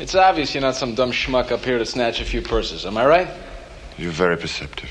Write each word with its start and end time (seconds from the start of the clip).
It's 0.00 0.14
obvious 0.14 0.54
you're 0.54 0.60
not 0.60 0.74
some 0.74 0.94
dumb 0.94 1.12
schmuck 1.12 1.52
up 1.52 1.64
here 1.64 1.78
to 1.78 1.86
snatch 1.86 2.20
a 2.20 2.24
few 2.24 2.42
purses. 2.42 2.84
Am 2.84 2.96
I 2.96 3.06
right? 3.06 3.28
You're 3.96 4.10
very 4.10 4.36
perceptive. 4.36 4.90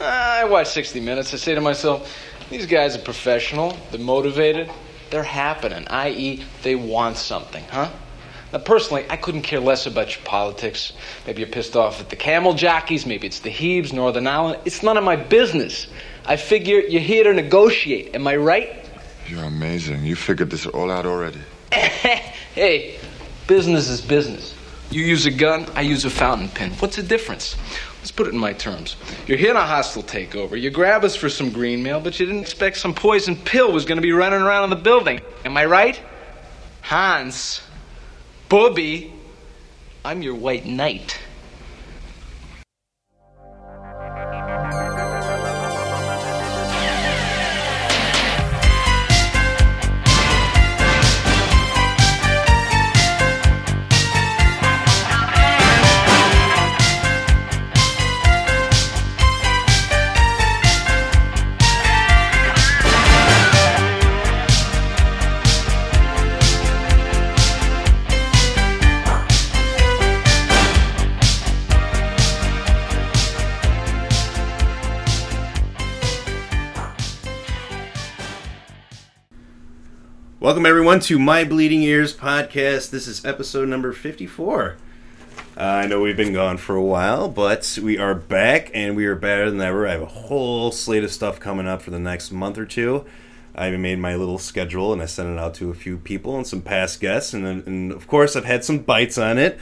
Ah, 0.00 0.40
I 0.40 0.44
watch 0.44 0.68
60 0.68 1.00
Minutes. 1.00 1.34
I 1.34 1.36
say 1.36 1.54
to 1.54 1.60
myself, 1.60 2.16
these 2.48 2.64
guys 2.64 2.96
are 2.96 3.02
professional. 3.02 3.76
They're 3.90 4.00
motivated. 4.00 4.70
They're 5.10 5.22
happening, 5.22 5.86
i.e., 5.88 6.42
they 6.62 6.74
want 6.74 7.16
something, 7.16 7.64
huh? 7.70 7.90
Now, 8.52 8.58
personally, 8.60 9.04
I 9.10 9.16
couldn't 9.16 9.42
care 9.42 9.60
less 9.60 9.86
about 9.86 10.16
your 10.16 10.24
politics. 10.24 10.92
Maybe 11.26 11.40
you're 11.40 11.50
pissed 11.50 11.76
off 11.76 12.00
at 12.00 12.08
the 12.08 12.16
camel 12.16 12.54
jockeys. 12.54 13.04
Maybe 13.04 13.26
it's 13.26 13.40
the 13.40 13.50
Hebes, 13.50 13.92
Northern 13.92 14.26
Ireland. 14.26 14.62
It's 14.64 14.82
none 14.82 14.96
of 14.96 15.04
my 15.04 15.16
business. 15.16 15.88
I 16.24 16.36
figure 16.36 16.78
you're 16.78 17.02
here 17.02 17.24
to 17.24 17.34
negotiate. 17.34 18.14
Am 18.14 18.26
I 18.26 18.36
right? 18.36 18.84
You're 19.28 19.44
amazing. 19.44 20.04
You 20.04 20.16
figured 20.16 20.50
this 20.50 20.66
all 20.66 20.90
out 20.90 21.06
already. 21.06 21.40
hey, 21.72 22.95
business 23.46 23.88
is 23.88 24.00
business. 24.00 24.54
You 24.90 25.02
use 25.02 25.26
a 25.26 25.30
gun, 25.30 25.66
I 25.74 25.80
use 25.82 26.04
a 26.04 26.10
fountain 26.10 26.48
pen. 26.48 26.70
What's 26.72 26.96
the 26.96 27.02
difference? 27.02 27.56
Let's 27.98 28.12
put 28.12 28.28
it 28.28 28.34
in 28.34 28.38
my 28.38 28.52
terms. 28.52 28.96
You're 29.26 29.38
here 29.38 29.50
in 29.50 29.56
a 29.56 29.66
hostile 29.66 30.02
takeover. 30.02 30.60
You 30.60 30.70
grab 30.70 31.04
us 31.04 31.16
for 31.16 31.28
some 31.28 31.50
green 31.50 31.82
mail, 31.82 32.00
but 32.00 32.20
you 32.20 32.26
didn't 32.26 32.42
expect 32.42 32.76
some 32.76 32.94
poison 32.94 33.34
pill 33.36 33.72
was 33.72 33.84
going 33.84 33.96
to 33.96 34.02
be 34.02 34.12
running 34.12 34.40
around 34.40 34.64
in 34.64 34.70
the 34.70 34.76
building. 34.76 35.20
Am 35.44 35.56
I 35.56 35.64
right? 35.64 36.00
Hans, 36.82 37.62
Bobby, 38.48 39.12
I'm 40.04 40.22
your 40.22 40.36
white 40.36 40.66
knight. 40.66 41.18
Welcome 80.46 80.64
everyone 80.64 81.00
to 81.00 81.18
My 81.18 81.42
Bleeding 81.42 81.82
Ears 81.82 82.16
podcast. 82.16 82.90
This 82.90 83.08
is 83.08 83.24
episode 83.24 83.68
number 83.68 83.92
54. 83.92 84.76
Uh, 85.56 85.60
I 85.60 85.88
know 85.88 86.00
we've 86.00 86.16
been 86.16 86.32
gone 86.32 86.56
for 86.56 86.76
a 86.76 86.84
while, 86.84 87.28
but 87.28 87.76
we 87.82 87.98
are 87.98 88.14
back 88.14 88.70
and 88.72 88.94
we 88.94 89.06
are 89.06 89.16
better 89.16 89.50
than 89.50 89.60
ever. 89.60 89.88
I 89.88 89.90
have 89.90 90.02
a 90.02 90.06
whole 90.06 90.70
slate 90.70 91.02
of 91.02 91.10
stuff 91.10 91.40
coming 91.40 91.66
up 91.66 91.82
for 91.82 91.90
the 91.90 91.98
next 91.98 92.30
month 92.30 92.58
or 92.58 92.64
two. 92.64 93.04
I 93.56 93.70
made 93.72 93.98
my 93.98 94.14
little 94.14 94.38
schedule 94.38 94.92
and 94.92 95.02
I 95.02 95.06
sent 95.06 95.30
it 95.30 95.36
out 95.36 95.54
to 95.54 95.70
a 95.70 95.74
few 95.74 95.98
people 95.98 96.36
and 96.36 96.46
some 96.46 96.62
past 96.62 97.00
guests, 97.00 97.34
and, 97.34 97.44
and 97.66 97.90
of 97.90 98.06
course, 98.06 98.36
I've 98.36 98.44
had 98.44 98.64
some 98.64 98.78
bites 98.78 99.18
on 99.18 99.38
it. 99.38 99.58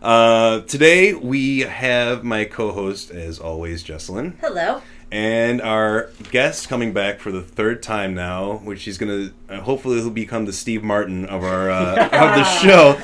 Uh, 0.00 0.60
today 0.60 1.14
we 1.14 1.62
have 1.62 2.22
my 2.22 2.44
co-host, 2.44 3.10
as 3.10 3.40
always, 3.40 3.82
Jesselyn. 3.82 4.38
Hello. 4.38 4.82
And 5.10 5.62
our 5.62 6.10
guest 6.30 6.68
coming 6.68 6.92
back 6.92 7.18
for 7.20 7.32
the 7.32 7.40
third 7.42 7.82
time 7.82 8.14
now, 8.14 8.58
which 8.58 8.84
he's 8.84 8.98
gonna 8.98 9.30
uh, 9.48 9.60
hopefully 9.60 9.96
he'll 10.00 10.10
become 10.10 10.44
the 10.44 10.52
Steve 10.52 10.82
Martin 10.84 11.24
of 11.24 11.42
our 11.44 11.70
uh, 11.70 11.94
of 12.04 12.10
the 12.10 12.44
show. 12.44 13.00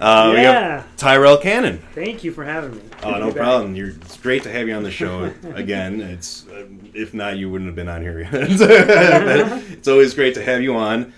Uh, 0.00 0.30
We 0.32 0.40
have 0.42 0.96
Tyrell 0.96 1.38
Cannon. 1.38 1.82
Thank 1.96 2.22
you 2.22 2.30
for 2.30 2.44
having 2.44 2.76
me. 2.76 2.82
Oh, 3.02 3.10
Good 3.14 3.18
no 3.18 3.18
to 3.18 3.26
be 3.26 3.30
back. 3.32 3.36
problem. 3.42 3.74
You're, 3.74 3.88
it's 3.88 4.16
great 4.16 4.44
to 4.44 4.52
have 4.52 4.68
you 4.68 4.74
on 4.74 4.84
the 4.84 4.92
show 4.92 5.32
again. 5.54 6.00
It's 6.00 6.46
uh, 6.46 6.66
if 6.94 7.12
not, 7.14 7.36
you 7.36 7.50
wouldn't 7.50 7.66
have 7.66 7.74
been 7.74 7.88
on 7.88 8.02
here. 8.02 8.28
But 8.30 9.62
it's 9.72 9.88
always 9.88 10.14
great 10.14 10.34
to 10.34 10.44
have 10.44 10.62
you 10.62 10.76
on. 10.76 11.12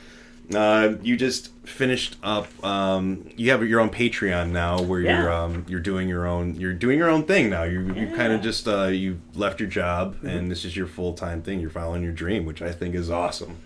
Uh, 0.55 0.95
you 1.03 1.17
just 1.17 1.53
finished 1.65 2.17
up. 2.23 2.49
Um, 2.65 3.29
you 3.37 3.51
have 3.53 3.63
your 3.69 3.79
own 3.81 3.91
Patreon 3.91 4.51
now, 4.51 4.83
where 4.83 5.01
you're 5.01 5.33
um, 5.33 5.65
you're 5.69 5.79
doing 5.81 6.09
your 6.09 6.27
own 6.27 6.57
you're 6.57 6.73
doing 6.75 6.99
your 6.99 7.09
own 7.09 7.25
thing 7.25 7.51
now. 7.51 7.63
You 7.63 7.93
you 7.95 8.15
kind 8.17 8.33
of 8.33 8.41
just 8.43 8.67
uh, 8.67 8.87
you 8.87 9.21
left 9.35 9.61
your 9.61 9.69
job, 9.69 10.17
Mm-hmm. 10.17 10.27
and 10.29 10.51
this 10.51 10.65
is 10.65 10.77
your 10.77 10.87
full 10.89 11.13
time 11.15 11.41
thing. 11.43 11.61
You're 11.61 11.71
following 11.71 12.03
your 12.03 12.13
dream, 12.13 12.45
which 12.47 12.63
I 12.63 12.73
think 12.73 12.95
is 12.95 13.11
awesome. 13.11 13.59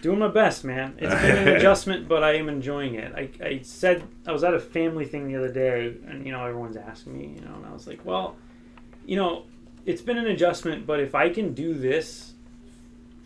Doing 0.00 0.18
my 0.18 0.28
best, 0.28 0.64
man. 0.64 0.94
It's 0.96 1.14
been 1.14 1.36
an 1.46 1.48
adjustment, 1.56 2.08
but 2.08 2.24
I 2.24 2.36
am 2.36 2.48
enjoying 2.48 2.94
it. 2.94 3.12
I, 3.14 3.28
I 3.44 3.60
said 3.62 4.02
I 4.26 4.32
was 4.32 4.42
at 4.42 4.54
a 4.54 4.60
family 4.60 5.04
thing 5.04 5.28
the 5.28 5.36
other 5.36 5.52
day, 5.52 5.94
and 6.08 6.24
you 6.24 6.32
know 6.32 6.42
everyone's 6.46 6.78
asking 6.78 7.18
me, 7.18 7.34
you 7.38 7.42
know, 7.46 7.54
and 7.56 7.66
I 7.66 7.72
was 7.74 7.86
like, 7.86 8.02
well, 8.06 8.36
you 9.04 9.16
know, 9.16 9.44
it's 9.84 10.00
been 10.00 10.16
an 10.16 10.26
adjustment, 10.26 10.86
but 10.86 11.00
if 11.00 11.14
I 11.14 11.28
can 11.28 11.52
do 11.52 11.74
this 11.74 12.29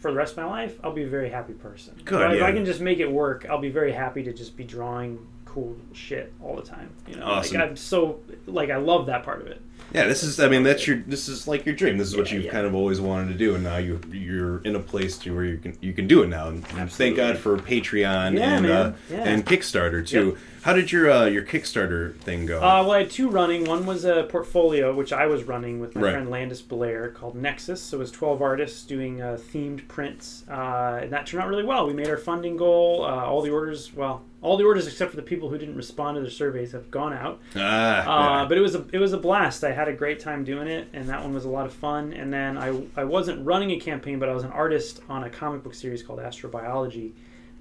for 0.04 0.10
the 0.10 0.19
rest 0.19 0.32
of 0.32 0.37
my 0.37 0.44
life, 0.44 0.78
I'll 0.84 0.92
be 0.92 1.04
a 1.04 1.09
very 1.09 1.31
happy 1.31 1.54
person. 1.54 1.94
Good, 2.04 2.20
If 2.20 2.28
I- 2.28 2.32
If 2.34 2.41
yeah. 2.41 2.47
I 2.47 2.53
can 2.53 2.66
just 2.66 2.82
make 2.82 2.98
it 2.98 3.10
work, 3.10 3.47
I'll 3.48 3.59
be 3.59 3.70
very 3.70 3.91
happy 3.91 4.22
to 4.25 4.34
just 4.34 4.54
be 4.54 4.62
drawing 4.62 5.19
cool 5.47 5.75
shit 5.94 6.31
all 6.42 6.56
the 6.56 6.62
time. 6.62 6.91
You 7.09 7.16
know, 7.16 7.25
Awesome. 7.25 7.59
like 7.59 7.70
I'm 7.70 7.75
so 7.76 8.20
like 8.47 8.69
I 8.69 8.76
love 8.76 9.06
that 9.06 9.22
part 9.22 9.41
of 9.41 9.47
it. 9.47 9.62
Yeah, 9.94 10.06
this 10.06 10.22
is. 10.22 10.38
I 10.41 10.48
mean, 10.48 10.62
that's 10.62 10.87
your. 10.87 10.98
This 11.06 11.26
is 11.26 11.48
like 11.48 11.65
your 11.65 11.75
dream. 11.75 11.97
This 11.97 12.09
is 12.09 12.16
what 12.19 12.31
you've 12.32 12.44
yeah. 12.44 12.50
kind 12.50 12.66
of 12.66 12.75
always 12.75 13.00
wanted 13.00 13.28
to 13.28 13.34
do, 13.38 13.54
and 13.54 13.65
now 13.65 13.78
you 13.78 13.98
you're 14.12 14.59
in 14.65 14.76
a 14.76 14.81
place 14.81 15.16
to 15.19 15.34
where 15.34 15.44
you 15.44 15.56
can 15.56 15.75
you 15.81 15.94
can 15.94 16.06
do 16.06 16.22
it 16.22 16.26
now. 16.28 16.48
And 16.48 16.66
thank 16.92 17.16
God 17.16 17.38
for 17.38 17.56
Patreon 17.56 18.36
Yeah, 18.36 18.56
and 18.59 18.66
uh, 18.66 18.92
Yeah. 19.10 19.25
and 19.25 19.47
Kickstarter 19.47 20.06
too. 20.06 20.26
Yep. 20.26 20.36
How 20.65 20.73
did 20.73 20.91
your 20.91 21.11
uh, 21.11 21.27
your 21.27 21.43
Kickstarter 21.43 22.17
thing 22.21 22.47
go? 22.47 22.57
Uh, 22.57 22.81
well, 22.83 22.93
I 22.93 23.01
had 23.01 23.11
two 23.11 23.29
running. 23.29 23.65
One 23.67 23.85
was 23.85 24.07
a 24.07 24.23
portfolio, 24.31 24.95
which 24.95 25.13
I 25.13 25.27
was 25.27 25.45
running 25.45 25.79
with 25.79 25.95
my 25.95 26.01
Right. 26.01 26.13
friend 26.13 26.31
Landis 26.31 26.63
Blair, 26.63 27.11
called 27.11 27.35
Nexus. 27.37 27.83
So 27.83 27.99
it 27.99 28.01
was 28.01 28.11
12 28.11 28.41
artists 28.41 28.83
doing 28.85 29.21
uh, 29.21 29.37
themed 29.39 29.87
prints, 29.89 30.43
uh, 30.51 31.01
and 31.03 31.13
that 31.13 31.27
turned 31.27 31.43
out 31.43 31.51
really 31.51 31.65
well. 31.65 31.87
We 31.87 31.93
made 31.93 32.09
our 32.09 32.17
funding 32.17 32.57
goal. 32.57 33.05
Uh, 33.05 33.09
all 33.27 33.43
the 33.43 33.51
orders, 33.51 33.93
well, 33.93 34.23
all 34.41 34.57
the 34.57 34.65
orders 34.65 34.87
except 34.87 35.11
for 35.11 35.19
the 35.19 35.23
people 35.23 35.51
who 35.51 35.59
didn't 35.59 35.77
respond 35.77 36.15
to 36.15 36.23
their 36.23 36.31
surveys 36.31 36.73
have 36.73 36.91
gone 36.91 37.13
out. 37.13 37.41
ah, 37.57 38.41
Uh, 38.45 38.49
but 38.49 38.57
it 38.57 38.63
was 38.63 38.75
a 38.75 38.87
it 38.91 38.99
was 38.99 39.13
a 39.13 39.19
blast. 39.19 39.65
I 39.65 39.73
had 39.73 39.89
a 39.89 39.93
great 39.93 40.19
time 40.19 40.45
doing 40.45 40.67
it, 40.67 40.89
and 40.95 41.11
that 41.11 41.21
one 41.23 41.35
was 41.35 41.45
a 41.45 41.51
lot 41.51 41.67
of 41.67 41.75
fun. 41.75 42.15
And 42.15 42.33
then 42.33 42.57
I 42.57 42.85
I 42.97 43.05
wasn't 43.05 43.45
running 43.45 43.71
a 43.73 43.79
campaign, 43.79 44.19
but 44.19 44.31
I 44.31 44.33
was 44.35 44.45
an 44.45 44.53
artist 44.53 45.03
on 45.11 45.25
a 45.25 45.29
comic 45.29 45.63
book 45.63 45.75
series 45.75 46.03
called 46.03 46.21
Astrobiology. 46.21 47.13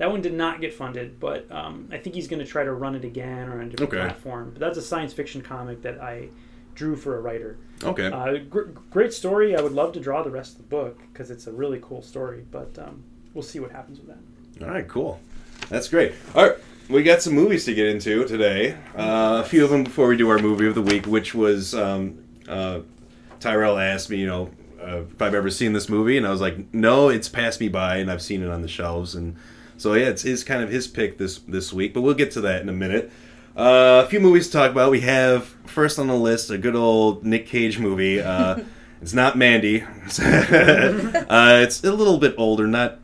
That 0.04 0.12
one 0.12 0.20
did 0.22 0.34
not 0.34 0.60
get 0.60 0.74
funded, 0.74 1.18
but 1.18 1.50
um, 1.50 1.88
I 1.90 1.98
think 1.98 2.14
he's 2.14 2.28
going 2.28 2.42
to 2.42 2.46
try 2.46 2.66
to 2.66 2.74
run 2.74 2.94
it 2.94 3.06
again 3.06 3.48
or 3.48 3.62
on 3.62 3.68
a 3.68 3.70
different 3.70 3.94
Okay. 3.94 4.02
platform. 4.04 4.50
But 4.52 4.60
that's 4.60 4.78
a 4.78 4.82
science 4.82 5.14
fiction 5.14 5.42
comic 5.42 5.82
that 5.84 6.02
I 6.02 6.28
drew 6.76 6.98
for 6.98 7.16
a 7.18 7.22
writer. 7.22 7.56
okay. 7.82 8.08
Uh, 8.08 8.40
gr- 8.50 8.72
great 8.92 9.14
story. 9.14 9.56
I 9.56 9.62
would 9.62 9.72
love 9.72 9.94
to 9.94 10.02
draw 10.02 10.22
the 10.22 10.30
rest 10.30 10.52
of 10.52 10.58
the 10.58 10.64
book 10.64 11.00
because 11.14 11.32
it's 11.32 11.48
a 11.48 11.54
really 11.54 11.80
cool 11.82 12.02
story. 12.02 12.44
But 12.52 12.78
um, 12.80 13.02
we'll 13.34 13.44
see 13.44 13.62
what 13.62 13.72
happens 13.72 14.02
with 14.02 14.10
that. 14.10 14.66
All 14.68 14.74
right, 14.74 14.86
cool. 14.90 15.22
That's 15.70 15.88
great. 15.88 16.12
All 16.36 16.50
right, 16.50 16.58
we 16.90 17.02
got 17.02 17.22
some 17.22 17.32
movies 17.32 17.64
to 17.64 17.74
get 17.74 17.88
into 17.88 18.26
today. 18.26 18.74
Uh, 18.98 19.42
a 19.42 19.48
few 19.48 19.64
of 19.64 19.70
them 19.70 19.86
before 19.86 20.10
we 20.10 20.18
do 20.18 20.28
our 20.30 20.38
movie 20.40 20.68
of 20.68 20.76
the 20.76 20.82
week, 20.82 21.06
which 21.06 21.34
was 21.34 21.74
um, 21.74 22.22
uh, 22.50 22.82
Tyrell 23.40 23.78
asked 23.78 24.10
me, 24.10 24.18
you 24.18 24.28
know, 24.28 24.50
uh, 24.86 25.04
if 25.10 25.22
I've 25.22 25.34
ever 25.34 25.50
seen 25.50 25.72
this 25.72 25.88
movie, 25.88 26.18
and 26.18 26.28
I 26.28 26.30
was 26.30 26.42
like, 26.42 26.74
no, 26.74 27.08
it's 27.08 27.30
passed 27.30 27.62
me 27.62 27.70
by, 27.70 28.00
and 28.00 28.12
I've 28.12 28.22
seen 28.22 28.44
it 28.44 28.50
on 28.50 28.62
the 28.62 28.68
shelves, 28.68 29.16
and 29.16 29.38
so 29.78 29.94
yeah, 29.94 30.08
it's 30.08 30.22
his 30.22 30.44
kind 30.44 30.64
of 30.64 30.70
his 30.70 30.88
pick 30.88 31.18
this 31.18 31.40
this 31.40 31.74
week. 31.74 31.94
But 31.94 32.02
we'll 32.02 32.14
get 32.14 32.32
to 32.32 32.42
that 32.42 32.62
in 32.62 32.70
a 32.70 32.74
minute. 32.74 33.12
Uh, 33.56 34.04
a 34.06 34.10
few 34.10 34.20
movies 34.20 34.48
to 34.48 34.54
talk 34.54 34.72
about. 34.72 34.92
We 34.92 35.02
have 35.02 35.46
first 35.66 36.00
on 36.00 36.08
the 36.08 36.16
list 36.16 36.50
a 36.50 36.58
good 36.58 36.76
old 36.76 37.24
Nick 37.24 37.48
Cage 37.48 37.78
movie. 37.80 38.20
Uh, 38.20 38.64
it's 39.02 39.14
not 39.14 39.38
Mandy. 39.38 39.82
uh, 39.84 39.88
it's 40.20 41.84
a 41.84 41.92
little 41.92 42.18
bit 42.18 42.36
older, 42.38 42.68
not 42.68 43.00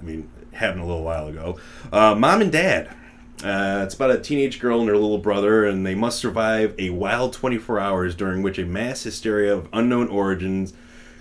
I 0.00 0.04
mean, 0.04 0.30
happened 0.52 0.82
a 0.82 0.86
little 0.86 1.02
while 1.02 1.26
ago. 1.26 1.58
Uh, 1.92 2.14
Mom 2.14 2.40
and 2.40 2.52
Dad. 2.52 2.94
Uh, 3.42 3.82
it's 3.84 3.94
about 3.94 4.10
a 4.10 4.18
teenage 4.18 4.58
girl 4.58 4.80
and 4.80 4.88
her 4.88 4.96
little 4.96 5.18
brother, 5.18 5.64
and 5.64 5.86
they 5.86 5.94
must 5.94 6.18
survive 6.18 6.74
a 6.76 6.90
wild 6.90 7.32
24 7.32 7.78
hours 7.78 8.14
during 8.16 8.42
which 8.42 8.58
a 8.58 8.64
mass 8.64 9.04
hysteria 9.04 9.54
of 9.54 9.68
unknown 9.72 10.08
origins 10.08 10.72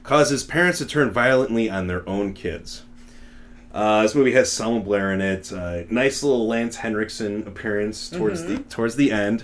causes 0.01 0.43
parents 0.43 0.79
to 0.79 0.85
turn 0.85 1.11
violently 1.11 1.69
on 1.69 1.85
their 1.85 2.07
own 2.09 2.33
kids. 2.33 2.83
Uh, 3.73 4.01
this 4.03 4.15
movie 4.15 4.31
has 4.31 4.51
Selma 4.51 4.79
Blair 4.79 5.11
in 5.13 5.21
it. 5.21 5.51
Uh, 5.51 5.83
nice 5.89 6.23
little 6.23 6.47
Lance 6.47 6.77
Henriksen 6.77 7.45
appearance 7.47 8.09
towards 8.09 8.43
the 8.45 8.59
towards 8.59 8.95
the 8.95 9.11
end. 9.11 9.43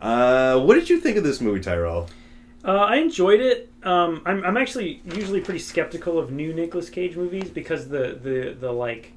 Uh, 0.00 0.58
what 0.60 0.74
did 0.74 0.88
you 0.88 1.00
think 1.00 1.16
of 1.16 1.24
this 1.24 1.40
movie, 1.40 1.60
Tyrell? 1.60 2.08
Uh, 2.64 2.72
I 2.72 2.96
enjoyed 2.96 3.40
it. 3.40 3.70
Um, 3.82 4.22
I'm, 4.26 4.44
I'm 4.44 4.56
actually 4.56 5.00
usually 5.14 5.40
pretty 5.40 5.60
skeptical 5.60 6.18
of 6.18 6.30
new 6.30 6.52
Nicolas 6.52 6.88
Cage 6.90 7.16
movies 7.16 7.50
because 7.50 7.88
the 7.88 8.18
the 8.22 8.56
the 8.58 8.70
like 8.72 9.12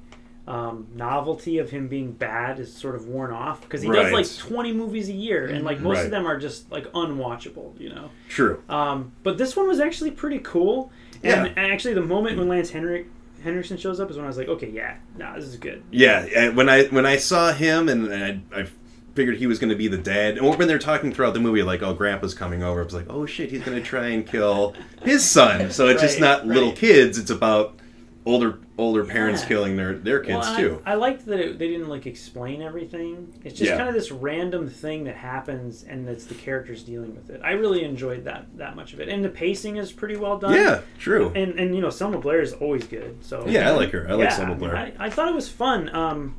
um, 0.48 0.88
novelty 0.94 1.58
of 1.58 1.70
him 1.70 1.86
being 1.86 2.10
bad 2.12 2.58
is 2.58 2.72
sort 2.74 2.96
of 2.96 3.06
worn 3.06 3.30
off 3.32 3.60
because 3.62 3.80
he 3.80 3.88
Right. 3.88 4.02
does 4.02 4.12
like 4.12 4.48
20 4.48 4.72
movies 4.72 5.08
a 5.08 5.12
year 5.12 5.46
and 5.46 5.64
like 5.64 5.78
most 5.80 5.98
Right. 5.98 6.04
of 6.06 6.10
them 6.10 6.26
are 6.26 6.36
just 6.38 6.70
like 6.72 6.90
unwatchable, 6.92 7.78
you 7.80 7.90
know. 7.90 8.10
True. 8.28 8.60
Um, 8.68 9.12
but 9.22 9.38
this 9.38 9.54
one 9.56 9.68
was 9.68 9.78
actually 9.78 10.10
pretty 10.10 10.40
cool. 10.40 10.90
And, 11.22 11.46
Yeah. 11.46 11.52
and 11.56 11.72
actually, 11.72 11.94
the 11.94 12.00
moment 12.02 12.38
when 12.38 12.48
Lance 12.48 12.70
Henrik 12.70 13.06
Henriksen 13.42 13.76
shows 13.76 14.00
up 14.00 14.10
is 14.10 14.16
when 14.16 14.24
I 14.24 14.28
was 14.28 14.38
like, 14.38 14.48
okay, 14.48 14.70
yeah, 14.70 14.96
nah, 15.16 15.34
this 15.34 15.44
is 15.44 15.56
good. 15.56 15.82
Yeah, 15.90 16.50
when 16.50 16.68
I 16.68 16.84
when 16.86 17.06
I 17.06 17.16
saw 17.16 17.52
him 17.52 17.88
and 17.88 18.12
I, 18.12 18.60
I 18.60 18.66
figured 19.14 19.36
he 19.36 19.46
was 19.46 19.58
going 19.58 19.70
to 19.70 19.76
be 19.76 19.88
the 19.88 19.98
dad. 19.98 20.38
And 20.38 20.58
when 20.58 20.68
they're 20.68 20.78
talking 20.78 21.12
throughout 21.12 21.34
the 21.34 21.40
movie, 21.40 21.62
like, 21.62 21.82
oh, 21.82 21.94
Grandpa's 21.94 22.34
coming 22.34 22.62
over, 22.62 22.80
I 22.80 22.84
was 22.84 22.94
like, 22.94 23.06
oh 23.10 23.26
shit, 23.26 23.50
he's 23.50 23.62
going 23.62 23.76
to 23.76 23.84
try 23.84 24.08
and 24.08 24.26
kill 24.26 24.74
his 25.02 25.28
son. 25.28 25.70
So 25.70 25.88
it's 25.88 26.00
just 26.00 26.20
Right, 26.20 26.26
not 26.28 26.46
little 26.46 26.72
kids; 26.72 27.18
it's 27.18 27.30
about 27.30 27.78
older 28.24 28.58
older 28.78 29.04
parents 29.04 29.42
Yeah. 29.42 29.48
killing 29.48 29.76
their 29.76 29.94
their 29.94 30.20
kids 30.20 30.46
Well, 30.46 30.54
I- 30.54 30.60
too. 30.60 30.82
I, 30.86 30.94
liked 30.94 31.26
that 31.26 31.40
it, 31.40 31.58
they 31.58 31.68
didn't 31.68 31.88
like 31.88 32.06
explain 32.06 32.62
everything. 32.62 33.32
It's 33.44 33.58
just 33.58 33.70
Yeah. 33.70 33.76
kind 33.76 33.88
of 33.88 33.94
this 33.94 34.12
random 34.12 34.68
thing 34.68 35.04
that 35.04 35.16
happens, 35.16 35.82
and 35.82 36.08
it's 36.08 36.24
the 36.26 36.34
characters 36.34 36.82
dealing 36.84 37.14
with 37.16 37.30
it. 37.30 37.40
I 37.42 37.52
really 37.52 37.82
enjoyed 37.84 38.24
that 38.24 38.46
that 38.58 38.76
much 38.76 38.92
of 38.92 39.00
it, 39.00 39.08
and 39.08 39.24
the 39.24 39.28
pacing 39.28 39.76
is 39.76 39.90
pretty 39.92 40.16
well 40.16 40.38
done. 40.38 40.54
yeah, 40.54 40.80
true. 40.98 41.32
and 41.34 41.58
and 41.58 41.74
you 41.74 41.80
know 41.80 41.90
Selma 41.90 42.18
Blair 42.18 42.40
is 42.40 42.52
always 42.52 42.84
good. 42.86 43.24
So 43.24 43.44
yeah, 43.46 43.68
I 43.68 43.72
like 43.72 43.90
her. 43.90 44.06
I 44.08 44.14
like 44.14 44.30
Selma 44.30 44.54
Blair. 44.54 44.76
I, 44.76 44.92
I 44.98 45.10
thought 45.10 45.28
it 45.28 45.34
was 45.34 45.48
fun. 45.48 45.92
Um, 45.94 46.36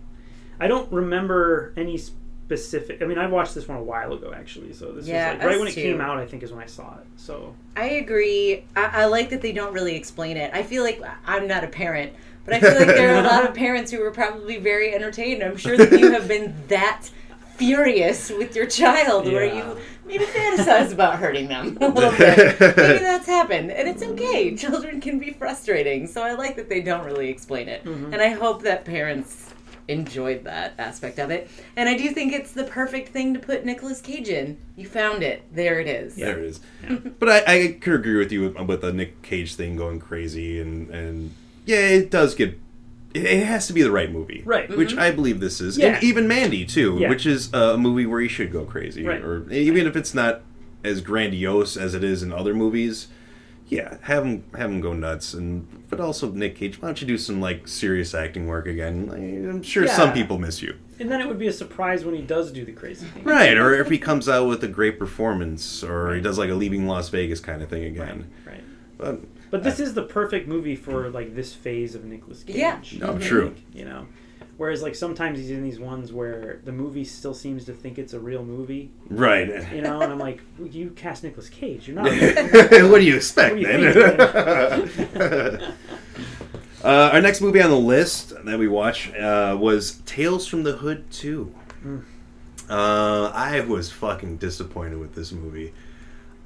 I 0.59 0.67
don't 0.67 0.89
remember 0.91 1.73
any 1.75 1.99
specific. 2.45 3.01
I 3.01 3.05
mean, 3.05 3.17
I 3.17 3.27
watched 3.27 3.55
this 3.55 3.67
one 3.67 3.77
a 3.77 3.83
while 3.83 4.13
ago 4.13 4.33
actually. 4.35 4.73
So 4.73 4.91
this 4.91 5.07
Yeah, 5.07 5.33
was 5.33 5.39
like 5.39 5.47
right 5.47 5.59
when 5.59 5.67
it 5.67 5.73
too. 5.73 5.81
came 5.81 6.01
out. 6.01 6.17
I 6.17 6.25
think 6.25 6.43
is 6.43 6.51
when 6.51 6.61
I 6.61 6.67
saw 6.67 6.97
it. 6.97 7.05
So 7.15 7.55
I 7.75 7.85
agree. 7.85 8.65
I, 8.75 9.03
I 9.03 9.05
like 9.05 9.29
that 9.29 9.41
they 9.41 9.51
don't 9.51 9.73
really 9.73 9.95
explain 9.95 10.37
it. 10.37 10.53
I 10.53 10.63
feel 10.63 10.83
like 10.83 11.01
I'm 11.25 11.47
not 11.47 11.63
a 11.63 11.67
parent, 11.67 12.13
but 12.45 12.55
I 12.55 12.59
feel 12.59 12.75
like 12.75 12.87
there 12.87 13.15
are 13.15 13.19
a 13.19 13.27
lot 13.27 13.47
of 13.47 13.55
parents 13.65 13.91
who 13.91 13.99
were 13.99 14.11
probably 14.11 14.57
very 14.57 14.93
entertained. 14.93 15.41
I'm 15.41 15.57
sure 15.57 15.77
that 15.77 15.97
you 15.97 16.11
have 16.11 16.27
been 16.27 16.53
that 16.67 17.09
furious 17.55 18.29
with 18.29 18.55
your 18.55 18.65
child 18.65 19.25
where 19.25 19.45
you 19.45 19.77
maybe 20.05 20.25
fantasize 20.25 20.91
about 20.91 21.19
hurting 21.19 21.47
them 21.47 21.77
a 21.79 21.87
little 21.87 22.11
bit. 22.11 22.59
Maybe 22.59 22.99
that's 22.99 23.27
happened, 23.27 23.71
and 23.71 23.87
it's 23.87 24.03
okay. 24.03 24.55
Children 24.55 24.99
can 24.99 25.19
be 25.19 25.31
frustrating, 25.31 26.07
so 26.07 26.23
I 26.23 26.33
like 26.33 26.55
that 26.57 26.67
they 26.67 26.81
don't 26.81 27.05
really 27.05 27.29
explain 27.29 27.69
it, 27.69 27.85
mm-hmm. 27.85 28.11
and 28.11 28.21
I 28.21 28.29
hope 28.29 28.63
that 28.63 28.85
parents 28.85 29.42
enjoyed 29.87 30.43
that 30.45 30.73
aspect 30.77 31.19
of 31.19 31.29
it. 31.29 31.49
And 31.75 31.89
I 31.89 31.97
do 31.97 32.09
think 32.11 32.33
it's 32.33 32.51
the 32.51 32.63
perfect 32.63 33.09
thing 33.09 33.33
to 33.33 33.39
put 33.39 33.65
Nicolas 33.65 34.01
Cage 34.01 34.29
in. 34.29 34.57
You 34.75 34.87
found 34.87 35.23
it. 35.23 35.43
There 35.53 35.79
it 35.79 35.87
is. 35.87 36.15
There 36.15 36.39
it 36.39 36.45
is. 36.45 36.59
But 37.19 37.29
I, 37.29 37.53
I 37.53 37.77
could 37.79 37.93
agree 37.93 38.17
with 38.17 38.31
you 38.31 38.49
with, 38.49 38.67
with 38.67 38.81
the 38.81 38.93
Nick 38.93 39.21
Cage 39.21 39.55
thing 39.55 39.75
going 39.75 39.99
crazy, 39.99 40.59
and 40.59 40.89
and 40.89 41.33
yeah, 41.65 41.77
it 41.77 42.11
does 42.11 42.35
get. 42.35 42.59
It, 43.13 43.25
it 43.25 43.45
has 43.45 43.67
to 43.67 43.73
be 43.73 43.83
the 43.83 43.91
right 43.91 44.11
movie, 44.11 44.41
Right. 44.43 44.67
Which 44.75 44.89
mm-hmm. 44.89 44.99
I 44.99 45.11
believe 45.11 45.39
this 45.39 45.61
is, 45.61 45.77
Yeah. 45.77 45.95
and 45.95 46.03
even 46.03 46.27
Mandy 46.27 46.65
too, 46.65 46.97
Yeah. 46.99 47.09
which 47.09 47.27
is 47.27 47.53
a 47.53 47.77
movie 47.77 48.07
where 48.07 48.19
you 48.19 48.27
should 48.29 48.51
go 48.51 48.65
crazy, 48.65 49.03
Right. 49.03 49.21
or 49.21 49.47
even 49.51 49.85
if 49.85 49.95
it's 49.95 50.15
not 50.15 50.41
as 50.83 50.99
grandiose 51.01 51.77
as 51.77 51.93
it 51.93 52.03
is 52.03 52.23
in 52.23 52.33
other 52.33 52.53
movies. 52.55 53.07
Yeah, 53.73 53.97
have 54.01 54.23
him 54.23 54.43
have 54.55 54.69
him 54.69 54.81
go 54.81 54.93
nuts, 54.93 55.33
and 55.33 55.67
but 55.89 55.99
also 55.99 56.29
Nick 56.31 56.55
Cage. 56.55 56.79
Why 56.81 56.89
don't 56.89 57.01
you 57.01 57.07
do 57.07 57.17
some 57.17 57.41
like 57.41 57.67
serious 57.67 58.13
acting 58.13 58.45
work 58.47 58.67
again? 58.67 59.07
Like, 59.07 59.19
I'm 59.19 59.63
sure 59.63 59.85
Yeah. 59.85 59.95
some 59.95 60.13
people 60.13 60.37
miss 60.37 60.61
you, 60.61 60.75
and 60.99 61.09
then 61.11 61.19
it 61.21 61.27
would 61.27 61.39
be 61.39 61.47
a 61.47 61.53
surprise 61.53 62.05
when 62.05 62.13
he 62.13 62.21
does 62.21 62.51
do 62.51 62.63
the 62.65 62.71
crazy 62.71 63.07
thing. 63.07 63.23
right? 63.23 63.57
Or 63.57 63.73
if 63.73 63.89
he 63.89 63.97
comes 63.97 64.29
out 64.29 64.47
with 64.47 64.63
a 64.63 64.67
great 64.67 64.99
performance, 64.99 65.83
or 65.83 66.13
he 66.13 66.21
does 66.21 66.37
like 66.37 66.49
a 66.51 66.53
Leaving 66.55 66.85
Las 66.87 67.09
Vegas 67.09 67.39
kind 67.39 67.61
of 67.63 67.69
thing 67.69 67.83
again. 67.85 68.29
Right. 68.45 68.63
But 68.97 69.21
But 69.49 69.63
this 69.63 69.79
is 69.79 69.93
the 69.95 70.03
perfect 70.03 70.47
movie 70.47 70.75
for 70.75 71.09
like 71.09 71.33
this 71.35 71.53
phase 71.53 71.95
of 71.95 72.05
Nicolas 72.05 72.43
Cage. 72.43 72.55
Yeah. 72.57 72.79
No, 72.99 73.15
I 73.15 73.17
true. 73.17 73.45
think, 73.55 73.65
You 73.73 73.85
know, 73.85 74.05
whereas 74.57 74.81
like 74.81 74.95
sometimes 74.95 75.39
he's 75.39 75.49
in 75.51 75.63
these 75.63 75.79
ones 75.79 76.11
where 76.13 76.59
the 76.63 76.71
movie 76.71 77.03
still 77.03 77.33
seems 77.33 77.65
to 77.65 77.73
think 77.73 77.97
it's 77.97 78.13
a 78.13 78.19
real 78.19 78.43
movie. 78.45 78.91
right. 79.09 79.47
You 79.73 79.81
know, 79.81 80.01
and 80.01 80.11
I'm 80.11 80.19
like, 80.19 80.41
you 80.63 80.89
cast 80.91 81.23
Nicolas 81.23 81.49
Cage. 81.49 81.87
You're 81.87 81.95
not. 82.01 82.05
what 82.89 82.99
do 82.99 83.03
you 83.03 83.15
expect, 83.15 83.55
What 83.55 83.63
do 83.63 83.71
you 83.71 83.93
man? 83.93 84.87
think, 84.87 85.09
uh, 86.83 87.09
our 87.13 87.21
next 87.21 87.41
movie 87.41 87.61
on 87.61 87.69
the 87.69 87.77
list 87.77 88.33
that 88.45 88.59
we 88.59 88.67
watched 88.67 89.15
uh, 89.15 89.57
was 89.59 90.01
Tales 90.05 90.47
from 90.47 90.63
the 90.63 90.73
Hood 90.73 91.09
2. 91.11 91.53
Uh, 92.69 93.31
I 93.33 93.59
was 93.61 93.91
fucking 93.91 94.37
disappointed 94.37 94.97
with 94.99 95.15
this 95.15 95.31
movie. 95.31 95.73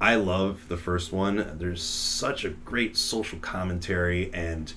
I 0.00 0.14
love 0.16 0.66
the 0.68 0.76
first 0.76 1.12
one. 1.12 1.56
There's 1.58 1.82
such 1.82 2.44
a 2.44 2.50
great 2.50 2.96
social 2.96 3.38
commentary 3.40 4.32
and 4.32 4.72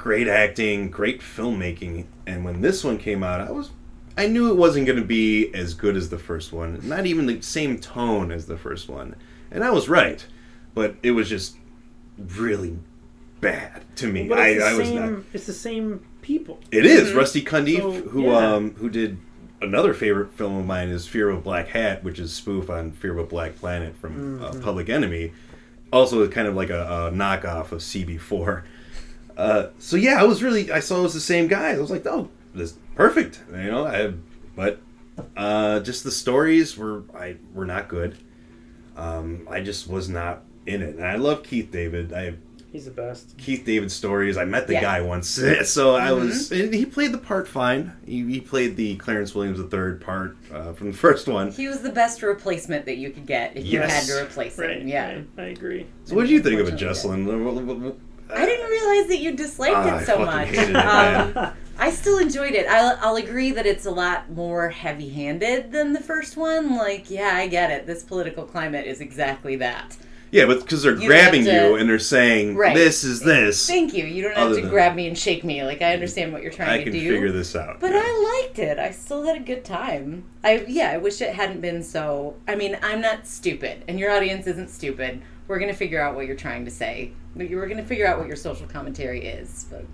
great 0.00 0.26
acting, 0.26 0.90
great 0.90 1.20
filmmaking. 1.20 2.06
And 2.26 2.42
when 2.42 2.62
this 2.62 2.82
one 2.82 2.96
came 2.96 3.22
out, 3.22 3.42
I 3.42 3.50
was 3.50 3.70
I 4.16 4.26
knew 4.26 4.50
it 4.50 4.56
wasn't 4.56 4.86
going 4.86 4.98
to 4.98 5.04
be 5.04 5.54
as 5.54 5.74
good 5.74 5.94
as 5.94 6.08
the 6.08 6.18
first 6.18 6.52
one. 6.52 6.80
Not 6.82 7.04
even 7.06 7.26
the 7.26 7.42
same 7.42 7.78
tone 7.78 8.32
as 8.32 8.46
the 8.46 8.56
first 8.56 8.88
one. 8.88 9.14
And 9.50 9.62
I 9.62 9.70
was 9.70 9.88
right. 9.88 10.26
But 10.74 10.96
it 11.02 11.10
was 11.10 11.28
just 11.28 11.56
really 12.18 12.78
bad 13.40 13.82
to 13.96 14.06
me. 14.10 14.26
But 14.26 14.38
I, 14.38 14.48
it's 14.48 14.64
the 14.64 14.70
I 14.70 14.72
was 14.74 14.88
same. 14.88 15.12
not 15.14 15.22
It's 15.34 15.46
the 15.46 15.52
same 15.52 16.06
people. 16.22 16.60
it 16.70 16.86
is 16.86 17.12
Rusty 17.12 17.42
Cundiff, 17.42 17.78
So, 17.80 18.08
who 18.08 18.24
yeah. 18.24 18.54
um 18.54 18.74
who 18.76 18.88
did 18.88 19.18
another 19.60 19.92
favorite 19.92 20.32
film 20.32 20.56
of 20.56 20.64
mine 20.66 20.88
is 20.88 21.06
Fear 21.06 21.28
of 21.28 21.38
a 21.38 21.40
Black 21.42 21.68
Hat, 21.68 22.02
which 22.02 22.18
is 22.18 22.32
a 22.32 22.34
spoof 22.34 22.70
on 22.70 22.92
Fear 22.92 23.12
of 23.12 23.18
a 23.18 23.24
Black 23.28 23.56
Planet 23.56 23.94
from 23.96 24.42
uh, 24.42 24.54
Public 24.62 24.88
Enemy. 24.88 25.32
Also, 25.92 26.26
kind 26.28 26.48
of 26.48 26.54
like 26.54 26.70
a, 26.70 26.82
a 26.82 27.10
knockoff 27.12 27.72
of 27.72 27.80
CB4. 27.80 28.62
Uh, 29.40 29.70
so 29.78 29.96
yeah, 29.96 30.20
I 30.20 30.24
was 30.24 30.42
really 30.42 30.70
I 30.70 30.80
saw 30.80 30.98
it 31.00 31.02
was 31.02 31.14
the 31.14 31.20
same 31.20 31.48
guy. 31.48 31.70
I 31.72 31.78
was 31.78 31.90
like, 31.90 32.04
oh, 32.06 32.28
this 32.54 32.74
perfect, 32.94 33.40
you 33.50 33.70
know. 33.70 33.86
I 33.86 34.12
but 34.54 34.80
uh, 35.36 35.80
just 35.80 36.04
the 36.04 36.10
stories 36.10 36.76
were 36.76 37.04
I 37.14 37.36
were 37.54 37.64
not 37.64 37.88
good. 37.88 38.18
Um, 38.96 39.48
I 39.50 39.60
just 39.60 39.88
was 39.88 40.08
not 40.10 40.42
in 40.66 40.82
it, 40.82 40.96
and 40.96 41.04
I 41.06 41.16
love 41.16 41.42
Keith 41.42 41.70
David. 41.70 42.12
I 42.12 42.34
He's 42.72 42.84
the 42.84 42.92
best. 42.92 43.36
Keith 43.36 43.64
David 43.64 43.90
stories. 43.90 44.36
I 44.36 44.44
met 44.44 44.68
the 44.68 44.74
Yeah. 44.74 44.82
guy 44.82 45.00
once, 45.00 45.28
so 45.64 45.96
I 45.96 46.12
was. 46.12 46.52
And 46.52 46.72
he 46.72 46.86
played 46.86 47.10
the 47.10 47.18
part 47.18 47.48
fine. 47.48 47.92
He, 48.06 48.24
he 48.30 48.40
played 48.40 48.76
the 48.76 48.94
Clarence 48.96 49.34
Williams 49.34 49.58
III 49.58 49.94
part 49.94 50.36
uh, 50.52 50.72
from 50.74 50.92
the 50.92 50.96
first 51.06 51.26
one. 51.26 51.50
He 51.50 51.66
was 51.66 51.80
the 51.80 51.90
best 51.90 52.22
replacement 52.22 52.84
that 52.84 52.98
you 52.98 53.10
could 53.10 53.26
get 53.26 53.56
if 53.56 53.64
you 53.66 53.80
had 53.80 54.04
to 54.04 54.22
replace 54.22 54.56
him. 54.56 54.86
Yeah. 54.86 55.14
right, 55.14 55.26
I 55.38 55.42
agree. 55.46 55.86
So, 56.04 56.14
what 56.14 56.22
did 56.22 56.30
you 56.30 56.42
think 56.42 56.60
of 56.60 56.68
it, 56.68 56.80
Unfortunately, 56.80 57.24
Jesselyn? 57.24 57.96
I 58.34 58.46
didn't 58.46 58.70
realize 58.70 59.06
that 59.08 59.18
you 59.18 59.32
disliked 59.32 59.76
I 59.76 60.00
it 60.00 60.06
so 60.06 60.18
much. 60.18 60.48
hated 60.48 60.70
it, 60.70 60.76
Um. 60.76 61.52
I 61.82 61.90
still 61.90 62.18
enjoyed 62.18 62.52
it. 62.52 62.66
I'll, 62.68 62.98
I'll 63.00 63.16
agree 63.16 63.52
that 63.52 63.64
it's 63.64 63.86
a 63.86 63.90
lot 63.90 64.30
more 64.30 64.68
heavy-handed 64.68 65.72
than 65.72 65.94
the 65.94 66.00
first 66.00 66.36
one. 66.36 66.76
Like, 66.76 67.10
yeah, 67.10 67.30
I 67.34 67.46
get 67.46 67.70
it. 67.70 67.86
This 67.86 68.02
political 68.02 68.44
climate 68.44 68.86
is 68.86 69.00
exactly 69.00 69.56
that. 69.56 69.96
Yeah, 70.30 70.44
but 70.44 70.60
because 70.60 70.82
they're 70.82 70.94
You 70.96 71.08
grabbing 71.08 71.44
have 71.46 71.54
to- 71.62 71.68
you 71.70 71.74
and 71.76 71.88
they're 71.88 71.98
saying, 71.98 72.54
Right. 72.54 72.76
"This 72.76 73.02
is 73.02 73.20
this." 73.20 73.66
Thank 73.66 73.94
you. 73.94 74.04
You 74.04 74.22
don't 74.22 74.34
have 74.36 74.46
Other 74.48 74.56
to 74.56 74.60
than- 74.60 74.70
grab 74.70 74.94
me 74.94 75.08
and 75.08 75.16
shake 75.18 75.42
me. 75.42 75.64
Like, 75.64 75.80
I 75.82 75.92
understand 75.94 76.32
what 76.32 76.42
you're 76.42 76.52
trying 76.52 76.68
I 76.70 76.76
to 76.78 76.84
can 76.84 76.92
do. 76.92 77.00
figure 77.14 77.32
this 77.32 77.56
out. 77.56 77.80
But 77.80 77.90
yeah. 77.92 78.02
I 78.04 78.42
liked 78.44 78.58
it. 78.60 78.78
I 78.78 78.90
still 78.92 79.24
had 79.24 79.36
a 79.36 79.40
good 79.40 79.64
time. 79.64 80.24
I 80.44 80.64
yeah, 80.68 80.90
I 80.90 80.98
wish 80.98 81.20
it 81.22 81.34
hadn't 81.34 81.60
been 81.62 81.82
so. 81.82 82.34
I 82.46 82.54
mean, 82.54 82.76
I'm 82.82 83.00
not 83.00 83.26
stupid, 83.26 83.82
and 83.88 83.98
your 83.98 84.12
audience 84.12 84.46
isn't 84.46 84.68
stupid. 84.70 85.20
We're 85.50 85.58
gonna 85.58 85.74
figure 85.74 86.00
out 86.00 86.14
what 86.14 86.26
you're 86.28 86.36
trying 86.36 86.64
to 86.66 86.70
say. 86.70 87.10
We're 87.34 87.66
gonna 87.66 87.82
figure 87.84 88.06
out 88.06 88.18
what 88.18 88.28
your 88.28 88.36
social 88.36 88.68
commentary 88.68 89.24
is. 89.24 89.66
But 89.68 89.84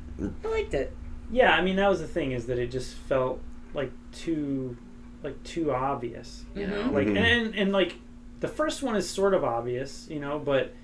I 0.45 0.49
liked 0.49 0.75
it. 0.75 0.95
Yeah, 1.33 1.55
I 1.57 1.63
mean 1.63 1.77
that 1.77 1.89
was 1.89 2.01
the 2.01 2.07
thing 2.07 2.33
is 2.33 2.45
that 2.49 2.59
it 2.59 2.71
just 2.71 2.93
felt 2.95 3.41
like 3.73 3.91
too, 4.13 4.77
like 5.23 5.43
too 5.45 5.73
obvious. 5.73 6.45
You 6.55 6.67
know, 6.67 6.83
Mhm. 6.83 6.93
like 6.93 7.07
Mhm. 7.07 7.17
and 7.17 7.55
and 7.55 7.73
like 7.73 7.95
the 8.41 8.49
first 8.49 8.83
one 8.83 8.97
is 8.97 9.09
sort 9.09 9.33
of 9.33 9.45
obvious, 9.45 10.07
you 10.11 10.21
know, 10.21 10.39
but 10.39 10.75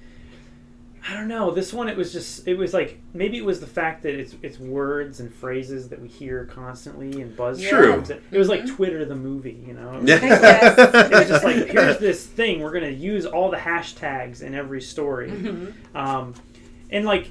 I 1.08 1.14
don't 1.14 1.26
know. 1.26 1.50
This 1.50 1.72
one, 1.72 1.88
it 1.88 1.96
was 1.96 2.12
just, 2.12 2.46
it 2.46 2.56
was 2.56 2.72
like 2.72 3.00
maybe 3.12 3.36
it 3.36 3.44
was 3.44 3.58
the 3.60 3.66
fact 3.66 4.02
that 4.04 4.14
it's 4.14 4.36
it's 4.42 4.58
words 4.58 5.18
and 5.20 5.34
phrases 5.34 5.88
that 5.88 6.00
we 6.00 6.06
hear 6.08 6.44
constantly 6.46 7.20
and 7.20 7.36
buzz. 7.36 7.60
True. 7.60 7.94
terms. 7.94 8.10
It 8.10 8.38
was 8.38 8.48
like 8.48 8.66
Twitter 8.66 9.04
the 9.04 9.16
movie, 9.16 9.62
you 9.66 9.74
know. 9.74 9.94
It 9.94 10.00
was, 10.02 10.08
Yeah. 10.10 10.20
Yes. 10.22 10.78
it 11.10 11.12
was 11.18 11.28
just 11.28 11.44
like 11.44 11.56
here's 11.66 11.98
this 11.98 12.24
thing 12.26 12.60
we're 12.60 12.72
gonna 12.72 12.88
use 12.88 13.26
all 13.26 13.50
the 13.50 13.56
hashtags 13.56 14.42
in 14.42 14.54
every 14.54 14.80
story, 14.80 15.30
Mm-hmm. 15.30 15.96
um, 15.96 16.34
and 16.90 17.04
like 17.04 17.30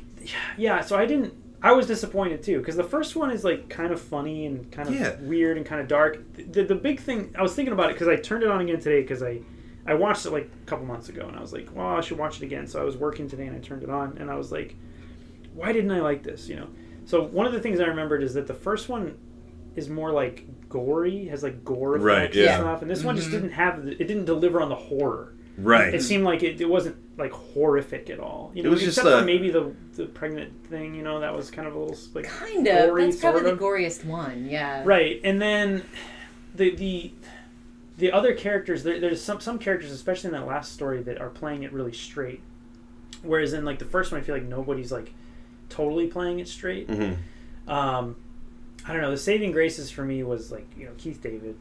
yeah. 0.57 0.81
So 0.81 0.97
I 0.97 1.05
didn't. 1.05 1.33
I 1.63 1.73
was 1.73 1.85
disappointed 1.85 2.41
too 2.43 2.57
because 2.57 2.75
the 2.75 2.83
first 2.83 3.15
one 3.15 3.29
is 3.31 3.43
like 3.43 3.69
kind 3.69 3.93
of 3.93 4.01
funny 4.01 4.47
and 4.47 4.69
kind 4.71 4.89
of 4.89 4.95
Yeah. 4.95 5.15
weird 5.21 5.57
and 5.57 5.65
kind 5.65 5.79
of 5.79 5.87
dark. 5.87 6.19
The, 6.35 6.63
the 6.63 6.73
big 6.75 6.99
thing 6.99 7.33
I 7.37 7.41
was 7.43 7.53
thinking 7.53 7.71
about 7.71 7.89
it 7.91 7.93
because 7.93 8.07
I 8.07 8.15
turned 8.15 8.43
it 8.43 8.49
on 8.49 8.61
again 8.61 8.79
today 8.79 9.01
because 9.01 9.21
I 9.23 9.39
I 9.85 9.93
watched 9.95 10.25
it 10.25 10.31
like 10.31 10.49
a 10.63 10.65
couple 10.65 10.85
months 10.85 11.09
ago 11.09 11.27
and 11.27 11.35
I 11.35 11.41
was 11.41 11.51
like, 11.53 11.69
well, 11.75 11.87
I 11.87 12.01
should 12.01 12.17
watch 12.17 12.37
it 12.41 12.43
again. 12.45 12.67
So 12.67 12.79
I 12.81 12.83
was 12.83 12.97
working 12.97 13.27
today 13.27 13.47
and 13.47 13.55
I 13.55 13.59
turned 13.59 13.83
it 13.83 13.89
on 13.89 14.17
and 14.19 14.29
I 14.29 14.35
was 14.35 14.51
like, 14.51 14.75
why 15.55 15.71
didn't 15.73 15.91
I 15.91 16.01
like 16.01 16.23
this? 16.23 16.47
You 16.47 16.57
know. 16.57 16.67
So 17.05 17.23
one 17.23 17.45
of 17.47 17.53
the 17.53 17.59
things 17.59 17.79
I 17.79 17.85
remembered 17.85 18.21
is 18.23 18.33
that 18.35 18.47
the 18.47 18.53
first 18.53 18.89
one 18.89 19.17
is 19.75 19.89
more 19.89 20.11
like 20.11 20.45
gory, 20.69 21.25
has 21.27 21.43
like 21.43 21.63
gore 21.65 21.95
effects 21.95 22.03
Right, 22.05 22.35
and 22.35 22.61
stuff, 22.61 22.81
and 22.81 22.91
this 22.91 23.03
one 23.03 23.15
just 23.15 23.29
Mm-hmm. 23.29 23.37
didn't 23.37 23.51
have 23.53 23.85
the, 23.85 23.91
it 23.91 24.07
didn't 24.07 24.25
deliver 24.25 24.61
on 24.61 24.69
the 24.69 24.75
horror. 24.75 25.33
right. 25.57 25.93
It 25.93 26.01
seemed 26.03 26.23
like 26.25 26.43
it, 26.43 26.61
it 26.61 26.69
wasn't 26.69 26.97
like 27.17 27.31
horrific 27.31 28.09
at 28.09 28.19
all. 28.19 28.51
You 28.53 28.61
It 28.61 28.65
know, 28.65 28.71
was 28.71 28.81
just 28.81 28.97
except 28.99 29.13
a- 29.15 29.19
for 29.19 29.25
maybe 29.25 29.49
the 29.49 29.73
the 29.95 30.05
pregnant 30.05 30.65
thing. 30.67 30.93
You 30.93 31.03
know, 31.03 31.19
that 31.21 31.35
was 31.35 31.49
kind 31.51 31.67
of 31.67 31.75
a 31.75 31.79
little 31.79 31.97
like 32.13 32.25
Kind 32.25 32.67
of. 32.67 32.89
gory, 32.89 33.05
That's 33.05 33.17
probably 33.17 33.41
sort 33.41 33.59
the 33.59 33.65
of. 33.65 33.71
goriest 33.71 34.05
one. 34.05 34.47
Yeah. 34.49 34.83
Right, 34.85 35.19
and 35.23 35.41
then 35.41 35.83
the 36.55 36.75
the 36.75 37.13
the 38.01 38.11
other 38.11 38.33
characters. 38.33 38.83
There, 38.83 38.99
there's 38.99 39.21
some 39.21 39.39
some 39.39 39.57
characters, 39.59 39.91
especially 39.91 40.29
in 40.29 40.33
that 40.33 40.45
last 40.47 40.73
story, 40.73 41.01
that 41.03 41.21
are 41.21 41.29
playing 41.29 41.63
it 41.63 41.71
really 41.71 41.93
straight. 41.93 42.41
Whereas 43.21 43.53
in 43.53 43.63
like 43.63 43.79
the 43.79 43.85
first 43.85 44.11
one, 44.11 44.19
I 44.19 44.23
feel 44.23 44.35
like 44.35 44.43
nobody's 44.43 44.91
like 44.91 45.13
totally 45.69 46.07
playing 46.07 46.39
it 46.39 46.47
straight. 46.47 46.87
Mhm. 46.89 47.17
Um, 47.67 48.15
I 48.87 48.93
don't 48.93 49.01
know. 49.01 49.11
The 49.11 49.17
saving 49.17 49.51
graces 49.51 49.91
for 49.91 50.03
me 50.03 50.23
was 50.23 50.51
like 50.51 50.67
you 50.77 50.85
know 50.85 50.91
Keith 50.97 51.21
David. 51.21 51.55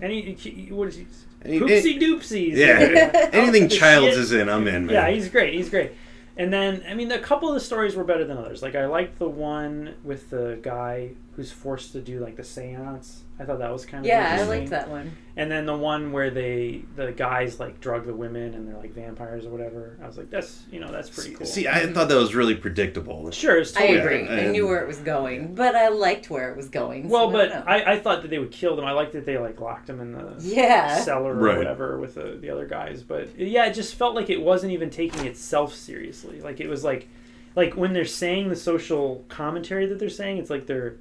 Any 0.00 0.32
he- 0.34 0.72
what 0.72 0.88
is 0.88 0.96
he? 0.96 1.06
Any- 1.44 1.60
Poopsie 1.60 2.00
doopsies. 2.00 2.56
Yeah. 2.56 3.28
Anything 3.32 3.68
Childs 3.68 4.16
is 4.16 4.32
in, 4.32 4.48
I'm 4.48 4.66
in, 4.68 4.86
man. 4.86 4.94
Yeah, 4.94 5.10
he's 5.10 5.28
great. 5.28 5.54
He's 5.54 5.68
great. 5.68 5.92
And 6.38 6.52
then, 6.52 6.84
I 6.88 6.94
mean, 6.94 7.10
a 7.10 7.18
couple 7.18 7.48
of 7.48 7.54
the 7.54 7.60
stories 7.60 7.94
were 7.96 8.04
better 8.04 8.24
than 8.24 8.36
others. 8.36 8.62
Like, 8.62 8.74
I 8.76 8.86
liked 8.86 9.18
the 9.18 9.28
one 9.28 9.94
with 10.04 10.28
the 10.30 10.58
guy 10.62 11.12
who's 11.34 11.50
forced 11.50 11.92
to 11.92 12.00
do 12.00 12.20
like 12.20 12.36
the 12.36 12.44
seance. 12.44 13.22
I 13.38 13.44
thought 13.44 13.58
that 13.58 13.70
was 13.70 13.84
kind 13.84 14.02
of 14.02 14.08
Yeah, 14.08 14.38
I 14.40 14.44
liked 14.44 14.70
that 14.70 14.88
one. 14.88 15.14
And 15.36 15.50
then 15.50 15.66
the 15.66 15.76
one 15.76 16.10
where 16.12 16.30
they 16.30 16.84
the 16.96 17.12
guys 17.12 17.60
like 17.60 17.80
drug 17.80 18.06
the 18.06 18.14
women 18.14 18.54
and 18.54 18.66
they're 18.66 18.78
like 18.78 18.94
vampires 18.94 19.44
or 19.44 19.50
whatever. 19.50 19.98
I 20.02 20.06
was 20.06 20.16
like, 20.16 20.30
that's 20.30 20.62
you 20.70 20.80
know 20.80 20.90
that's 20.90 21.10
pretty 21.10 21.34
cool. 21.34 21.46
See, 21.46 21.68
I 21.68 21.86
thought 21.92 22.08
that 22.08 22.16
was 22.16 22.34
really 22.34 22.54
predictable. 22.54 23.30
sure, 23.32 23.58
it's 23.58 23.76
I 23.76 23.80
totally 23.88 23.98
agree. 23.98 24.24
Yeah, 24.24 24.30
I 24.30 24.38
and- 24.44 24.52
knew 24.52 24.66
where 24.66 24.80
it 24.82 24.86
was 24.88 24.96
going, 25.00 25.54
but 25.54 25.74
I 25.74 25.88
liked 25.88 26.30
where 26.30 26.50
it 26.50 26.56
was 26.56 26.70
going. 26.70 27.10
Well, 27.10 27.28
I 27.28 27.32
but 27.32 27.48
don't. 27.50 27.68
I, 27.68 27.92
I 27.92 27.98
thought 28.00 28.22
that 28.22 28.28
they 28.30 28.38
would 28.38 28.52
kill 28.52 28.74
them. 28.76 28.86
I 28.86 28.92
liked 28.92 29.12
that 29.12 29.26
they 29.26 29.36
like 29.36 29.60
locked 29.60 29.88
them 29.88 30.00
in 30.00 30.12
the 30.12 30.34
yeah, 30.40 30.98
cellar 31.00 31.34
or 31.34 31.38
Right. 31.38 31.58
whatever 31.58 31.98
with 32.00 32.14
the, 32.14 32.38
the 32.40 32.48
other 32.48 32.66
guys. 32.66 33.02
But 33.02 33.38
yeah, 33.38 33.66
it 33.66 33.74
just 33.74 33.96
felt 33.96 34.14
like 34.14 34.30
it 34.30 34.40
wasn't 34.40 34.72
even 34.72 34.88
taking 34.88 35.26
itself 35.26 35.74
seriously. 35.74 36.40
Like 36.40 36.60
it 36.60 36.68
was 36.68 36.84
like 36.84 37.08
like 37.54 37.74
when 37.76 37.92
they're 37.92 38.06
saying 38.06 38.48
the 38.48 38.56
social 38.56 39.24
commentary 39.28 39.84
that 39.86 39.98
they're 39.98 40.08
saying, 40.08 40.38
it's 40.38 40.48
like 40.50 40.66
they're 40.66 40.96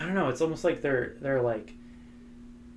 I 0.00 0.04
don't 0.04 0.14
know. 0.14 0.28
It's 0.28 0.40
almost 0.40 0.64
like 0.64 0.82
they're 0.82 1.14
they're 1.20 1.42
like. 1.42 1.72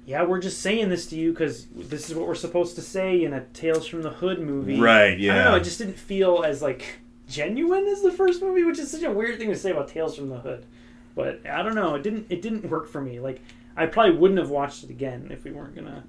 Yeah, 0.06 0.24
we're 0.24 0.40
just 0.40 0.62
saying 0.62 0.90
this 0.90 1.06
to 1.08 1.16
you 1.16 1.32
because 1.32 1.68
this 1.68 2.10
is 2.10 2.16
what 2.16 2.28
we're 2.28 2.34
supposed 2.34 2.74
to 2.78 2.82
say 2.82 3.24
in 3.24 3.34
a 3.34 3.42
Tales 3.54 3.86
from 3.86 4.02
the 4.02 4.10
Hood 4.10 4.40
movie. 4.40 4.80
Right, 4.80 5.20
Yeah. 5.20 5.34
I 5.34 5.36
don't 5.36 5.52
know. 5.52 5.58
It 5.58 5.64
just 5.64 5.78
didn't 5.78 6.00
feel 6.00 6.42
as 6.44 6.64
like 6.64 7.00
genuine 7.28 7.86
as 7.86 8.02
the 8.02 8.12
first 8.12 8.42
movie, 8.42 8.64
which 8.64 8.80
is 8.80 8.90
such 8.90 9.04
a 9.04 9.12
weird 9.12 9.38
thing 9.38 9.50
to 9.50 9.56
say 9.56 9.70
about 9.70 9.88
Tales 9.88 10.16
from 10.16 10.30
the 10.30 10.40
Hood. 10.40 10.66
But 11.14 11.46
I 11.48 11.62
don't 11.62 11.76
know. 11.76 11.94
It 11.94 12.02
didn't. 12.02 12.26
It 12.30 12.42
didn't 12.42 12.68
work 12.70 12.88
for 12.88 13.02
me. 13.02 13.20
Like 13.20 13.42
I 13.78 13.86
probably 13.86 14.16
wouldn't 14.18 14.40
have 14.40 14.50
watched 14.50 14.84
it 14.84 14.90
again 14.90 15.28
if 15.32 15.44
we 15.44 15.52
weren't 15.52 15.76
gonna 15.76 16.04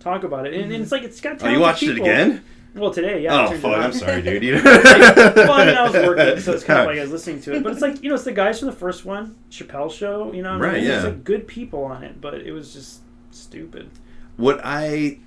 talk 0.00 0.24
about 0.24 0.46
it. 0.46 0.54
And, 0.54 0.72
and 0.72 0.82
it's 0.82 0.92
like 0.92 1.02
it's 1.02 1.20
got. 1.20 1.42
Oh, 1.42 1.48
you 1.48 1.60
watched 1.60 1.82
it 1.82 1.98
again? 1.98 2.42
Well, 2.74 2.92
today, 2.92 3.22
yeah. 3.22 3.48
Oh, 3.48 3.56
fuck. 3.58 3.78
I'm 3.78 3.92
sorry, 3.92 4.22
dude. 4.22 4.42
You- 4.42 4.54
well, 4.64 4.66
I 5.52 5.66
mean, 5.66 5.76
I 5.76 5.82
was 5.82 5.92
working, 5.92 6.40
so 6.40 6.52
it's 6.52 6.64
kind 6.64 6.80
of 6.80 6.86
like 6.88 6.98
I 6.98 7.02
was 7.02 7.10
listening 7.12 7.40
to 7.42 7.54
it. 7.56 7.62
But 7.62 7.72
it's 7.72 7.82
like 7.82 8.02
you 8.02 8.08
know, 8.08 8.14
it's 8.14 8.24
the 8.24 8.32
guys 8.32 8.58
from 8.58 8.66
the 8.66 8.74
first 8.76 9.04
one, 9.04 9.36
Chappelle 9.50 9.92
Show. 9.92 10.32
You 10.32 10.42
know, 10.42 10.52
what 10.58 10.62
I 10.68 10.72
Right, 10.72 10.82
mean? 10.82 10.90
It's 10.90 11.02
yeah. 11.04 11.10
like 11.10 11.24
good 11.24 11.46
people 11.46 11.84
on 11.84 12.02
it, 12.02 12.20
but 12.20 12.34
it 12.34 12.52
was 12.52 12.72
just 12.72 13.00
stupid. 13.30 13.90
what 14.36 14.60
I 14.64 15.18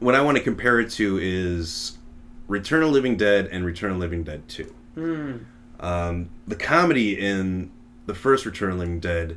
what 0.00 0.14
I 0.14 0.20
want 0.22 0.36
to 0.38 0.42
compare 0.42 0.78
it 0.80 0.90
to 0.92 1.18
is 1.20 1.98
Return 2.46 2.82
of 2.82 2.90
Living 2.90 3.16
Dead 3.16 3.48
and 3.50 3.64
Return 3.66 3.90
of 3.90 3.98
Living 3.98 4.22
Dead 4.22 4.48
2. 4.48 4.74
Hmm. 4.94 5.36
Um, 5.80 6.30
the 6.46 6.56
comedy 6.56 7.18
in 7.18 7.70
the 8.06 8.14
first 8.14 8.46
Return 8.46 8.70
of 8.72 8.78
Living 8.78 9.00
Dead, 9.00 9.36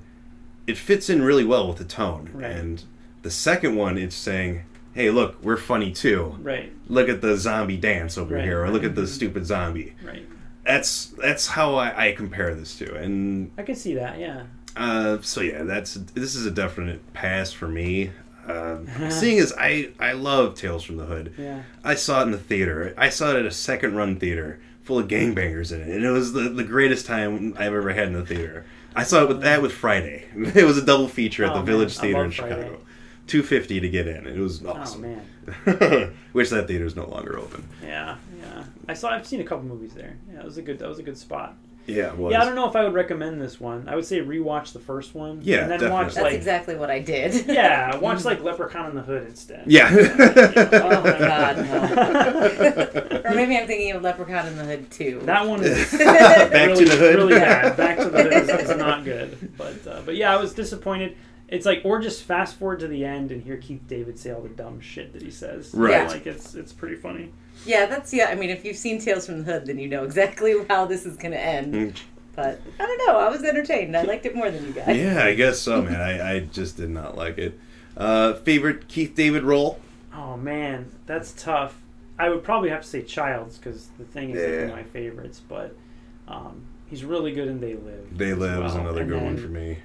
it 0.68 0.78
fits 0.78 1.10
in 1.10 1.22
really 1.24 1.44
well 1.44 1.68
with 1.68 1.78
the 1.78 1.84
tone. 1.84 2.30
Right. 2.34 2.52
And 2.52 2.84
the 3.24 3.32
second 3.32 3.76
one, 3.76 3.98
it's 3.98 4.16
saying, 4.16 4.64
hey, 4.94 5.10
look, 5.10 5.42
we're 5.44 5.58
funny 5.58 5.92
too. 5.92 6.36
Right, 6.42 6.72
Look 6.88 7.10
at 7.10 7.22
the 7.22 7.38
zombie 7.38 7.78
dance 7.78 8.18
over 8.18 8.36
Right, 8.36 8.44
here, 8.44 8.64
or 8.64 8.70
look 8.70 8.84
at 8.84 8.96
the 8.96 9.08
stupid 9.08 9.46
zombie. 9.46 9.96
right. 10.06 10.26
That's 10.66 11.08
that's 11.18 11.48
how 11.48 11.76
I, 11.76 12.08
I 12.10 12.12
compare 12.12 12.54
this 12.54 12.78
to. 12.78 12.96
And 12.96 13.52
I 13.58 13.64
can 13.64 13.76
see 13.76 13.96
that. 13.96 14.20
Yeah. 14.20 14.44
uh, 14.76 15.18
so 15.22 15.42
yeah, 15.42 15.64
that's 15.64 15.96
this 15.96 16.36
is 16.36 16.46
a 16.46 16.52
definite 16.52 17.14
pass 17.14 17.52
for 17.52 17.68
me. 17.68 18.12
Uh, 18.48 18.78
seeing 19.10 19.40
as 19.40 19.54
I 19.58 19.90
I 20.00 20.12
love 20.14 20.56
Tales 20.56 20.84
from 20.84 20.98
the 20.98 21.06
Hood, 21.06 21.34
Yeah. 21.38 21.64
I 21.84 21.96
saw 21.96 22.22
it 22.22 22.26
in 22.26 22.32
the 22.32 22.38
theater. 22.38 22.94
I 22.98 23.10
saw 23.10 23.32
it 23.32 23.38
at 23.38 23.46
a 23.46 23.52
second 23.52 23.96
run 23.96 24.18
theater 24.20 24.60
full 24.84 25.00
of 25.00 25.08
gangbangers 25.08 25.72
in 25.72 25.82
it, 25.82 25.90
and 25.90 26.04
it 26.06 26.12
was 26.12 26.34
the, 26.34 26.42
the 26.50 26.64
greatest 26.64 27.06
time 27.08 27.54
I've 27.58 27.74
ever 27.74 27.92
had 27.94 28.08
in 28.10 28.14
the 28.14 28.26
theater. 28.26 28.66
I 28.96 29.04
saw 29.04 29.24
it 29.24 29.30
with 29.30 29.42
that 29.42 29.62
with 29.64 29.72
Friday. 29.72 30.26
It 30.56 30.66
was 30.66 30.78
a 30.78 30.86
double 30.86 31.08
feature 31.08 31.44
at 31.46 31.52
Oh, 31.52 31.54
the 31.54 31.60
man, 31.60 31.66
Village 31.66 31.98
Theater 31.98 32.24
in 32.26 32.32
Friday. 32.32 32.70
Chicago. 33.32 33.42
Two 33.42 33.48
fifty 33.48 33.80
to 33.80 33.90
get 33.90 34.08
in. 34.08 34.28
It 34.28 34.38
was 34.38 34.66
awesome. 34.66 35.06
Oh 35.06 35.62
awesome. 35.66 35.82
man. 35.96 36.18
Wish 36.34 36.50
that 36.50 36.68
theater 36.68 36.86
is 36.86 36.96
no 36.96 37.08
longer 37.08 37.40
open. 37.40 37.68
Yeah, 37.84 38.18
yeah. 38.40 38.64
I 38.88 38.94
saw. 38.94 39.10
I've 39.10 39.26
seen 39.26 39.42
a 39.42 39.46
couple 39.46 39.66
movies 39.66 39.94
there. 39.94 40.18
Yeah, 40.32 40.40
it 40.40 40.46
was 40.46 40.58
a 40.58 40.62
good. 40.62 40.80
That 40.80 40.90
was 40.90 41.00
a 41.00 41.04
good 41.04 41.18
spot. 41.18 41.56
Yeah, 41.88 42.10
it 42.10 42.18
was. 42.18 42.32
Yeah, 42.32 42.42
I 42.42 42.46
don't 42.46 42.56
know 42.56 42.70
if 42.70 42.76
I 42.76 42.84
would 42.84 42.94
recommend 42.94 43.42
this 43.42 43.60
one. 43.60 43.90
I 43.90 43.96
would 43.96 44.06
say 44.06 44.20
rewatch 44.20 44.74
the 44.74 44.80
first 44.80 45.16
one. 45.16 45.42
Yeah, 45.42 45.62
and 45.62 45.72
then 45.72 45.80
definitely. 45.80 45.92
watch 45.92 46.14
that's 46.14 46.24
like 46.24 46.34
exactly 46.34 46.76
what 46.76 46.92
I 46.92 47.00
did. 47.00 47.48
yeah, 47.48 47.96
watch 47.98 48.24
like 48.24 48.44
Leprechaun 48.44 48.92
in 48.92 48.96
the 48.96 49.02
Hood 49.02 49.28
instead. 49.28 49.64
Yeah. 49.66 49.90
oh 49.92 51.02
my 51.02 51.20
god, 51.20 51.58
no. 51.58 53.22
or 53.26 53.36
maybe 53.36 53.58
I'm 53.58 53.66
thinking 53.66 53.92
of 53.94 54.04
Leprechaun 54.04 54.48
in 54.48 54.58
the 54.58 54.64
Hood 54.64 54.92
too. 54.92 55.22
That 55.24 55.48
one 55.48 55.64
is 55.64 55.92
Back 55.92 56.52
really, 56.52 56.86
to 56.86 56.92
the 56.92 56.98
hood. 56.98 57.16
really 57.16 57.34
bad. 57.34 57.76
Back 57.76 57.98
to 57.98 58.10
the 58.10 58.24
Hood 58.24 58.34
is, 58.34 58.50
is 58.50 58.78
not 58.78 59.04
good. 59.04 59.52
But 59.58 59.88
uh, 59.88 60.02
but 60.06 60.16
yeah, 60.16 60.34
I 60.34 60.38
was 60.38 60.54
disappointed. 60.54 61.18
It's 61.52 61.66
like 61.66 61.82
or 61.84 62.00
just 62.00 62.24
fast 62.24 62.56
forward 62.56 62.80
to 62.80 62.88
the 62.88 63.04
end 63.06 63.32
and 63.32 63.44
hear 63.44 63.58
Keith 63.58 63.82
David 63.88 64.18
say 64.18 64.32
all 64.32 64.42
the 64.42 64.50
dumb 64.50 64.80
shit 64.80 65.12
that 65.14 65.22
he 65.22 65.30
says. 65.30 65.74
Right. 65.74 65.92
Yeah. 65.92 66.08
Like 66.08 66.26
it's 66.26 66.56
it's 66.56 66.72
pretty 66.74 66.96
funny. 66.96 67.32
yeah, 67.66 67.86
that's 67.86 68.14
yeah. 68.14 68.26
I 68.28 68.36
mean, 68.36 68.50
if 68.50 68.64
you've 68.66 68.78
seen 68.78 69.00
Tales 69.00 69.26
from 69.26 69.44
the 69.44 69.52
Hood, 69.52 69.66
then 69.68 69.78
you 69.78 69.88
know 69.90 70.04
exactly 70.04 70.56
how 70.70 70.86
this 70.86 71.06
is 71.06 71.18
going 71.18 71.34
to 71.34 71.40
end. 71.40 71.74
Mm. 71.74 71.96
But 72.34 72.62
I 72.80 72.86
don't 72.86 73.08
know. 73.08 73.20
I 73.20 73.30
was 73.30 73.44
entertained. 73.44 73.96
I 73.98 74.04
liked 74.04 74.26
it 74.26 74.34
more 74.34 74.50
than 74.50 74.66
you 74.66 74.72
guys. 74.72 74.96
yeah, 74.98 75.26
I 75.26 75.34
guess 75.36 75.60
so, 75.60 75.82
man. 75.82 76.00
I, 76.00 76.36
I 76.36 76.40
just 76.40 76.78
did 76.78 76.90
not 76.90 77.18
like 77.18 77.38
it. 77.38 77.60
Uh, 77.98 78.34
favorite 78.36 78.88
Keith 78.88 79.14
David 79.14 79.44
role? 79.44 79.80
Oh 80.16 80.38
man, 80.38 80.90
that's 81.06 81.34
tough. 81.34 81.76
I 82.18 82.30
would 82.30 82.44
probably 82.44 82.70
have 82.70 82.84
to 82.84 82.88
say 82.88 83.02
Childs 83.02 83.58
because 83.58 83.88
the 84.00 84.06
thing 84.06 84.30
is 84.30 84.42
like 84.42 84.60
one 84.70 84.80
of 84.80 84.86
my 84.86 84.92
favorites, 84.92 85.42
but 85.48 85.76
um, 86.30 86.62
he's 86.90 87.04
really 87.04 87.34
good 87.34 87.50
in 87.50 87.60
They 87.60 87.74
Live. 87.76 88.18
They 88.18 88.32
as 88.32 88.38
Live 88.38 88.66
is 88.66 88.76
another 88.76 89.02
And 89.02 89.10
good 89.10 89.24
one 89.24 89.38
for 89.38 89.48
me. 89.50 89.80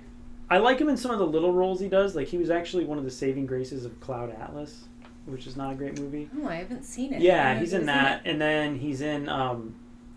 I 0.48 0.58
like 0.58 0.78
him 0.78 0.88
in 0.88 0.96
some 0.96 1.10
of 1.10 1.18
the 1.18 1.26
little 1.26 1.52
roles 1.52 1.80
he 1.80 1.88
does. 1.88 2.14
Like 2.14 2.28
he 2.28 2.38
was 2.38 2.50
actually 2.50 2.84
one 2.84 2.98
of 2.98 3.04
the 3.04 3.10
saving 3.10 3.46
graces 3.46 3.84
of 3.84 3.98
Cloud 4.00 4.30
Atlas, 4.40 4.84
which 5.26 5.46
is 5.46 5.56
not 5.56 5.72
a 5.72 5.74
great 5.74 5.98
movie. 6.00 6.28
Oh, 6.40 6.46
I 6.48 6.56
haven't 6.56 6.84
seen 6.84 7.12
it. 7.12 7.20
Yeah, 7.22 7.58
he's 7.58 7.72
in 7.72 7.86
that, 7.86 8.24
it? 8.24 8.30
and 8.30 8.40
then 8.40 8.78
he's 8.78 9.00
in 9.00 9.28
um, 9.28 9.74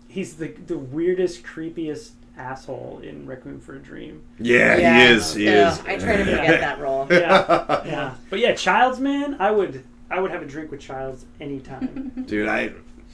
he's 0.08 0.36
the 0.36 0.48
the 0.66 0.78
weirdest, 0.78 1.42
creepiest 1.42 2.12
asshole 2.36 3.00
in 3.02 3.26
Requiem 3.26 3.60
for 3.60 3.74
a 3.74 3.78
Dream. 3.80 4.22
Yeah, 4.38 4.76
Yeah. 4.78 5.06
he 5.08 5.12
is. 5.14 5.34
He 5.34 5.44
Yeah, 5.46 5.72
is. 5.72 5.80
I 5.80 5.96
try 5.98 6.16
to 6.16 6.24
forget 6.24 6.60
that 6.60 6.78
role. 6.80 7.06
Yeah, 7.10 7.82
yeah. 7.84 8.14
But 8.30 8.38
yeah, 8.38 8.54
Childs, 8.54 9.00
man, 9.00 9.36
I 9.40 9.50
would 9.50 9.82
I 10.10 10.20
would 10.20 10.30
have 10.30 10.42
a 10.42 10.46
drink 10.46 10.70
with 10.70 10.80
Childs 10.80 11.24
anytime. 11.40 12.24
Dude, 12.26 12.48
I 12.48 12.70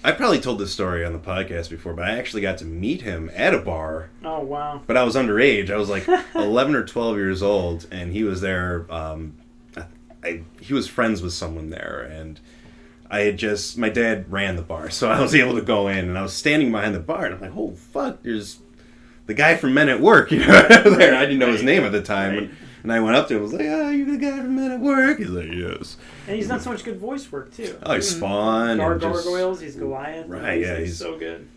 I 0.06 0.12
probably 0.12 0.38
told 0.40 0.60
this 0.60 0.72
story 0.72 1.04
on 1.04 1.12
the 1.12 1.18
podcast 1.18 1.68
before, 1.68 1.92
but 1.92 2.04
I 2.04 2.16
actually 2.16 2.42
got 2.42 2.58
to 2.58 2.64
meet 2.64 3.02
him 3.02 3.28
at 3.34 3.52
a 3.54 3.58
bar. 3.58 4.10
oh 4.24 4.40
wow. 4.40 4.80
But 4.86 4.96
I 4.96 5.02
was 5.02 5.16
underage. 5.16 5.68
I 5.70 5.76
was 5.76 5.88
like 5.88 6.06
11 6.34 6.74
or 6.76 6.84
12 6.84 7.16
years 7.16 7.42
old, 7.42 7.86
and 7.90 8.12
he 8.12 8.22
was 8.22 8.40
there. 8.40 8.86
Um, 8.88 9.34
I, 9.76 9.84
I, 10.22 10.42
he 10.60 10.72
was 10.74 10.86
friends 10.86 11.22
with 11.22 11.32
someone 11.32 11.70
there, 11.70 12.08
and 12.10 12.38
I 13.10 13.20
had 13.20 13.36
just 13.36 13.76
my 13.78 13.88
dad 13.88 14.30
ran 14.32 14.54
the 14.56 14.62
bar, 14.62 14.90
so 14.90 15.08
I 15.10 15.20
was 15.20 15.34
able 15.34 15.54
to 15.56 15.62
go 15.62 15.88
in, 15.88 16.08
and 16.08 16.16
I 16.16 16.22
was 16.22 16.32
standing 16.34 16.70
behind 16.70 16.94
the 16.94 17.00
bar, 17.00 17.24
and 17.26 17.34
I'm 17.34 17.40
like, 17.40 17.56
"Oh 17.56 17.72
fuck!" 17.72 18.22
There's 18.22 18.60
the 19.26 19.34
guy 19.34 19.56
from 19.56 19.74
Men 19.74 19.88
at 19.88 20.00
Work, 20.00 20.30
you 20.30 20.38
know, 20.38 20.46
there. 20.68 21.16
I 21.16 21.22
didn't 21.22 21.40
know 21.40 21.50
his 21.52 21.64
name 21.64 21.82
at 21.82 21.90
the 21.92 22.00
time, 22.02 22.30
Right. 22.34 22.42
and, 22.44 22.56
and 22.84 22.92
I 22.92 23.00
went 23.00 23.16
up 23.16 23.26
to 23.28 23.34
him. 23.34 23.40
I 23.40 23.42
was 23.42 23.52
like, 23.54 23.66
"Oh, 23.66 23.90
you 23.90 24.04
the 24.04 24.18
guy 24.18 24.36
from 24.36 24.54
Men 24.54 24.70
at 24.70 24.80
Work?" 24.80 25.18
He's 25.18 25.30
like, 25.30 25.52
"Yes." 25.52 25.96
And 26.26 26.36
he's 26.36 26.48
not 26.48 26.62
so 26.62 26.70
much 26.70 26.84
good 26.84 26.98
voice 26.98 27.30
work 27.30 27.54
too. 27.54 27.78
Oh, 27.82 27.94
he's 27.94 28.08
mm-hmm. 28.08 28.18
Spawn. 28.18 28.76
Gar- 28.78 28.92
and 28.92 29.00
just- 29.00 29.24
gargoyles. 29.24 29.60
He's 29.60 29.76
Goliath. 29.76 30.28
Right, 30.28 30.60
yeah, 30.60 30.78
he's 30.78 30.98
so 30.98 31.18
good. 31.18 31.48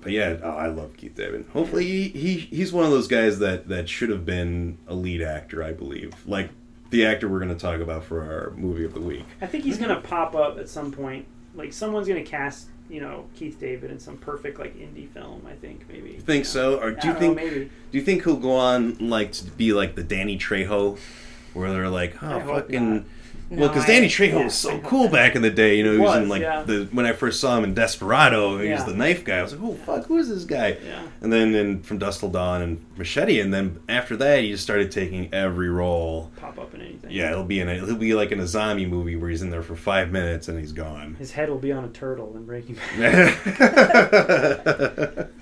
But 0.00 0.12
yeah, 0.12 0.38
oh, 0.42 0.50
I 0.50 0.66
love 0.66 0.96
Keith 0.96 1.14
David. 1.14 1.46
Hopefully, 1.52 1.84
he, 1.84 2.08
he 2.08 2.38
he's 2.38 2.72
one 2.72 2.84
of 2.84 2.90
those 2.90 3.06
guys 3.08 3.38
that 3.38 3.68
that 3.68 3.88
should 3.88 4.10
have 4.10 4.24
been 4.24 4.78
a 4.88 4.94
lead 4.94 5.22
actor, 5.22 5.62
I 5.62 5.72
believe. 5.72 6.14
Like 6.26 6.50
the 6.90 7.06
actor 7.06 7.28
we're 7.28 7.38
going 7.38 7.54
to 7.54 7.60
talk 7.60 7.80
about 7.80 8.04
for 8.04 8.20
our 8.20 8.50
movie 8.56 8.84
of 8.84 8.94
the 8.94 9.00
week. 9.00 9.24
I 9.40 9.46
think 9.46 9.64
he's 9.64 9.78
gonna 9.78 10.00
pop 10.00 10.34
up 10.34 10.58
at 10.58 10.68
some 10.68 10.92
point. 10.92 11.26
Like 11.54 11.72
someone's 11.72 12.08
gonna 12.08 12.22
cast, 12.22 12.68
you 12.90 13.00
know, 13.00 13.26
Keith 13.34 13.60
David 13.60 13.90
in 13.90 13.98
some 13.98 14.16
perfect 14.16 14.58
like 14.58 14.76
indie 14.76 15.08
film. 15.08 15.46
I 15.46 15.54
think 15.54 15.88
maybe. 15.88 16.10
You 16.10 16.20
think 16.20 16.46
so, 16.46 16.80
or 16.80 16.92
do 16.92 17.08
I 17.08 17.12
you 17.12 17.18
think 17.18 17.36
maybe? 17.36 17.70
do 17.90 17.98
you 17.98 18.02
think 18.02 18.24
he'll 18.24 18.36
go 18.36 18.56
on 18.56 18.96
like 19.08 19.32
to 19.32 19.44
be 19.44 19.72
like 19.72 19.94
the 19.94 20.02
Danny 20.02 20.36
Trejo, 20.36 20.98
where 21.54 21.70
they're 21.70 21.88
like, 21.88 22.22
oh, 22.22 22.26
I 22.26 22.34
oh 22.34 22.40
hope 22.40 22.54
fucking. 22.64 23.06
Well, 23.58 23.68
because 23.68 23.86
Danny 23.86 24.08
Trejo 24.08 24.32
yeah, 24.32 24.44
was 24.44 24.54
so 24.54 24.78
cool 24.80 25.08
back 25.08 25.36
in 25.36 25.42
the 25.42 25.50
day. 25.50 25.76
You 25.76 25.84
know, 25.84 25.92
he 25.92 25.98
was, 25.98 26.16
in 26.16 26.28
like 26.28 26.42
yeah. 26.42 26.62
the 26.62 26.88
when 26.92 27.04
I 27.04 27.12
first 27.12 27.38
saw 27.40 27.58
him 27.58 27.64
in 27.64 27.74
Desperado. 27.74 28.58
He 28.58 28.70
was 28.70 28.84
the 28.84 28.94
knife 28.94 29.24
guy. 29.24 29.38
I 29.38 29.42
was 29.42 29.52
like, 29.52 29.62
oh 29.62 29.74
fuck, 29.74 30.06
who 30.06 30.16
is 30.16 30.28
this 30.28 30.44
guy? 30.44 30.78
Yeah. 30.84 31.02
And 31.20 31.32
then 31.32 31.54
in 31.54 31.82
From 31.82 31.98
Dusk 31.98 32.20
Till 32.20 32.30
Dawn 32.30 32.62
and 32.62 32.84
Machete, 32.96 33.40
and 33.40 33.52
then 33.52 33.80
after 33.88 34.16
that, 34.16 34.40
he 34.40 34.50
just 34.50 34.62
started 34.62 34.90
taking 34.90 35.32
every 35.34 35.68
role. 35.68 36.30
Pop 36.36 36.58
up 36.58 36.74
in 36.74 36.80
anything. 36.80 37.10
Yeah, 37.10 37.30
it'll 37.32 37.44
be 37.44 37.60
in 37.60 37.68
a, 37.68 37.74
he'll 37.74 37.96
be 37.96 38.14
like 38.14 38.32
in 38.32 38.40
a 38.40 38.46
zombie 38.46 38.86
movie 38.86 39.16
where 39.16 39.28
he's 39.28 39.42
in 39.42 39.50
there 39.50 39.62
for 39.62 39.76
five 39.76 40.10
minutes 40.10 40.48
and 40.48 40.58
he's 40.58 40.72
gone. 40.72 41.16
His 41.16 41.32
head 41.32 41.50
will 41.50 41.58
be 41.58 41.72
on 41.72 41.84
a 41.84 41.88
turtle 41.88 42.34
in 42.36 42.46
Breaking 42.46 42.76
Bad. 42.98 43.38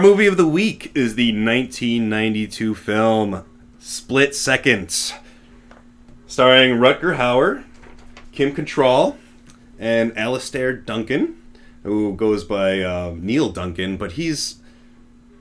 Our 0.00 0.06
movie 0.06 0.26
of 0.26 0.38
the 0.38 0.46
week 0.46 0.92
is 0.94 1.14
the 1.14 1.30
1992 1.30 2.74
film 2.74 3.44
Split 3.78 4.34
Seconds, 4.34 5.12
starring 6.26 6.78
Rutger 6.78 7.18
Hauer, 7.18 7.64
Kim 8.32 8.54
Cattrall, 8.54 9.18
and 9.78 10.16
Alistair 10.16 10.72
Duncan, 10.72 11.36
who 11.82 12.16
goes 12.16 12.44
by 12.44 12.82
um, 12.82 13.26
Neil 13.26 13.50
Duncan, 13.50 13.98
but 13.98 14.12
he's 14.12 14.59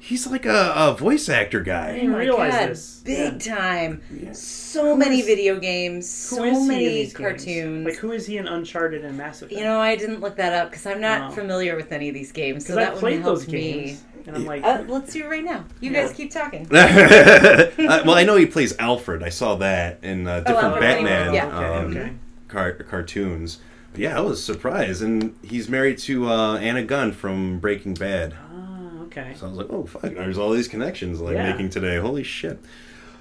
he's 0.10 0.26
like 0.28 0.46
a, 0.46 0.74
a 0.76 0.96
voice 0.98 1.30
actor 1.30 1.62
guy. 1.62 1.90
I 1.90 1.94
didn't 1.94 2.10
Oh 2.10 2.14
my 2.14 2.20
realize 2.20 2.54
God, 2.54 2.70
this. 2.70 3.02
Big 3.06 3.46
Yeah. 3.46 3.56
time. 3.56 4.02
So 4.34 4.96
many 4.98 5.20
is- 5.20 5.26
video 5.26 5.60
games, 5.60 6.10
so 6.10 6.44
is 6.44 6.58
he 6.58 6.62
in 6.64 6.68
many 6.68 6.88
these 6.88 7.14
games? 7.14 7.18
cartoons. 7.18 7.86
Like 7.86 7.96
who 7.96 8.12
is 8.12 8.26
he 8.26 8.38
in 8.38 8.48
Uncharted 8.48 9.06
and 9.06 9.18
Mass 9.18 9.42
Effect? 9.42 9.58
you 9.58 9.64
know, 9.64 9.80
I 9.80 9.96
didn't 9.96 10.20
look 10.20 10.36
that 10.38 10.54
up 10.54 10.72
because 10.72 10.86
I'm 10.86 11.00
not 11.02 11.32
Oh. 11.32 11.36
familiar 11.36 11.76
with 11.76 11.92
any 11.92 12.08
of 12.10 12.14
these 12.16 12.32
games, 12.32 12.66
so 12.66 12.76
that 12.76 12.88
I 12.88 12.92
would 12.92 13.00
played 13.00 13.22
help 13.22 13.38
those 13.40 13.48
me. 13.48 13.62
games, 13.62 14.04
and 14.28 14.36
I'm 14.38 14.46
like, 14.46 14.64
Uh, 14.64 14.84
let's 14.88 15.14
do 15.14 15.24
it 15.24 15.28
right 15.30 15.44
now. 15.44 15.64
You 15.80 15.92
Yeah. 15.92 16.02
guys 16.06 16.14
keep 16.16 16.32
talking. 16.32 16.68
uh, 16.72 17.68
well, 17.78 18.12
I 18.16 18.24
know 18.24 18.36
he 18.36 18.46
plays 18.46 18.76
Alfred. 18.80 19.24
I 19.24 19.30
saw 19.30 19.56
that 19.56 20.00
in 20.04 20.28
uh, 20.28 20.40
different 20.42 20.64
Alfred 20.66 20.82
Batman 20.82 21.34
Pennyworth, 21.34 21.34
yeah. 21.34 21.58
um, 21.80 21.86
Okay, 21.92 22.00
okay. 22.00 22.12
car- 22.48 22.74
cartoons. 22.90 23.60
But 23.92 24.02
yeah, 24.02 24.18
I 24.18 24.22
was 24.22 24.44
surprised, 24.44 25.02
and 25.02 25.36
he's 25.42 25.68
married 25.70 25.98
to 26.00 26.30
uh, 26.30 26.58
Anna 26.58 26.84
Gunn 26.84 27.12
from 27.12 27.60
Breaking 27.60 27.96
Bad. 27.96 28.36
ah, 28.54 28.79
okay. 29.10 29.34
So 29.38 29.46
I 29.46 29.50
was 29.50 29.58
like, 29.58 29.68
oh 29.70 29.86
fuck, 29.86 30.02
there's 30.02 30.38
all 30.38 30.52
these 30.52 30.68
connections 30.68 31.20
like 31.22 31.36
Yeah. 31.36 31.52
making 31.52 31.70
today. 31.70 31.98
Holy 31.98 32.24
shit. 32.24 32.60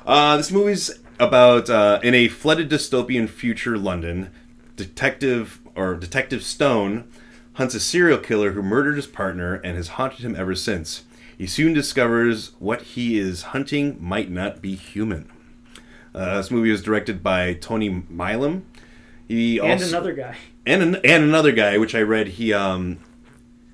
Uh, 0.06 0.36
this 0.36 0.50
movie's 0.50 0.90
about 1.20 1.68
uh, 1.68 2.00
in 2.02 2.14
a 2.14 2.28
flooded 2.28 2.70
dystopian 2.70 3.28
future 3.28 3.76
London, 3.76 4.30
detective 4.76 5.60
or 5.74 5.94
Detective 5.96 6.42
Stone 6.42 7.10
hunts 7.54 7.74
a 7.74 7.80
serial 7.80 8.18
killer 8.18 8.52
who 8.52 8.62
murdered 8.62 8.96
his 8.96 9.06
partner 9.06 9.54
and 9.56 9.76
has 9.76 9.88
haunted 9.88 10.20
him 10.24 10.34
ever 10.36 10.54
since. 10.54 11.04
He 11.36 11.46
soon 11.46 11.72
discovers 11.72 12.52
what 12.58 12.82
he 12.82 13.18
is 13.18 13.42
hunting 13.42 13.96
might 14.00 14.30
not 14.30 14.62
be 14.62 14.74
human. 14.76 15.30
Uh, 16.14 16.38
this 16.38 16.50
movie 16.50 16.70
was 16.70 16.82
directed 16.82 17.22
by 17.22 17.52
Tony 17.54 17.90
Maylam. 17.90 18.62
He 19.26 19.58
And 19.58 19.72
also, 19.72 19.88
another 19.88 20.14
guy. 20.14 20.36
and 20.66 20.82
an, 20.82 20.94
and 21.04 21.22
another 21.24 21.52
guy, 21.52 21.76
which 21.78 21.94
I 21.94 22.00
read, 22.00 22.28
he 22.28 22.52
um 22.52 22.98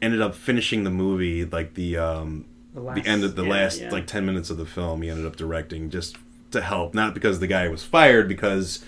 ended 0.04 0.20
up 0.20 0.34
finishing 0.34 0.84
the 0.84 0.90
movie 0.90 1.44
like 1.44 1.74
the 1.74 1.96
um 1.96 2.44
The, 2.74 2.80
the 3.00 3.06
end 3.06 3.24
of 3.24 3.34
the 3.36 3.44
yeah, 3.44 3.50
last 3.50 3.80
yeah. 3.80 3.90
like 3.90 4.06
10 4.06 4.24
minutes 4.26 4.50
of 4.50 4.56
the 4.56 4.66
film 4.66 5.02
he 5.02 5.10
ended 5.10 5.26
up 5.26 5.36
directing 5.36 5.90
just 5.90 6.16
to 6.52 6.60
help 6.60 6.94
not 6.94 7.14
because 7.14 7.40
the 7.40 7.46
guy 7.46 7.68
was 7.68 7.82
fired 7.82 8.28
because 8.28 8.84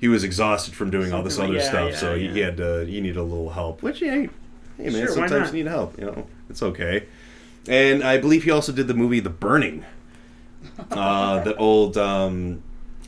he 0.00 0.08
was 0.08 0.24
exhausted 0.24 0.74
from 0.74 0.90
doing 0.90 1.12
all 1.12 1.22
this 1.22 1.38
other 1.38 1.48
like- 1.48 1.58
yeah, 1.62 1.68
stuff 1.68 1.94
so 1.96 2.16
he, 2.16 2.28
he 2.28 2.40
had 2.40 2.56
to 2.58 2.84
he 2.86 3.00
needed 3.00 3.16
a 3.16 3.22
little 3.22 3.50
help 3.50 3.82
which 3.82 4.00
yeah 4.02 4.10
hey 4.12 4.28
man 4.78 4.92
Sure, 4.92 5.08
sometimes 5.08 5.48
you 5.52 5.62
need 5.64 5.70
help 5.70 5.98
you 5.98 6.04
know 6.06 6.26
it's 6.50 6.62
okay. 6.62 7.06
And 7.68 8.02
i 8.02 8.18
believe 8.18 8.44
he 8.44 8.50
also 8.50 8.72
did 8.72 8.88
the 8.88 8.94
movie 8.94 9.20
the 9.20 9.30
burning 9.30 9.84
uh 10.90 11.42
the 11.42 11.56
old 11.56 11.96
um 11.96 12.62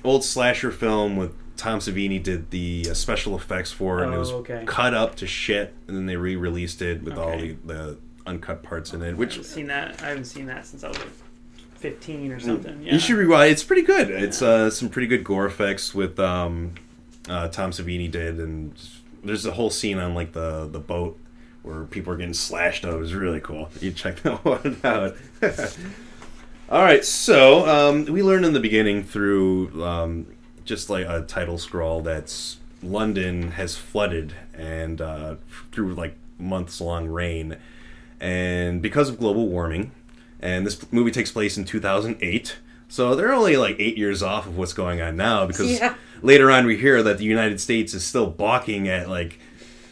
old 0.04 0.24
slasher 0.24 0.70
film 0.70 1.16
with 1.16 1.33
Tom 1.56 1.78
Savini 1.78 2.22
did 2.22 2.50
the 2.50 2.86
uh, 2.90 2.94
special 2.94 3.36
effects 3.36 3.70
for 3.72 4.00
it, 4.00 4.04
and 4.06 4.12
it 4.14 4.16
Oh, 4.16 4.20
was 4.20 4.32
okay. 4.32 4.64
cut 4.66 4.92
up 4.94 5.14
to 5.16 5.26
shit, 5.26 5.72
and 5.86 5.96
then 5.96 6.06
they 6.06 6.16
re-released 6.16 6.82
it 6.82 7.02
with 7.02 7.16
all 7.16 7.38
the, 7.38 7.56
the 7.64 7.98
uncut 8.26 8.62
parts 8.62 8.92
in 8.92 9.02
it, 9.02 9.10
I 9.10 9.12
which 9.14 9.34
haven't 9.36 9.48
seen 9.50 9.66
that. 9.68 10.02
I 10.02 10.08
haven't 10.08 10.24
seen 10.24 10.46
that 10.46 10.66
since 10.66 10.82
I 10.82 10.88
was 10.88 10.98
like 10.98 11.08
15 11.76 12.32
or 12.32 12.40
something. 12.40 12.82
Yeah. 12.82 12.90
Mm. 12.90 12.92
You 12.94 12.98
should 12.98 13.16
rewatch. 13.16 13.50
It's 13.50 13.62
pretty 13.64 13.82
good. 13.82 14.10
It's 14.10 14.42
uh, 14.42 14.70
some 14.70 14.88
pretty 14.88 15.06
good 15.06 15.22
gore 15.22 15.46
effects 15.46 15.94
with 15.94 16.18
um, 16.18 16.72
uh, 17.28 17.48
Tom 17.48 17.70
Savini 17.70 18.10
did, 18.10 18.40
and 18.40 18.72
there's 19.22 19.46
a 19.46 19.52
whole 19.52 19.70
scene 19.70 19.98
on 19.98 20.14
like 20.14 20.32
the 20.32 20.66
the 20.66 20.80
boat 20.80 21.18
where 21.62 21.84
people 21.84 22.12
are 22.12 22.16
getting 22.16 22.34
slashed 22.34 22.84
up. 22.84 22.94
It 22.94 22.98
was 22.98 23.14
really 23.14 23.40
cool. 23.40 23.68
You 23.80 23.92
check 23.92 24.20
that 24.22 24.44
one 24.44 24.78
out. 24.84 25.16
All 26.70 26.82
right, 26.82 27.04
so 27.04 27.66
um, 27.68 28.06
we 28.06 28.22
learned 28.22 28.46
in 28.46 28.54
the 28.54 28.60
beginning 28.60 29.04
through 29.04 29.84
um, 29.84 30.26
just 30.64 30.88
like 30.90 31.07
a 31.07 31.22
title 31.22 31.59
scroll 31.59 32.00
that's 32.03 32.59
London 32.83 33.53
has 33.53 33.77
flooded 33.77 34.35
and 34.55 35.00
uh, 35.00 35.37
through 35.72 35.94
like 35.94 36.16
months 36.38 36.81
long 36.81 37.07
rain, 37.09 37.57
and 38.20 38.83
because 38.83 39.09
of 39.09 39.18
global 39.18 39.48
warming, 39.48 39.90
and 40.40 40.66
this 40.66 40.90
movie 40.92 41.11
takes 41.11 41.31
place 41.33 41.57
in 41.57 41.64
2008. 41.64 42.57
So 42.88 43.14
they're 43.14 43.33
only 43.33 43.57
like 43.57 43.77
eight 43.79 43.96
years 43.96 44.22
off 44.22 44.46
of 44.46 44.57
what's 44.57 44.72
going 44.74 45.00
on 45.00 45.16
now 45.16 45.46
because 45.46 45.81
Yeah. 45.81 45.94
later 46.22 46.50
on 46.50 46.66
we 46.66 46.77
hear 46.77 47.03
that 47.03 47.18
the 47.18 47.24
United 47.24 47.61
States 47.61 47.92
is 47.94 48.05
still 48.05 48.27
balking 48.29 48.88
at 48.88 49.09
like 49.09 49.38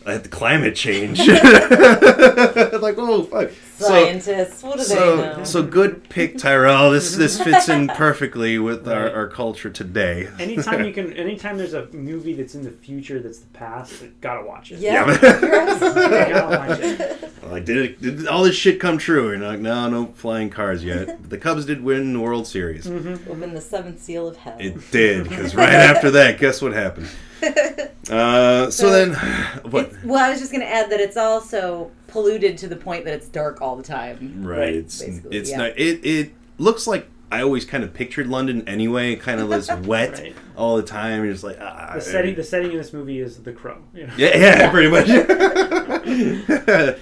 at 0.07 0.23
the 0.23 0.29
climate 0.29 0.77
change. 0.77 1.19
like 1.27 2.95
oh 2.99 3.25
fuck. 3.31 3.51
So, 3.83 3.89
Scientists, 3.89 4.63
what 4.63 4.73
do 4.79 4.85
they 4.85 4.95
so, 4.95 5.17
know? 5.39 5.45
so 5.45 5.63
good 5.63 6.09
pick, 6.09 6.39
Tyrell. 6.39 6.91
This 6.93 7.17
this 7.17 7.41
fits 7.45 7.69
in 7.69 7.89
perfectly 7.89 8.59
with 8.59 8.89
our, 8.89 9.05
Right. 9.05 9.15
our 9.15 9.29
culture 9.29 9.71
today. 9.71 10.29
Anytime 10.39 10.85
you 10.85 10.93
can, 10.99 11.13
anytime 11.15 11.59
there's 11.59 11.75
a 11.75 11.87
movie 11.93 12.35
that's 12.35 12.55
in 12.55 12.63
the 12.63 12.71
future 12.71 13.21
that's 13.21 13.41
the 13.41 13.49
past, 13.49 14.01
you 14.03 14.13
gotta 14.21 14.47
watch 14.47 14.73
it. 14.73 14.79
yeah, 14.79 15.07
Yeah. 15.07 15.41
you're 15.43 15.61
absolutely 15.61 16.03
You 16.03 16.09
gotta 16.35 16.57
watch 16.69 16.81
it. 16.81 17.33
Like, 17.51 17.65
did, 17.65 17.77
it, 17.77 18.01
did 18.01 18.27
all 18.29 18.45
this 18.45 18.55
shit 18.55 18.79
come 18.81 18.99
true? 18.99 19.33
And 19.33 19.43
like, 19.43 19.59
no, 19.61 19.89
no 19.89 20.07
flying 20.15 20.49
cars 20.49 20.85
yet. 20.85 21.29
the 21.29 21.37
Cubs 21.39 21.67
did 21.67 21.83
win 21.83 22.13
the 22.13 22.21
World 22.21 22.47
Series. 22.47 22.87
Open 22.87 23.53
the 23.55 23.61
seventh 23.61 24.01
seal 24.01 24.29
of 24.29 24.37
hell. 24.37 24.57
It 24.61 24.91
did 24.93 25.29
because 25.29 25.55
right 25.55 25.69
after 25.75 26.11
that, 26.13 26.39
guess 26.39 26.63
what 26.63 26.73
happened? 26.73 27.09
Uh, 28.09 28.71
so 28.71 28.91
then, 28.91 29.15
what? 29.71 29.93
Well, 30.05 30.23
I 30.25 30.31
was 30.31 30.39
just 30.41 30.53
going 30.53 30.61
to 30.65 30.73
add 30.73 30.91
that 30.91 31.01
it's 31.01 31.17
also 31.17 31.91
polluted 32.13 32.59
to 32.59 32.69
the 32.69 32.77
point 32.77 33.05
that 33.07 33.15
it's 33.15 33.29
dark 33.29 33.61
all 33.61 33.75
the 33.75 33.83
time. 33.83 34.45
Right. 34.45 34.75
It's 34.75 35.01
basically, 35.01 35.37
it's 35.37 35.51
yeah. 35.51 35.57
not. 35.57 35.79
It 35.79 36.05
it 36.05 36.33
looks 36.59 36.87
like 36.87 37.09
I 37.33 37.43
always 37.43 37.65
kind 37.65 37.83
of 37.83 37.95
pictured 37.95 38.27
London 38.27 38.69
anyway, 38.69 39.17
kind 39.17 39.41
of 39.41 39.51
as 39.51 39.73
wet 39.87 40.19
Right. 40.19 40.37
all 40.55 40.77
the 40.77 40.83
time. 40.83 41.25
You're 41.25 41.33
just 41.33 41.45
like 41.45 41.59
ah. 41.61 41.93
The 41.95 42.01
setting, 42.01 42.35
the 42.35 42.45
setting 42.45 42.73
in 42.73 42.77
this 42.77 42.93
movie 42.93 43.21
is 43.21 43.43
The 43.43 43.53
Crow. 43.53 43.79
You 43.95 44.07
know? 44.07 44.13
Yeah, 44.17 44.37
yeah, 44.37 44.71
pretty 44.71 44.91
much. 44.91 45.09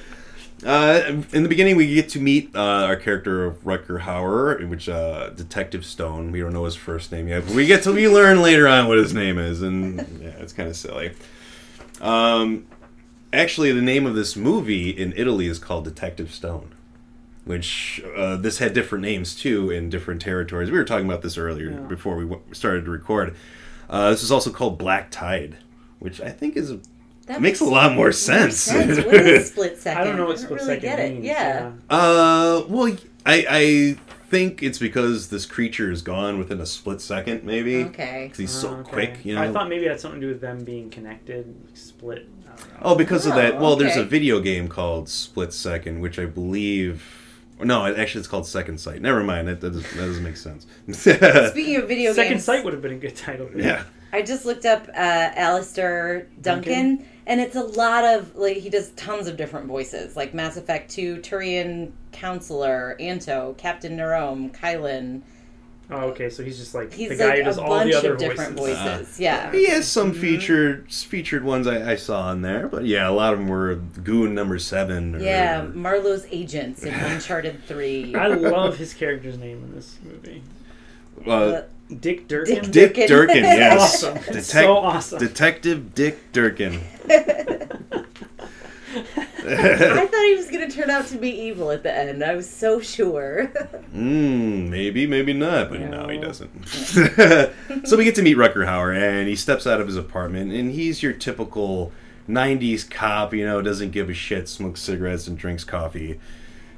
uh, 0.65 1.23
in 1.33 1.43
the 1.43 1.49
beginning, 1.49 1.75
we 1.75 1.93
get 1.93 2.09
to 2.11 2.21
meet 2.21 2.55
uh, 2.55 2.61
our 2.61 2.97
character 2.97 3.45
of 3.45 3.65
Rutger 3.65 4.03
Hauer, 4.03 4.69
which 4.69 4.89
uh, 4.89 5.31
Detective 5.31 5.85
Stone. 5.85 6.31
We 6.31 6.41
don't 6.41 6.53
know 6.53 6.65
his 6.65 6.77
first 6.77 7.11
name 7.11 7.27
yet, 7.27 7.45
but 7.47 7.57
we 7.57 7.67
get 7.67 7.83
to 7.83 7.93
we 7.93 8.09
learn 8.09 8.41
later 8.41 8.69
on 8.69 8.87
what 8.87 8.99
his 8.99 9.13
name 9.13 9.37
is, 9.39 9.63
and 9.63 9.99
yeah, 10.23 10.29
it's 10.39 10.53
kind 10.53 10.69
of 10.69 10.77
silly. 10.77 11.13
Um, 12.01 12.67
actually, 13.33 13.73
the 13.73 13.83
name 13.83 14.07
of 14.07 14.15
this 14.15 14.37
movie 14.37 14.91
in 14.91 15.13
Italy 15.17 15.47
is 15.47 15.59
called 15.59 15.85
Detective 15.85 16.33
Stone. 16.33 16.75
Which 17.47 18.03
uh, 18.17 18.37
this 18.37 18.59
had 18.59 18.75
different 18.75 19.03
names 19.03 19.35
too 19.35 19.71
in 19.71 19.89
different 19.89 20.21
territories. 20.21 20.71
We 20.71 20.77
were 20.77 20.85
talking 20.85 21.07
about 21.07 21.23
this 21.23 21.39
earlier 21.39 21.71
Yeah. 21.71 21.79
before 21.81 22.17
we 22.17 22.25
w- 22.25 22.43
started 22.53 22.85
to 22.85 22.91
record. 22.91 23.35
Uh, 23.89 24.11
this 24.11 24.23
is 24.23 24.31
also 24.31 24.51
called 24.51 24.79
Black 24.79 25.11
Tide, 25.11 25.57
which 25.99 26.21
I 26.21 26.29
think 26.31 26.55
is 26.57 26.71
a 26.71 26.81
That 27.27 27.41
makes 27.41 27.61
a 27.61 27.65
lot 27.65 27.95
more 27.95 28.13
sense. 28.13 28.71
What 28.71 28.87
is 28.91 29.49
split 29.51 29.79
second? 29.81 30.01
I 30.01 30.05
don't 30.05 30.17
know 30.17 30.27
what 30.27 30.37
I 30.37 30.41
split 30.43 30.61
really 30.61 30.75
second 30.75 30.83
get 30.91 30.99
it. 31.01 31.13
means. 31.15 31.25
Yeah. 31.25 31.73
Uh, 31.89 32.63
well, 32.69 32.95
I 33.25 33.47
I 33.49 33.97
think 34.29 34.63
it's 34.63 34.79
because 34.79 35.31
this 35.31 35.47
creature 35.47 35.91
is 35.91 36.03
gone 36.03 36.39
within 36.39 36.61
a 36.61 36.67
split 36.67 37.01
second, 37.01 37.43
maybe. 37.43 37.85
Okay. 37.85 38.25
Because 38.25 38.39
he's 38.39 38.51
so 38.53 38.69
Oh, 38.69 38.75
okay. 38.81 38.91
quick, 38.93 39.25
you 39.25 39.35
know. 39.35 39.43
I 39.43 39.51
thought 39.51 39.69
maybe 39.69 39.87
it 39.87 39.91
had 39.91 39.99
something 40.01 40.21
to 40.21 40.27
do 40.27 40.33
with 40.33 40.43
them 40.43 40.63
being 40.63 40.91
connected, 40.91 41.47
like 41.67 41.77
split. 41.77 42.29
I 42.53 42.83
don't 42.83 42.93
oh, 42.93 42.95
because 42.95 43.27
of 43.27 43.35
that. 43.35 43.61
Well, 43.61 43.77
there's 43.77 43.97
a 43.97 44.05
video 44.05 44.41
game 44.41 44.69
called 44.69 45.09
Split 45.09 45.53
Second, 45.53 46.01
which 46.01 46.19
I 46.19 46.27
believe. 46.27 47.05
No, 47.63 47.85
actually, 47.85 48.21
it's 48.21 48.29
called 48.29 48.47
Second 48.47 48.79
Sight. 48.81 49.03
Never 49.03 49.23
mind. 49.23 49.49
That, 49.49 49.61
that, 49.61 49.73
doesn't, 49.73 49.97
that 49.97 50.07
doesn't 50.07 50.25
make 50.25 50.37
sense. 50.37 50.67
Speaking 50.91 51.77
of 51.77 51.89
video 51.89 52.13
Second 52.13 52.33
games, 52.33 52.45
Sight 52.45 52.65
would 52.65 52.73
have 52.73 52.83
been 52.83 52.93
a 52.93 52.99
good 52.99 53.17
title. 53.17 53.51
yeah. 53.55 53.85
I 54.13 54.23
just 54.23 54.45
looked 54.45 54.65
up 54.65 54.89
uh, 54.89 54.93
Alistair 55.37 56.27
Duncan, 56.41 56.97
Duncan? 56.97 57.09
And 57.27 57.41
it's 57.41 57.55
a 57.55 57.63
lot 57.63 58.05
of 58.05 58.35
like 58.35 58.57
he 58.57 58.71
does 58.71 58.91
tons 58.91 59.29
of 59.29 59.37
different 59.37 59.67
voices, 59.67 60.17
like 60.17 60.35
Mass 60.35 60.57
Effect 60.57 60.91
Two, 60.91 61.19
Turian 61.19 61.93
Councilor, 62.13 62.97
Anto, 62.99 63.55
Captain 63.57 63.97
Nerome, 63.97 64.53
Kylan. 64.53 65.23
Oh, 65.93 66.07
okay. 66.11 66.31
So 66.31 66.43
he's 66.45 66.59
just 66.59 66.75
like 66.75 66.93
He's 66.93 67.09
the 67.09 67.17
guy 67.17 67.27
like 67.27 67.35
who 67.37 67.41
a 67.41 67.45
does 67.45 67.59
all 67.59 67.69
bunch 67.69 67.91
the 67.93 67.99
other 67.99 68.13
of 68.15 68.19
different 68.19 68.57
voices. 68.57 68.79
voices. 68.79 69.21
yeah. 69.21 69.51
He 69.51 69.69
has 69.71 69.89
some 69.89 70.13
featured 70.13 70.93
featured 70.93 71.43
ones 71.45 71.67
I, 71.67 71.93
I 71.93 71.97
saw 71.97 72.31
in 72.33 72.43
there, 72.43 72.69
but 72.69 72.85
yeah, 72.85 73.09
a 73.09 73.13
lot 73.13 73.33
of 73.33 73.39
them 73.41 73.49
were 73.49 73.75
Goon 73.75 74.35
Number 74.35 74.59
Seven. 74.59 75.17
Or, 75.17 75.19
Yeah, 75.21 75.63
Marlowe's 75.75 76.27
agents 76.31 76.85
in 76.85 76.95
Uncharted 76.95 77.65
Three. 77.67 78.15
I 78.15 78.29
love 78.29 78.77
his 78.79 78.95
character's 78.95 79.37
name 79.39 79.63
in 79.65 79.75
this 79.75 79.99
movie. 80.05 80.43
uh, 81.27 81.63
Dick 81.99 82.29
Durkin. 82.29 82.71
Dick 82.71 82.95
Durkin. 82.95 83.09
Durkin. 83.09 83.37
Yes, 83.45 84.05
Awesome. 84.05 84.17
It's 84.19 84.53
Detec- 84.53 84.63
so 84.63 84.77
awesome. 84.77 85.19
Detective 85.19 85.93
Dick 85.95 86.31
Durkin. 86.33 86.81
I 88.95 90.07
thought 90.11 90.25
he 90.25 90.35
was 90.35 90.51
going 90.51 90.69
to 90.69 90.75
turn 90.75 90.91
out 90.91 91.07
to 91.09 91.17
be 91.17 91.31
evil 91.31 91.71
at 91.71 91.83
the 91.83 91.95
end. 91.95 92.25
I 92.25 92.35
was 92.35 92.49
so 92.49 92.81
sure. 92.81 93.53
Mm, 93.91 94.69
maybe, 94.69 95.05
maybe 95.05 95.33
not, 95.33 95.69
but 95.69 95.81
no, 95.81 96.07
he 96.07 96.17
doesn't. 96.17 96.65
so 97.85 97.97
we 97.97 98.05
get 98.05 98.15
to 98.15 98.23
meet 98.23 98.37
Rutger 98.37 98.65
Hauer, 98.65 98.97
and 98.97 99.27
he 99.27 99.35
steps 99.35 99.67
out 99.67 99.81
of 99.81 99.89
his 99.89 99.97
apartment, 99.97 100.53
and 100.53 100.71
he's 100.71 101.03
your 101.03 101.13
typical 101.13 101.91
90s 102.29 102.89
cop, 102.89 103.35
you 103.35 103.45
know, 103.45 103.61
doesn't 103.61 103.91
give 103.91 104.09
a 104.09 104.15
shit, 104.15 104.49
smokes 104.49 104.81
cigarettes, 104.81 105.27
and 105.27 105.37
drinks 105.37 105.65
coffee. 105.65 106.21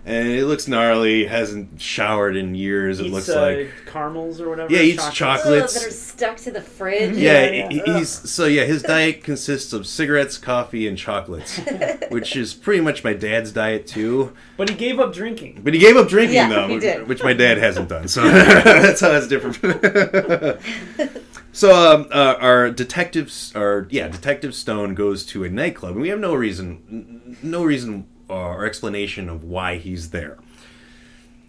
And 0.05 0.27
it 0.31 0.47
looks 0.47 0.67
gnarly, 0.67 1.27
hasn't 1.27 1.81
showered 1.81 2.35
in 2.35 2.57
years, 2.57 2.99
it 2.99 3.05
looks 3.07 3.29
uh, 3.29 3.41
like. 3.41 3.71
caramels 3.87 4.41
or 4.41 4.49
whatever. 4.49 4.73
Yeah, 4.73 4.81
he 4.81 4.95
eats 4.95 5.09
chocolates. 5.13 5.17
Ugh, 5.17 5.45
Chocolates. 5.45 5.75
that 5.75 5.87
are 5.87 5.91
stuck 5.93 6.37
to 6.39 6.51
the 6.51 6.61
fridge. 6.61 7.17
Yeah, 7.17 7.49
Yeah, 7.51 7.69
he- 7.69 7.77
yeah. 7.87 7.99
he's 7.99 8.09
so 8.09 8.47
yeah. 8.47 8.65
His 8.65 8.83
diet 8.83 9.23
consists 9.23 9.73
of 9.73 9.87
cigarettes, 9.87 10.39
coffee, 10.39 10.89
and 10.89 10.99
chocolates, 10.99 11.61
which 12.11 12.35
is 12.35 12.53
pretty 12.53 12.81
much 12.81 13.05
my 13.05 13.13
dad's 13.13 13.53
diet 13.53 13.87
too. 13.87 14.33
But 14.57 14.71
he 14.71 14.75
gave 14.75 14.99
up 14.99 15.13
drinking. 15.15 15.61
But 15.63 15.73
he 15.73 15.79
gave 15.79 15.97
up 15.97 16.09
drinking 16.09 16.35
Yeah, 16.35 16.49
though, 16.49 16.67
he 16.67 16.81
did. 16.81 17.07
which 17.07 17.23
my 17.23 17.33
dad 17.33 17.59
hasn't 17.59 17.89
done. 17.89 18.09
So 18.09 18.23
that's 18.29 19.01
how 19.01 19.11
that's 19.11 19.29
different. 19.29 19.57
so 21.53 21.95
um, 21.95 22.09
uh, 22.11 22.35
our 22.41 22.71
detective, 22.71 23.33
our 23.55 23.87
yeah, 23.91 24.09
Detective 24.09 24.55
Stone 24.57 24.95
goes 24.97 25.25
to 25.27 25.45
a 25.45 25.49
nightclub, 25.49 25.93
and 25.93 26.01
we 26.03 26.09
have 26.09 26.19
no 26.19 26.35
reason, 26.35 26.83
n- 26.91 27.37
no 27.43 27.63
reason 27.63 28.07
or 28.33 28.65
explanation 28.65 29.29
of 29.29 29.45
why 29.45 29.77
he's 29.77 30.11
there. 30.11 30.39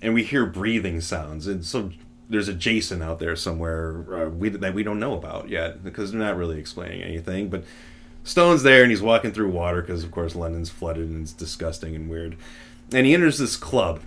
And 0.01 0.13
we 0.13 0.23
hear 0.23 0.45
breathing 0.45 1.01
sounds, 1.01 1.47
and 1.47 1.63
so 1.65 1.91
there's 2.29 2.47
a 2.47 2.53
Jason 2.53 3.01
out 3.01 3.19
there 3.19 3.35
somewhere 3.35 4.05
uh, 4.25 4.29
we, 4.29 4.49
that 4.49 4.73
we 4.73 4.83
don't 4.83 4.99
know 4.99 5.13
about 5.13 5.49
yet 5.49 5.83
because 5.83 6.11
they're 6.11 6.21
not 6.21 6.35
really 6.35 6.59
explaining 6.59 7.01
anything. 7.01 7.49
But 7.49 7.63
Stone's 8.23 8.63
there, 8.63 8.83
and 8.83 8.91
he's 8.91 9.01
walking 9.01 9.31
through 9.31 9.49
water 9.49 9.81
because, 9.81 10.03
of 10.03 10.11
course, 10.11 10.35
London's 10.35 10.69
flooded 10.69 11.09
and 11.09 11.23
it's 11.23 11.33
disgusting 11.33 11.95
and 11.95 12.09
weird. 12.09 12.37
And 12.93 13.05
he 13.05 13.13
enters 13.13 13.37
this 13.37 13.55
club, 13.55 14.01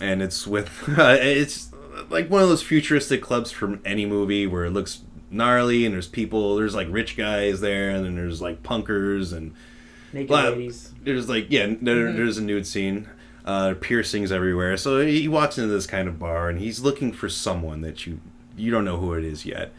and 0.00 0.22
it's 0.22 0.46
with 0.46 0.70
it's 0.88 1.70
like 2.08 2.28
one 2.28 2.42
of 2.42 2.48
those 2.48 2.62
futuristic 2.62 3.22
clubs 3.22 3.50
from 3.50 3.80
any 3.84 4.06
movie 4.06 4.46
where 4.46 4.64
it 4.64 4.70
looks 4.70 5.02
gnarly 5.30 5.84
and 5.84 5.94
there's 5.94 6.08
people. 6.08 6.56
There's 6.56 6.74
like 6.74 6.88
rich 6.90 7.16
guys 7.16 7.60
there, 7.60 7.90
and 7.90 8.04
then 8.04 8.16
there's 8.16 8.42
like 8.42 8.62
punkers 8.62 9.32
and 9.32 9.54
Naked 10.12 10.30
Well, 10.30 10.52
ladies. 10.52 10.92
there's 11.04 11.28
like 11.28 11.46
yeah, 11.50 11.74
there, 11.80 12.12
there's 12.12 12.38
a 12.38 12.42
nude 12.42 12.66
scene, 12.66 13.08
uh, 13.44 13.74
piercings 13.80 14.32
everywhere. 14.32 14.76
So 14.76 15.00
he 15.04 15.28
walks 15.28 15.58
into 15.58 15.70
this 15.72 15.86
kind 15.86 16.08
of 16.08 16.18
bar 16.18 16.48
and 16.48 16.58
he's 16.58 16.80
looking 16.80 17.12
for 17.12 17.28
someone 17.28 17.80
that 17.82 18.06
you 18.06 18.20
you 18.56 18.70
don't 18.70 18.84
know 18.84 18.96
who 18.98 19.14
it 19.14 19.24
is 19.24 19.46
yet. 19.46 19.72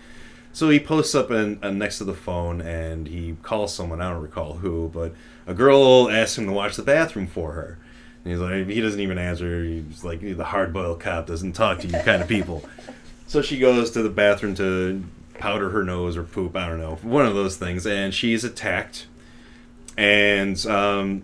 So 0.54 0.70
he 0.70 0.80
posts 0.80 1.16
up 1.16 1.32
in, 1.32 1.60
uh, 1.64 1.72
next 1.72 1.98
to 2.00 2.04
the 2.04 2.14
phone 2.14 2.60
and 2.62 3.08
he 3.08 3.38
calls 3.42 3.74
someone. 3.74 4.02
I 4.02 4.10
don't 4.12 4.22
recall 4.22 4.56
who, 4.56 4.90
but 4.94 5.14
a 5.48 5.54
girl 5.54 6.10
asks 6.12 6.38
him 6.38 6.46
to 6.48 6.52
watch 6.52 6.76
the 6.76 6.84
bathroom 6.84 7.28
for 7.28 7.54
her. 7.54 7.78
And 8.24 8.32
he's 8.34 8.40
like, 8.42 8.68
he 8.68 8.82
doesn't 8.82 9.00
even 9.00 9.18
answer. 9.18 9.64
He's 9.64 10.04
like 10.04 10.20
the 10.22 10.44
hard 10.44 10.74
boiled 10.74 11.00
cop 11.00 11.26
doesn't 11.28 11.54
talk 11.54 11.80
to 11.80 11.88
you 11.88 11.94
kind 12.00 12.22
of 12.22 12.28
people. 12.28 12.64
So 13.28 13.42
she 13.42 13.60
goes 13.60 13.92
to 13.92 14.02
the 14.04 14.10
bathroom 14.10 14.56
to 14.56 15.04
powder 15.36 15.70
her 15.70 15.84
nose 15.84 16.18
or 16.18 16.24
poop. 16.24 16.56
I 16.56 16.68
don't 16.68 16.80
know, 16.80 16.96
one 17.02 17.26
of 17.26 17.34
those 17.34 17.56
things, 17.58 17.88
and 17.88 18.14
she's 18.14 18.44
attacked 18.44 19.08
and 19.98 20.66
um, 20.66 21.24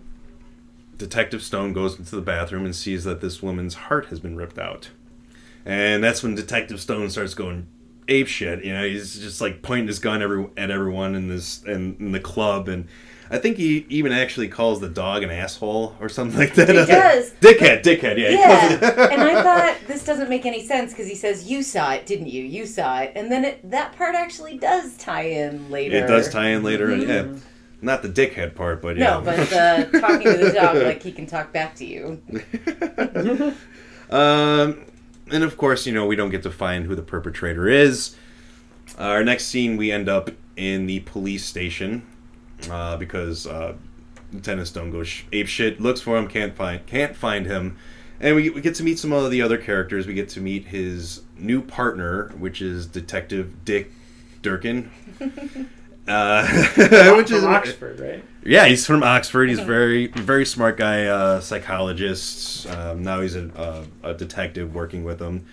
Detective 0.96 1.42
Stone 1.42 1.72
goes 1.72 1.98
into 1.98 2.16
the 2.16 2.22
bathroom 2.22 2.64
and 2.64 2.74
sees 2.74 3.04
that 3.04 3.20
this 3.20 3.42
woman's 3.42 3.74
heart 3.74 4.06
has 4.06 4.20
been 4.20 4.36
ripped 4.36 4.58
out. 4.58 4.90
And 5.64 6.02
that's 6.02 6.22
when 6.22 6.34
Detective 6.34 6.80
Stone 6.80 7.10
starts 7.10 7.34
going 7.34 7.66
ape 8.08 8.26
shit. 8.26 8.64
You 8.64 8.72
know, 8.72 8.84
he's 8.84 9.18
just 9.18 9.40
like 9.40 9.62
pointing 9.62 9.86
his 9.86 9.98
gun 9.98 10.22
every, 10.22 10.46
at 10.56 10.70
everyone 10.70 11.14
in 11.14 11.28
this 11.28 11.62
in, 11.64 11.96
in 12.00 12.12
the 12.12 12.20
club, 12.20 12.68
and 12.68 12.88
I 13.30 13.38
think 13.38 13.58
he 13.58 13.84
even 13.90 14.12
actually 14.12 14.48
calls 14.48 14.80
the 14.80 14.88
dog 14.88 15.22
an 15.22 15.30
asshole 15.30 15.94
or 16.00 16.08
something 16.08 16.38
like 16.38 16.54
that. 16.54 16.68
He 16.68 16.74
does. 16.86 17.32
dickhead, 17.40 17.82
dickhead. 17.82 18.18
Yeah, 18.18 18.30
Yeah, 18.30 19.08
and 19.12 19.22
I 19.22 19.42
thought 19.42 19.76
this 19.86 20.04
doesn't 20.04 20.30
make 20.30 20.46
any 20.46 20.66
sense 20.66 20.92
because 20.92 21.06
he 21.06 21.14
says 21.14 21.48
you 21.48 21.62
saw 21.62 21.92
it, 21.92 22.06
didn't 22.06 22.28
you? 22.28 22.42
You 22.42 22.66
saw 22.66 23.00
it, 23.00 23.12
and 23.14 23.30
then 23.30 23.44
it, 23.44 23.70
that 23.70 23.94
part 23.96 24.14
actually 24.14 24.58
does 24.58 24.96
tie 24.96 25.22
in 25.22 25.70
later. 25.70 25.96
it 25.96 26.08
does 26.08 26.30
tie 26.30 26.48
in 26.48 26.62
later. 26.62 26.90
and 26.90 27.02
Yeah, 27.02 27.26
not 27.80 28.02
the 28.02 28.08
dickhead 28.08 28.54
part, 28.54 28.82
but 28.82 28.96
yeah. 28.96 29.18
No, 29.18 29.22
but 29.22 29.36
the 29.50 29.98
talking 30.00 30.32
to 30.32 30.36
the 30.36 30.52
dog 30.52 30.76
like 30.76 31.02
he 31.02 31.12
can 31.12 31.26
talk 31.26 31.52
back 31.52 31.74
to 31.76 31.84
you. 31.84 32.22
Um, 34.10 34.86
and 35.30 35.44
of 35.44 35.56
course, 35.56 35.86
you 35.86 35.92
know, 35.92 36.06
we 36.06 36.16
don't 36.16 36.30
get 36.30 36.42
to 36.44 36.50
find 36.50 36.86
who 36.86 36.94
the 36.94 37.02
perpetrator 37.02 37.68
is. 37.68 38.16
Our 38.96 39.22
next 39.22 39.46
scene, 39.46 39.76
we 39.76 39.92
end 39.92 40.08
up 40.08 40.30
in 40.56 40.86
the 40.86 41.00
police 41.00 41.44
station 41.44 42.06
uh, 42.70 42.96
because 42.96 43.46
uh, 43.46 43.74
Lieutenant 44.32 44.66
Stone 44.66 44.90
goes 44.90 45.08
sh- 45.08 45.24
ape 45.32 45.46
shit, 45.46 45.80
looks 45.80 46.00
for 46.00 46.16
him, 46.16 46.26
can't 46.26 46.56
find 46.56 46.84
can't 46.86 47.14
find 47.14 47.46
him, 47.46 47.76
and 48.18 48.34
we, 48.34 48.50
we 48.50 48.60
get 48.60 48.74
to 48.76 48.82
meet 48.82 48.98
some 48.98 49.12
of 49.12 49.30
the 49.30 49.42
other 49.42 49.58
characters. 49.58 50.06
We 50.06 50.14
get 50.14 50.28
to 50.30 50.40
meet 50.40 50.66
his 50.66 51.22
new 51.36 51.60
partner, 51.60 52.28
which 52.38 52.62
is 52.62 52.86
Detective 52.86 53.64
Dick 53.64 53.92
Durkin. 54.42 54.90
Uh, 56.08 56.46
which 57.16 57.28
From 57.28 57.36
is 57.36 57.44
Oxford, 57.44 58.00
right? 58.00 58.24
yeah, 58.44 58.66
he's 58.66 58.86
from 58.86 59.02
Oxford. 59.02 59.48
He's 59.50 59.60
very, 59.60 60.06
very 60.06 60.46
smart 60.46 60.76
guy, 60.78 61.04
uh, 61.06 61.40
psychologist. 61.40 62.66
Um, 62.68 63.02
now 63.02 63.20
he's 63.20 63.36
a, 63.36 63.50
uh, 63.58 63.84
a 64.02 64.14
detective 64.14 64.74
working 64.74 65.04
with 65.04 65.20
him. 65.20 65.44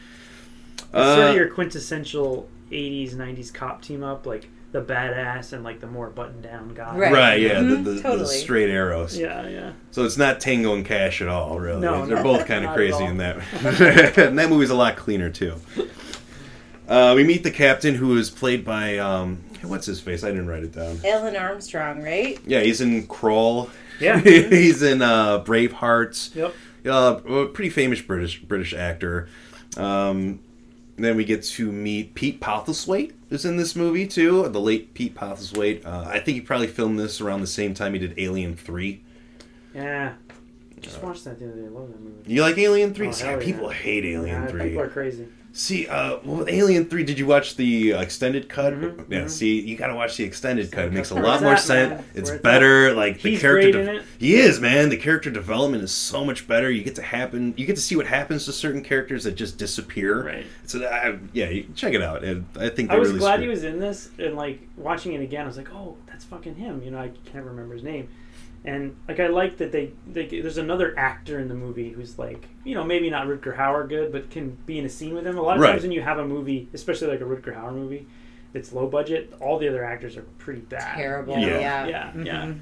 Uh, 0.94 1.16
sort 1.16 1.30
of 1.32 1.36
your 1.36 1.50
quintessential 1.50 2.48
'80s, 2.72 3.16
'90s 3.16 3.54
cop 3.54 3.82
team 3.82 4.02
up, 4.04 4.26
like 4.26 4.48
the 4.72 4.82
badass 4.82 5.54
and 5.54 5.64
like 5.64 5.80
the 5.80 5.88
more 5.88 6.10
buttoned 6.10 6.44
down 6.44 6.74
guy. 6.74 6.98
Right. 6.98 7.12
right, 7.14 7.42
yeah, 7.42 7.56
Mhm, 7.56 7.70
the, 7.70 7.76
the, 7.76 7.92
the 7.98 8.02
totally. 8.02 8.36
straight 8.38 8.70
arrows. 8.70 9.18
Yeah, 9.18 9.48
yeah. 9.48 9.72
So 9.92 10.04
it's 10.04 10.18
not 10.18 10.40
Tango 10.42 10.74
and 10.74 10.86
Cash 10.86 11.22
at 11.22 11.28
all, 11.30 11.60
really. 11.60 11.80
No, 11.82 12.06
They're 12.06 12.18
no, 12.18 12.24
both 12.24 12.46
kind 12.46 12.66
of 12.66 12.74
crazy 12.74 13.04
in 13.04 13.18
that. 13.18 13.38
and 14.18 14.38
that 14.38 14.50
movie's 14.50 14.70
a 14.72 14.76
lot 14.76 14.96
cleaner 14.98 15.30
too. 15.30 15.56
Uh, 16.88 17.14
we 17.16 17.24
meet 17.24 17.44
the 17.44 17.52
captain, 17.52 17.96
who 17.96 18.16
is 18.18 18.30
played 18.30 18.64
by 18.64 18.98
um, 18.98 19.44
what's 19.66 19.86
his 19.86 20.00
face? 20.00 20.24
I 20.24 20.30
didn't 20.30 20.48
write 20.48 20.64
it 20.64 20.72
down. 20.74 20.98
Alun 20.98 21.40
Armstrong, 21.40 22.02
right? 22.02 22.40
Yeah, 22.46 22.62
he's 22.62 22.82
in 22.82 23.08
Crawl. 23.08 23.70
Yeah. 24.00 24.20
he's 24.22 24.82
in 24.82 25.02
uh, 25.02 25.44
Bravehearts. 25.44 26.36
Yep. 26.36 26.54
uh, 26.86 27.22
a 27.28 27.46
pretty 27.48 27.70
famous 27.70 28.02
British 28.02 28.42
British 28.42 28.74
actor. 28.74 29.28
Um, 29.78 30.40
then 30.98 31.18
we 31.18 31.26
get 31.26 31.44
to 31.44 31.72
meet 31.72 32.16
Pete 32.16 32.40
Postlethwaite 32.40 33.12
is 33.30 33.44
in 33.46 33.58
this 33.58 33.76
movie 33.76 34.08
too. 34.08 34.48
The 34.50 34.62
late 34.62 34.94
Pete 34.94 35.16
Postlethwaite. 35.16 35.86
Uh, 35.86 36.06
I 36.08 36.20
think 36.20 36.36
he 36.36 36.42
probably 36.42 36.68
filmed 36.68 36.98
this 37.00 37.20
around 37.20 37.42
the 37.42 37.48
same 37.48 37.74
time 37.74 37.94
he 37.94 38.00
did 38.00 38.14
Alien 38.18 38.56
Three. 38.56 39.02
Yeah. 39.74 40.14
Just 40.82 41.02
watched 41.02 41.24
that 41.26 41.40
the 41.40 41.46
other 41.50 41.62
day. 41.62 41.66
I 41.66 41.70
love 41.70 41.88
that 41.90 42.00
movie. 42.00 42.32
You 42.34 42.42
like 42.42 42.58
Alien 42.58 42.94
Three? 42.94 43.08
Oh, 43.08 43.12
See, 43.12 43.26
yeah. 43.26 43.38
people 43.40 43.70
hate 43.70 44.06
Alien 44.06 44.44
Yeah, 44.44 44.48
Three. 44.48 44.70
People 44.70 44.82
are 44.82 44.90
crazy. 44.90 45.28
See, 45.58 45.88
uh, 45.88 46.18
well, 46.26 46.40
with 46.40 46.50
Alien 46.50 46.84
Three, 46.90 47.06
did 47.06 47.18
you 47.18 47.26
watch 47.26 47.56
the 47.56 47.94
uh, 47.94 48.02
extended 48.02 48.50
cut? 48.50 48.74
Mhm, 48.74 49.06
Yeah. 49.10 49.22
mhm. 49.22 49.30
See, 49.30 49.62
you 49.62 49.78
gotta 49.78 49.96
watch 49.96 50.18
the 50.18 50.26
extended 50.26 50.70
cut. 50.70 50.84
It 50.88 50.92
makes 50.92 51.12
a 51.12 51.16
lot 51.16 51.42
more 51.42 51.56
sense. 51.56 52.04
It's 52.14 52.30
better. 52.30 52.94
Like 52.94 53.22
the 53.22 53.30
He's 53.32 53.40
character. 53.40 53.72
de-. 53.72 54.04
He 54.20 54.36
is 54.36 54.60
man. 54.60 54.90
The 54.90 54.98
character 54.98 55.32
development 55.32 55.82
is 55.82 55.92
so 55.94 56.26
much 56.26 56.46
better. 56.46 56.70
You 56.70 56.84
get 56.84 56.96
to 56.96 57.02
happen. 57.02 57.54
You 57.56 57.66
get 57.66 57.78
to 57.78 57.82
see 57.82 57.96
what 57.96 58.06
happens 58.06 58.44
to 58.46 58.52
certain 58.52 58.84
characters 58.84 59.24
that 59.24 59.36
just 59.36 59.58
disappear. 59.58 60.26
Right. 60.26 60.46
So 60.66 60.84
I, 60.86 61.18
yeah, 61.32 61.62
check 61.74 61.94
it 61.94 62.02
out. 62.02 62.26
And 62.26 62.46
I 62.60 62.68
think 62.68 62.92
I 62.92 62.98
was 63.00 63.08
really 63.10 63.20
glad 63.20 63.36
screwed- 63.36 63.44
he 63.44 63.48
was 63.50 63.64
in 63.64 63.80
this, 63.80 64.10
and 64.20 64.36
like 64.36 64.60
watching 64.76 65.14
it 65.14 65.22
again, 65.22 65.46
I 65.46 65.48
was 65.48 65.56
like, 65.56 65.74
"Oh, 65.74 65.96
that's 66.06 66.26
fucking 66.26 66.56
him." 66.56 66.82
You 66.84 66.92
know, 66.92 67.00
I 67.00 67.12
can't 67.32 67.46
remember 67.46 67.76
his 67.76 67.84
name, 67.84 68.10
and 68.66 68.96
like 69.08 69.20
I 69.20 69.28
like 69.28 69.58
that 69.58 69.72
they, 69.72 69.92
they 70.08 70.26
there's 70.26 70.58
another 70.58 70.98
actor 70.98 71.40
in 71.40 71.48
the 71.48 71.54
movie 71.56 71.90
who's 71.92 72.18
like, 72.20 72.48
you 72.64 72.74
know, 72.76 72.84
maybe 72.84 73.10
not 73.10 73.28
Rutger 73.28 73.56
Hauer 73.56 73.88
good, 73.88 74.12
but 74.12 74.30
can 74.32 74.58
be 74.66 74.80
in 74.80 74.86
a 74.86 74.90
scene 74.90 75.14
with 75.14 75.26
him. 75.26 75.38
A 75.38 75.42
lot 75.42 75.56
of 75.58 75.62
Right. 75.62 75.72
times 75.72 75.84
when 75.84 75.92
you 75.92 76.02
have 76.02 76.18
a 76.20 76.26
movie, 76.26 76.68
especially 76.74 77.08
like 77.08 77.22
a 77.22 77.26
Rutger 77.26 77.56
Hauer 77.56 77.74
movie, 77.74 78.08
it's 78.54 78.74
low 78.74 78.88
budget. 78.88 79.34
All 79.40 79.60
the 79.60 79.68
other 79.68 79.84
actors 79.84 80.18
are 80.18 80.24
pretty 80.40 80.62
bad. 80.62 80.96
Terrible. 80.96 81.38
you 81.38 81.48
know? 81.48 81.60
Yeah. 81.60 81.86
Yeah. 81.88 82.12
yeah, 82.16 82.24
yeah. 82.24 82.46
Mhm. 82.46 82.60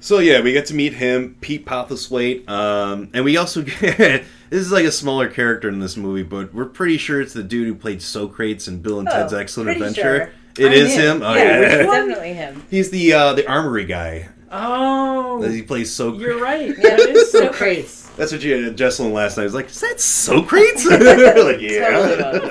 So 0.00 0.18
yeah, 0.18 0.40
we 0.42 0.52
get 0.52 0.66
to 0.66 0.74
meet 0.74 0.92
him, 0.92 1.36
Pete 1.40 1.64
Postlethwaite, 1.64 2.46
um, 2.48 3.08
and 3.14 3.24
we 3.24 3.36
also 3.38 3.62
get 3.80 4.24
this 4.50 4.60
is 4.60 4.70
like 4.70 4.84
a 4.84 4.92
smaller 4.92 5.28
character 5.28 5.68
in 5.70 5.78
this 5.80 5.96
movie, 5.96 6.22
but 6.22 6.52
we're 6.52 6.66
pretty 6.66 6.98
sure 6.98 7.22
it's 7.22 7.32
the 7.32 7.42
dude 7.42 7.66
who 7.66 7.74
played 7.74 8.02
Socrates 8.02 8.68
in 8.68 8.80
Bill 8.80 8.98
and 8.98 9.08
Oh, 9.08 9.12
Ted's 9.12 9.32
Excellent 9.32 9.70
Adventure. 9.70 10.02
sure. 10.02 10.30
It 10.56 10.66
I'm 10.66 10.72
is 10.72 10.94
in. 10.94 11.00
him. 11.00 11.22
Oh, 11.22 11.34
yeah, 11.34 11.42
yeah. 11.42 11.60
it's 11.62 11.90
definitely 11.90 12.32
him. 12.34 12.62
He's 12.70 12.90
the 12.90 13.12
uh, 13.14 13.32
the 13.32 13.48
armory 13.48 13.86
guy. 13.86 14.28
Oh, 14.56 15.40
That 15.42 15.50
he 15.50 15.62
plays 15.62 15.92
so. 15.92 16.14
you're 16.16 16.40
right. 16.40 16.68
Yeah, 16.68 16.74
That 16.96 17.00
is 17.00 17.32
so 17.32 17.40
Socrates. 17.46 17.56
crazy. 17.58 18.00
That's 18.16 18.30
what 18.30 18.42
you 18.42 18.64
had 18.64 18.76
Jesselyn 18.76 19.12
last 19.12 19.36
night. 19.36 19.42
I 19.42 19.46
was 19.46 19.54
like, 19.54 19.66
is 19.68 19.80
that 19.80 20.00
Socrates? 20.00 20.86
like, 20.90 21.60
yeah. 21.60 22.44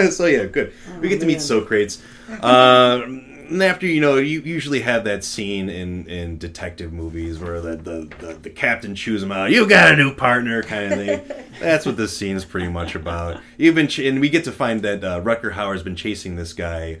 so 0.10 0.26
yeah, 0.26 0.44
good. 0.44 0.72
we 1.00 1.08
get 1.08 1.20
to 1.20 1.26
meet 1.26 1.34
man. 1.34 1.40
Socrates. 1.40 2.02
Uh, 2.42 3.00
and 3.06 3.62
after 3.62 3.86
you 3.86 4.00
know, 4.00 4.16
you 4.18 4.40
usually 4.42 4.80
have 4.80 5.04
that 5.04 5.24
scene 5.24 5.68
in, 5.70 6.06
in 6.06 6.36
detective 6.38 6.92
movies 6.92 7.38
where 7.40 7.60
the, 7.62 7.76
the, 7.76 8.08
the, 8.18 8.34
the 8.34 8.50
captain 8.50 8.94
chews 8.94 9.22
him 9.22 9.32
out. 9.32 9.50
You 9.50 9.66
got 9.66 9.92
a 9.92 9.96
new 9.96 10.14
partner, 10.14 10.62
kind 10.62 10.92
of 10.92 10.98
thing. 10.98 11.22
That's 11.58 11.84
what 11.86 11.96
this 11.96 12.14
scene 12.16 12.36
is 12.36 12.44
pretty 12.44 12.68
much 12.68 12.94
about. 12.94 13.40
You've 13.56 13.74
been, 13.74 13.88
ch- 13.88 14.00
and 14.00 14.20
we 14.20 14.28
get 14.28 14.44
to 14.44 14.52
find 14.52 14.82
that 14.82 15.02
uh, 15.02 15.20
Rutger 15.22 15.52
Hauer's 15.54 15.82
been 15.82 15.96
chasing 15.96 16.36
this 16.36 16.52
guy 16.52 17.00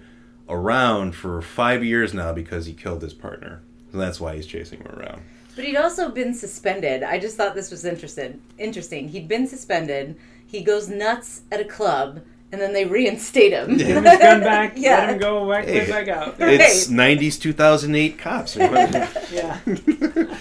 around 0.50 1.14
for 1.14 1.40
five 1.40 1.84
years 1.84 2.12
now 2.12 2.32
because 2.32 2.66
he 2.66 2.72
killed 2.72 3.02
his 3.02 3.14
partner. 3.14 3.62
So 3.92 3.98
that's 3.98 4.20
why 4.20 4.36
he's 4.36 4.46
chasing 4.46 4.80
him 4.80 4.88
around. 4.98 5.22
But 5.56 5.64
he'd 5.64 5.76
also 5.76 6.10
been 6.10 6.32
suspended. 6.34 7.02
I 7.02 7.18
just 7.18 7.36
thought 7.36 7.54
this 7.54 7.70
was 7.70 7.84
interested, 7.84 8.40
interesting. 8.58 9.08
He'd 9.08 9.28
been 9.28 9.46
suspended. 9.46 10.16
He 10.46 10.62
goes 10.62 10.88
nuts 10.88 11.42
at 11.50 11.60
a 11.60 11.64
club, 11.64 12.20
and 12.52 12.60
then 12.60 12.72
they 12.72 12.84
reinstate 12.84 13.52
him. 13.52 13.76
Give 13.76 13.88
him 13.88 14.04
his 14.04 14.18
gun 14.18 14.40
back. 14.40 14.74
Yeah. 14.76 14.98
Let 15.00 15.10
him 15.10 15.18
go 15.18 15.48
back, 15.48 15.64
Hey. 15.66 15.88
back 15.90 16.08
out. 16.08 16.36
It's 16.40 16.88
90s 16.88 17.40
2008 17.40 18.18
cops. 18.18 18.56
Yeah. 19.32 19.58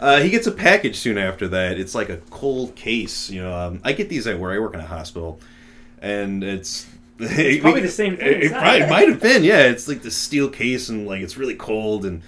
Uh, 0.00 0.18
he 0.20 0.30
gets 0.30 0.46
a 0.46 0.50
package 0.50 0.96
soon 0.96 1.18
after 1.18 1.46
that. 1.46 1.78
It's 1.78 1.94
like 1.94 2.08
a 2.08 2.16
cold 2.30 2.74
case. 2.74 3.28
You 3.28 3.42
know, 3.42 3.54
um, 3.54 3.80
I 3.84 3.92
get 3.92 4.08
these 4.08 4.26
at 4.26 4.38
where 4.38 4.50
I 4.50 4.58
work 4.58 4.72
in 4.72 4.80
a 4.80 4.86
hospital, 4.86 5.38
and 6.00 6.42
it's. 6.42 6.86
It's 7.28 7.60
probably 7.60 7.82
the 7.82 7.88
same 7.88 8.16
thing 8.16 8.26
It, 8.26 8.44
as 8.44 8.50
probably 8.52 8.86
might 8.86 9.08
have 9.08 9.20
been, 9.20 9.44
yeah. 9.44 9.64
It's 9.64 9.86
like 9.86 10.00
the 10.00 10.10
steel 10.10 10.48
case, 10.48 10.88
and 10.88 11.06
like 11.06 11.20
it's 11.20 11.36
really 11.36 11.54
cold, 11.54 12.06
and 12.06 12.22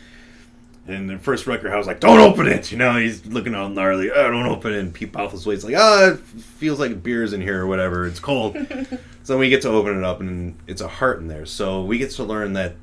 and 0.86 1.08
the 1.08 1.16
first 1.18 1.46
Rutger 1.46 1.70
Hauer's 1.70 1.86
like, 1.86 2.00
"Don't 2.00 2.20
open 2.20 2.46
it!" 2.46 2.70
You 2.70 2.76
know, 2.76 2.96
he's 2.96 3.24
looking 3.24 3.54
all 3.54 3.70
gnarly. 3.70 4.10
Oh, 4.10 4.30
don't 4.30 4.46
open 4.46 4.74
it. 4.74 4.80
And 4.80 4.92
Pete 4.92 5.12
Postlethwaite's 5.12 5.64
like, 5.64 5.76
"Ah, 5.76 6.10
it 6.10 6.18
feels 6.18 6.78
like 6.78 7.02
beer's 7.02 7.32
in 7.32 7.40
here 7.40 7.62
or 7.62 7.66
whatever. 7.66 8.06
It's 8.06 8.20
cold." 8.20 8.56
so 9.22 9.38
we 9.38 9.48
get 9.48 9.62
to 9.62 9.70
open 9.70 9.96
it 9.96 10.04
up, 10.04 10.20
and 10.20 10.56
it's 10.66 10.82
a 10.82 10.88
heart 10.88 11.20
in 11.20 11.28
there. 11.28 11.46
So 11.46 11.82
we 11.82 11.96
get 11.96 12.10
to 12.12 12.24
learn 12.24 12.52
that 12.52 12.74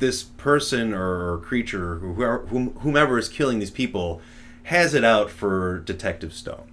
this 0.00 0.24
person 0.24 0.92
or 0.92 1.38
creature, 1.38 1.98
whoever, 1.98 2.38
whomever 2.46 3.18
is 3.18 3.28
killing 3.28 3.60
these 3.60 3.70
people, 3.70 4.20
has 4.64 4.94
it 4.94 5.04
out 5.04 5.30
for 5.30 5.78
Detective 5.80 6.32
Stone. 6.32 6.64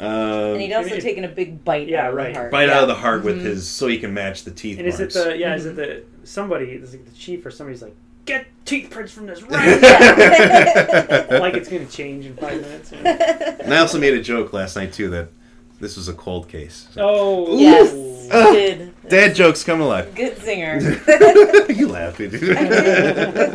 Uh, 0.00 0.52
And 0.52 0.60
he'd 0.60 0.72
also 0.72 0.98
taken 0.98 1.24
a 1.24 1.28
big 1.28 1.64
bite 1.64 1.86
Yeah, 1.88 2.04
out 2.06 2.10
of 2.10 2.16
right. 2.16 2.32
the 2.32 2.38
heart. 2.40 2.50
bite 2.50 2.66
yeah. 2.68 2.74
out 2.76 2.82
of 2.82 2.88
the 2.88 2.94
heart 2.96 3.22
with 3.24 3.40
his, 3.44 3.68
so 3.68 3.86
he 3.86 3.98
can 3.98 4.12
match 4.12 4.42
the 4.44 4.50
teeth 4.50 4.78
And 4.78 4.88
is 4.88 4.98
it 5.00 5.12
the 5.12 5.36
yeah? 5.38 5.54
Is 5.54 5.66
it 5.66 5.76
Mm-hmm. 5.76 5.76
the 6.22 6.26
somebody? 6.26 6.66
Is 6.70 6.94
it 6.94 7.04
the 7.06 7.12
chief 7.16 7.46
or 7.46 7.50
somebody's 7.52 7.82
like 7.82 7.94
get 8.26 8.46
teeth 8.64 8.88
prints 8.90 9.12
from 9.12 9.26
this 9.26 9.42
right? 9.50 9.80
Yeah. 9.82 11.38
like 11.40 11.54
it's 11.54 11.68
gonna 11.68 11.84
change 11.86 12.26
in 12.26 12.34
five 12.36 12.60
minutes. 12.60 12.90
you 12.92 13.02
know? 13.02 13.10
and 13.10 13.72
I 13.74 13.78
also 13.78 13.98
made 14.00 14.14
a 14.14 14.22
joke 14.22 14.52
last 14.52 14.74
night 14.76 14.92
too 14.92 15.10
that 15.10 15.28
this 15.80 15.96
was 15.96 16.08
a 16.08 16.14
cold 16.14 16.48
case. 16.48 16.88
So- 16.92 17.00
Oh 17.06 17.58
yes, 17.58 18.28
Ah. 18.32 18.50
good. 18.52 18.94
Dad 19.08 19.34
jokes 19.34 19.62
come 19.62 19.80
alive. 19.82 20.14
Good 20.14 20.38
singer. 20.38 20.78
you 21.68 21.88
laughed, 21.88 22.16
dude. 22.18 22.34
I 22.34 22.64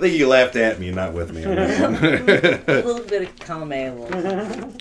think 0.00 0.14
you 0.18 0.28
laughed 0.28 0.56
at 0.56 0.78
me, 0.78 0.90
not 0.90 1.12
with 1.12 1.32
me. 1.32 1.44
on 1.44 1.54
that 1.56 1.80
one. 1.80 1.94
a 2.76 2.82
little 2.86 3.04
bit 3.04 3.22
of 3.22 3.38
column 3.38 3.72
A, 3.72 3.88
a 3.88 3.94
little. 3.94 4.72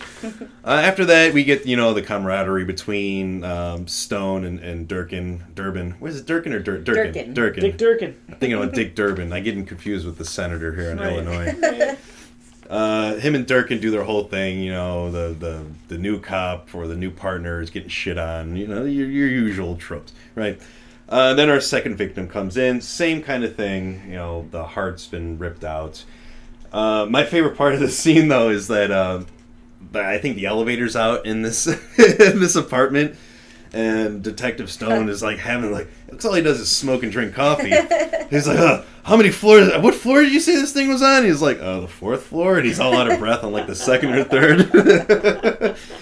Uh, 0.63 0.67
after 0.84 1.06
that, 1.06 1.34
we 1.34 1.43
get 1.43 1.65
you 1.65 1.75
know 1.75 1.93
the 1.93 2.01
camaraderie 2.01 2.65
between 2.65 3.43
um, 3.43 3.88
Stone 3.88 4.45
and, 4.45 4.60
and 4.60 4.88
Durkin. 4.88 5.43
Durbin. 5.54 5.91
What 5.99 6.12
is 6.12 6.19
it, 6.19 6.25
Durkin 6.25 6.54
or 6.54 6.60
Dur- 6.60 6.80
Durkin? 6.82 7.13
Durkin. 7.13 7.34
Durkin. 7.34 7.62
Dick 7.63 7.78
Durkin. 7.78 8.15
I'm 8.30 8.36
thinking 8.36 8.58
about 8.62 8.73
Dick 8.73 8.95
Durbin. 8.95 9.32
I 9.34 9.39
get 9.39 9.56
him 9.56 9.65
confused 9.65 10.06
with 10.06 10.17
the 10.17 10.25
senator 10.25 10.73
here 10.73 10.91
in 10.91 10.97
Right. 10.97 11.13
Illinois. 11.13 11.97
Uh, 12.67 13.15
him 13.17 13.36
and 13.36 13.45
Durkin 13.45 13.80
do 13.80 13.91
their 13.91 14.01
whole 14.04 14.23
thing. 14.23 14.58
You 14.60 14.71
know, 14.71 15.12
the, 15.12 15.36
the 15.36 15.63
the 15.88 15.97
new 15.99 16.19
cop 16.19 16.73
or 16.73 16.88
the 16.88 16.95
new 16.95 17.12
partner 17.12 17.62
is 17.62 17.69
getting 17.69 17.89
shit 17.89 18.17
on. 18.17 18.56
You 18.56 18.65
know, 18.65 18.86
your, 18.86 19.08
your 19.08 19.28
usual 19.28 19.75
tropes, 19.75 20.13
right? 20.34 20.60
Uh, 21.08 21.34
then 21.36 21.50
our 21.50 21.62
second 21.62 21.96
victim 21.98 22.28
comes 22.28 22.58
in. 22.58 22.82
Same 22.82 23.22
kind 23.22 23.44
of 23.44 23.56
thing. 23.56 24.02
You 24.08 24.15
know, 24.15 24.48
the 24.52 24.63
heart's 24.65 25.06
been 25.08 25.38
ripped 25.38 25.63
out. 25.63 26.04
Uh, 26.74 27.06
my 27.10 27.24
favorite 27.24 27.56
part 27.56 27.74
of 27.74 27.80
the 27.80 27.89
scene, 27.91 28.28
though, 28.28 28.50
is 28.50 28.68
that 28.68 28.91
uh, 28.91 29.24
I 29.94 30.18
think 30.18 30.36
the 30.36 30.46
elevator's 30.46 30.96
out 30.96 31.26
in 31.26 31.41
this 31.41 31.68
in 31.98 32.39
this 32.39 32.56
apartment, 32.56 33.15
and 33.72 34.24
Detective 34.24 34.72
Stone 34.72 35.10
is 35.10 35.22
like 35.22 35.38
having 35.38 35.72
like 35.72 35.88
that's 36.08 36.26
all 36.26 36.34
he 36.34 36.41
does 36.41 36.60
is 36.60 36.72
smoke 36.72 37.04
and 37.04 37.12
drink 37.12 37.34
coffee. 37.34 37.70
He's 38.30 38.48
like, 38.48 38.58
uh, 38.58 38.84
"How 39.04 39.15
many 39.15 39.30
floors? 39.30 39.72
What 39.82 39.94
floor 39.94 40.22
did 40.24 40.34
you 40.34 40.39
say 40.39 40.56
this 40.56 40.74
thing 40.74 40.89
was 40.89 41.04
on?" 41.04 41.24
He's 41.24 41.41
like, 41.41 41.60
oh, 41.62 41.82
the 41.82 41.88
fourth 41.88 42.24
floor," 42.24 42.58
and 42.58 42.65
he's 42.65 42.80
all 42.80 42.96
out 42.98 43.12
of 43.12 43.20
breath 43.20 43.44
on 43.44 43.52
like 43.52 43.68
the 43.68 43.76
second 43.76 44.13
or 44.15 44.24
third. 44.24 44.68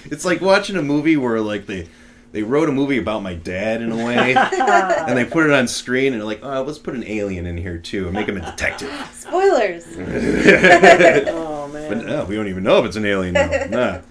it's 0.05 0.23
like 0.23 0.39
watching 0.39 0.77
a 0.77 0.81
movie 0.81 1.17
where 1.17 1.41
like 1.41 1.65
they. 1.65 1.89
They 2.33 2.41
wrote 2.41 2.67
a 2.67 2.71
movie 2.71 2.97
about 2.97 3.21
my 3.21 3.35
dad 3.35 3.83
in 3.83 3.91
a 3.91 3.95
way, 3.95 4.33
and 4.35 5.15
they 5.15 5.23
put 5.23 5.45
it 5.45 5.51
on 5.51 5.67
screen, 5.67 6.13
and 6.13 6.21
they're 6.21 6.27
like, 6.27 6.43
"Oh, 6.43 6.63
let's 6.63 6.79
put 6.79 6.95
an 6.95 7.03
alien 7.05 7.45
in 7.45 7.57
here 7.57 7.77
too, 7.77 8.05
and 8.05 8.13
make 8.13 8.27
him 8.27 8.37
a 8.37 8.41
detective." 8.41 8.91
Spoilers. 9.13 9.85
Oh 11.63 11.67
man. 11.69 11.89
But 11.89 12.05
no, 12.05 12.25
we 12.25 12.35
don't 12.35 12.49
even 12.49 12.63
know 12.63 12.79
if 12.79 12.85
it's 12.85 12.97
an 12.97 13.05
alien 13.05 13.33
now. 13.33 14.01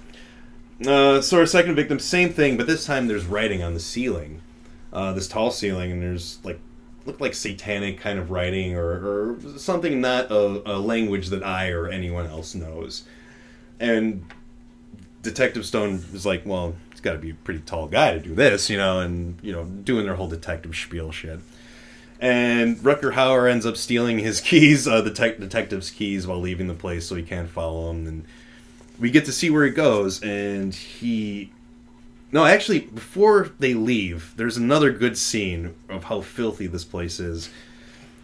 Nah. 0.80 0.90
Uh, 0.90 1.20
so 1.20 1.38
our 1.38 1.46
second 1.46 1.74
victim, 1.76 1.98
same 1.98 2.30
thing, 2.30 2.56
but 2.56 2.66
this 2.66 2.86
time 2.86 3.06
there's 3.06 3.26
writing 3.26 3.62
on 3.62 3.74
the 3.74 3.80
ceiling, 3.80 4.40
uh, 4.92 5.12
this 5.12 5.28
tall 5.28 5.50
ceiling, 5.50 5.92
and 5.92 6.02
there's 6.02 6.38
like 6.44 6.58
looked 7.04 7.20
like 7.20 7.34
satanic 7.34 7.98
kind 8.00 8.18
of 8.18 8.30
writing 8.30 8.74
or, 8.76 9.34
or 9.34 9.58
something 9.58 10.00
not 10.00 10.30
a, 10.30 10.74
a 10.74 10.78
language 10.78 11.28
that 11.28 11.44
I 11.44 11.70
or 11.70 11.88
anyone 11.88 12.26
else 12.26 12.54
knows. 12.54 13.04
And 13.80 14.24
Detective 15.22 15.66
Stone 15.66 16.04
is 16.12 16.24
like, 16.26 16.42
well, 16.44 16.74
he's 16.90 16.91
got 17.02 17.12
to 17.12 17.18
be 17.18 17.30
a 17.30 17.34
pretty 17.34 17.60
tall 17.60 17.86
guy 17.86 18.12
to 18.12 18.20
do 18.20 18.34
this, 18.34 18.70
you 18.70 18.78
know, 18.78 19.00
and 19.00 19.38
you 19.42 19.52
know, 19.52 19.64
doing 19.64 20.04
their 20.04 20.14
whole 20.14 20.28
detective 20.28 20.74
spiel 20.76 21.12
shit. 21.12 21.40
And 22.20 22.76
Rutger 22.76 23.14
Hauer 23.14 23.50
ends 23.50 23.66
up 23.66 23.76
stealing 23.76 24.20
his 24.20 24.40
keys, 24.48 24.86
uh, 24.86 25.00
the 25.02 25.10
tech 25.10 25.38
detective's 25.38 25.90
keys, 25.90 26.26
while 26.26 26.40
leaving 26.40 26.68
the 26.68 26.74
place, 26.74 27.06
so 27.06 27.16
he 27.16 27.22
can't 27.22 27.50
follow 27.50 27.90
him. 27.90 28.06
And 28.06 28.24
we 28.98 29.10
get 29.10 29.24
to 29.26 29.32
see 29.32 29.50
where 29.50 29.64
he 29.64 29.72
goes, 29.72 30.22
and 30.22 30.74
he. 30.74 31.52
No, 32.30 32.46
actually, 32.46 32.80
before 32.80 33.50
they 33.58 33.74
leave, 33.74 34.32
there's 34.36 34.56
another 34.56 34.90
good 34.90 35.18
scene 35.18 35.74
of 35.90 36.04
how 36.04 36.22
filthy 36.22 36.66
this 36.66 36.84
place 36.84 37.20
is. 37.20 37.50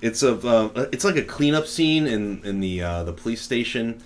It's 0.01 0.23
of 0.23 0.47
uh, 0.47 0.71
it's 0.93 1.05
like 1.05 1.17
a 1.17 1.23
cleanup 1.23 1.67
scene 1.67 2.07
in 2.07 2.41
in 2.45 2.61
the 2.61 2.81
uh, 2.83 3.05
the 3.05 3.13
police 3.13 3.43
station, 3.43 4.01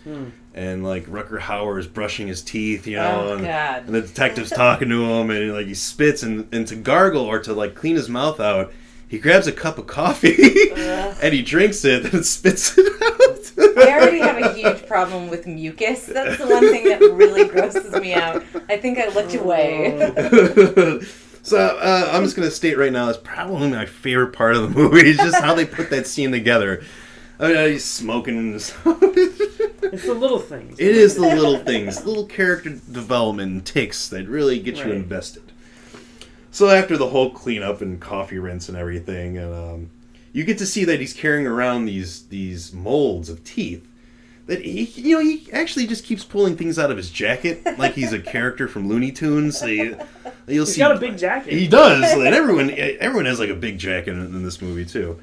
and 0.55 0.85
like 0.85 1.07
Rutger 1.07 1.39
Hauer 1.41 1.79
is 1.79 1.87
brushing 1.87 2.27
his 2.29 2.43
teeth, 2.43 2.87
you 2.87 2.97
know, 2.97 3.29
Oh, 3.29 3.33
and, 3.35 3.45
God. 3.45 3.85
and 3.87 3.95
the 3.95 4.03
detective's 4.03 4.51
talking 4.51 4.89
to 4.91 5.03
him, 5.05 5.31
and 5.31 5.53
like 5.53 5.67
he 5.67 5.75
spits, 5.75 6.23
and, 6.23 6.47
and 6.53 6.67
to 6.69 6.77
gargle 6.77 7.25
or 7.25 7.39
to 7.41 7.53
like 7.53 7.75
clean 7.75 7.97
his 7.97 8.09
mouth 8.09 8.39
out, 8.41 8.73
he 9.09 9.19
grabs 9.19 9.47
a 9.47 9.53
cup 9.53 9.77
of 9.79 9.87
coffee 9.87 10.71
and 10.77 11.35
he 11.35 11.43
drinks 11.43 11.85
it 11.85 12.13
and 12.15 12.25
spits 12.25 12.75
it 12.79 13.03
out. 13.03 13.19
I 13.77 13.93
already 13.99 14.19
have 14.21 14.39
a 14.39 14.55
huge 14.55 14.87
problem 14.87 15.29
with 15.29 15.47
mucus. 15.47 16.07
That's 16.07 16.39
the 16.39 16.47
one 16.49 16.63
thing 16.71 16.85
that 16.89 17.01
really 17.01 17.47
grosses 17.47 17.93
me 18.01 18.15
out. 18.15 18.43
I 18.71 18.79
think 18.79 18.99
I 18.99 19.09
looked 19.09 19.35
away. 19.35 19.99
so 21.43 21.59
uh, 21.59 22.09
I'm 22.13 22.23
just 22.25 22.37
gonna 22.37 22.51
state 22.51 22.79
right 22.79 22.93
now, 22.93 23.09
it's 23.11 23.19
probably 23.23 23.69
my 23.71 23.85
favorite 23.87 24.33
part 24.33 24.57
of 24.57 24.63
the 24.63 24.69
movie. 24.71 25.01
It's 25.11 25.19
just 25.23 25.41
how 25.41 25.55
they 25.55 25.67
put 25.67 25.91
that 25.91 26.07
scene 26.07 26.31
together. 26.33 26.83
I 27.43 27.49
mean, 27.49 27.73
he's 27.73 27.85
smoking 27.85 28.39
and 28.39 28.53
just 28.55 28.75
It's 28.87 30.07
the 30.07 30.15
little 30.15 30.39
things. 30.39 30.79
It 30.79 30.95
is 30.95 31.17
the 31.17 31.23
little 31.23 31.59
things, 31.59 32.07
little 32.07 32.25
character 32.25 32.71
development 32.71 33.67
ticks 33.67 34.09
that 34.11 34.29
really 34.29 34.59
get 34.61 34.77
you 34.77 34.93
invested. 34.93 35.43
So 36.51 36.69
after 36.69 36.97
the 36.97 37.09
whole 37.09 37.31
cleanup 37.31 37.81
and 37.81 38.01
coffee 38.01 38.39
rinse 38.39 38.69
and 38.69 38.79
everything, 38.79 39.39
and 39.39 39.55
um, 39.55 39.91
you 40.33 40.45
get 40.45 40.59
to 40.59 40.67
see 40.67 40.85
that 40.85 41.01
he's 41.01 41.13
carrying 41.13 41.47
around 41.47 41.87
these 41.87 42.25
these 42.29 42.73
molds 42.73 43.29
of 43.29 43.43
teeth. 43.43 43.87
That 44.47 44.61
he, 44.63 44.85
you 44.85 45.17
know, 45.17 45.23
he 45.23 45.51
actually 45.53 45.87
just 45.87 46.05
keeps 46.05 46.25
pulling 46.25 46.57
things 46.57 46.79
out 46.79 46.91
of 46.91 46.97
his 46.97 47.11
jacket 47.11 47.63
like 47.79 47.95
he's 47.95 48.13
a 48.13 48.21
character 48.21 48.69
from 48.69 48.89
Looney 48.89 49.13
Tunes. 49.13 49.59
So 49.59 49.67
you, 49.67 49.97
you'll 50.47 50.65
He's 50.67 50.75
see 50.75 50.79
got 50.81 50.97
a 50.97 50.99
big 50.99 51.17
jacket. 51.17 51.53
he 51.53 51.67
does, 51.69 52.13
and 52.13 52.35
everyone 52.35 52.71
everyone 52.71 53.27
has 53.27 53.41
like 53.41 53.51
a 53.51 53.55
big 53.55 53.79
jacket 53.79 54.11
in, 54.13 54.21
in 54.21 54.43
this 54.43 54.61
movie 54.61 54.85
too. 54.85 55.19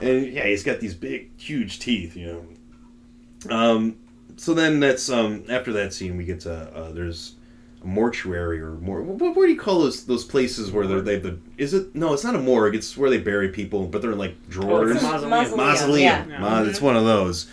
And 0.00 0.26
yeah, 0.26 0.44
he's 0.46 0.62
got 0.62 0.80
these 0.80 0.94
big, 0.94 1.30
huge 1.38 1.78
teeth, 1.78 2.16
you 2.16 2.26
know. 2.26 3.54
Um, 3.54 3.96
so 4.36 4.52
then 4.54 4.80
that's 4.80 5.08
um 5.08 5.44
after 5.48 5.72
that 5.74 5.92
scene 5.94 6.16
we 6.16 6.24
get 6.24 6.40
to 6.40 6.52
uh, 6.74 6.92
there's 6.92 7.34
a 7.82 7.86
mortuary 7.86 8.60
or 8.60 8.72
more. 8.72 9.00
What, 9.02 9.34
what 9.36 9.46
do 9.46 9.52
you 9.52 9.58
call 9.58 9.80
those 9.80 10.04
those 10.04 10.24
places 10.24 10.70
where 10.70 10.86
they're, 10.86 11.00
they 11.00 11.14
have 11.14 11.22
the? 11.22 11.38
Is 11.56 11.72
it 11.74 11.94
no? 11.94 12.12
It's 12.12 12.24
not 12.24 12.34
a 12.34 12.38
morgue. 12.40 12.74
It's 12.74 12.96
where 12.96 13.08
they 13.10 13.18
bury 13.18 13.48
people, 13.50 13.86
but 13.86 14.02
they're 14.02 14.12
in 14.12 14.18
like 14.18 14.48
drawers. 14.48 14.96
it's 14.96 15.02
a 15.02 15.06
mausoleum. 15.06 15.30
Mausoleum, 15.30 15.56
Mausoleum. 15.56 16.30
yeah. 16.30 16.38
Ma- 16.40 16.62
it's 16.62 16.80
one 16.80 16.96
of 16.96 17.04
those. 17.04 17.46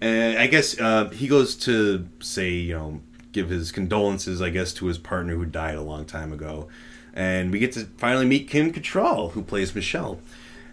And 0.00 0.38
I 0.38 0.46
guess 0.48 0.78
uh, 0.78 1.08
he 1.10 1.26
goes 1.28 1.54
to 1.56 2.06
say, 2.20 2.50
you 2.50 2.74
know, 2.74 3.00
give 3.32 3.48
his 3.48 3.72
condolences, 3.72 4.42
I 4.42 4.50
guess, 4.50 4.72
to 4.74 4.86
his 4.86 4.98
partner 4.98 5.34
who 5.34 5.46
died 5.46 5.76
a 5.76 5.82
long 5.82 6.04
time 6.04 6.32
ago. 6.32 6.68
and 7.14 7.50
we 7.50 7.58
get 7.58 7.72
to 7.72 7.86
finally 7.96 8.26
meet 8.26 8.48
Kim 8.48 8.72
Cattrall, 8.72 9.30
who 9.32 9.42
plays 9.42 9.74
Michelle. 9.74 10.18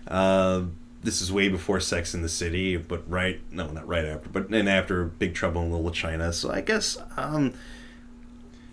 Uh, 0.07 0.63
this 1.03 1.21
is 1.21 1.31
way 1.31 1.49
before 1.49 1.79
Sex 1.79 2.13
in 2.13 2.21
the 2.21 2.29
City, 2.29 2.77
but 2.77 3.03
right 3.09 3.39
no, 3.51 3.67
not 3.71 3.87
right 3.87 4.05
after, 4.05 4.29
but 4.29 4.49
and 4.49 4.69
after 4.69 5.05
Big 5.05 5.33
Trouble 5.33 5.61
in 5.63 5.71
Little 5.71 5.91
China. 5.91 6.31
So 6.33 6.51
I 6.51 6.61
guess 6.61 6.97
um, 7.17 7.53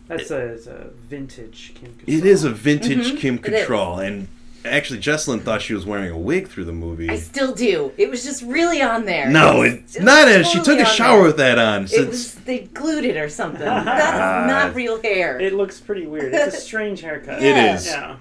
That's 0.09 0.31
a, 0.31 0.39
it's 0.55 0.67
a 0.67 0.91
vintage 1.09 1.73
Kim 1.75 1.93
Cattrall. 1.95 2.19
it 2.19 2.25
is 2.27 2.45
a 2.45 2.51
vintage 2.51 3.19
Kim 3.19 3.39
Mm-hmm. 3.39 3.47
it 3.47 3.53
is. 3.55 3.67
Cattrall, 3.69 4.07
and 4.07 4.29
actually 4.65 5.01
Jesselyn 5.01 5.41
thought 5.43 5.63
she 5.63 5.73
was 5.73 5.87
wearing 5.87 6.11
a 6.11 6.19
wig 6.19 6.49
through 6.49 6.65
the 6.65 6.73
movie. 6.73 7.09
I 7.09 7.17
still 7.17 7.55
do. 7.55 7.93
It 7.97 8.11
was 8.11 8.25
just 8.25 8.43
really 8.43 8.83
on 8.83 9.05
there. 9.07 9.31
no, 9.31 9.63
It 9.63 9.75
it's 9.75 9.97
it 9.97 10.01
was 10.01 10.07
not. 10.07 10.29
As 10.29 10.47
she 10.49 10.63
took 10.63 10.79
a 10.79 10.85
shower 10.85 11.19
there. 11.19 11.27
with 11.29 11.37
that 11.39 11.59
on. 11.59 11.87
So 11.89 12.03
It 12.03 12.09
was 12.09 12.35
they 12.35 12.61
glued 12.61 13.05
it 13.07 13.17
or 13.17 13.29
something. 13.31 13.61
that 13.65 14.45
is 14.45 14.51
not 14.51 14.75
real 14.75 15.01
hair. 15.01 15.41
It 15.41 15.55
looks 15.55 15.81
pretty 15.81 16.07
weird. 16.07 16.35
It's 16.35 16.57
a 16.57 16.61
strange 16.61 17.01
haircut. 17.01 17.39
It 17.43 17.57
Yeah. 17.57 17.75
is. 17.75 17.87
Yeah. 17.87 18.17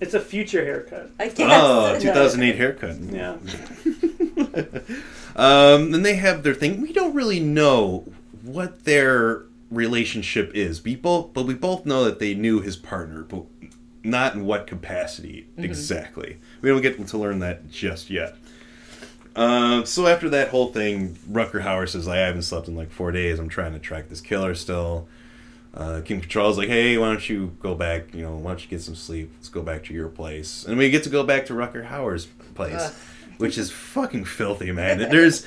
It's 0.00 0.14
a 0.14 0.20
future 0.20 0.64
haircut. 0.64 1.10
I 1.18 1.28
guess. 1.28 1.50
Oh, 1.52 1.98
2008 1.98 2.56
haircut. 2.56 2.96
Yeah. 3.00 3.36
Um, 5.38 5.92
then 5.92 6.02
they 6.02 6.16
have 6.16 6.42
their 6.42 6.52
thing. 6.52 6.80
We 6.80 6.92
don't 6.92 7.14
really 7.14 7.38
know 7.38 8.04
what 8.42 8.84
their 8.84 9.44
relationship 9.70 10.50
is. 10.52 10.82
We 10.82 10.96
both, 10.96 11.32
but 11.32 11.46
we 11.46 11.54
both 11.54 11.86
know 11.86 12.04
that 12.04 12.18
they 12.18 12.34
knew 12.34 12.60
his 12.60 12.76
partner, 12.76 13.22
but 13.22 13.44
not 14.02 14.34
in 14.34 14.44
what 14.44 14.66
capacity 14.66 15.46
exactly. 15.56 16.38
We 16.60 16.70
don't 16.70 16.82
get 16.82 17.06
to 17.06 17.18
learn 17.18 17.38
that 17.38 17.70
just 17.70 18.10
yet. 18.10 18.34
Um, 19.36 19.86
so 19.86 20.08
after 20.08 20.28
that 20.30 20.48
whole 20.48 20.72
thing, 20.72 21.14
Rutger 21.30 21.62
Hauer 21.62 21.88
says, 21.88 22.08
"I 22.08 22.16
haven't 22.16 22.42
slept 22.42 22.66
in 22.66 22.74
like 22.74 22.90
four 22.90 23.12
days. 23.12 23.38
I'm 23.38 23.48
trying 23.48 23.74
to 23.74 23.78
track 23.78 24.08
this 24.08 24.20
killer 24.20 24.56
still." 24.56 25.06
Uh, 25.74 26.00
Kim 26.04 26.20
Cattrall's 26.20 26.58
like, 26.58 26.68
"Hey, 26.68 26.96
why 26.98 27.06
don't 27.08 27.28
you 27.28 27.56
go 27.60 27.74
back? 27.74 28.12
You 28.14 28.22
know, 28.22 28.34
why 28.36 28.50
don't 28.52 28.62
you 28.62 28.68
get 28.68 28.80
some 28.82 28.94
sleep? 28.94 29.30
Let's 29.36 29.48
go 29.48 29.62
back 29.62 29.84
to 29.84 29.94
your 29.94 30.08
place." 30.08 30.64
And 30.66 30.78
we 30.78 30.90
get 30.90 31.02
to 31.04 31.10
go 31.10 31.22
back 31.24 31.46
to 31.46 31.52
Rutger 31.52 31.86
Hauer's 31.88 32.26
place, 32.54 32.74
Ugh. 32.74 32.92
which 33.36 33.58
is 33.58 33.70
fucking 33.70 34.24
filthy, 34.24 34.72
man. 34.72 34.98
There's, 34.98 35.44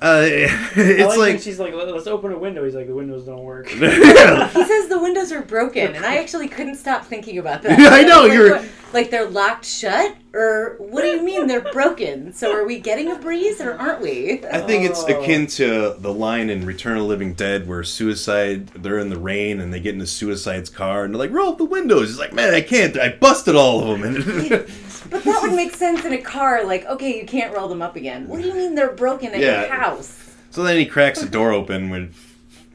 I 0.02 0.28
it's 0.76 1.00
like, 1.00 1.08
when 1.08 1.18
like, 1.18 1.40
she's 1.40 1.58
like, 1.58 1.74
"Let- 1.74 1.88
let's 1.88 2.06
open 2.06 2.32
a 2.32 2.38
window. 2.38 2.64
He's 2.64 2.74
like, 2.74 2.86
the 2.86 2.94
windows 2.94 3.24
don't 3.24 3.42
work. 3.42 3.68
He 3.70 3.78
says 3.78 4.88
the 4.88 5.00
windows 5.00 5.32
are 5.32 5.42
broken, 5.42 5.94
and 5.96 6.04
I 6.04 6.18
actually 6.18 6.48
couldn't 6.48 6.76
stop 6.76 7.04
thinking 7.06 7.38
about 7.38 7.62
that. 7.64 7.78
I 7.80 8.02
know, 8.02 8.22
Like, 8.24 8.32
you're- 8.32 8.50
what- 8.52 8.64
like 8.94 9.10
they're 9.10 9.28
locked 9.28 9.64
shut, 9.64 10.16
or 10.34 10.76
what 10.78 11.02
do 11.02 11.08
you 11.08 11.22
mean 11.22 11.46
they're 11.46 11.60
broken? 11.72 12.32
So 12.32 12.52
are 12.52 12.64
we 12.64 12.78
getting 12.78 13.10
a 13.10 13.16
breeze, 13.16 13.60
or 13.60 13.74
aren't 13.74 14.00
we? 14.00 14.42
I 14.50 14.60
think 14.60 14.84
it's 14.88 15.02
Oh. 15.04 15.20
akin 15.20 15.46
to 15.48 15.94
the 15.98 16.12
line 16.12 16.50
in 16.50 16.64
Return 16.66 16.92
of 16.96 17.02
the 17.02 17.08
Living 17.08 17.34
Dead 17.34 17.66
where 17.68 17.82
suicide, 17.84 18.68
they're 18.68 18.98
in 18.98 19.08
the 19.10 19.18
rain 19.18 19.60
and 19.60 19.72
they 19.72 19.80
get 19.80 19.94
into 19.94 20.06
suicide's 20.06 20.70
car 20.70 21.04
and 21.04 21.14
they're 21.14 21.18
like, 21.18 21.30
roll 21.32 21.52
up 21.52 21.58
the 21.58 21.64
windows. 21.64 22.08
He's 22.08 22.18
like, 22.18 22.32
man, 22.32 22.54
I 22.54 22.60
can't. 22.60 22.96
I 22.98 23.10
busted 23.10 23.54
all 23.56 23.92
of 23.92 24.00
them. 24.00 24.66
But 25.10 25.24
that 25.24 25.42
would 25.42 25.52
make 25.52 25.74
sense 25.76 26.06
in 26.06 26.14
a 26.14 26.22
car. 26.22 26.64
Like, 26.64 26.86
okay, 26.86 27.18
you 27.20 27.26
can't 27.26 27.54
roll 27.54 27.68
them 27.68 27.82
up 27.82 27.96
again. 27.96 28.28
What 28.28 28.40
do 28.40 28.48
you 28.48 28.54
mean 28.54 28.74
they're 28.74 28.92
broken 28.92 29.32
in 29.34 29.42
Yeah. 29.42 29.66
your 29.66 29.70
house? 29.74 30.18
so 30.50 30.62
then 30.62 30.78
he 30.78 30.86
cracks 30.86 31.20
the 31.20 31.28
door 31.28 31.52
open 31.52 31.90
with, 31.90 32.14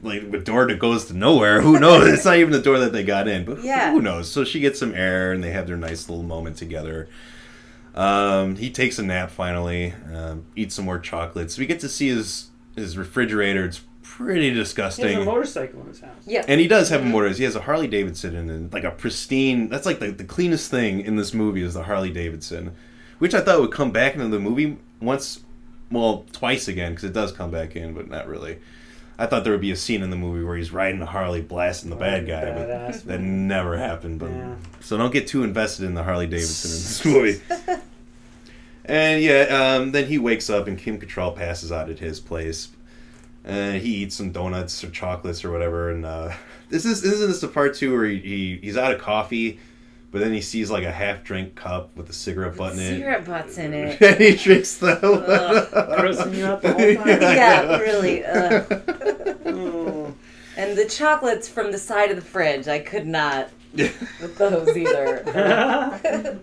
like, 0.02 0.30
the 0.30 0.38
door 0.38 0.66
that 0.68 0.78
goes 0.78 1.06
to 1.06 1.14
nowhere. 1.14 1.60
Who 1.60 1.78
knows? 1.78 2.06
It's 2.08 2.24
not 2.24 2.36
even 2.36 2.52
the 2.52 2.60
door 2.60 2.78
that 2.78 2.92
they 2.92 3.02
got 3.04 3.26
in, 3.28 3.44
but 3.44 3.62
Yeah. 3.64 3.90
who 3.92 4.00
knows? 4.00 4.30
So 4.30 4.44
she 4.44 4.60
gets 4.60 4.78
some 4.78 4.94
air 4.94 5.32
and 5.32 5.42
they 5.42 5.50
have 5.50 5.66
their 5.66 5.76
nice 5.76 6.08
little 6.08 6.24
moment 6.24 6.56
together. 6.56 7.08
Um, 7.94 8.56
he 8.56 8.70
takes 8.70 8.98
a 8.98 9.02
nap 9.02 9.30
finally, 9.30 9.92
um, 10.14 10.44
eats 10.54 10.74
some 10.74 10.84
more 10.84 10.98
chocolates. 10.98 11.58
We 11.58 11.66
get 11.66 11.80
to 11.80 11.88
see 11.88 12.08
his 12.08 12.48
his 12.76 12.96
refrigerator. 12.96 13.64
It's 13.64 13.80
pretty 14.04 14.50
disgusting. 14.50 15.06
He 15.06 15.08
disgusting. 15.14 15.18
has 15.18 15.22
a 15.26 15.30
motorcycle 15.30 15.80
in 15.80 15.86
his 15.88 16.00
house. 16.00 16.22
Yeah. 16.26 16.44
And 16.46 16.60
he 16.60 16.68
does 16.68 16.90
have 16.90 17.02
a 17.02 17.04
motor. 17.04 17.28
He 17.30 17.42
has 17.42 17.56
a 17.56 17.60
Harley 17.62 17.88
Davidson 17.88 18.36
and 18.36 18.72
like 18.72 18.84
a 18.84 18.92
pristine. 18.92 19.68
That's 19.68 19.84
like 19.84 19.98
the, 19.98 20.12
the 20.12 20.22
cleanest 20.24 20.70
thing 20.70 21.00
in 21.00 21.16
this 21.16 21.34
movie 21.34 21.62
is 21.62 21.74
the 21.74 21.82
Harley 21.82 22.10
Davidson, 22.10 22.76
which 23.18 23.34
I 23.34 23.40
thought 23.40 23.60
would 23.60 23.72
come 23.72 23.90
back 23.90 24.14
into 24.14 24.28
the 24.28 24.38
movie 24.38 24.78
once, 25.00 25.40
well, 25.90 26.24
twice 26.32 26.68
again 26.68 26.92
because 26.92 27.04
it 27.04 27.12
does 27.12 27.32
come 27.32 27.50
back 27.50 27.74
in, 27.74 27.94
but 27.94 28.08
not 28.08 28.28
really. 28.28 28.58
I 29.18 29.26
thought 29.26 29.42
there 29.42 29.52
would 29.52 29.60
be 29.60 29.72
a 29.72 29.76
scene 29.76 30.02
in 30.02 30.10
the 30.10 30.16
movie 30.16 30.44
where 30.44 30.56
he's 30.56 30.72
riding 30.72 31.02
a 31.02 31.06
Harley, 31.06 31.40
blasting 31.42 31.90
the 31.90 31.96
bad 31.96 32.26
guy, 32.26 32.44
Badass, 32.44 32.98
but 33.04 33.06
that 33.06 33.20
never 33.20 33.76
happened. 33.76 34.20
But 34.20 34.30
Yeah. 34.30 34.54
so 34.80 34.96
don't 34.96 35.12
get 35.12 35.26
too 35.26 35.42
invested 35.42 35.86
in 35.86 35.94
the 35.94 36.04
Harley 36.04 36.26
Davidson 36.28 36.70
in 36.70 36.76
this 36.76 37.04
movie. 37.04 37.80
and 38.84 39.22
yeah, 39.22 39.42
um, 39.76 39.92
then 39.92 40.06
he 40.06 40.18
wakes 40.18 40.48
up 40.48 40.66
and 40.66 40.78
Kim 40.78 41.00
Cattrall 41.00 41.34
passes 41.34 41.72
out 41.72 41.90
at 41.90 41.98
his 41.98 42.20
place. 42.20 42.68
And 43.44 43.80
he 43.80 43.96
eats 43.96 44.14
some 44.16 44.30
donuts 44.30 44.84
or 44.84 44.90
chocolates 44.90 45.44
or 45.44 45.50
whatever. 45.50 45.90
And 45.90 46.04
uh, 46.04 46.32
this 46.68 46.84
is 46.84 47.02
isn't 47.02 47.28
this 47.28 47.40
the 47.40 47.48
part 47.48 47.74
two 47.74 47.92
where 47.94 48.04
he, 48.04 48.18
he 48.18 48.58
he's 48.62 48.76
out 48.76 48.92
of 48.92 49.00
coffee, 49.00 49.58
but 50.10 50.20
then 50.20 50.32
he 50.32 50.40
sees 50.40 50.70
like 50.70 50.84
a 50.84 50.90
half 50.92 51.22
drink 51.24 51.54
cup 51.54 51.94
with 51.96 52.08
a 52.08 52.12
cigarette 52.12 52.56
butt 52.56 52.72
in 52.74 52.78
it. 52.80 52.88
Cigarette 52.96 53.24
butts 53.26 53.58
in 53.58 53.74
it. 53.74 54.00
and 54.02 54.20
he 54.20 54.36
drinks 54.36 54.76
them. 54.78 54.96
Grossing 55.00 56.34
you 56.36 56.46
out 56.46 56.62
the 56.62 56.72
whole 56.72 57.04
time? 57.04 57.06
yeah, 57.22 57.78
really. 57.78 58.24
Uh, 58.24 58.64
Oh. 59.50 60.14
and 60.56 60.76
the 60.76 60.84
chocolates 60.86 61.48
from 61.48 61.72
the 61.72 61.78
side 61.78 62.10
of 62.10 62.16
the 62.16 62.22
fridge, 62.22 62.68
I 62.68 62.78
could 62.78 63.06
not 63.06 63.48
with 63.74 64.36
those 64.36 64.76
either. 64.76 66.38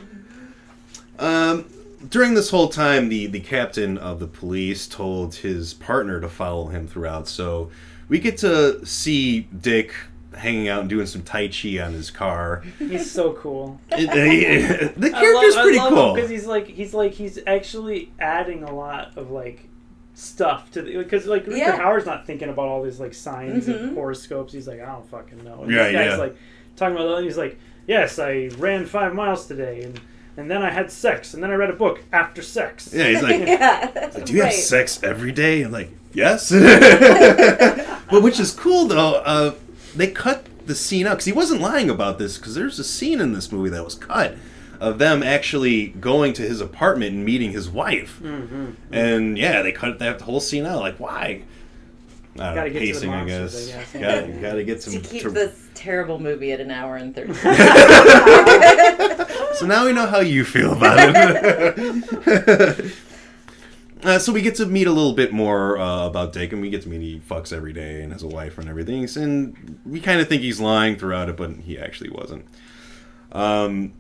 Um, 1.19 1.65
during 2.10 2.34
this 2.34 2.49
whole 2.49 2.67
time, 2.69 3.10
the, 3.10 3.28
the 3.28 3.39
captain 3.39 3.97
of 3.97 4.19
the 4.19 4.28
police 4.28 4.88
told 4.88 5.36
his 5.36 5.73
partner 5.73 6.19
to 6.19 6.30
follow 6.30 6.67
him 6.67 6.88
throughout. 6.88 7.28
So 7.28 7.69
we 8.10 8.19
get 8.19 8.38
to 8.39 8.86
see 8.86 9.41
Dick 9.41 9.93
hanging 10.37 10.67
out 10.67 10.81
and 10.81 10.89
doing 10.89 11.05
some 11.05 11.21
tai 11.23 11.47
chi 11.47 11.79
on 11.79 11.93
his 11.93 12.11
car. 12.11 12.63
He's 12.79 13.09
so 13.09 13.33
cool. 13.33 13.79
It- 13.91 13.99
he- 13.99 14.87
the 14.99 15.07
I 15.15 15.19
character's 15.19 15.55
love- 15.55 15.63
pretty 15.63 15.79
I 15.79 15.83
love 15.83 15.93
cool. 15.93 16.13
because 16.15 16.29
he's 16.29 16.45
like 16.45 16.67
he's 16.67 16.93
like 16.93 17.13
he's 17.13 17.39
actually 17.47 18.11
adding 18.19 18.63
a 18.63 18.73
lot 18.73 19.17
of 19.17 19.31
like 19.31 19.67
stuff 20.13 20.71
to 20.71 20.81
the 20.81 20.97
because 20.97 21.25
like 21.25 21.45
Rutger 21.45 21.57
Yeah. 21.57 21.77
Hauer's 21.77 22.05
not 22.05 22.25
thinking 22.25 22.49
about 22.49 22.67
all 22.67 22.81
these 22.83 22.99
like 22.99 23.13
signs 23.13 23.67
Mhm. 23.67 23.79
and 23.79 23.95
horoscopes. 23.97 24.53
He's 24.53 24.67
like 24.67 24.81
I 24.81 24.85
don't 24.85 25.09
fucking 25.09 25.43
know. 25.43 25.63
And 25.63 25.71
Yeah, 25.71 25.83
this 25.85 25.93
guy's 25.93 26.05
yeah. 26.11 26.15
like 26.17 26.37
talking 26.75 26.95
about 26.95 27.07
that. 27.09 27.15
And 27.17 27.25
he's 27.25 27.37
like 27.37 27.59
yes, 27.87 28.17
I 28.19 28.49
ran 28.57 28.85
five 28.85 29.13
miles 29.13 29.45
today 29.47 29.81
and. 29.83 29.99
And 30.37 30.51
then 30.51 30.61
I 30.63 30.69
had 30.69 30.91
sex, 30.91 31.33
and 31.33 31.41
then 31.41 31.49
I 31.49 31.53
read 31.53 31.69
a 31.69 31.73
book 31.77 32.03
after 32.11 32.41
sex. 32.41 32.93
Yeah, 32.93 33.07
he's 33.07 33.23
like, 33.23 33.39
yeah. 33.47 34.09
Do 34.25 34.33
you 34.33 34.41
have 34.41 34.51
sex 34.51 35.01
every 35.01 35.31
day? 35.31 35.61
I'm 35.61 35.71
like, 35.71 35.89
yes. 36.13 36.51
but 36.51 38.21
which 38.21 38.39
is 38.39 38.51
cool 38.51 38.85
though. 38.87 39.15
Uh, 39.15 39.53
they 39.95 40.08
cut 40.08 40.45
the 40.65 40.75
scene 40.75 41.08
out 41.08 41.12
because 41.15 41.25
he 41.25 41.31
wasn't 41.31 41.62
lying 41.62 41.89
about 41.89 42.17
this. 42.19 42.38
Because 42.38 42.55
there's 42.55 42.79
a 42.79 42.84
scene 42.84 43.21
in 43.21 43.34
this 43.34 43.51
movie 43.51 43.69
that 43.69 43.84
was 43.84 43.95
cut 43.95 44.36
of 44.79 44.97
them 44.99 45.23
actually 45.23 45.88
going 45.88 46.34
to 46.34 46.41
his 46.41 46.60
apartment 46.62 47.15
and 47.15 47.23
meeting 47.25 47.51
his 47.51 47.69
wife. 47.69 48.19
Mm-hmm. 48.21 48.71
And 48.93 49.38
yeah, 49.38 49.62
they 49.62 49.71
cut 49.71 49.99
that 49.99 50.19
whole 50.21 50.39
scene 50.41 50.65
out. 50.65 50.79
Like, 50.81 50.99
why? 50.99 51.43
I 52.38 52.53
Gotta 52.53 52.55
know, 52.55 52.63
get 52.69 52.73
to 52.73 52.79
the 52.79 52.86
pacing, 52.91 53.13
I 53.13 53.25
guess. 53.25 53.39
monsters, 53.53 53.69
I 53.69 53.77
guess. 53.77 53.93
Gotta, 53.93 54.27
gotta 54.41 54.63
get 54.65 54.84
some. 54.84 54.93
To 54.93 54.99
keep 54.99 55.21
to- 55.21 55.29
this 55.29 55.69
terrible 55.73 56.19
movie 56.19 56.51
at 56.51 56.60
an 56.60 56.69
hour 56.71 56.97
and 56.97 57.15
30 57.15 57.34
So 59.55 59.65
now 59.65 59.86
we 59.86 59.93
know 59.93 60.05
how 60.05 60.19
you 60.19 60.43
feel 60.43 60.73
about 60.73 60.97
it. 60.99 62.93
uh, 64.05 64.19
so 64.19 64.31
we 64.31 64.41
get 64.41 64.55
to 64.55 64.65
meet 64.65 64.87
a 64.87 64.91
little 64.91 65.13
bit 65.13 65.33
more 65.33 65.77
uh, 65.77 66.05
about 66.05 66.31
Dick, 66.31 66.53
and 66.53 66.61
we 66.61 66.69
get 66.69 66.83
to 66.83 66.89
meet 66.89 67.01
he 67.01 67.19
fucks 67.19 67.51
every 67.51 67.73
day 67.73 68.01
and 68.01 68.11
has 68.13 68.23
a 68.23 68.27
wife 68.27 68.57
and 68.57 68.69
everything. 68.69 69.07
And 69.15 69.79
we 69.85 69.99
kind 69.99 70.21
of 70.21 70.27
think 70.27 70.41
he's 70.41 70.59
lying 70.59 70.95
throughout 70.95 71.27
it, 71.29 71.35
but 71.37 71.51
he 71.51 71.77
actually 71.79 72.11
wasn't. 72.11 72.45
Um, 73.31 73.93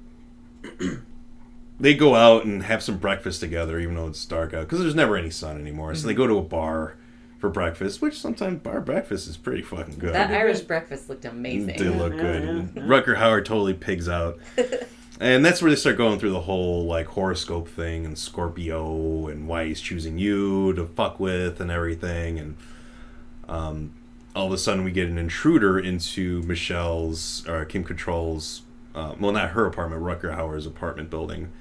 they 1.79 1.93
go 1.93 2.15
out 2.15 2.45
and 2.45 2.63
have 2.63 2.83
some 2.83 2.97
breakfast 2.97 3.39
together, 3.39 3.79
even 3.79 3.95
though 3.95 4.07
it's 4.07 4.23
dark 4.25 4.53
out, 4.53 4.61
because 4.61 4.79
there's 4.79 4.95
never 4.95 5.17
any 5.17 5.29
sun 5.31 5.59
anymore. 5.59 5.95
So 5.95 6.07
they 6.07 6.13
go 6.13 6.27
to 6.27 6.37
a 6.37 6.43
bar 6.43 6.97
for 7.39 7.49
breakfast, 7.49 8.01
which 8.01 8.19
sometimes 8.19 8.61
bar 8.61 8.81
breakfast 8.81 9.27
is 9.27 9.37
pretty 9.37 9.61
fucking 9.61 9.97
good. 9.97 10.13
That 10.13 10.31
Irish 10.31 10.61
breakfast 10.61 11.09
looked 11.09 11.25
amazing. 11.25 11.77
They 11.77 11.89
look 11.89 12.13
good. 12.13 12.43
yeah, 12.43 12.49
And 12.49 12.75
yeah. 12.75 12.83
Rutger 12.83 13.17
Hauer 13.17 13.43
totally 13.43 13.73
pigs 13.73 14.07
out. 14.07 14.39
and 15.19 15.45
that's 15.45 15.61
where 15.61 15.71
they 15.71 15.77
start 15.77 15.97
going 15.97 16.19
through 16.19 16.31
the 16.31 16.41
whole 16.41 16.85
like 16.85 17.07
horoscope 17.07 17.67
thing 17.67 18.05
and 18.05 18.17
Scorpio 18.17 19.27
and 19.27 19.47
why 19.47 19.65
he's 19.65 19.79
choosing 19.79 20.17
you 20.17 20.73
to 20.73 20.85
fuck 20.85 21.19
with 21.19 21.61
and 21.61 21.71
everything. 21.71 22.37
And 22.37 22.57
um, 23.47 23.93
all 24.35 24.47
of 24.47 24.51
a 24.51 24.57
sudden 24.57 24.83
we 24.83 24.91
get 24.91 25.07
an 25.07 25.17
intruder 25.17 25.79
into 25.79 26.41
Michelle's 26.43 27.47
or 27.47 27.63
Kim 27.63 27.85
Cattrall's, 27.85 28.63
uh, 28.93 29.15
well, 29.19 29.31
not 29.31 29.51
her 29.51 29.65
apartment, 29.65 30.01
Rutger 30.01 30.35
Hauer's 30.35 30.65
apartment 30.65 31.09
building. 31.09 31.51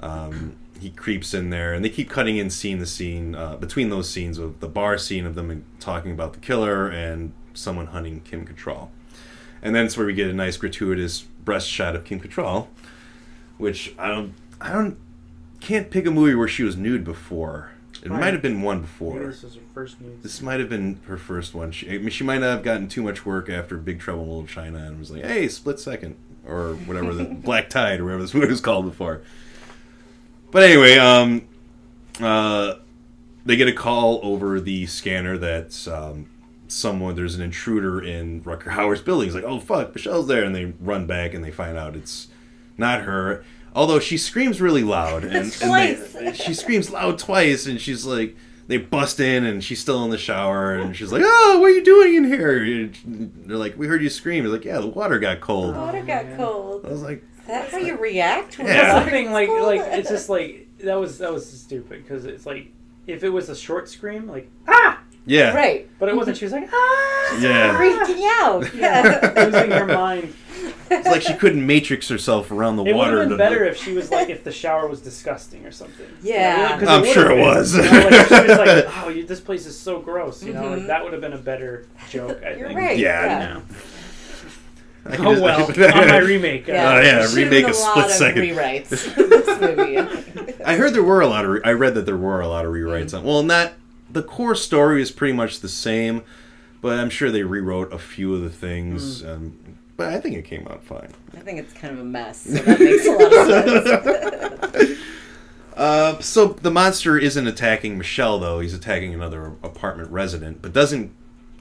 Um, 0.00 0.56
he 0.80 0.90
creeps 0.90 1.34
in 1.34 1.50
there, 1.50 1.74
and 1.74 1.84
they 1.84 1.90
keep 1.90 2.08
cutting 2.08 2.36
in 2.36 2.50
scene 2.50 2.78
to 2.78 2.86
scene 2.86 3.34
uh, 3.34 3.56
between 3.56 3.90
those 3.90 4.08
scenes 4.08 4.38
of 4.38 4.60
the 4.60 4.68
bar 4.68 4.96
scene 4.96 5.26
of 5.26 5.34
them 5.34 5.64
talking 5.80 6.12
about 6.12 6.34
the 6.34 6.38
killer 6.38 6.88
and 6.88 7.32
someone 7.52 7.88
hunting 7.88 8.20
Kim 8.20 8.46
Cattrall 8.46 8.88
And 9.60 9.74
then 9.74 9.86
it's 9.86 9.96
where 9.96 10.06
we 10.06 10.14
get 10.14 10.30
a 10.30 10.32
nice 10.32 10.56
gratuitous 10.56 11.24
breast 11.48 11.66
shot 11.66 11.96
of 11.96 12.04
Kim 12.04 12.20
Cattrall, 12.20 12.66
which 13.56 13.94
I 13.98 14.08
don't, 14.08 14.34
I 14.60 14.70
don't, 14.70 14.98
can't 15.60 15.90
pick 15.90 16.04
a 16.04 16.10
movie 16.10 16.34
where 16.34 16.46
she 16.46 16.62
was 16.62 16.76
nude 16.76 17.04
before. 17.04 17.70
It 18.02 18.10
might 18.10 18.34
have 18.34 18.42
been 18.42 18.60
one 18.60 18.82
before. 18.82 19.18
this 19.18 19.42
was 19.42 19.54
her 19.54 19.60
first 19.72 19.98
news. 19.98 20.22
This 20.22 20.42
might 20.42 20.60
have 20.60 20.68
been 20.68 21.00
her 21.06 21.16
first 21.16 21.54
one. 21.54 21.72
She, 21.72 21.88
I 21.88 21.96
mean, 21.96 22.10
she 22.10 22.22
might 22.22 22.40
not 22.40 22.50
have 22.50 22.62
gotten 22.62 22.86
too 22.86 23.02
much 23.02 23.24
work 23.24 23.48
after 23.48 23.78
Big 23.78 23.98
Trouble 23.98 24.24
in 24.24 24.28
Little 24.28 24.46
China 24.46 24.76
and 24.76 24.98
was 24.98 25.10
like, 25.10 25.24
"Hey, 25.24 25.48
split 25.48 25.80
second 25.80 26.16
or 26.46 26.74
whatever 26.74 27.14
the 27.14 27.24
Black 27.44 27.70
Tide 27.70 28.00
or 28.00 28.04
whatever 28.04 28.20
this 28.20 28.34
movie 28.34 28.48
was 28.48 28.60
called 28.60 28.84
before. 28.84 29.22
But 30.50 30.64
anyway, 30.64 30.98
um, 30.98 31.48
uh, 32.20 32.74
they 33.46 33.56
get 33.56 33.68
a 33.68 33.72
call 33.72 34.20
over 34.22 34.60
the 34.60 34.84
scanner 34.84 35.38
that 35.38 35.88
um, 35.88 36.28
someone 36.68 37.14
there's 37.16 37.34
an 37.34 37.42
intruder 37.42 38.02
in 38.02 38.42
Rutger 38.42 38.72
Hauer's 38.72 39.00
building. 39.00 39.26
It's 39.28 39.34
like, 39.34 39.44
oh 39.44 39.58
fuck, 39.60 39.94
Michelle's 39.94 40.26
there, 40.28 40.44
and 40.44 40.54
they 40.54 40.66
run 40.80 41.06
back 41.06 41.34
and 41.34 41.44
they 41.44 41.50
find 41.50 41.76
out 41.76 41.96
it's 41.96 42.28
not 42.76 43.02
her. 43.02 43.44
Although 43.74 44.00
she 44.00 44.16
screams 44.16 44.60
really 44.60 44.82
loud, 44.82 45.24
and, 45.24 45.56
and 45.62 45.72
they, 45.72 46.32
she 46.34 46.54
screams 46.54 46.90
loud 46.90 47.18
twice, 47.18 47.66
and 47.66 47.80
she's 47.80 48.04
like, 48.04 48.36
they 48.66 48.76
bust 48.76 49.18
in, 49.20 49.44
and 49.44 49.62
she's 49.64 49.80
still 49.80 50.04
in 50.04 50.10
the 50.10 50.18
shower, 50.18 50.74
and 50.74 50.94
she's 50.96 51.10
like, 51.12 51.22
oh, 51.24 51.58
what 51.60 51.66
are 51.66 51.74
you 51.74 51.84
doing 51.84 52.14
in 52.16 52.24
here? 52.24 52.62
And 52.62 53.32
they're 53.46 53.56
like, 53.56 53.78
we 53.78 53.86
heard 53.86 54.02
you 54.02 54.10
scream. 54.10 54.44
He's 54.44 54.52
like, 54.52 54.64
yeah, 54.64 54.78
the 54.78 54.86
water 54.86 55.18
got 55.18 55.40
cold. 55.40 55.74
The 55.74 55.78
water 55.78 56.02
got 56.02 56.26
cold. 56.36 56.84
I 56.86 56.90
was 56.90 57.02
like, 57.02 57.22
"That's 57.46 57.72
how 57.72 57.78
you 57.78 57.96
react? 57.96 58.58
when 58.58 58.66
Yeah. 58.66 58.72
the 58.74 58.78
That's 58.82 58.94
water 58.94 59.04
the 59.06 59.10
thing. 59.10 59.24
gets 59.32 59.32
Like, 59.34 59.48
like 59.48 59.98
it's 59.98 60.08
just 60.10 60.28
like 60.28 60.68
that 60.80 60.94
was 60.96 61.18
that 61.18 61.32
was 61.32 61.50
stupid 61.50 62.02
because 62.02 62.24
it's 62.26 62.44
like 62.46 62.68
if 63.06 63.24
it 63.24 63.30
was 63.30 63.48
a 63.48 63.56
short 63.56 63.88
scream, 63.88 64.26
like 64.28 64.50
ah, 64.66 65.00
yeah, 65.28 65.54
right. 65.54 65.88
but 65.98 66.08
it 66.08 66.16
wasn't. 66.16 66.36
She 66.36 66.44
was 66.44 66.52
like 66.52 66.68
ah, 66.72 67.38
Yeah. 67.40 67.78
Freaking 67.78 68.22
out. 68.40 68.74
yeah, 68.74 69.32
losing 69.44 69.70
her 69.70 69.86
mind. 69.86 70.34
It's 70.90 71.06
like 71.06 71.20
she 71.22 71.34
couldn't 71.34 71.64
matrix 71.66 72.08
herself 72.08 72.50
around 72.50 72.76
the 72.76 72.82
water. 72.82 72.90
It 72.90 72.94
would 72.94 72.98
water. 72.98 73.18
have 73.20 73.28
been 73.28 73.38
to- 73.38 73.44
better 73.44 73.64
if 73.64 73.76
she 73.76 73.92
was 73.92 74.10
like 74.10 74.30
if 74.30 74.42
the 74.42 74.50
shower 74.52 74.88
was 74.88 75.00
disgusting 75.00 75.66
or 75.66 75.70
something. 75.70 76.06
Yeah. 76.22 76.78
'cause 76.78 76.88
I'm 76.88 77.00
would've 77.02 77.14
sure 77.14 77.26
it 77.30 77.34
been, 77.36 77.44
was. 77.44 77.76
You 77.76 77.82
know, 77.82 77.88
like, 77.90 78.12
if 78.12 78.28
she 78.28 78.34
was 78.34 78.58
like, 78.58 78.86
"Oh, 79.04 79.08
you, 79.10 79.24
this 79.24 79.40
place 79.40 79.66
is 79.66 79.78
so 79.78 80.00
gross," 80.00 80.42
you 80.42 80.54
know, 80.54 80.68
like, 80.68 80.86
that 80.86 81.04
would 81.04 81.12
have 81.12 81.20
been 81.22 81.34
a 81.34 81.38
better 81.38 81.86
joke. 82.10 82.40
I 82.42 82.54
You're 82.54 82.68
think. 82.68 82.78
right. 82.80 82.98
Yeah. 82.98 83.38
Yeah. 83.38 83.60
I 85.06 85.16
can 85.16 85.26
Oh 85.26 85.32
just- 85.32 85.42
well, 85.42 86.00
on 86.02 86.08
my 86.08 86.18
remake. 86.18 86.68
uh, 86.68 86.72
Yeah. 86.72 86.88
Oh, 86.92 86.96
yeah, 86.96 87.02
There 87.02 87.22
should've 87.28 87.34
remake 87.36 87.64
been 87.64 87.70
a 87.70 87.74
split 87.74 87.96
lot 87.96 88.06
of 88.06 88.10
second. 88.12 88.42
Rewrites. 88.42 89.18
in 89.18 89.30
this 89.30 89.60
movie. 89.60 90.62
I 90.64 90.76
heard 90.76 90.92
there 90.94 91.02
were 91.04 91.20
a 91.20 91.26
lot 91.28 91.44
of. 91.44 91.50
Re- 91.52 91.60
I 91.64 91.72
read 91.72 91.94
that 91.94 92.06
there 92.06 92.16
were 92.16 92.40
a 92.40 92.48
lot 92.48 92.64
of 92.64 92.72
rewrites 92.72 93.16
on. 93.16 93.24
Well, 93.24 93.42
not 93.42 93.72
the 94.10 94.22
core 94.22 94.54
story 94.54 95.02
is 95.02 95.10
pretty 95.10 95.32
much 95.34 95.60
the 95.60 95.68
same, 95.68 96.22
but 96.80 96.98
I'm 96.98 97.10
sure 97.10 97.30
they 97.30 97.42
rewrote 97.42 97.92
a 97.92 97.98
few 97.98 98.34
of 98.34 98.40
the 98.42 98.50
things. 98.50 99.24
Um, 99.24 99.58
but 99.96 100.12
I 100.12 100.20
think 100.20 100.36
it 100.36 100.44
came 100.44 100.66
out 100.68 100.82
fine. 100.84 101.12
I 101.36 101.40
think 101.40 101.58
it's 101.58 101.72
kind 101.72 101.92
of 101.94 102.00
a 102.00 102.04
mess, 102.04 102.42
so 102.42 102.50
that 102.52 102.78
makes 102.80 103.06
a 103.06 103.10
lot 103.10 104.66
of 104.66 104.74
sense. 104.74 104.98
Uh, 105.76 106.18
so 106.18 106.46
the 106.46 106.72
monster 106.72 107.16
isn't 107.16 107.46
attacking 107.46 107.96
Michelle 107.96 108.40
though; 108.40 108.58
he's 108.58 108.74
attacking 108.74 109.14
another 109.14 109.52
apartment 109.62 110.10
resident, 110.10 110.60
but 110.60 110.72
doesn't 110.72 111.12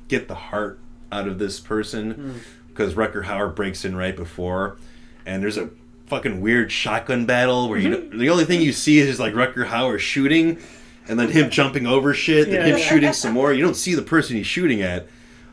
get 0.08 0.28
the 0.28 0.34
heart 0.34 0.80
out 1.12 1.28
of 1.28 1.38
this 1.38 1.60
person 1.60 2.42
because 2.70 2.96
Rutger 2.96 3.26
Hauer 3.26 3.54
breaks 3.56 3.86
in 3.86 3.96
right 3.96 4.16
before, 4.16 4.78
and 5.28 5.44
there's 5.44 5.58
a 5.58 5.70
fucking 6.08 6.42
weird 6.42 6.72
shotgun 6.72 7.28
battle 7.28 7.70
where 7.70 7.78
you 7.78 7.90
don't- 7.92 8.18
the 8.18 8.32
only 8.32 8.46
thing 8.46 8.60
you 8.60 8.72
see 8.72 8.98
is 8.98 9.20
like 9.20 9.36
Rutger 9.36 9.68
Hauer 9.68 10.00
shooting, 10.00 10.58
and 11.08 11.20
then 11.20 11.30
him 11.30 11.50
jumping 11.50 11.86
over 11.88 12.14
shit, 12.14 12.48
Yeah. 12.48 12.60
and 12.60 12.68
him 12.74 12.80
shooting 12.80 13.14
some 13.14 13.34
more. 13.34 13.54
You 13.54 13.64
don't 13.64 13.76
see 13.76 13.96
the 13.96 14.02
person 14.02 14.36
he's 14.36 14.48
shooting 14.48 14.82
at, 14.82 15.08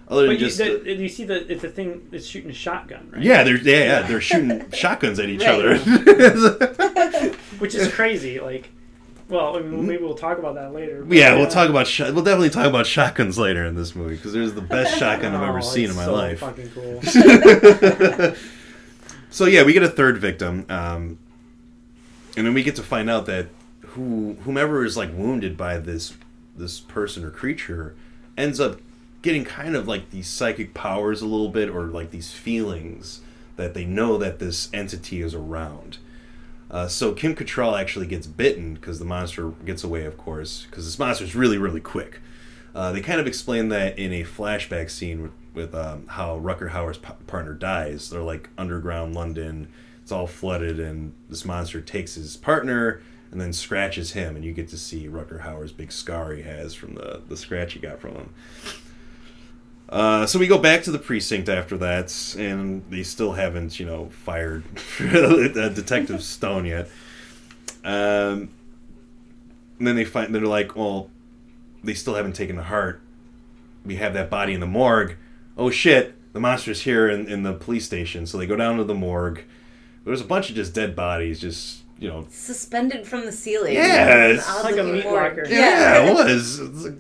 other 0.09 0.23
than 0.23 0.31
But 0.31 0.41
you, 0.41 0.47
just. 0.47 0.59
the, 0.59 0.95
you 0.95 1.09
see 1.09 1.25
the 1.25 1.51
it's 1.51 1.65
a 1.65 1.69
thing. 1.69 2.09
It's 2.13 2.27
shooting 2.27 2.51
a 2.51 2.55
shotgun, 2.55 3.11
right? 3.13 3.23
yeah, 3.23 3.43
they're 3.45 3.57
yeah, 3.57 3.77
yeah 3.85 4.03
they're 4.07 4.21
shooting 4.21 4.71
shotguns 4.73 5.19
at 5.19 5.29
each 5.29 5.45
other. 5.45 5.79
which 7.59 7.75
is 7.75 7.93
crazy. 7.93 8.41
Like, 8.41 8.71
well, 9.29 9.57
I 9.57 9.61
mean, 9.61 9.87
maybe 9.87 10.03
we'll 10.03 10.15
talk 10.15 10.39
about 10.39 10.55
that 10.57 10.75
later. 10.75 11.05
but? 11.05 11.17
Yeah, 11.17 11.33
uh, 11.35 11.39
we'll 11.39 11.51
talk 11.51 11.71
about 11.71 11.87
shot. 11.87 12.13
We'll 12.15 12.25
definitely 12.25 12.51
talk 12.51 12.67
about 12.67 12.87
shotguns 12.87 13.39
later 13.39 13.65
in 13.65 13.75
this 13.75 13.95
movie 13.95 14.17
because 14.17 14.33
there's 14.33 14.53
the 14.55 14.61
best 14.61 14.99
shotgun 14.99 15.35
I've 15.35 15.43
oh, 15.43 15.49
ever 15.49 15.63
seen 15.63 15.91
in 15.91 15.97
my 15.97 16.05
so 16.05 16.13
life. 16.13 16.41
Fucking 16.41 16.71
cool. 16.75 18.35
So 19.31 19.47
yeah, 19.47 19.65
we 19.65 19.73
get 19.73 19.83
a 19.83 19.89
third 19.89 20.19
victim, 20.19 20.65
um, 20.69 21.19
and 22.37 22.47
then 22.47 22.55
we 22.55 22.63
get 22.63 22.77
to 22.77 22.85
find 22.85 23.11
out 23.11 23.27
that 23.27 23.49
who 23.95 24.37
whomever 24.45 24.85
is 24.85 24.97
like 24.97 25.11
wounded 25.13 25.57
by 25.57 25.79
this 25.79 26.15
this 26.57 26.81
person 26.81 27.25
or 27.25 27.31
creature 27.31 27.95
ends 28.37 28.61
up 28.61 28.81
getting 29.23 29.45
kind 29.45 29.75
of 29.75 29.89
like 29.89 30.11
these 30.11 30.29
psychic 30.29 30.75
powers 30.75 31.23
a 31.23 31.27
little 31.27 31.49
bit, 31.49 31.69
or 31.69 31.85
like 31.85 32.11
these 32.11 32.33
feelings 32.33 33.23
that 33.57 33.73
they 33.73 33.85
know 33.85 34.19
that 34.19 34.39
this 34.39 34.69
entity 34.75 35.23
is 35.23 35.35
around. 35.35 35.99
Uh, 36.71 36.89
so 36.89 37.13
Kim 37.13 37.35
Cattrall 37.35 37.79
actually 37.79 38.07
gets 38.07 38.27
bitten 38.27 38.75
because 38.75 38.99
the 38.99 39.05
monster 39.05 39.51
gets 39.65 39.85
away, 39.85 40.05
of 40.05 40.19
course, 40.19 40.67
because 40.69 40.85
this 40.85 40.99
monster's 40.99 41.35
really, 41.35 41.57
really 41.57 41.81
quick. 41.81 42.21
Uh, 42.75 42.93
they 42.93 43.01
kind 43.01 43.21
of 43.21 43.27
explain 43.27 43.69
that 43.69 43.99
in 43.99 44.13
a 44.13 44.25
flashback 44.25 44.91
scene 44.91 45.23
with, 45.23 45.33
with 45.55 45.75
um, 45.75 46.07
how 46.09 46.39
Rutger 46.39 46.71
Hauer's 46.71 46.99
p- 46.99 47.13
partner 47.27 47.55
dies. 47.55 48.11
They're 48.11 48.21
like 48.21 48.51
underground 48.59 49.15
London. 49.15 49.69
It's 50.03 50.13
all 50.13 50.27
flooded, 50.27 50.81
and 50.81 51.15
this 51.31 51.45
monster 51.45 51.81
takes 51.81 52.17
his 52.17 52.37
partner 52.37 53.01
and 53.35 53.41
then 53.41 53.53
scratches 53.53 54.13
him, 54.13 54.37
and 54.37 54.45
you 54.45 54.53
get 54.53 54.69
to 54.69 54.79
see 54.79 55.09
Rutger 55.09 55.41
Hauer's 55.41 55.73
big 55.73 55.91
scar 55.91 56.33
he 56.35 56.43
has 56.43 56.73
from 56.73 56.95
the, 56.95 57.21
the 57.29 57.37
scratch 57.37 57.73
he 57.73 57.81
got 57.81 57.99
from 57.99 58.15
him. 58.15 58.35
Uh, 59.89 60.25
so 60.25 60.39
we 60.39 60.47
go 60.47 60.57
back 60.57 60.85
to 60.85 60.93
the 60.93 61.01
precinct 61.01 61.49
after 61.49 61.77
that, 61.79 62.37
and 62.39 62.89
they 62.91 63.03
still 63.03 63.33
haven't, 63.33 63.81
you 63.81 63.87
know, 63.87 64.09
fired 64.11 64.63
Detective 64.99 66.23
Stone 66.23 66.67
yet. 66.67 66.89
Um, 67.83 68.51
and 69.79 69.89
then 69.89 69.97
they 69.97 70.05
find 70.05 70.33
they're 70.33 70.43
like, 70.43 70.77
well, 70.77 71.11
they 71.83 71.95
still 71.95 72.15
haven't 72.15 72.35
taken 72.35 72.55
the 72.55 72.63
heart. 72.63 73.01
We 73.85 73.97
have 73.97 74.15
that 74.15 74.31
body 74.31 74.55
in 74.55 74.61
the 74.61 74.67
morgue. 74.67 75.17
Oh 75.59 75.71
shit, 75.71 76.15
the 76.33 76.41
monster's 76.41 76.83
here 76.83 77.11
in, 77.11 77.27
in 77.27 77.43
the 77.43 77.53
police 77.53 77.85
station. 77.85 78.27
So 78.27 78.39
they 78.39 78.47
go 78.47 78.55
down 78.55 78.77
to 78.77 78.85
the 78.85 78.95
morgue. 78.95 79.43
There's 80.05 80.21
a 80.21 80.25
bunch 80.25 80.51
of 80.51 80.55
just 80.55 80.73
dead 80.73 80.95
bodies, 80.95 81.41
just 81.41 81.84
you 82.05 82.11
know. 82.11 82.27
Suspended 82.31 83.07
from 83.07 83.25
the 83.25 83.33
ceiling. 83.33 83.75
Yeah, 83.75 84.27
It's 84.27 84.41
it's 84.41 84.49
an 84.49 84.55
odd 84.57 84.65
like 84.65 84.77
a 84.77 84.85
meat 84.85 85.05
morgue. 85.05 85.37
locker. 85.39 85.47
Yeah, 85.49 86.05
it 86.11 86.15
was. 86.25 86.61
It's 86.61 86.85
like, 86.85 86.95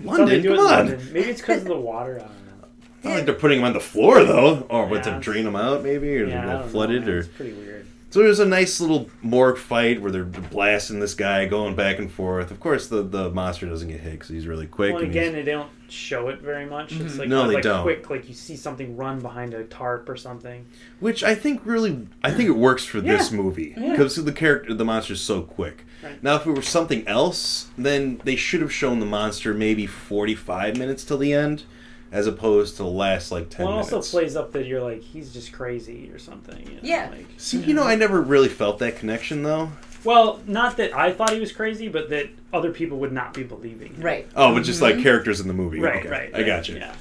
That's 0.00 0.18
how 0.18 0.24
they 0.24 0.40
London, 0.40 0.42
do 0.42 0.52
it 0.52 0.56
come 0.56 0.66
on. 0.66 0.72
London. 0.88 1.08
Maybe 1.12 1.28
it's 1.30 1.40
because 1.42 1.62
of 1.62 1.68
the 1.68 1.76
water. 1.78 2.16
I 2.16 2.18
don't 2.20 2.30
know. 2.30 2.68
Not 3.04 3.14
like 3.16 3.24
they're 3.26 3.34
putting 3.34 3.58
them 3.58 3.66
on 3.66 3.72
the 3.74 3.80
floor 3.80 4.24
though, 4.24 4.66
or 4.70 4.86
what 4.86 5.04
to 5.04 5.18
drain 5.20 5.44
them 5.44 5.56
out 5.56 5.82
maybe, 5.82 6.16
or 6.16 6.24
Yeah, 6.26 6.42
I 6.42 6.46
they're 6.60 6.68
flooded, 6.68 7.06
know, 7.06 7.12
or 7.12 7.18
it's 7.18 7.28
pretty 7.28 7.52
weird. 7.52 7.75
So 8.08 8.20
there's 8.20 8.38
a 8.38 8.46
nice 8.46 8.80
little 8.80 9.10
morgue 9.20 9.58
fight 9.58 10.00
where 10.00 10.12
they're 10.12 10.24
blasting 10.24 11.00
this 11.00 11.14
guy, 11.14 11.44
going 11.46 11.74
back 11.74 11.98
and 11.98 12.10
forth. 12.10 12.50
Of 12.50 12.60
course, 12.60 12.86
the, 12.86 13.02
the 13.02 13.30
monster 13.30 13.66
doesn't 13.66 13.88
get 13.88 14.00
hit 14.00 14.12
because 14.12 14.28
he's 14.28 14.46
really 14.46 14.66
quick. 14.66 14.94
Well, 14.94 15.02
and 15.02 15.10
again, 15.10 15.32
they 15.32 15.42
don't 15.42 15.70
show 15.88 16.28
it 16.28 16.40
very 16.40 16.66
much. 16.66 16.92
It's 16.92 17.02
mm-hmm. 17.12 17.18
like 17.18 17.28
No, 17.28 17.48
they 17.48 17.54
like 17.54 17.64
don't. 17.64 17.82
quick, 17.82 18.08
like 18.08 18.28
you 18.28 18.34
see 18.34 18.56
something 18.56 18.96
run 18.96 19.20
behind 19.20 19.54
a 19.54 19.64
tarp 19.64 20.08
or 20.08 20.16
something. 20.16 20.66
which 21.00 21.24
I 21.24 21.34
think 21.34 21.62
really, 21.64 22.06
I 22.22 22.30
think 22.30 22.48
it 22.48 22.56
works 22.56 22.84
for 22.84 23.00
this 23.00 23.30
Yeah. 23.30 23.36
movie 23.36 23.74
Yeah. 23.76 23.90
because 23.90 24.14
the 24.16 24.32
character, 24.32 24.72
the 24.72 24.84
monster's 24.84 25.20
so 25.20 25.42
quick. 25.42 25.84
Right. 26.02 26.22
Now, 26.22 26.36
if 26.36 26.46
it 26.46 26.50
were 26.52 26.62
something 26.62 27.06
else, 27.08 27.68
then 27.76 28.20
they 28.24 28.36
should 28.36 28.60
have 28.60 28.72
shown 28.72 29.00
the 29.00 29.06
monster 29.06 29.52
maybe 29.52 29.86
45 29.86 30.76
minutes 30.76 31.04
till 31.04 31.18
the 31.18 31.32
end, 31.32 31.64
as 32.12 32.26
opposed 32.26 32.76
to 32.76 32.82
the 32.84 32.88
last 32.88 33.30
like 33.32 33.50
10 33.50 33.64
Well, 33.66 33.74
it 33.74 33.76
minutes. 33.78 33.92
also 33.92 34.10
plays 34.18 34.36
up 34.36 34.52
that 34.52 34.66
you're 34.66 34.82
like 34.82 35.02
he's 35.02 35.32
just 35.32 35.52
crazy 35.52 36.10
or 36.12 36.18
something. 36.18 36.58
You 36.66 36.74
know? 36.74 36.80
Yeah. 36.82 37.08
Like, 37.10 37.26
See, 37.36 37.60
you 37.60 37.74
know, 37.74 37.82
I 37.84 37.94
never 37.96 38.20
really 38.20 38.48
felt 38.48 38.78
that 38.78 38.96
connection 38.96 39.42
though. 39.42 39.70
well, 40.04 40.40
not 40.46 40.76
that 40.76 40.94
I 40.94 41.12
thought 41.12 41.30
he 41.32 41.40
was 41.40 41.52
crazy, 41.52 41.88
but 41.88 42.08
that 42.10 42.28
other 42.52 42.70
people 42.70 42.98
would 42.98 43.12
not 43.12 43.34
be 43.34 43.42
believing. 43.42 43.94
him. 43.94 44.02
Right. 44.02 44.28
Oh, 44.36 44.54
but 44.54 44.62
just 44.64 44.80
like 44.80 45.00
characters 45.02 45.40
in 45.40 45.48
the 45.48 45.54
movie. 45.54 45.80
Right. 45.80 45.96
Okay, 46.00 46.08
Right. 46.08 46.30
I 46.34 46.38
right, 46.38 46.46
got 46.46 46.68
you. 46.68 46.76
Yeah. 46.76 46.94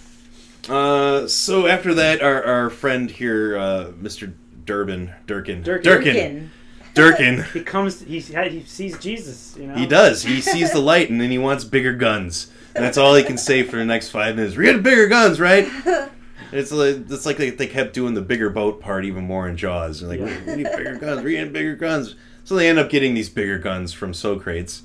Uh, 0.67 1.27
so 1.27 1.67
after 1.67 1.93
that, 1.93 2.21
our, 2.23 2.43
our 2.43 2.69
friend 2.71 3.09
here, 3.11 3.55
uh, 3.57 3.85
Mr. 4.01 4.33
Durbin, 4.65 5.13
Durkin, 5.27 5.61
Durkin. 5.61 5.83
Durkin, 5.83 6.13
Durkin. 6.15 6.51
Durkin, 6.95 7.43
He 7.53 7.61
comes. 7.61 8.01
He 8.01 8.19
he 8.19 8.63
sees 8.63 8.97
Jesus. 8.97 9.55
You 9.59 9.67
know. 9.67 9.75
he 9.75 9.85
does. 9.85 10.23
He 10.23 10.41
sees 10.41 10.71
the 10.71 10.79
light, 10.79 11.09
and 11.11 11.19
then 11.21 11.29
he 11.29 11.37
wants 11.37 11.63
bigger 11.65 11.93
guns. 11.93 12.49
And 12.76 12.84
that's 12.84 12.97
all 12.97 13.15
he 13.15 13.23
can 13.23 13.38
say 13.38 13.63
for 13.63 13.78
the 13.78 13.86
next 13.86 14.09
five 14.09 14.36
minutes. 14.36 14.55
We 14.57 14.67
had 14.67 14.84
bigger 14.84 15.07
guns, 15.07 15.39
right? 15.39 15.67
It's 16.51 16.71
like 16.71 16.95
it's 17.09 17.26
like 17.26 17.38
they, 17.38 17.49
they 17.49 17.67
kept 17.67 17.93
doing 17.93 18.13
the 18.13 18.21
bigger 18.21 18.49
boat 18.49 18.80
part 18.80 19.03
even 19.03 19.26
more 19.26 19.47
in 19.47 19.57
Jaws. 19.57 19.99
They're 19.99 20.09
like, 20.09 20.45
we 20.45 20.55
need 20.55 20.67
bigger 20.76 20.95
guns. 20.95 21.21
We 21.21 21.38
need 21.38 21.51
bigger 21.51 21.76
guns. 21.76 22.15
So 22.45 22.55
they 22.55 22.69
end 22.69 22.80
up 22.80 22.89
getting 22.89 23.13
these 23.13 23.30
bigger 23.30 23.57
guns 23.57 23.91
from 23.91 24.13
Socrates, 24.13 24.84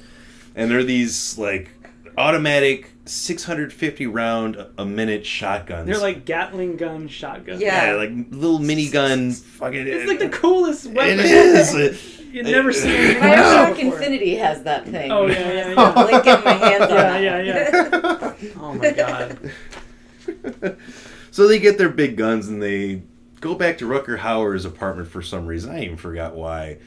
and 0.57 0.70
they're 0.70 0.82
these 0.82 1.38
like 1.38 1.70
automatic 2.16 2.91
650 3.05 4.07
round 4.07 4.66
a 4.78 4.84
minute 4.84 5.24
shotguns. 5.24 5.86
They're 5.86 5.99
like 5.99 6.24
Gatling 6.24 6.76
gun 6.76 7.09
shotguns. 7.09 7.61
Yeah. 7.61 7.93
yeah, 7.93 7.93
like 7.95 8.11
little 8.30 8.59
minigun. 8.59 9.38
Fucking. 9.38 9.86
It's 9.86 10.09
like 10.09 10.18
the 10.18 10.28
coolest 10.28 10.86
weapon. 10.86 11.20
It 11.20 11.26
is. 11.26 12.16
You 12.33 12.43
never 12.43 12.72
see 12.72 12.95
anything 12.95 13.22
like 13.22 13.39
Bioshock 13.39 13.43
that 13.43 13.76
before. 13.76 13.93
Infinity 13.93 14.35
has 14.37 14.62
that 14.62 14.87
thing. 14.87 15.11
Oh 15.11 15.26
yeah, 15.26 15.53
yeah, 15.53 15.68
yeah. 15.70 15.91
like 16.03 16.24
getting 16.24 16.45
my 16.45 16.53
hands 16.53 16.83
on 16.85 16.91
Yeah, 16.91 17.43
that 17.43 17.45
yeah, 17.45 18.37
yeah. 18.43 18.53
Oh 18.61 18.74
my 18.74 18.91
god. 18.93 19.53
So 21.33 21.47
they 21.49 21.59
get 21.59 21.78
their 21.78 21.89
big 21.89 22.16
guns 22.16 22.49
and 22.49 22.62
they 22.62 23.03
go 23.41 23.55
back 23.55 23.78
to 23.78 23.87
Rutger 23.89 24.18
Hauer's 24.18 24.64
apartment 24.64 25.09
for 25.09 25.22
some 25.22 25.47
reason. 25.47 25.72
I 25.72 25.85
even 25.85 25.97
forgot 25.97 26.35
why. 26.35 26.78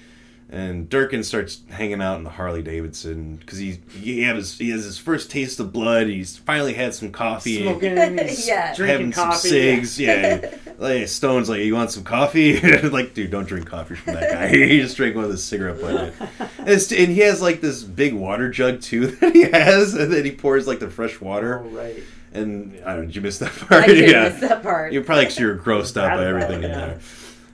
And 0.54 0.88
Durkin 0.88 1.24
starts 1.24 1.64
hanging 1.72 2.00
out 2.00 2.18
in 2.18 2.24
the 2.24 2.30
Harley 2.30 2.62
Davidson 2.62 3.38
because 3.38 3.58
he 3.58 3.80
he 3.90 4.22
has 4.22 4.56
he 4.60 4.70
has 4.70 4.84
his 4.84 5.00
first 5.00 5.32
taste 5.32 5.60
of 5.60 5.74
blood. 5.74 6.06
He's 6.06 6.38
finally 6.38 6.74
had 6.74 6.94
some 6.94 7.12
coffee. 7.12 7.64
Smoking, 7.64 7.98
he's 8.20 8.48
Yeah. 8.48 8.76
drinking 8.76 8.86
having 8.88 9.12
coffee. 9.14 9.36
some 9.36 9.50
cigs, 9.50 10.00
yeah. 10.00 10.56
like 10.78 11.08
Stone's 11.08 11.50
like, 11.50 11.62
you 11.62 11.74
want 11.74 11.90
some 11.90 12.04
coffee? 12.04 12.60
like, 12.84 13.16
dude, 13.16 13.32
don't 13.32 13.48
drink 13.48 13.66
coffee 13.66 13.96
from 13.96 14.14
that 14.14 14.32
guy. 14.32 14.50
he 14.50 14.80
just 14.80 14.96
drank 14.96 15.16
one 15.16 15.24
of 15.24 15.32
the 15.32 15.40
cigarette 15.40 15.82
butt. 15.82 16.14
And, 16.60 16.70
and 16.70 17.12
he 17.12 17.20
has 17.22 17.42
like 17.42 17.60
this 17.60 17.82
big 17.82 18.14
water 18.14 18.52
jug 18.52 18.80
too 18.80 19.08
that 19.08 19.34
he 19.34 19.42
has, 19.42 19.96
and 19.96 20.14
then 20.14 20.24
he 20.24 20.32
pours 20.32 20.68
like 20.68 20.80
the 20.80 20.90
fresh 20.90 21.20
water. 21.20 21.64
Oh, 21.66 21.70
right. 21.70 22.04
And 22.32 22.80
I 22.86 22.92
don't 22.94 23.02
know, 23.02 23.06
did 23.08 23.16
you 23.16 23.22
miss 23.24 23.40
that 23.40 23.52
part? 23.54 23.86
I 23.86 23.88
did 23.88 24.34
miss 24.34 24.42
that 24.42 24.62
part. 24.62 24.94
You 24.94 25.02
probably 25.02 25.26
because 25.26 25.40
you're 25.40 25.58
grossed 25.58 26.00
out 26.00 26.16
by 26.16 26.28
everything 26.28 26.62
it, 26.62 26.66
in 26.66 26.72
yeah. 26.72 26.78
there. 26.78 27.00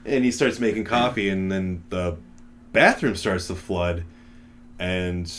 And 0.04 0.22
he 0.22 0.30
starts 0.30 0.60
making 0.60 0.84
coffee, 0.84 1.30
and 1.30 1.50
then 1.50 1.82
the 1.88 2.18
bathroom 2.72 3.16
starts 3.16 3.46
to 3.48 3.54
flood. 3.54 4.04
And 4.78 5.30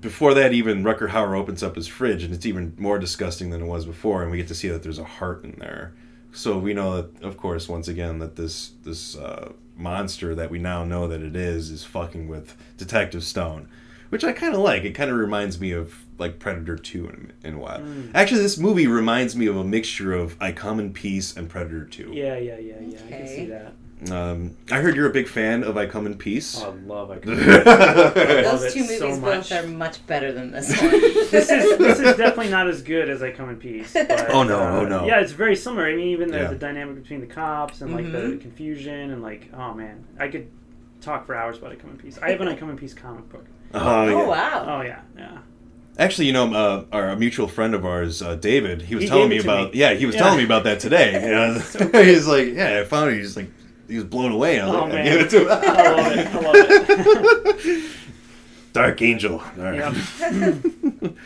before 0.00 0.34
that, 0.34 0.52
even 0.52 0.82
Rutger 0.82 1.10
Hauer 1.10 1.36
opens 1.36 1.62
up 1.62 1.76
his 1.76 1.88
fridge, 1.88 2.22
and 2.22 2.34
it's 2.34 2.46
even 2.46 2.74
more 2.78 2.98
disgusting 2.98 3.50
than 3.50 3.62
it 3.62 3.66
was 3.66 3.84
before. 3.84 4.22
And 4.22 4.30
we 4.30 4.38
get 4.38 4.48
to 4.48 4.54
see 4.54 4.68
that 4.68 4.82
there's 4.82 4.98
a 4.98 5.04
heart 5.04 5.44
in 5.44 5.56
there. 5.58 5.92
So 6.32 6.58
we 6.58 6.72
know 6.72 7.02
that, 7.02 7.22
of 7.22 7.36
course, 7.36 7.68
once 7.68 7.88
again, 7.88 8.18
that 8.20 8.36
this 8.36 8.72
this 8.84 9.16
uh, 9.16 9.52
monster 9.76 10.34
that 10.34 10.50
we 10.50 10.58
now 10.58 10.84
know 10.84 11.06
that 11.08 11.20
it 11.20 11.36
is 11.36 11.70
is 11.70 11.84
fucking 11.84 12.26
with 12.26 12.56
Detective 12.78 13.22
Stone, 13.22 13.68
which 14.08 14.24
I 14.24 14.32
kind 14.32 14.54
of 14.54 14.60
like. 14.60 14.84
It 14.84 14.92
kind 14.92 15.10
of 15.10 15.16
reminds 15.16 15.60
me 15.60 15.72
of 15.72 16.04
like 16.18 16.38
Predator 16.38 16.76
Two 16.76 17.08
in, 17.08 17.32
in 17.44 17.54
a 17.56 17.58
while. 17.58 17.80
Hmm. 17.80 18.10
Actually, 18.14 18.42
this 18.42 18.56
movie 18.56 18.86
reminds 18.86 19.36
me 19.36 19.46
of 19.46 19.56
a 19.56 19.64
mixture 19.64 20.14
of 20.14 20.36
I 20.40 20.52
Come 20.52 20.80
in 20.80 20.92
Peace 20.94 21.36
and 21.36 21.50
Predator 21.50 21.84
Two. 21.84 22.10
Yeah, 22.14 22.38
yeah, 22.38 22.58
yeah, 22.58 22.80
yeah. 22.80 22.98
I 23.06 23.10
can 23.10 23.28
see 23.28 23.44
that. 23.46 23.74
Um, 24.10 24.56
I 24.70 24.80
heard 24.80 24.96
you're 24.96 25.06
a 25.08 25.12
big 25.12 25.28
fan 25.28 25.62
of 25.62 25.76
I 25.76 25.86
Come 25.86 26.06
in 26.06 26.16
Peace. 26.18 26.60
Oh, 26.60 26.70
I 26.72 26.86
love 26.86 27.10
I 27.12 27.18
Come 27.20 27.34
in 27.34 27.38
Peace. 27.38 27.64
Those 27.64 28.74
two 28.74 28.80
movies 28.82 28.98
so 28.98 29.10
both 29.10 29.20
much. 29.20 29.52
are 29.52 29.66
much 29.68 30.04
better 30.08 30.32
than 30.32 30.50
this 30.50 30.70
one. 30.82 30.90
this 30.90 31.32
is 31.50 31.78
this 31.78 31.98
is 32.00 32.16
definitely 32.16 32.48
not 32.48 32.66
as 32.68 32.82
good 32.82 33.08
as 33.08 33.22
I 33.22 33.30
Come 33.30 33.50
in 33.50 33.56
Peace. 33.58 33.92
But, 33.92 34.30
Oh, 34.30 34.42
no, 34.42 34.58
uh, 34.58 34.80
oh, 34.80 34.84
no. 34.86 35.06
Yeah, 35.06 35.20
it's 35.20 35.32
very 35.32 35.54
similar. 35.54 35.86
I 35.86 35.94
mean, 35.94 36.08
even 36.08 36.30
the, 36.32 36.38
Yeah. 36.38 36.48
the 36.48 36.56
dynamic 36.56 37.00
between 37.02 37.20
the 37.20 37.26
cops 37.26 37.80
and 37.80 37.92
like 37.94 38.10
the 38.10 38.18
Mhm. 38.18 38.40
confusion 38.40 39.10
and 39.12 39.22
like, 39.22 39.48
oh 39.54 39.72
man, 39.74 40.04
I 40.18 40.26
could 40.28 40.48
talk 41.00 41.24
for 41.26 41.34
hours 41.36 41.58
about 41.58 41.72
I 41.72 41.76
Come 41.76 41.90
in 41.90 41.96
Peace. 41.98 42.18
I 42.20 42.30
have 42.30 42.40
an 42.40 42.48
I 42.48 42.54
Come 42.56 42.70
in 42.70 42.76
Peace 42.76 42.94
comic 42.94 43.28
book. 43.30 43.44
Oh, 43.74 43.80
oh 43.80 44.08
yeah. 44.08 44.26
wow. 44.26 44.78
Oh 44.78 44.82
yeah, 44.82 45.00
yeah. 45.16 45.38
Actually, 45.98 46.26
you 46.26 46.32
know, 46.32 46.52
uh, 46.54 46.84
our 46.90 47.10
a 47.10 47.16
mutual 47.16 47.46
friend 47.46 47.74
of 47.74 47.84
ours, 47.86 48.20
uh, 48.22 48.34
David, 48.34 48.80
he 48.82 48.94
was 48.94 49.04
He 49.04 49.08
telling 49.10 49.28
me 49.28 49.36
gave 49.36 49.44
it 49.44 49.48
to 49.48 49.52
about. 49.52 49.74
me. 49.74 49.78
Yeah, 49.78 49.92
he 49.94 50.06
was 50.06 50.14
Yeah. 50.14 50.22
telling 50.22 50.38
me 50.38 50.44
about 50.44 50.64
that 50.64 50.80
today. 50.80 51.12
Yeah. 51.12 51.58
So. 51.60 51.86
He's 52.02 52.26
like, 52.26 52.48
yeah, 52.54 52.80
I 52.80 52.84
found 52.84 53.10
it. 53.10 53.18
He's 53.18 53.36
like, 53.36 53.50
he 53.92 53.96
was 53.98 54.04
blown 54.06 54.32
away. 54.32 54.58
I 54.60 54.66
was 54.66 54.74
Oh, 54.74 54.80
like, 54.84 54.92
I 54.94 55.02
gave 55.04 55.20
it 55.20 55.30
to 55.30 55.40
him. 55.40 55.48
I 55.50 55.92
love 55.92 56.16
it. 56.16 56.28
I 56.28 56.40
love 56.40 57.66
it. 57.66 57.90
Dark 58.72 59.02
Angel. 59.02 59.34
All 59.40 59.50
right. 59.58 59.94
Yep. 59.94 61.14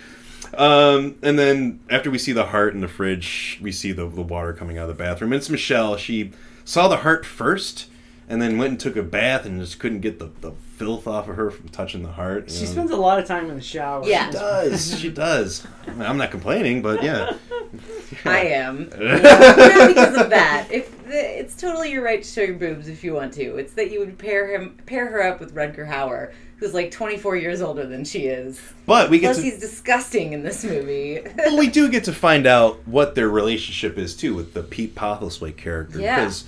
Um, 0.55 1.17
and 1.23 1.39
then 1.39 1.81
after 1.91 2.11
we 2.11 2.17
see 2.17 2.33
the 2.33 2.47
heart 2.47 2.73
in 2.73 2.81
the 2.81 2.89
fridge, 2.89 3.59
we 3.61 3.71
see 3.73 3.93
the, 3.93 4.07
the 4.09 4.23
water 4.23 4.55
coming 4.55 4.79
out 4.79 4.89
of 4.89 4.97
the 4.97 5.03
bathroom. 5.05 5.33
And 5.35 5.39
it's 5.41 5.51
Michelle. 5.51 5.99
She 5.99 6.31
saw 6.64 6.89
the 6.89 6.99
heart 6.99 7.27
first, 7.27 7.89
and 8.27 8.41
then 8.41 8.57
went 8.57 8.71
and 8.71 8.81
took 8.81 8.97
a 8.97 9.03
bath 9.03 9.45
and 9.45 9.61
just 9.61 9.79
couldn't 9.79 10.01
get 10.01 10.19
the, 10.19 10.31
the 10.41 10.53
filth 10.77 11.07
off 11.07 11.29
of 11.29 11.37
her 11.37 11.51
from 11.51 11.68
touching 11.68 12.03
the 12.03 12.12
heart. 12.12 12.51
She 12.51 12.64
know. 12.64 12.70
spends 12.70 12.91
a 12.91 12.97
lot 12.97 13.18
of 13.18 13.27
time 13.27 13.49
in 13.49 13.57
the 13.57 13.62
shower. 13.62 14.05
Yeah. 14.07 14.27
She 14.27 14.33
does. 14.33 14.99
She 15.01 15.11
does. 15.11 15.66
I 15.87 15.91
mean, 15.93 16.03
I'm 16.03 16.18
not 16.18 16.31
complaining, 16.31 16.83
but 16.83 17.03
yeah. 17.03 17.35
I 18.24 18.41
am. 18.41 18.89
Not 18.91 19.89
because 19.89 20.16
of 20.16 20.31
that. 20.31 20.68
If 20.70 20.93
it's 21.09 21.57
totally 21.57 21.93
your 21.93 22.03
right 22.03 22.22
to 22.22 22.29
show 22.29 22.43
your 22.43 22.57
boobs 22.57 22.89
if 22.89 23.03
you 23.03 23.14
want 23.14 23.33
to. 23.35 23.57
It's 23.57 23.72
that 23.74 23.91
you 23.91 24.01
would 24.01 24.18
pair 24.18 24.49
him, 24.55 24.77
pair 24.87 25.09
her 25.09 25.22
up 25.22 25.41
with 25.41 25.55
Rutger 25.55 25.89
Hauer, 25.89 26.33
who's 26.59 26.74
like 26.74 26.91
24 26.91 27.37
years 27.37 27.61
older 27.62 27.87
than 27.87 28.05
she 28.05 28.27
is. 28.27 28.61
But 28.87 29.11
we 29.11 29.18
get 29.18 29.29
Plus, 29.29 29.39
to 29.39 29.43
he's 29.43 29.59
disgusting 29.59 30.33
in 30.33 30.43
this 30.43 30.62
movie. 30.64 31.20
well, 31.37 31.59
we 31.59 31.68
do 31.68 31.89
get 31.89 32.05
to 32.05 32.12
find 32.29 32.47
out 32.47 32.87
what 32.87 33.14
their 33.14 33.29
relationship 33.29 33.99
is 33.99 34.14
too 34.16 34.35
with 34.35 34.55
the 34.55 34.62
Pete 34.62 34.95
Postlethwaite 34.95 35.57
character 35.57 36.01
Yeah. 36.01 36.16
because 36.20 36.45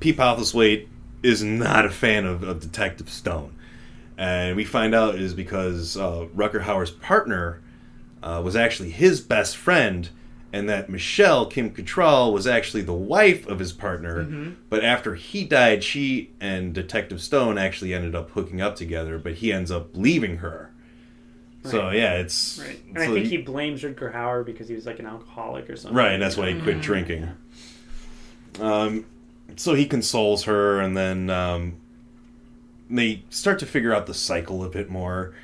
Pete 0.00 0.16
Postlethwaite 0.16 0.86
is 1.22 1.42
not 1.42 1.84
a 1.86 1.90
fan 1.90 2.26
of, 2.26 2.42
of 2.42 2.60
Detective 2.60 3.08
Stone, 3.08 3.53
and 4.16 4.56
we 4.56 4.64
find 4.64 4.94
out 4.94 5.16
is 5.16 5.34
because 5.34 5.96
uh, 5.96 6.26
Rutger 6.34 6.62
Hauer's 6.62 6.90
partner 6.90 7.60
uh, 8.22 8.40
was 8.44 8.56
actually 8.56 8.90
his 8.90 9.20
best 9.20 9.56
friend, 9.56 10.08
and 10.52 10.68
that 10.68 10.88
Michelle 10.88 11.46
Kim 11.46 11.70
Cattrall 11.70 12.32
was 12.32 12.46
actually 12.46 12.82
the 12.82 12.92
wife 12.94 13.46
of 13.46 13.58
his 13.58 13.72
partner. 13.72 14.24
Mm-hmm. 14.24 14.52
But 14.70 14.84
after 14.84 15.14
he 15.16 15.44
died, 15.44 15.82
she 15.82 16.30
and 16.40 16.72
Detective 16.72 17.20
Stone 17.20 17.58
actually 17.58 17.92
ended 17.92 18.14
up 18.14 18.30
hooking 18.30 18.60
up 18.60 18.76
together, 18.76 19.18
but 19.18 19.34
he 19.34 19.52
ends 19.52 19.70
up 19.70 19.88
leaving 19.94 20.38
her. 20.38 20.70
So 21.64 21.88
yeah, 21.90 22.14
it's 22.14 22.58
Right. 22.60 22.78
And 22.88 22.98
I 22.98 23.06
think 23.06 23.24
he- 23.26 23.36
he 23.36 23.36
blames 23.38 23.82
Rutger 23.82 24.12
Hauer 24.14 24.44
because 24.44 24.68
he 24.68 24.74
was 24.74 24.84
like 24.84 24.98
an 24.98 25.06
alcoholic 25.06 25.68
or 25.70 25.76
something. 25.76 25.96
Right, 25.96 26.12
and 26.12 26.22
that's 26.22 26.36
why 26.36 26.52
he 26.52 26.60
quit 26.60 26.82
drinking. 26.82 27.30
Um, 28.60 29.06
so 29.56 29.74
he 29.74 29.86
consoles 29.86 30.44
her, 30.44 30.80
and 30.80 30.96
then 30.96 31.30
um, 31.30 31.76
they 32.98 33.22
start 33.30 33.58
to 33.60 33.66
figure 33.66 33.92
out 33.94 34.06
the 34.06 34.14
cycle 34.14 34.64
a 34.64 34.68
bit 34.68 34.88
more. 34.90 35.34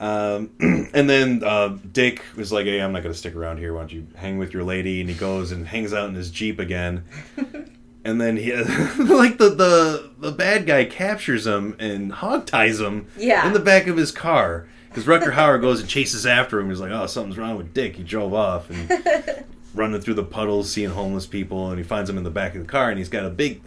Um, 0.00 0.50
and 0.94 1.10
then 1.10 1.42
uh, 1.44 1.76
Dick 1.92 2.22
was 2.36 2.52
like, 2.52 2.66
"Hey, 2.66 2.80
I'm 2.80 2.92
not 2.92 3.02
going 3.02 3.12
to 3.12 3.18
stick 3.18 3.34
around 3.34 3.58
here. 3.58 3.72
Why 3.74 3.80
don't 3.80 3.92
you 3.92 4.06
hang 4.16 4.38
with 4.38 4.52
your 4.52 4.62
lady?" 4.64 5.00
And 5.00 5.08
he 5.10 5.16
goes 5.16 5.50
and 5.52 5.66
hangs 5.66 5.92
out 5.92 6.08
in 6.08 6.14
his 6.14 6.30
jeep 6.30 6.58
again. 6.60 7.04
and 8.04 8.20
then 8.20 8.36
he, 8.36 8.54
like 8.54 9.38
the, 9.38 9.50
the 9.50 10.10
the 10.18 10.30
bad 10.32 10.66
guy 10.66 10.84
captures 10.84 11.46
him 11.46 11.74
and 11.80 12.12
hog 12.12 12.46
ties 12.46 12.78
him 12.80 13.06
Yeah. 13.16 13.46
in 13.46 13.52
the 13.52 13.60
back 13.60 13.86
of 13.88 13.96
his 13.96 14.12
car. 14.12 14.68
Because 14.88 15.04
Rutger 15.04 15.32
Hauer 15.34 15.60
goes 15.60 15.80
and 15.80 15.88
chases 15.88 16.24
after 16.26 16.58
him. 16.60 16.68
He's 16.70 16.80
like, 16.80 16.92
"Oh, 16.92 17.06
something's 17.06 17.36
wrong 17.36 17.56
with 17.56 17.74
Dick. 17.74 17.96
He 17.96 18.04
drove 18.04 18.32
off." 18.34 18.70
And 18.70 19.44
running 19.74 20.00
through 20.00 20.14
the 20.14 20.24
puddles, 20.24 20.70
seeing 20.72 20.90
homeless 20.90 21.26
people, 21.26 21.70
and 21.70 21.78
he 21.78 21.84
finds 21.84 22.08
him 22.08 22.16
in 22.18 22.24
the 22.24 22.30
back 22.30 22.54
of 22.54 22.62
the 22.62 22.68
car, 22.68 22.88
and 22.88 22.98
he's 22.98 23.08
got 23.10 23.24
a 23.24 23.30
big, 23.30 23.60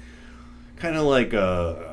kind 0.78 0.96
of 0.96 1.04
like 1.04 1.32
a, 1.34 1.91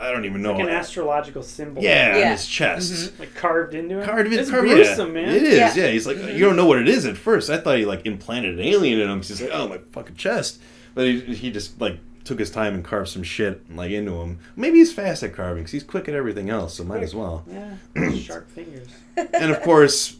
I 0.00 0.10
don't 0.12 0.24
even 0.24 0.42
know, 0.42 0.52
Like 0.52 0.62
an 0.64 0.68
astrological 0.68 1.42
symbol. 1.42 1.82
yeah, 1.82 2.12
on 2.24 2.30
his 2.32 2.46
chest. 2.46 2.92
Mm-hmm. 2.92 3.20
Like 3.20 3.34
carved 3.34 3.74
into 3.74 4.00
it. 4.00 4.04
Carved 4.04 4.32
in, 4.32 4.38
It's 4.38 4.50
carved, 4.50 4.68
gruesome, 4.68 5.08
yeah. 5.16 5.22
man. 5.22 5.34
It 5.34 5.42
is, 5.42 5.54
Yeah. 5.58 5.74
yeah. 5.74 5.88
He's 5.88 6.06
like, 6.06 6.16
mm-hmm. 6.16 6.36
you 6.36 6.44
don't 6.44 6.56
know 6.56 6.66
what 6.66 6.78
it 6.78 6.88
is 6.88 7.04
at 7.06 7.16
first. 7.16 7.50
I 7.50 7.58
thought 7.58 7.78
he 7.78 7.84
like 7.84 8.06
implanted 8.06 8.58
an 8.58 8.64
alien 8.64 9.00
in 9.00 9.08
him. 9.10 9.18
He's 9.22 9.40
like, 9.40 9.50
oh 9.52 9.68
my 9.68 9.78
fucking 9.92 10.16
chest, 10.16 10.60
but 10.94 11.04
he, 11.06 11.20
he 11.20 11.50
just 11.50 11.80
like 11.80 11.98
took 12.24 12.38
his 12.38 12.50
time 12.50 12.74
and 12.74 12.84
carved 12.84 13.08
some 13.08 13.22
shit 13.22 13.74
like 13.74 13.90
into 13.90 14.12
him. 14.20 14.38
Maybe 14.54 14.78
he's 14.78 14.92
fast 14.92 15.22
at 15.22 15.34
carving 15.34 15.62
because 15.62 15.72
he's 15.72 15.84
quick 15.84 16.08
at 16.08 16.14
everything 16.14 16.50
else, 16.50 16.74
so 16.74 16.84
might 16.84 17.02
as 17.02 17.14
well. 17.14 17.44
Yeah. 17.50 18.10
Sharp 18.16 18.50
fingers. 18.50 18.88
and 19.16 19.50
of 19.50 19.62
course, 19.62 20.16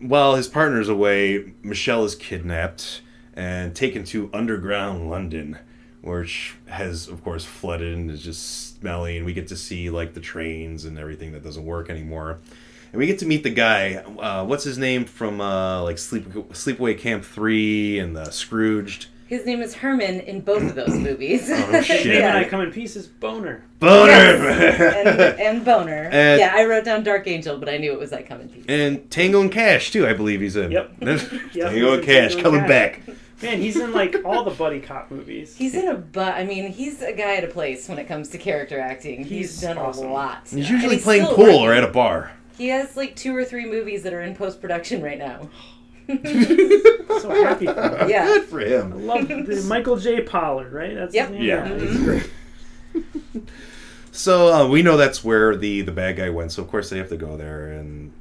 while 0.00 0.34
his 0.34 0.48
partner's 0.48 0.88
away, 0.88 1.52
Michelle 1.62 2.04
is 2.04 2.14
kidnapped 2.14 3.00
and 3.34 3.74
taken 3.74 4.04
to 4.04 4.30
underground 4.32 5.08
London, 5.10 5.58
which 6.04 6.54
has, 6.66 7.08
of 7.08 7.24
course, 7.24 7.44
flooded 7.44 7.94
and 7.94 8.10
is 8.10 8.22
just 8.22 8.78
smelly. 8.78 9.16
And 9.16 9.24
we 9.26 9.32
get 9.32 9.48
to 9.48 9.56
see 9.56 9.90
like 9.90 10.14
the 10.14 10.20
trains 10.20 10.84
and 10.84 10.98
everything 10.98 11.32
that 11.32 11.42
doesn't 11.42 11.64
work 11.64 11.90
anymore. 11.90 12.38
And 12.92 12.98
we 13.00 13.06
get 13.06 13.18
to 13.20 13.26
meet 13.26 13.42
the 13.42 13.50
guy. 13.50 13.94
Uh, 13.96 14.44
what's 14.44 14.62
his 14.64 14.78
name 14.78 15.04
from 15.04 15.40
uh, 15.40 15.82
like 15.82 15.98
Sleep 15.98 16.24
Sleepaway 16.52 16.96
Camp 16.98 17.24
Three 17.24 17.98
and 17.98 18.14
the 18.14 18.30
Scrooged 18.30 19.06
His 19.26 19.44
name 19.46 19.60
is 19.62 19.74
Herman 19.74 20.20
in 20.20 20.42
both 20.42 20.62
of 20.62 20.74
those 20.76 20.94
movies. 20.94 21.50
Oh, 21.50 21.72
shit. 21.82 21.96
His 22.02 22.06
name 22.06 22.22
and 22.22 22.36
I 22.38 22.44
come 22.44 22.60
in 22.60 22.70
pieces. 22.70 23.08
Boner. 23.08 23.64
Boner. 23.80 24.12
and, 24.12 25.08
and 25.40 25.64
Boner. 25.64 26.08
And- 26.12 26.38
yeah, 26.38 26.52
I 26.54 26.66
wrote 26.66 26.84
down 26.84 27.02
Dark 27.02 27.26
Angel, 27.26 27.58
but 27.58 27.68
I 27.68 27.78
knew 27.78 27.92
it 27.92 27.98
was 27.98 28.10
that 28.10 28.26
coming 28.28 28.48
piece. 28.48 28.64
and 28.68 29.10
Tango 29.10 29.40
and 29.40 29.50
Cash 29.50 29.90
too, 29.90 30.06
I 30.06 30.12
believe 30.12 30.40
he's 30.40 30.54
in. 30.56 30.70
Yep. 30.70 30.92
Yep, 31.00 31.70
Tango 31.72 31.94
and 31.94 32.02
Cash 32.04 32.34
Tango 32.34 32.42
coming 32.44 32.60
Cash. 32.60 32.68
back. 32.68 33.00
Man, 33.42 33.60
he's 33.60 33.76
in 33.76 33.92
like 33.92 34.16
all 34.24 34.44
the 34.44 34.50
buddy 34.52 34.80
cop 34.80 35.10
movies. 35.10 35.56
He's 35.56 35.74
in 35.74 35.88
a 35.88 35.94
but. 35.94 36.34
I 36.34 36.44
mean, 36.44 36.70
he's 36.72 37.02
a 37.02 37.12
guy 37.12 37.36
at 37.36 37.44
a 37.44 37.48
place 37.48 37.88
when 37.88 37.98
it 37.98 38.06
comes 38.06 38.28
to 38.30 38.38
character 38.38 38.78
acting. 38.78 39.20
He's, 39.24 39.50
He's 39.52 39.60
done 39.60 39.76
awesome. 39.76 40.06
a 40.06 40.12
lot. 40.12 40.40
He's 40.44 40.52
And 40.54 40.68
usually 40.68 40.94
he's 40.96 41.04
playing 41.04 41.24
still 41.24 41.36
pool 41.36 41.44
working. 41.46 41.60
or 41.62 41.72
at 41.72 41.84
a 41.84 41.88
bar. 41.88 42.32
He 42.56 42.68
has 42.68 42.96
like 42.96 43.16
two 43.16 43.34
or 43.34 43.44
three 43.44 43.66
movies 43.66 44.02
that 44.04 44.12
are 44.12 44.22
in 44.22 44.34
post 44.36 44.60
production 44.60 45.02
right 45.02 45.18
now. 45.18 45.48
so 46.08 47.30
happy 47.30 47.66
for 47.66 47.72
him. 47.98 48.08
Yeah. 48.08 48.26
Good 48.26 48.44
for 48.44 48.60
I 48.60 48.64
him. 48.64 49.06
love 49.06 49.26
the 49.28 49.64
Michael 49.66 49.96
J. 49.96 50.22
Pollard, 50.22 50.72
right? 50.72 50.94
That's 50.94 51.14
Yep. 51.14 51.28
his 51.30 51.38
name. 51.38 51.42
Yeah. 51.48 51.78
he's 51.78 52.02
great. 52.02 52.30
So 54.12 54.52
uh, 54.52 54.68
we 54.68 54.82
know 54.82 54.96
that's 54.96 55.24
where 55.24 55.56
the 55.56 55.80
the 55.80 55.90
bad 55.90 56.16
guy 56.16 56.30
went. 56.30 56.52
So 56.52 56.62
of 56.62 56.68
course 56.68 56.88
they 56.88 56.98
have 56.98 57.08
to 57.08 57.16
go 57.16 57.36
there, 57.36 57.72
and 57.72 58.12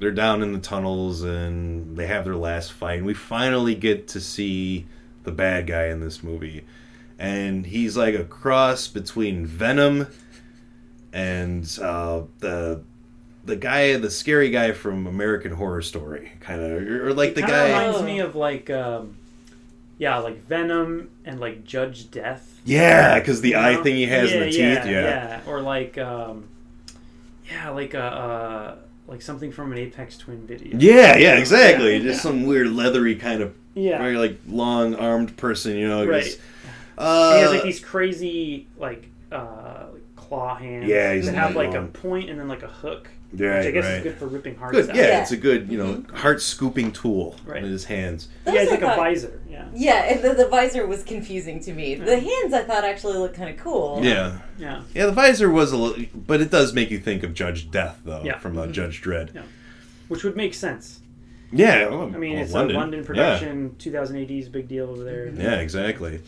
they're 0.00 0.10
down 0.10 0.42
in 0.42 0.52
the 0.52 0.58
tunnels, 0.58 1.22
and 1.22 1.96
they 1.96 2.06
have 2.06 2.24
their 2.24 2.34
last 2.34 2.72
fight. 2.72 2.98
And 2.98 3.06
we 3.06 3.14
finally 3.14 3.74
get 3.76 4.08
to 4.08 4.20
see 4.20 4.86
the 5.22 5.30
bad 5.30 5.66
guy 5.66 5.86
in 5.86 6.00
this 6.00 6.24
movie, 6.24 6.64
and 7.18 7.66
he's 7.66 7.96
like 7.96 8.14
a 8.14 8.24
cross 8.24 8.88
between 8.88 9.46
Venom 9.46 10.08
and 11.12 11.78
uh, 11.80 12.22
the 12.38 12.82
the 13.44 13.56
guy, 13.56 13.96
the 13.96 14.10
scary 14.10 14.50
guy 14.50 14.72
from 14.72 15.06
American 15.06 15.52
Horror 15.52 15.82
Story, 15.82 16.32
kind 16.40 16.60
of, 16.60 16.72
or 16.72 17.14
like 17.14 17.34
the 17.34 17.42
guy. 17.42 17.68
reminds 17.68 18.02
me 18.02 18.20
of 18.20 18.34
like, 18.34 18.70
um, 18.70 19.16
yeah, 19.98 20.18
like 20.18 20.44
Venom 20.46 21.10
and 21.24 21.40
like 21.40 21.64
Judge 21.64 22.10
Death. 22.10 22.60
Yeah, 22.64 23.18
because 23.18 23.40
the 23.40 23.50
you 23.50 23.56
eye 23.56 23.74
know? 23.74 23.82
thing 23.82 23.96
he 23.96 24.06
has 24.06 24.32
in 24.32 24.40
the 24.40 24.46
teeth. 24.46 24.58
yeah, 24.58 24.86
Yeah. 24.86 25.40
Or 25.46 25.60
like, 25.60 25.98
um, 25.98 26.48
yeah, 27.50 27.70
like 27.70 27.94
a 27.94 28.02
uh, 28.02 28.74
like 29.10 29.20
something 29.20 29.50
from 29.50 29.72
an 29.72 29.78
Aphex 29.78 30.16
Twin 30.18 30.46
video. 30.46 30.78
Yeah, 30.78 31.16
yeah, 31.16 31.36
exactly. 31.36 31.96
Yeah. 31.96 32.02
Just 32.04 32.22
some 32.22 32.46
weird 32.46 32.68
leathery 32.68 33.16
kind 33.16 33.42
of 33.42 33.52
Yeah. 33.74 33.98
very 33.98 34.16
like 34.16 34.38
long 34.48 34.94
armed 34.94 35.36
person, 35.36 35.76
you 35.76 35.88
know. 35.88 36.06
Right. 36.06 36.22
just- 36.24 36.38
And 36.96 37.34
he 37.34 37.40
has 37.40 37.48
uh, 37.50 37.54
like 37.54 37.62
these 37.64 37.80
crazy 37.80 38.68
like 38.78 39.08
uh 39.32 39.86
like 39.92 40.16
claw 40.16 40.54
hands. 40.54 40.86
Yeah, 40.86 41.12
he's 41.14 41.26
that 41.26 41.34
have 41.34 41.56
like 41.56 41.74
a 41.74 41.82
point 41.82 42.30
and 42.30 42.38
then 42.38 42.46
like 42.48 42.62
a 42.62 42.68
hook. 42.68 43.08
Right, 43.32 43.58
which 43.58 43.66
I 43.66 43.70
guess 43.70 43.84
right. 43.84 43.94
is 43.98 44.02
good 44.02 44.16
for 44.16 44.26
ripping 44.26 44.56
hearts 44.56 44.76
good. 44.76 44.90
out. 44.90 44.96
Yeah, 44.96 45.02
Yeah. 45.02 45.22
it's 45.22 45.30
a 45.30 45.36
good, 45.36 45.70
you 45.70 45.78
know, 45.78 46.02
heart 46.14 46.42
scooping 46.42 46.90
tool 46.92 47.36
Right. 47.46 47.62
in 47.62 47.70
his 47.70 47.84
hands. 47.84 48.28
Yeah, 48.46 48.54
it's 48.54 48.72
I 48.72 48.74
like 48.74 48.82
a 48.82 48.96
visor. 48.96 49.40
Yeah. 49.48 49.66
Yeah, 49.72 50.16
the, 50.20 50.34
the 50.34 50.48
visor 50.48 50.84
was 50.86 51.04
confusing 51.04 51.60
to 51.60 51.72
me. 51.72 51.94
The 51.94 52.18
hands 52.18 52.52
I 52.52 52.64
thought 52.64 52.84
actually 52.84 53.18
looked 53.18 53.36
kind 53.36 53.48
of 53.50 53.56
cool. 53.56 54.00
Yeah. 54.02 54.38
Yeah. 54.58 54.82
Yeah, 54.94 55.06
the 55.06 55.12
visor 55.12 55.48
was 55.48 55.70
a 55.70 55.76
little, 55.76 56.04
but 56.14 56.40
it 56.40 56.50
does 56.50 56.72
make 56.72 56.90
you 56.90 56.98
think 56.98 57.22
of 57.22 57.32
Judge 57.34 57.70
Death, 57.70 58.00
though, 58.04 58.22
Yeah. 58.24 58.38
from 58.38 58.58
uh, 58.58 58.66
Judge 58.66 59.00
Dredd. 59.00 59.32
Yeah. 59.34 59.42
Which 60.08 60.24
would 60.24 60.36
make 60.36 60.54
sense. 60.54 60.98
Yeah, 61.52 61.88
well, 61.88 62.02
I 62.02 62.18
mean, 62.18 62.34
well, 62.34 62.42
it's 62.44 62.52
a 62.52 62.62
London 62.64 63.04
production, 63.04 63.74
2080s, 63.78 64.50
big 64.50 64.68
deal 64.68 64.88
over 64.88 65.02
there. 65.04 65.26
Yeah, 65.28 65.42
yeah 65.42 65.54
exactly. 65.60 66.20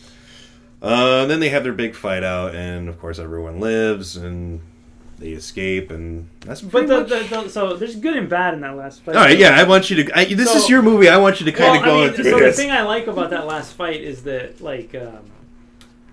Uh, 0.80 1.26
then 1.26 1.38
they 1.38 1.48
have 1.48 1.62
their 1.62 1.72
big 1.72 1.94
fight 1.94 2.24
out, 2.24 2.54
and 2.56 2.88
of 2.88 2.98
course, 3.00 3.18
everyone 3.20 3.60
lives, 3.60 4.16
and 4.16 4.60
they 5.22 5.30
escape, 5.30 5.90
and 5.90 6.28
that's 6.40 6.60
But 6.60 6.86
the, 6.88 7.00
much. 7.00 7.08
the, 7.08 7.42
the, 7.42 7.48
so 7.48 7.76
there's 7.76 7.96
good 7.96 8.16
and 8.16 8.28
bad 8.28 8.54
in 8.54 8.60
that 8.60 8.76
last 8.76 9.02
fight. 9.02 9.16
All 9.16 9.22
right, 9.22 9.38
yeah, 9.38 9.56
I 9.58 9.62
want 9.64 9.88
you 9.88 10.04
to. 10.04 10.18
I, 10.18 10.24
this 10.26 10.50
So- 10.50 10.58
is 10.58 10.68
your 10.68 10.82
movie. 10.82 11.08
I 11.08 11.16
want 11.16 11.40
you 11.40 11.46
to 11.46 11.52
kind 11.52 11.70
Well, 11.70 11.78
of 11.80 11.84
go 12.16 12.20
I 12.22 12.24
mean, 12.24 12.32
so 12.32 12.38
the 12.40 12.52
thing 12.52 12.70
I 12.70 12.82
like 12.82 13.06
about 13.06 13.30
that 13.30 13.46
last 13.46 13.74
fight 13.74 14.00
is 14.00 14.24
that 14.24 14.60
like, 14.60 14.94
um, 14.94 15.30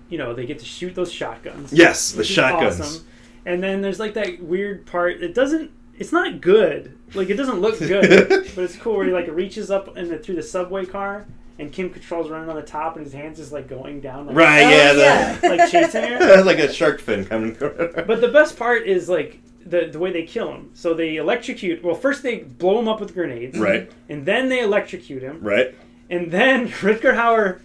you 0.08 0.18
know, 0.18 0.32
they 0.34 0.46
get 0.46 0.58
to 0.60 0.64
shoot 0.64 0.94
those 0.94 1.12
shotguns. 1.12 1.72
yes, 1.72 2.12
the 2.12 2.24
shotguns. 2.24 2.80
awesome. 2.80 3.06
And 3.46 3.62
then 3.62 3.80
there's 3.80 3.98
like 3.98 4.14
that 4.14 4.40
weird 4.42 4.86
part. 4.86 5.22
It 5.22 5.34
doesn't. 5.34 5.70
It's 5.98 6.12
not 6.12 6.40
good. 6.40 6.96
Like 7.14 7.28
it 7.30 7.34
doesn't 7.36 7.60
look 7.60 7.78
good, 7.78 8.28
but 8.54 8.64
it's 8.64 8.76
cool 8.76 8.96
where 8.96 9.06
he 9.06 9.12
like 9.12 9.28
reaches 9.28 9.70
up 9.70 9.96
in 9.96 10.08
the, 10.08 10.18
through 10.18 10.36
the 10.36 10.42
subway 10.42 10.86
car, 10.86 11.26
and 11.60 11.70
Kim 11.72 11.90
Cattrall's 11.90 12.28
running 12.30 12.48
on 12.48 12.56
the 12.56 12.62
top, 12.62 12.96
and 12.96 13.04
his 13.04 13.12
hands 13.12 13.38
is 13.38 13.52
like 13.52 13.68
going 13.68 14.00
down. 14.00 14.26
Like, 14.26 14.36
Right? 14.36 14.62
Oh, 14.64 14.70
yeah, 14.70 14.92
yeah. 14.92 15.38
the- 15.38 15.48
Like 15.56 15.70
chasing 15.70 16.02
her. 16.18 16.42
like 16.42 16.58
a 16.58 16.72
shark 16.72 17.00
fin 17.00 17.24
coming. 17.24 17.54
But 17.60 18.20
the 18.20 18.30
best 18.32 18.56
part 18.58 18.86
is 18.86 19.08
like 19.08 19.38
the 19.64 19.86
the 19.92 19.98
way 19.98 20.10
they 20.10 20.22
kill 20.24 20.50
him. 20.52 20.70
So 20.74 20.94
they 20.94 21.16
electrocute. 21.16 21.84
Well, 21.84 21.94
first 21.94 22.22
they 22.22 22.38
blow 22.38 22.78
him 22.78 22.88
up 22.88 22.98
with 23.00 23.12
grenades, 23.14 23.58
right, 23.58 23.90
And 24.08 24.24
then 24.26 24.48
they 24.48 24.60
electrocute 24.60 25.22
him, 25.22 25.38
right. 25.42 25.74
and 26.08 26.30
then 26.30 26.68
Rutger 26.82 27.14
Hauer 27.14 27.60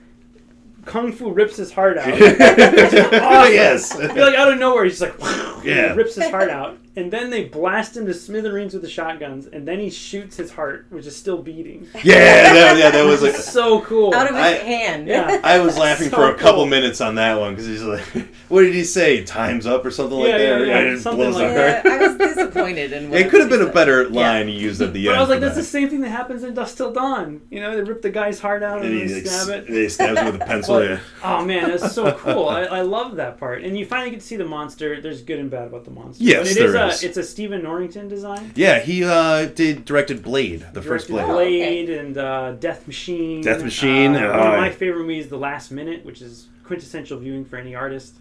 kung 0.85 1.11
fu 1.11 1.31
rips 1.31 1.55
his 1.57 1.71
heart 1.71 1.97
out. 1.97 2.13
oh 2.13 3.19
Awesome. 3.23 3.53
yes. 3.53 3.97
Like 3.97 4.35
out 4.35 4.51
of 4.53 4.59
nowhere, 4.59 4.83
he's 4.83 4.99
just 4.99 5.19
like, 5.19 5.63
Yeah. 5.65 5.93
rips 5.95 6.13
his 6.15 6.29
heart 6.29 6.49
out, 6.49 6.77
and 6.95 7.11
then 7.11 7.29
they 7.29 7.45
blast 7.45 7.95
him 7.97 8.05
to 8.05 8.13
smithereens 8.13 8.73
with 8.73 8.81
the 8.83 8.89
shotguns, 8.89 9.47
and 9.47 9.67
then 9.67 9.79
he 9.79 9.89
shoots 9.89 10.37
his 10.37 10.51
heart, 10.51 10.85
which 10.89 11.05
is 11.05 11.15
still 11.15 11.41
beating. 11.41 11.87
Yeah, 12.03 12.53
that, 12.53 12.77
yeah, 12.77 12.89
that 12.91 13.03
was 13.05 13.21
like. 13.21 13.35
So 13.55 13.81
cool. 13.81 14.13
Out 14.13 14.27
of 14.29 14.35
his 14.35 14.43
I- 14.45 14.51
hand. 14.63 15.07
Yeah. 15.07 15.39
I 15.43 15.59
was 15.59 15.77
laughing 15.77 16.09
So 16.09 16.15
for 16.17 16.29
a 16.29 16.35
couple 16.35 16.61
cool. 16.63 16.65
minutes 16.67 17.01
on 17.01 17.15
that 17.15 17.39
one 17.39 17.53
because 17.53 17.65
he's 17.67 17.83
like, 17.83 18.01
"What 18.49 18.61
did 18.61 18.73
he 18.73 18.83
say? 18.83 19.23
Time's 19.23 19.65
up 19.65 19.85
or 19.85 19.91
something 19.91 20.17
like 20.19 20.29
Yeah, 20.29 20.37
that?" 20.37 20.67
yeah, 20.67 20.81
yeah, 20.91 20.97
something 20.99 21.31
blows 21.31 21.35
like 21.35 21.45
up. 21.51 21.85
Yeah, 21.85 21.91
I 21.93 21.97
was 22.07 22.17
disappointed 22.17 22.91
in. 22.93 23.13
It 23.13 23.29
could 23.29 23.39
have 23.41 23.49
been 23.49 23.61
a 23.61 23.71
better 23.71 24.09
line 24.09 24.47
you 24.49 24.55
used 24.59 24.81
at 24.81 24.93
the 24.93 25.05
but 25.05 25.11
end. 25.11 25.17
I 25.17 25.21
was 25.21 25.29
like, 25.29 25.39
for 25.39 25.45
that's 25.45 25.55
the 25.55 25.63
same 25.63 25.89
thing 25.89 26.01
that 26.01 26.09
happens 26.09 26.43
in 26.43 26.53
Dusk 26.53 26.77
Till 26.77 26.91
Dawn. 26.91 27.41
You 27.49 27.59
know, 27.61 27.75
they 27.75 27.81
rip 27.83 28.01
the 28.01 28.09
guy's 28.09 28.39
heart 28.39 28.61
out 28.63 28.81
and, 28.81 28.89
And 28.91 28.93
he 29.01 29.07
then 29.07 29.23
like, 29.23 29.27
stab 29.27 29.49
it. 29.63 29.67
he 29.69 29.89
stabs 29.89 30.19
him 30.19 30.25
with 30.25 30.41
a 30.41 30.45
pencil. 30.45 30.75
But- 30.79 30.89
yeah. 30.89 30.99
Oh 31.23 31.45
man, 31.45 31.69
that's 31.69 31.93
so 31.93 32.11
cool. 32.13 32.49
I, 32.49 32.63
I 32.63 32.81
love 32.81 33.15
that 33.15 33.37
part. 33.39 33.63
And 33.63 33.77
you 33.77 33.85
finally 33.85 34.11
get 34.11 34.19
to 34.21 34.25
see 34.25 34.35
the 34.35 34.45
monster. 34.45 35.01
There's 35.01 35.21
good 35.21 35.39
and 35.39 35.49
bad 35.49 35.67
about 35.67 35.85
the 35.85 35.91
monster. 35.91 36.23
Yes, 36.23 36.39
but 36.43 36.51
it 36.51 36.55
there 36.59 36.67
is 36.69 36.75
a 36.75 36.84
is. 36.84 36.84
It's 36.87 37.17
a 37.17 37.23
Stephen 37.23 37.63
Norrington 37.63 38.07
design. 38.07 38.51
Yeah, 38.55 38.79
he 38.79 39.03
uh, 39.03 39.45
did 39.45 39.85
directed 39.85 40.21
Blade, 40.23 40.65
the 40.73 40.81
first 40.81 41.07
Directed 41.07 41.31
Blade. 41.31 41.87
Blade 41.87 41.89
and 41.89 42.17
uh, 42.17 42.51
Death 42.53 42.87
Machine. 42.87 43.41
Death 43.41 43.63
Machine, 43.63 44.15
Uh, 44.15 44.27
uh, 44.29 44.37
one 44.37 44.53
of 44.53 44.59
my 44.59 44.71
favorite 44.71 45.01
movies, 45.03 45.25
is 45.25 45.29
The 45.29 45.37
Last 45.37 45.71
Minute, 45.71 46.05
which 46.05 46.21
is 46.21 46.47
quintessential 46.63 47.19
viewing 47.19 47.45
for 47.45 47.57
any 47.57 47.75
artist. 47.75 48.15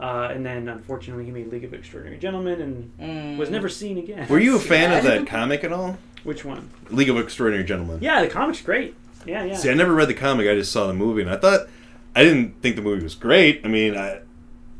Uh, 0.00 0.30
and 0.32 0.44
then, 0.44 0.68
unfortunately, 0.68 1.24
he 1.24 1.30
made 1.30 1.46
League 1.52 1.64
of 1.64 1.72
Extraordinary 1.74 2.18
Gentlemen 2.18 2.60
and 2.60 2.90
Mm. 3.00 3.36
was 3.38 3.50
never 3.50 3.68
seen 3.68 3.98
again. 3.98 4.26
Were 4.28 4.40
you 4.40 4.56
a 4.56 4.60
fan 4.72 4.92
of 4.96 5.04
that 5.04 5.26
comic 5.26 5.62
at 5.64 5.72
all? 5.72 5.98
Which 6.24 6.44
one? 6.44 6.70
League 6.90 7.08
of 7.10 7.16
Extraordinary 7.18 7.64
Gentlemen. 7.64 7.98
Yeah, 8.00 8.20
the 8.22 8.28
comic's 8.28 8.60
great. 8.62 8.94
Yeah, 9.26 9.44
yeah. 9.44 9.54
See, 9.56 9.70
I 9.70 9.74
never 9.74 9.92
read 9.94 10.08
the 10.08 10.14
comic. 10.14 10.48
I 10.48 10.54
just 10.54 10.72
saw 10.72 10.86
the 10.88 10.94
movie, 10.94 11.22
and 11.22 11.30
I 11.30 11.36
thought 11.36 11.68
I 12.16 12.24
didn't 12.24 12.60
think 12.62 12.74
the 12.76 12.82
movie 12.82 13.02
was 13.04 13.14
great. 13.14 13.60
I 13.64 13.68
mean, 13.68 13.96
I, 13.96 14.20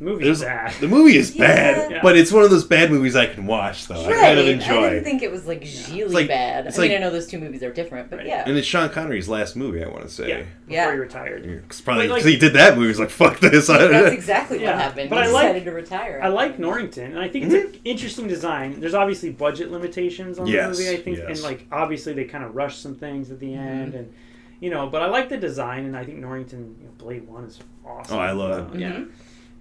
the 0.05 0.11
movie's 0.11 0.42
it 0.42 0.46
bad. 0.46 0.72
the 0.80 0.88
movie 0.88 1.16
is 1.16 1.34
Yeah. 1.36 1.46
bad, 1.46 1.90
Yeah. 1.92 2.00
but 2.03 2.16
it's 2.16 2.32
one 2.32 2.42
of 2.44 2.50
those 2.50 2.64
bad 2.64 2.90
movies 2.90 3.14
I 3.16 3.26
can 3.26 3.46
watch 3.46 3.86
though. 3.86 4.05
I 4.05 4.12
kind 4.12 4.38
of 4.38 4.46
enjoy. 4.48 4.84
I 4.86 4.90
didn't 4.90 5.05
think 5.05 5.22
it 5.22 5.30
was 5.30 5.46
like 5.46 5.61
really 5.90 6.05
like- 6.12 6.28
bad. 6.28 6.66
I 6.66 6.70
mean, 6.70 6.78
like- 6.78 6.90
I 6.92 6.98
know 6.98 7.11
those 7.11 7.26
two 7.26 7.38
movies 7.38 7.62
are 7.62 7.72
different, 7.72 8.11
but 8.11 8.18
Right. 8.18 8.26
yeah. 8.26 8.44
and 8.46 8.57
it's 8.57 8.66
Sean 8.66 8.88
Connery's 8.90 9.28
last 9.28 9.57
movie. 9.57 9.82
I 9.84 9.88
want 9.88 10.03
to 10.03 10.09
say. 10.09 10.28
yeah, 10.28 10.36
before 10.38 10.48
Yeah. 10.68 10.92
he 10.92 10.98
retired. 10.98 11.46
It's 11.46 11.80
probably 11.80 12.09
But, 12.09 12.12
like- 12.14 12.18
because 12.24 12.32
he 12.32 12.38
did 12.38 12.53
that 12.55 12.76
movie. 12.76 12.88
He's 12.88 12.98
like, 13.00 13.11
"Fuck 13.11 13.40
this." 13.40 13.66
That's 13.68 14.12
exactly 14.12 14.61
Yeah, 14.62 14.72
what 14.72 14.82
happened. 14.82 15.11
but 15.11 15.16
he 15.22 15.28
I 15.28 15.32
like- 15.32 15.42
decided 15.48 15.64
to 15.66 15.72
retire. 15.72 16.20
I 16.22 16.28
like 16.28 16.59
Norrington, 16.59 17.12
and 17.12 17.18
I 17.20 17.28
think 17.28 17.46
it's 17.53 17.55
an 17.74 17.80
interesting 17.84 18.26
design. 18.28 18.80
There's 18.80 18.94
obviously 18.94 19.30
budget 19.30 19.70
limitations 19.70 20.38
on 20.38 20.46
Yes, 20.46 20.76
the 20.78 20.84
movie, 20.84 20.96
I 20.96 21.00
think, 21.03 21.18
yes. 21.18 21.26
and 21.28 21.40
like 21.42 21.66
obviously 21.70 22.12
they 22.12 22.24
kind 22.24 22.44
of 22.44 22.55
rush 22.55 22.76
some 22.78 22.94
things 22.94 23.30
at 23.30 23.38
the 23.40 23.46
Mm-hmm. 23.53 23.68
end, 23.68 23.94
and 23.94 24.12
you 24.61 24.70
know. 24.70 24.88
But 24.88 25.03
I 25.03 25.07
like 25.07 25.28
the 25.28 25.36
design, 25.36 25.84
and 25.84 25.96
I 25.96 26.05
think 26.05 26.18
Norrington 26.18 26.76
you 26.78 26.84
know, 26.86 26.92
Blade 26.98 27.26
One 27.28 27.44
is 27.44 27.59
awesome. 27.86 28.16
Oh, 28.16 28.20
I 28.20 28.30
love 28.32 28.74
it. 28.74 28.76
Uh, 28.76 28.78
Yeah, 28.78 28.88
Mhm. 28.92 29.09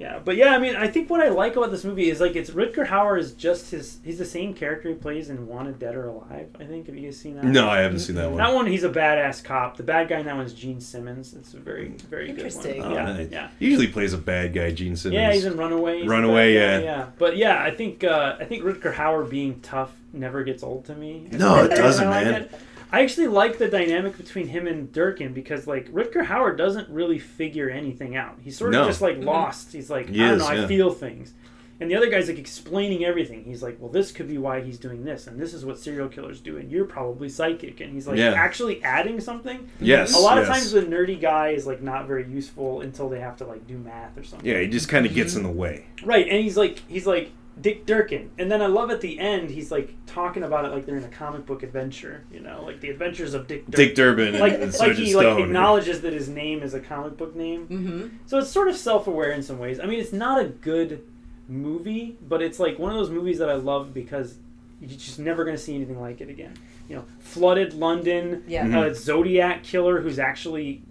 Yeah, 0.02 0.20
but 0.24 0.36
yeah, 0.36 0.56
I 0.56 0.58
mean, 0.58 0.76
I 0.76 0.88
think 0.88 1.12
what 1.12 1.22
I 1.22 1.30
like 1.30 1.56
about 1.56 1.70
this 1.70 1.84
movie 1.84 2.10
is 2.10 2.20
like 2.20 2.36
it's 2.36 2.50
Rutger 2.50 2.88
Hauer 2.88 3.20
is 3.20 3.34
just 3.34 3.70
his. 3.70 4.00
He's 4.04 4.18
the 4.18 4.26
same 4.26 4.56
character 4.56 4.90
he 4.90 4.96
plays 4.96 5.30
in 5.30 5.46
Wanted 5.48 5.78
Dead 5.78 5.94
or 5.96 6.08
Alive. 6.08 6.50
I 6.60 6.64
think. 6.64 6.88
Have 6.88 6.96
you 6.96 7.04
guys 7.10 7.18
seen 7.20 7.36
that? 7.36 7.46
No, 7.46 7.70
I 7.70 7.82
haven't 7.82 8.00
seen 8.00 8.16
that 8.16 8.30
one. 8.30 8.38
That 8.38 8.54
one, 8.54 8.66
he's 8.66 8.84
a 8.84 8.90
badass 8.90 9.44
cop. 9.44 9.78
The 9.78 9.84
bad 9.84 10.08
guy 10.10 10.18
in 10.20 10.26
that 10.26 10.36
one 10.36 10.46
is 10.46 10.54
Gene 10.54 10.82
Simmons. 10.82 11.34
It's 11.36 11.54
a 11.54 11.58
very, 11.60 11.90
very 12.10 12.30
Interesting. 12.30 12.82
good 12.82 12.86
Oh, 12.86 12.86
one. 12.90 12.94
yeah, 12.96 13.14
nice. 13.14 13.30
yeah. 13.32 13.50
He 13.60 13.68
usually 13.68 13.88
plays 13.90 14.14
a 14.14 14.18
bad 14.18 14.54
guy, 14.54 14.72
Gene 14.72 14.96
Simmons. 14.96 15.16
Yeah, 15.22 15.32
he's 15.32 15.46
in 15.46 15.56
Runaway. 15.56 16.00
He's 16.00 16.08
Runaway, 16.10 16.54
the 16.54 16.60
yeah. 16.60 16.78
guy, 16.80 16.84
yeah. 16.84 17.06
But 17.20 17.38
yeah, 17.38 17.62
I 17.64 17.70
think 17.70 18.04
uh, 18.04 18.38
I 18.40 18.46
think 18.46 18.64
Rutger 18.64 18.94
Hauer 18.96 19.30
being 19.30 19.60
tough 19.62 19.94
never 20.14 20.44
gets 20.44 20.64
old 20.64 20.86
to 20.86 20.96
me. 20.96 21.28
No, 21.32 21.64
it 21.64 21.68
doesn't, 21.76 22.10
like 22.10 22.26
man. 22.26 22.42
it. 22.44 22.52
I 22.92 23.02
actually 23.02 23.28
like 23.28 23.58
the 23.58 23.68
dynamic 23.70 24.18
between 24.18 24.48
him 24.48 24.68
and 24.68 24.92
Durkin 24.92 25.34
because 25.34 25.66
like 25.66 25.92
Rutger 25.92 26.26
Hauer 26.26 26.58
doesn't 26.58 26.90
really 26.90 27.20
figure 27.20 27.70
anything 27.70 28.16
out. 28.16 28.38
He's 28.42 28.58
sort 28.58 28.74
of 28.76 28.82
No. 28.82 28.88
just 28.88 29.02
like 29.02 29.16
mm-hmm. 29.16 29.28
lost. 29.28 29.72
He's 29.72 29.90
like 29.90 30.10
He 30.10 30.22
I 30.22 30.28
don't 30.28 30.38
is, 30.38 30.44
know. 30.44 30.52
yeah. 30.52 30.64
I 30.64 30.68
feel 30.68 30.92
things. 30.92 31.34
And 31.80 31.90
the 31.90 31.96
other 31.96 32.12
guy's 32.12 32.28
like 32.28 32.38
explaining 32.38 33.04
everything. 33.06 33.44
He's 33.44 33.64
like, 33.64 33.78
"Well, 33.80 33.90
this 33.90 34.12
could 34.12 34.28
be 34.28 34.38
why 34.38 34.62
he's 34.62 34.78
doing 34.78 35.04
this, 35.04 35.26
and 35.26 35.40
this 35.40 35.52
is 35.52 35.66
what 35.66 35.80
serial 35.80 36.10
killers 36.10 36.40
do, 36.40 36.58
and 36.58 36.72
you're 36.72 36.86
probably 36.86 37.28
psychic." 37.28 37.82
And 37.82 37.92
he's 37.92 38.08
like 38.08 38.18
Yeah. 38.20 38.34
actually 38.34 38.84
adding 38.84 39.20
something. 39.20 39.68
Yes. 39.80 40.14
A 40.16 40.20
lot 40.20 40.38
yes. 40.38 40.48
of 40.48 40.54
times 40.54 40.72
the 40.72 40.84
nerdy 40.84 41.20
guy 41.20 41.50
is 41.50 41.66
like 41.66 41.82
not 41.82 42.06
very 42.06 42.30
useful 42.30 42.82
until 42.82 43.10
they 43.10 43.20
have 43.20 43.36
to 43.38 43.46
like 43.46 43.66
do 43.66 43.80
math 43.80 44.16
or 44.16 44.24
something. 44.24 44.48
Yeah, 44.48 44.60
he 44.60 44.68
just 44.68 44.90
kind 44.90 45.08
of 45.08 45.16
gets 45.16 45.36
in 45.36 45.42
the 45.42 45.50
way. 45.50 45.88
Right, 46.04 46.28
and 46.28 46.44
he's 46.44 46.56
like 46.56 46.84
he's 46.88 47.08
like 47.08 47.32
Dick 47.60 47.86
Durkin, 47.86 48.32
and 48.40 48.50
then 48.50 48.62
I 48.62 48.68
love 48.68 48.90
at 48.92 49.02
the 49.02 49.20
end 49.20 49.50
he's 49.50 49.72
like 49.72 49.94
talking 50.06 50.44
about 50.44 50.66
it 50.66 50.70
like 50.70 50.86
they're 50.86 50.96
in 50.98 51.04
a 51.04 51.08
comic 51.10 51.46
book 51.46 51.64
adventure, 51.64 52.24
you 52.32 52.40
know, 52.40 52.64
like 52.64 52.80
the 52.80 52.90
adventures 52.90 53.34
of 53.34 53.48
Dick. 53.48 53.66
Durkin. 53.66 53.86
Dick 53.88 53.96
Durbin 53.96 54.40
like 54.40 54.54
and 54.54 54.62
like 54.64 54.72
Sergeant 54.72 55.00
he 55.06 55.12
Stone. 55.12 55.36
like 55.36 55.44
acknowledges 55.44 56.02
that 56.02 56.14
his 56.14 56.30
name 56.30 56.64
is 56.64 56.74
a 56.74 56.80
comic 56.80 57.18
book 57.18 57.36
name, 57.36 57.68
hmm 57.68 58.08
so 58.26 58.38
it's 58.40 58.50
sort 58.50 58.68
of 58.70 58.78
self 58.78 59.06
aware 59.08 59.32
in 59.32 59.44
some 59.44 59.60
ways. 59.60 59.80
I 59.80 59.86
mean, 59.86 60.00
it's 60.00 60.14
not 60.14 60.42
a 60.42 60.46
good 60.48 61.04
movie, 61.48 62.18
but 62.28 62.42
it's 62.42 62.60
like 62.60 62.80
one 62.80 62.92
of 62.92 62.98
those 62.98 63.10
movies 63.10 63.38
that 63.40 63.50
I 63.50 63.56
love 63.56 63.94
because 63.94 64.38
you're 64.80 64.90
just 64.98 65.20
never 65.20 65.44
going 65.44 65.56
to 65.56 65.62
see 65.62 65.76
anything 65.76 66.00
like 66.00 66.22
it 66.22 66.30
again. 66.30 66.54
You 66.90 66.96
know, 66.98 67.06
flooded 67.20 67.74
London, 67.74 68.44
Yeah. 68.48 68.66
Mhm. 68.66 68.92
a 68.92 68.96
Zodiac 68.96 69.64
killer 69.64 70.02
who's 70.02 70.18
actually 70.20 70.82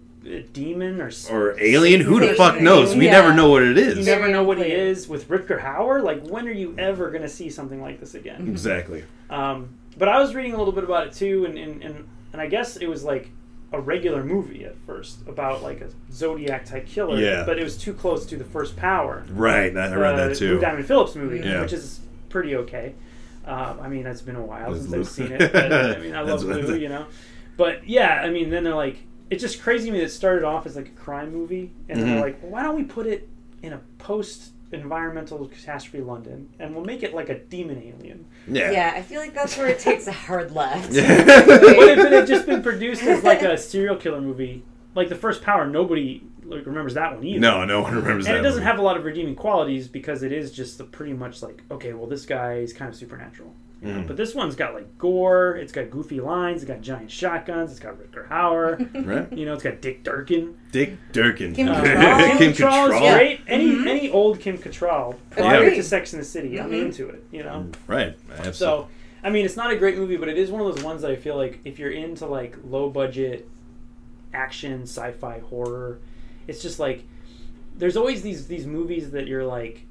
demon 0.53 1.01
or. 1.01 1.11
or 1.31 1.59
alien. 1.59 2.01
Who 2.01 2.19
the 2.19 2.33
fuck 2.35 2.59
knows? 2.61 2.95
We 2.95 3.05
Yeah. 3.05 3.11
never 3.11 3.33
know 3.33 3.49
what 3.49 3.63
it 3.63 3.77
is. 3.77 3.97
you 3.97 4.03
never 4.05 4.27
know 4.27 4.43
what 4.43 4.57
he 4.57 4.65
is 4.71 5.07
with 5.07 5.27
Rutger 5.29 5.61
Hauer. 5.61 6.03
Like, 6.03 6.25
when 6.27 6.47
are 6.47 6.51
you 6.53 6.75
ever 6.77 7.09
going 7.09 7.23
to 7.23 7.29
see 7.29 7.49
something 7.49 7.81
like 7.81 7.99
this 7.99 8.13
again? 8.15 8.47
Exactly. 8.47 9.03
Um, 9.29 9.69
but 9.97 10.07
I 10.07 10.19
was 10.19 10.35
reading 10.35 10.53
a 10.53 10.57
little 10.57 10.73
bit 10.73 10.83
about 10.83 11.07
it 11.07 11.13
too, 11.13 11.45
and, 11.45 11.57
and, 11.57 11.83
and, 11.83 12.07
and 12.33 12.41
I 12.41 12.47
guess 12.47 12.77
it 12.77 12.87
was 12.87 13.03
like 13.03 13.29
a 13.73 13.79
regular 13.79 14.23
movie 14.23 14.65
at 14.65 14.75
first 14.85 15.19
about 15.27 15.63
like 15.63 15.81
a 15.81 15.89
Zodiac 16.11 16.65
type 16.65 16.85
killer. 16.87 17.17
Yeah. 17.19 17.43
But 17.45 17.57
it 17.57 17.63
was 17.63 17.77
too 17.77 17.93
close 17.93 18.25
to 18.27 18.37
the 18.37 18.43
first 18.43 18.75
Power. 18.75 19.25
Right. 19.29 19.75
I 19.75 19.95
read 19.95 20.17
the 20.17 20.27
that 20.29 20.37
too. 20.37 20.55
Lou 20.55 20.59
Diamond 20.59 20.85
Phillips 20.85 21.15
movie, 21.15 21.39
Yeah. 21.39 21.61
which 21.61 21.73
is 21.73 21.99
pretty 22.29 22.55
okay. 22.57 22.93
Um, 23.45 23.79
I 23.81 23.87
mean, 23.89 24.05
it's 24.05 24.21
been 24.21 24.35
a 24.35 24.41
while 24.41 24.75
since 24.75 24.93
I've 24.93 25.07
seen 25.07 25.31
it. 25.31 25.51
But, 25.51 25.73
I 25.73 25.97
mean, 25.99 26.15
I 26.15 26.21
love 26.23 26.45
what- 26.45 26.57
Lou, 26.63 26.75
you 26.75 26.89
know. 26.89 27.05
But 27.57 27.87
yeah, 27.87 28.21
I 28.23 28.29
mean, 28.29 28.49
then 28.49 28.63
they're 28.63 28.75
like, 28.75 28.97
it's 29.31 29.41
just 29.41 29.61
crazy 29.63 29.87
to 29.87 29.91
me 29.91 29.97
that 29.99 30.05
it 30.05 30.09
started 30.09 30.43
off 30.43 30.65
as 30.67 30.75
like 30.75 30.87
a 30.87 30.91
crime 31.01 31.31
movie, 31.33 31.71
and 31.89 31.99
then 31.99 32.07
Mhm. 32.07 32.11
they're 32.13 32.21
like, 32.21 32.41
well, 32.43 32.51
why 32.51 32.61
don't 32.63 32.75
we 32.75 32.83
put 32.83 33.07
it 33.07 33.27
in 33.63 33.73
a 33.73 33.81
post 33.97 34.51
environmental 34.73 35.47
catastrophe 35.47 36.01
London, 36.01 36.49
and 36.59 36.73
we'll 36.75 36.85
make 36.85 37.03
it 37.03 37.13
like 37.13 37.29
a 37.29 37.37
demon 37.39 37.77
alien. 37.77 38.25
Yeah. 38.47 38.71
Yeah. 38.71 38.93
I 38.95 39.01
feel 39.01 39.19
like 39.19 39.33
that's 39.33 39.57
where 39.57 39.67
it 39.67 39.79
takes 39.79 40.07
a 40.07 40.11
hard 40.11 40.51
left. 40.55 40.91
Yeah. 40.93 41.05
what 41.45 41.89
if 41.89 41.99
it 41.99 42.11
had 42.11 42.27
just 42.27 42.45
been 42.45 42.61
produced 42.63 43.03
as 43.03 43.23
like 43.23 43.41
a 43.41 43.57
serial 43.57 43.95
killer 43.97 44.21
movie, 44.21 44.63
like 44.95 45.09
the 45.09 45.15
first 45.15 45.41
Power? 45.41 45.65
Nobody 45.67 46.23
like 46.45 46.65
remembers 46.65 46.93
that 46.95 47.13
one 47.15 47.23
either. 47.25 47.39
No, 47.39 47.63
no 47.65 47.81
one 47.81 47.95
remembers 47.95 48.25
and 48.27 48.35
that. 48.35 48.39
it 48.39 48.43
doesn't 48.43 48.59
movie. 48.61 48.69
have 48.71 48.79
a 48.79 48.81
lot 48.81 48.97
of 48.97 49.03
redeeming 49.05 49.35
qualities 49.35 49.87
because 49.87 50.23
it 50.23 50.31
is 50.33 50.51
just 50.51 50.77
the 50.77 50.83
pretty 50.83 51.13
much 51.13 51.41
like 51.41 51.61
okay, 51.71 51.93
well 51.93 52.07
this 52.07 52.25
guy 52.25 52.55
is 52.55 52.73
kind 52.73 52.89
of 52.89 52.95
supernatural. 52.95 53.53
You 53.81 53.87
know? 53.93 53.99
Mhm. 54.01 54.07
But 54.07 54.15
this 54.17 54.35
one's 54.35 54.55
got 54.55 54.73
like 54.75 54.97
gore. 54.99 55.55
It's 55.55 55.71
got 55.71 55.89
goofy 55.89 56.19
lines. 56.21 56.61
It's 56.61 56.69
got 56.69 56.81
giant 56.81 57.09
shotguns. 57.09 57.71
It's 57.71 57.79
got 57.79 57.95
Rutger 57.95 58.29
Hauer. 58.29 59.05
Right? 59.07 59.31
you 59.33 59.45
know, 59.45 59.53
it's 59.53 59.63
got 59.63 59.81
Dick 59.81 60.03
Durkin. 60.03 60.55
Dick 60.71 60.93
Durkin. 61.11 61.55
Kim 61.55 61.67
Uh, 61.69 61.81
Cattrall. 61.81 62.37
Kim 62.37 62.51
Cattrall 62.53 62.87
is 62.89 62.93
Cattrall. 62.93 63.15
great. 63.17 63.41
Any 63.47 63.71
Mhm. 63.71 63.87
any 63.87 64.11
old 64.11 64.39
Kim 64.39 64.57
Cattrall 64.59 65.15
prior 65.31 65.63
Agreed. 65.63 65.75
to 65.77 65.83
Sex 65.83 66.13
in 66.13 66.19
the 66.19 66.25
City, 66.25 66.59
I'm 66.59 66.69
Mhm. 66.71 66.85
into 66.85 67.09
it. 67.09 67.23
You 67.31 67.43
know. 67.43 67.71
Right. 67.87 68.15
Absolutely. 68.29 68.53
So, 68.53 68.87
I 69.23 69.29
mean, 69.31 69.45
it's 69.45 69.57
not 69.57 69.71
a 69.71 69.75
great 69.75 69.97
movie, 69.97 70.17
but 70.17 70.29
it 70.29 70.37
is 70.37 70.51
one 70.51 70.61
of 70.61 70.73
those 70.75 70.83
ones 70.83 71.01
that 71.01 71.09
I 71.11 71.15
feel 71.15 71.35
like 71.35 71.59
if 71.65 71.79
you're 71.79 71.91
into 71.91 72.25
like 72.27 72.57
low 72.63 72.89
budget 72.89 73.47
action, 74.33 74.83
sci-fi, 74.83 75.39
horror, 75.39 75.99
it's 76.47 76.61
just 76.61 76.79
like 76.79 77.03
there's 77.77 77.97
always 77.97 78.21
these 78.21 78.47
these 78.47 78.65
movies 78.67 79.11
that 79.11 79.27
you're 79.27 79.45
like, 79.45 79.85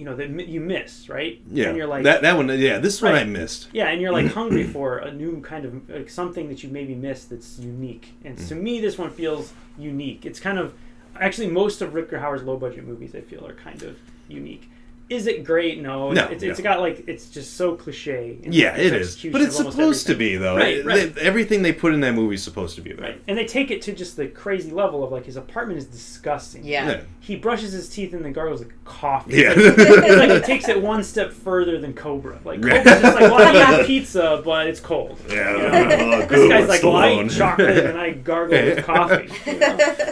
you 0.00 0.06
know, 0.06 0.16
that 0.16 0.30
you 0.48 0.60
miss, 0.60 1.10
right? 1.10 1.42
yeah. 1.46 1.68
And 1.68 1.76
you're 1.76 1.86
like, 1.86 2.04
that 2.04 2.22
that 2.22 2.34
one. 2.34 2.48
Yeah. 2.58 2.78
This 2.78 3.02
one 3.02 3.14
I 3.14 3.24
missed. 3.24 3.68
yeah, 3.74 3.88
and 3.88 4.00
you're 4.00 4.12
like 4.12 4.32
hungry 4.40 4.64
for 4.64 4.96
a 4.98 5.12
new 5.12 5.42
kind 5.42 5.66
of 5.66 5.90
like 5.90 6.08
something 6.08 6.48
that 6.48 6.62
you 6.62 6.70
maybe 6.70 6.94
missed 6.94 7.28
that's 7.28 7.58
unique. 7.58 8.14
And 8.24 8.38
to 8.48 8.54
mm. 8.54 8.62
me, 8.62 8.80
this 8.80 8.96
one 8.96 9.10
feels 9.10 9.52
unique. 9.78 10.24
It's 10.24 10.40
kind 10.40 10.58
of 10.58 10.72
actually 11.20 11.48
most 11.48 11.82
of 11.82 11.92
Rutger 11.92 12.18
Hauer's 12.18 12.42
low 12.42 12.56
budget 12.56 12.86
movies 12.86 13.14
I 13.14 13.20
feel 13.20 13.46
are 13.46 13.52
kind 13.52 13.82
of 13.82 13.98
unique. 14.26 14.70
Is 15.10 15.26
it 15.26 15.42
great? 15.44 15.80
No. 15.82 16.12
No, 16.12 16.26
it's, 16.28 16.42
it's 16.44 16.60
no. 16.60 16.62
got 16.62 16.80
like 16.80 17.04
it's 17.08 17.28
just 17.28 17.54
so 17.56 17.74
cliche. 17.74 18.38
in 18.42 18.52
Yeah, 18.52 18.74
its 18.76 18.78
it 18.78 18.92
is. 18.94 19.06
execution 19.08 19.32
But 19.32 19.40
it's 19.42 19.54
of 19.58 19.66
almost 19.66 19.76
supposed 19.76 20.06
to 20.06 20.14
be 20.14 20.36
though. 20.36 20.56
Right, 20.56 20.84
right. 20.84 21.12
they- 21.14 21.20
everything 21.20 21.62
they 21.62 21.72
put 21.72 21.92
in 21.92 22.00
that 22.00 22.14
movie 22.14 22.36
is 22.36 22.42
supposed 22.44 22.76
to 22.76 22.80
be 22.80 22.92
there. 22.92 23.06
Right. 23.08 23.20
And 23.28 23.36
they 23.36 23.44
take 23.44 23.70
it 23.72 23.82
to 23.82 23.92
just 23.92 24.16
the 24.16 24.28
crazy 24.28 24.70
level 24.70 25.02
of 25.02 25.10
like 25.10 25.26
his 25.26 25.36
apartment 25.36 25.78
is 25.78 25.86
disgusting. 25.86 26.64
Yeah. 26.64 26.88
Yeah. 26.88 27.00
He 27.18 27.36
brushes 27.36 27.72
his 27.72 27.88
teeth 27.88 28.12
and 28.14 28.24
then 28.24 28.32
gargles 28.32 28.60
like 28.62 28.72
coffee. 28.84 29.34
Yeah. 29.36 29.52
It's 29.56 29.78
like, 29.78 30.04
it's 30.10 30.16
like 30.16 30.30
it 30.42 30.44
takes 30.44 30.68
it 30.68 30.80
one 30.80 31.02
step 31.02 31.32
further 31.32 31.78
than 31.80 31.92
Cobra. 31.92 32.38
Like 32.44 32.60
Cobra's 32.62 32.84
just 32.84 33.02
like, 33.02 33.20
well, 33.20 33.56
I 33.56 33.80
eat 33.80 33.86
pizza, 33.86 34.40
but 34.44 34.68
it's 34.68 34.80
cold. 34.80 35.18
Yeah. 35.28 35.50
You 35.56 35.58
know? 36.10 36.22
Oh, 36.22 36.26
This 36.26 36.48
guy's 36.48 36.68
like, 36.68 36.82
well, 36.84 36.96
I 36.96 37.12
eat 37.22 37.30
chocolate 37.32 37.84
and 37.86 37.98
I 37.98 38.10
gargle 38.12 38.56
with 38.62 38.84
coffee. 38.84 39.28
You 39.50 39.58
know? 39.58 39.66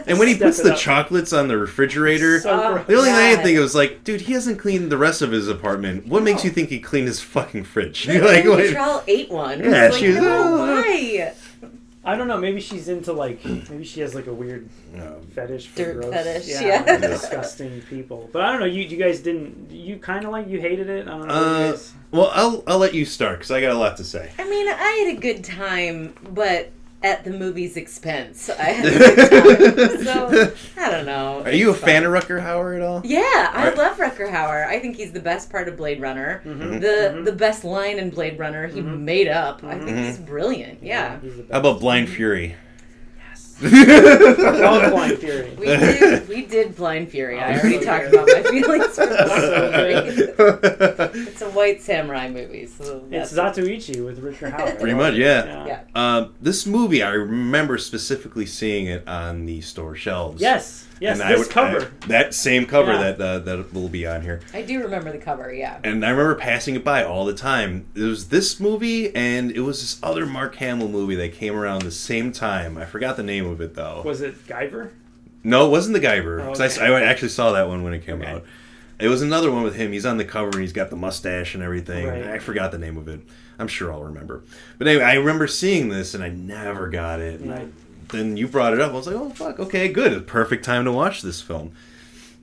And 0.09 0.18
when 0.18 0.26
he 0.28 0.34
Step 0.34 0.49
puts 0.49 0.62
the 0.62 0.72
up. 0.72 0.78
chocolates 0.78 1.32
on 1.32 1.46
the 1.49 1.57
refrigerator, 1.57 2.40
So 2.40 2.51
Oh. 2.51 2.84
the 2.86 2.96
only 2.96 3.11
thing 3.11 3.38
I 3.38 3.42
think 3.42 3.57
of 3.59 3.62
was 3.62 3.74
like, 3.76 4.03
dude, 4.05 4.22
he 4.22 4.32
hasn't 4.32 4.59
cleaned 4.59 4.88
the 4.91 4.99
rest 4.99 5.22
of 5.22 5.30
his 5.32 5.49
apartment. 5.49 6.07
What 6.07 6.22
makes 6.22 6.45
you 6.45 6.51
think 6.51 6.68
he 6.68 6.80
cleaned 6.80 7.09
his 7.09 7.20
fucking 7.20 7.64
fridge? 7.64 8.07
You're 8.09 8.24
like, 8.24 8.43
Kim 8.45 8.57
wait. 8.57 9.03
Ate 9.07 9.30
one. 9.30 9.61
Yeah, 9.61 9.86
It's 9.86 9.95
like, 9.95 10.01
she 10.01 10.09
was- 10.09 10.16
no, 10.18 10.57
why? 10.59 11.34
I 12.05 12.16
don't 12.16 12.26
know. 12.26 12.39
Maybe 12.39 12.61
she's 12.61 12.89
into 12.89 13.12
like, 13.12 13.45
maybe 13.45 13.84
she 13.84 14.01
has 14.01 14.14
like 14.14 14.28
a 14.28 14.32
weird 14.32 14.68
No. 14.95 15.20
fetish 15.34 15.66
for 15.66 15.76
Dirt 15.76 15.95
gross, 16.01 16.14
fetish, 16.14 16.49
yeah, 16.49 16.61
yeah. 16.86 16.97
disgusting 16.97 17.82
people. 17.82 18.30
But 18.32 18.43
I 18.43 18.51
don't 18.53 18.61
know. 18.61 18.66
You, 18.66 18.82
you 18.82 18.97
guys 18.97 19.20
didn't. 19.20 19.70
You 19.70 19.99
kind 19.99 20.24
of 20.24 20.30
like 20.30 20.49
you 20.49 20.59
hated 20.59 20.89
it. 20.89 21.07
I 21.07 21.11
don't 21.11 21.26
know. 21.28 21.34
you 21.34 21.41
Uh, 21.41 21.70
guys- 21.72 21.93
well, 22.11 22.30
I'll 22.32 22.64
I'll 22.66 22.78
let 22.78 22.95
you 22.95 23.05
start 23.05 23.39
because 23.39 23.51
I 23.51 23.61
got 23.61 23.72
a 23.72 23.78
lot 23.78 23.99
to 23.99 24.05
say. 24.05 24.30
I 24.39 24.49
mean, 24.49 24.68
I 24.68 25.05
had 25.07 25.18
a 25.18 25.20
good 25.20 25.45
time, 25.45 26.14
but 26.30 26.70
at 27.03 27.22
the 27.24 27.30
movie's 27.30 27.76
expense. 27.76 28.51
I 28.51 28.62
had 28.64 28.84
a 28.86 28.90
good 29.76 30.05
time. 30.05 30.05
so, 30.05 30.53
I 30.82 30.90
don't 30.90 31.07
know. 31.07 31.42
Are 31.44 31.53
you 31.53 31.68
a 31.70 31.72
It's 31.72 31.80
fan 31.80 32.05
of 32.05 32.12
Rutger 32.12 32.42
Hauer 32.42 32.74
at 32.76 32.82
all? 32.82 33.03
Yeah, 33.05 33.51
I 33.55 33.68
Right. 33.68 33.76
love 33.78 33.96
Rutger 33.99 34.30
Hauer. 34.32 34.66
I 34.66 34.78
think 34.80 34.96
he's 34.96 35.12
the 35.12 35.20
best 35.20 35.49
part 35.51 35.68
of 35.68 35.76
Blade 35.76 36.01
Runner. 36.01 36.42
Mhm. 36.44 36.80
The 36.80 36.86
Mhm. 37.14 37.24
the 37.24 37.32
best 37.32 37.64
line 37.64 37.99
in 37.99 38.11
Blade 38.11 38.38
Runner 38.38 38.66
he 38.66 38.80
Mhm. 38.80 39.01
made 39.01 39.28
up. 39.28 39.62
I 39.62 39.74
think 39.78 39.90
Mhm. 39.90 40.07
he's 40.07 40.18
brilliant. 40.18 40.78
Yeah. 40.82 41.18
he's. 41.20 41.34
How 41.53 41.61
about 41.61 41.78
Blind 41.80 42.09
Fury? 42.09 42.57
Yes. 43.61 44.39
I 44.39 44.91
Blind 44.91 45.19
Fury. 45.19 45.55
We 45.59 45.67
did 45.67 46.29
we 46.29 46.47
did 46.47 46.77
Blind 46.77 47.11
Fury. 47.11 47.39
I 47.41 47.55
Oh, 47.55 47.59
already 47.61 47.79
so 47.79 47.85
talked 47.85 48.11
good. 48.11 48.15
about 48.15 48.29
my 48.45 48.51
feelings 48.51 48.95
for 48.95 49.07
that. 49.07 50.29
So 50.39 51.11
It's 51.15 51.43
a 51.43 51.51
white 51.51 51.81
samurai 51.83 52.29
movie, 52.29 52.67
so 52.67 53.05
It's 53.11 53.31
that's 53.33 53.59
Zatoichi 53.59 54.05
with 54.05 54.19
Richard 54.21 54.53
Hauer. 54.53 54.79
Pretty 54.79 54.95
much, 54.95 55.15
yeah. 55.15 55.67
yeah. 55.67 55.81
Um, 55.95 56.35
this 56.41 56.67
movie, 56.67 57.03
I 57.03 57.11
remember 57.11 57.79
specifically 57.79 58.47
seeing 58.47 58.87
it 58.87 59.07
on 59.09 59.47
the 59.47 59.61
store 59.61 59.95
shelves. 59.95 60.41
Yes, 60.41 60.87
yes. 61.01 61.18
And 61.20 61.28
I 61.28 61.32
this 61.32 61.40
would- 61.46 61.51
cover. 61.51 61.90
I- 62.03 62.07
that 62.09 62.34
same 62.34 62.66
cover 62.66 62.92
Yeah. 62.92 63.12
that 63.12 63.20
uh, 63.20 63.38
that 63.40 63.72
will 63.74 63.88
be 63.88 64.07
on 64.07 64.22
here. 64.22 64.40
I 64.55 64.62
do 64.62 64.80
remember 64.82 65.12
the 65.12 65.18
cover, 65.18 65.53
yeah. 65.53 65.78
And 65.84 66.05
I 66.05 66.11
remember 66.11 66.34
passing 66.34 66.74
it 66.74 66.84
by 66.84 67.05
all 67.05 67.24
the 67.24 67.34
time. 67.34 67.86
It 67.94 68.03
was 68.03 68.28
this 68.28 68.59
movie, 68.61 69.14
and 69.14 69.51
it 69.51 69.61
was 69.61 69.80
this 69.80 69.99
other 70.03 70.26
Mark 70.26 70.57
Hamill 70.57 70.88
movie 70.88 71.14
that 71.16 71.32
came 71.34 71.55
around 71.57 71.82
the 71.82 71.90
same 71.90 72.32
time. 72.32 72.76
I 72.78 72.84
forgot 72.84 73.16
the 73.16 73.22
name 73.22 73.46
of 73.46 73.61
it 73.61 73.74
though. 73.74 74.03
was 74.05 74.20
it 74.20 74.46
Guyver? 74.46 74.90
no, 75.44 75.66
it 75.66 75.70
wasn't 75.70 75.94
the 75.94 76.07
Guyver. 76.07 76.42
Oh, 76.42 76.49
'cause 76.49 76.61
I 76.61 76.66
s- 76.66 76.78
I, 76.78 76.88
okay. 76.88 77.05
actually 77.05 77.28
saw 77.28 77.53
that 77.53 77.68
one 77.68 77.82
when 77.84 77.94
it 77.94 78.05
came 78.05 78.20
Okay. 78.22 78.30
out. 78.30 78.44
It 78.99 79.07
was 79.09 79.22
another 79.22 79.53
one 79.53 79.62
with 79.62 79.76
him. 79.76 79.92
He's 79.92 80.05
on 80.05 80.16
the 80.16 80.24
cover 80.24 80.49
and 80.51 80.61
he's 80.61 80.72
got 80.72 80.90
the 80.90 80.96
mustache 80.96 81.55
and 81.55 81.62
everything. 81.62 82.09
Right. 82.09 82.26
I 82.26 82.38
forgot 82.40 82.72
the 82.72 82.78
name 82.78 82.96
of 82.96 83.07
it. 83.07 83.20
I'm 83.57 83.68
sure 83.68 83.92
I'll 83.92 84.03
remember. 84.03 84.42
But 84.76 84.88
anyway, 84.88 85.05
I 85.05 85.14
remember 85.14 85.46
seeing 85.46 85.88
this 85.88 86.14
and 86.14 86.24
I 86.24 86.28
never 86.30 86.88
got 86.88 87.20
it. 87.20 87.40
And 87.40 87.53
I, 87.55 87.57
Right. 87.59 87.68
Then 88.11 88.37
you 88.37 88.49
brought 88.49 88.73
it 88.75 88.81
up. 88.81 88.93
I 88.93 88.95
was 88.95 89.07
like, 89.07 89.17
oh 89.17 89.31
fuck, 89.31 89.59
okay, 89.61 89.89
good. 89.89 90.13
A 90.13 90.21
perfect 90.21 90.65
time 90.65 90.85
to 90.85 90.93
watch 90.93 91.23
this 91.23 91.41
film. 91.41 91.73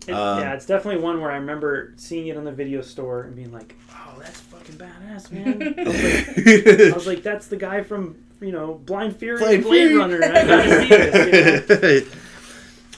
It, 0.08 0.14
Um, 0.14 0.40
yeah, 0.40 0.54
it's 0.54 0.66
definitely 0.66 1.02
one 1.02 1.20
where 1.22 1.32
I 1.32 1.36
remember 1.38 1.94
seeing 1.98 2.28
it 2.28 2.38
on 2.38 2.44
the 2.44 2.52
video 2.52 2.82
store 2.82 3.24
and 3.24 3.36
being 3.36 3.52
like, 3.52 3.76
"Oh, 3.92 4.18
that's 4.20 4.40
fucking 4.40 4.76
badass, 4.76 5.32
man." 5.32 5.62
I 5.80 5.84
was 5.84 6.04
like, 6.04 6.92
I 6.92 6.96
was 6.96 7.08
like 7.08 7.24
"That's 7.24 7.48
the 7.48 7.58
guy 7.58 7.82
from 7.82 8.16
you 8.40 8.52
know 8.52 8.76
Blind 8.86 9.16
Fury, 9.16 9.40
Blind 9.40 9.54
and 9.56 9.64
Blade 9.64 9.88
Fury. 9.88 9.98
Runner." 9.98 10.24
I 10.24 10.46
gotta 10.46 10.82
see 10.82 10.88
this. 10.90 11.70
You 11.70 12.12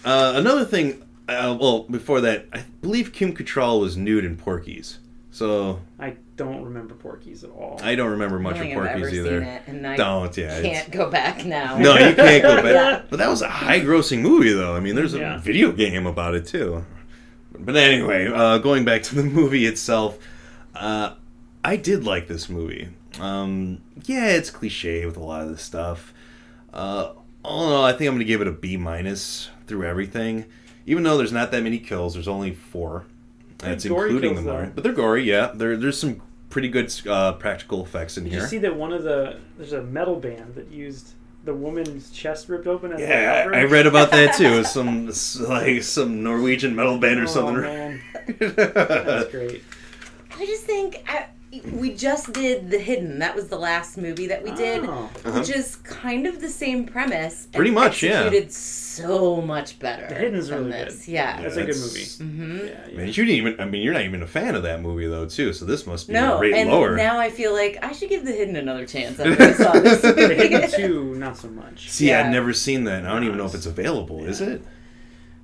know? 0.05 0.11
uh, 0.11 0.33
another 0.35 0.65
thing, 0.65 1.01
uh, 1.29 1.55
well, 1.59 1.83
before 1.83 2.19
that, 2.21 2.47
I 2.51 2.65
believe 2.81 3.13
Kim 3.13 3.33
Cattrall 3.33 3.79
was 3.79 3.95
nude 3.95 4.25
in 4.25 4.35
Porky's. 4.35 4.99
So 5.31 5.79
I 5.99 6.17
don't 6.37 6.63
remember 6.63 6.93
Porky's 6.95 7.43
at 7.43 7.49
all. 7.49 7.79
I 7.83 7.95
don't 7.95 8.11
remember 8.11 8.39
much 8.39 8.55
don't 8.55 8.61
of 8.63 8.67
think 8.69 8.77
ever 8.77 8.87
Porky's 8.87 9.09
seen 9.09 9.19
either. 9.25 9.41
it, 9.41 9.61
and 9.67 9.85
I 9.85 9.95
Don't, 9.97 10.37
yeah. 10.37 10.57
it's- 10.59 10.61
can't 10.83 10.91
go 10.91 11.09
back 11.09 11.43
now. 11.45 11.77
No, 11.77 11.93
you 11.97 12.15
can't 12.15 12.41
go 12.43 12.55
back. 12.61 12.65
Yeah. 12.77 13.01
But 13.09 13.17
that 13.19 13.29
was 13.29 13.41
a 13.41 13.49
high 13.49 13.81
grossing 13.81 14.21
movie, 14.21 14.53
though. 14.53 14.75
I 14.75 14.79
mean, 14.79 14.95
there's 14.95 15.13
a 15.13 15.19
Yeah. 15.19 15.37
video 15.39 15.71
game 15.73 16.05
about 16.07 16.35
it, 16.35 16.45
too. 16.45 16.85
But 17.57 17.75
anyway, 17.75 18.27
uh, 18.27 18.59
going 18.59 18.85
back 18.85 19.03
to 19.03 19.15
the 19.15 19.23
movie 19.23 19.65
itself, 19.65 20.17
uh, 20.75 21.13
I 21.65 21.75
did 21.75 22.05
like 22.05 22.27
this 22.27 22.47
movie. 22.49 22.89
Um, 23.19 23.81
yeah, 24.05 24.27
it's 24.27 24.49
cliche 24.51 25.05
with 25.05 25.17
a 25.17 25.23
lot 25.23 25.41
of 25.41 25.49
this 25.49 25.63
stuff. 25.63 26.13
Uh, 26.71 27.13
all 27.43 27.65
in 27.67 27.73
all, 27.73 27.83
I 27.83 27.91
think 27.93 28.07
I'm 28.09 28.13
going 28.15 28.19
to 28.19 28.25
give 28.25 28.41
it 28.41 28.47
a 28.47 28.51
B 28.51 28.77
minus 28.77 29.49
through 29.65 29.85
everything. 29.85 30.45
Even 30.85 31.01
though 31.03 31.17
there's 31.17 31.31
not 31.31 31.51
that 31.51 31.63
many 31.63 31.79
kills, 31.79 32.13
there's 32.13 32.27
only 32.27 32.53
four. 32.53 33.05
That's 33.57 33.85
including 33.85 34.33
kills, 34.35 34.45
the 34.45 34.51
though. 34.51 34.71
But 34.75 34.83
they're 34.83 34.93
gory, 34.93 35.23
yeah. 35.23 35.51
There, 35.53 35.75
there's 35.77 35.99
some 35.99 36.21
pretty 36.49 36.69
good 36.69 36.93
uh, 37.07 37.33
practical 37.33 37.83
effects 37.83 38.17
in 38.17 38.23
Did 38.25 38.33
here. 38.33 38.41
you 38.41 38.47
see 38.47 38.57
that 38.59 38.75
one 38.75 38.93
of 38.93 39.03
the 39.03 39.39
there's 39.57 39.73
a 39.73 39.83
metal 39.83 40.15
band 40.19 40.55
that 40.55 40.71
used 40.71 41.13
the 41.43 41.53
woman's 41.53 42.09
chest 42.11 42.49
ripped 42.49 42.67
open 42.67 42.91
as 42.91 42.99
Yeah. 42.99 43.47
I, 43.53 43.59
I 43.59 43.63
read 43.63 43.87
about 43.87 44.11
that 44.11 44.35
too. 44.35 44.45
It 44.53 44.57
was 44.57 44.71
Some 44.71 45.11
like 45.49 45.81
some 45.83 46.23
Norwegian 46.23 46.75
metal 46.75 46.97
band 46.97 47.19
or 47.19 47.23
Oh, 47.23 47.27
something. 47.27 47.61
man. 47.61 48.01
That's 48.39 49.31
great. 49.31 49.63
I 50.37 50.45
just 50.45 50.63
think 50.63 51.03
I, 51.07 51.27
we 51.73 51.93
just 51.93 52.33
did 52.33 52.69
The 52.69 52.77
Hidden. 52.77 53.19
That 53.19 53.33
was 53.35 53.47
the 53.47 53.57
last 53.57 53.97
movie 53.97 54.27
that 54.27 54.43
we 54.43 54.51
did, 54.51 54.83
Oh. 54.83 55.09
Uh-huh. 55.25 55.39
which 55.39 55.49
is 55.49 55.77
kind 55.77 56.27
of 56.27 56.41
the 56.41 56.49
same 56.49 56.85
premise. 56.85 57.45
and 57.45 57.53
Pretty 57.53 57.71
much, 57.71 58.03
yeah. 58.03 58.23
executed 58.25 58.51
so 58.51 59.41
much 59.41 59.79
better. 59.79 60.07
The 60.09 60.15
Hidden's 60.15 60.49
than 60.49 60.65
really 60.65 60.71
this. 60.71 61.05
good. 61.05 61.11
Yeah. 61.13 61.41
That's 61.41 61.55
a 61.55 61.63
good 61.63 61.75
That's- 61.75 62.19
movie. 62.19 62.31
hmm 62.33 62.57
Yeah, 62.67 62.87
yeah. 62.89 62.97
Man, 62.97 63.07
you 63.07 63.13
didn't 63.13 63.29
even. 63.29 63.59
I 63.61 63.65
mean, 63.65 63.81
you're 63.81 63.93
not 63.93 64.03
even 64.03 64.21
a 64.23 64.27
fan 64.27 64.55
of 64.55 64.63
that 64.63 64.81
movie 64.81 65.07
though, 65.07 65.25
too. 65.25 65.53
So 65.53 65.63
this 65.65 65.87
must 65.87 66.07
be 66.07 66.13
No, 66.13 66.39
rate 66.39 66.53
and 66.53 66.69
lower. 66.69 66.95
now 66.97 67.17
I 67.17 67.29
feel 67.29 67.53
like 67.53 67.77
I 67.81 67.93
should 67.93 68.09
give 68.09 68.25
The 68.25 68.33
Hidden 68.33 68.57
another 68.57 68.85
chance 68.85 69.17
after 69.19 69.41
I 69.41 69.53
saw 69.53 69.71
this 69.79 70.01
The 70.01 70.35
Hidden 70.35 70.69
two, 70.71 71.15
not 71.15 71.37
so 71.37 71.47
much. 71.49 71.89
See, 71.89 72.09
Yeah. 72.09 72.25
I've 72.25 72.31
never 72.31 72.51
seen 72.51 72.83
that. 72.83 72.99
and 72.99 73.07
I 73.07 73.13
don't 73.13 73.23
even 73.23 73.37
know 73.37 73.45
if 73.45 73.55
it's 73.55 73.65
available. 73.65 74.25
Is 74.25 74.41
it? 74.41 74.61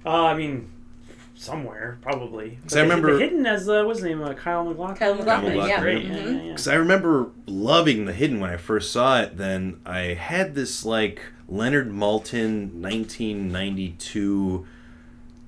Uh, 0.06 0.24
I 0.26 0.36
mean, 0.36 0.70
somewhere 1.44 1.98
probably. 2.02 2.58
Because 2.62 2.78
I 2.78 2.82
remember- 2.82 3.14
the 3.14 3.20
hidden 3.20 3.46
as 3.46 3.68
uh, 3.70 3.84
what's 3.84 4.00
his 4.00 4.06
name? 4.08 4.22
Uh, 4.22 4.34
Kyle 4.34 4.64
McLaughlin. 4.66 4.96
Kyle 4.98 5.16
MacLachlan, 5.16 5.56
yeah. 5.58 5.80
Great. 5.82 6.06
Mhm. 6.06 6.10
Yeah, 6.10 6.16
yeah, 6.24 6.30
yeah. 6.41 6.48
Because 6.50 6.68
I 6.68 6.76
remember 6.76 7.30
loving 7.46 8.06
The 8.06 8.14
Hidden 8.14 8.39
when 8.39 8.50
I 8.50 8.58
first 8.58 8.91
saw 8.91 9.22
it. 9.22 9.38
Then 9.38 9.80
I 9.86 10.00
had 10.16 10.56
this 10.56 10.86
like 10.86 11.22
Leonard 11.48 11.89
Maltin 11.91 12.72
1992 12.82 14.66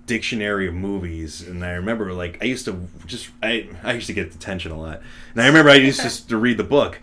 dictionary 0.06 0.68
of 0.68 0.74
movies, 0.74 1.42
and 1.42 1.64
I 1.66 1.72
remember 1.72 2.14
like 2.14 2.38
I 2.42 2.46
used 2.46 2.66
to 2.66 2.88
just 3.06 3.30
I 3.42 3.70
I 3.84 3.94
used 3.94 4.08
to 4.08 4.14
get 4.14 4.32
detention 4.32 4.72
a 4.72 4.80
lot, 4.80 5.02
and 5.34 5.42
I 5.42 5.48
remember 5.48 5.72
I 5.72 5.76
used 5.76 6.02
just 6.02 6.30
to 6.30 6.38
read 6.38 6.58
the 6.58 6.64
book, 6.64 7.00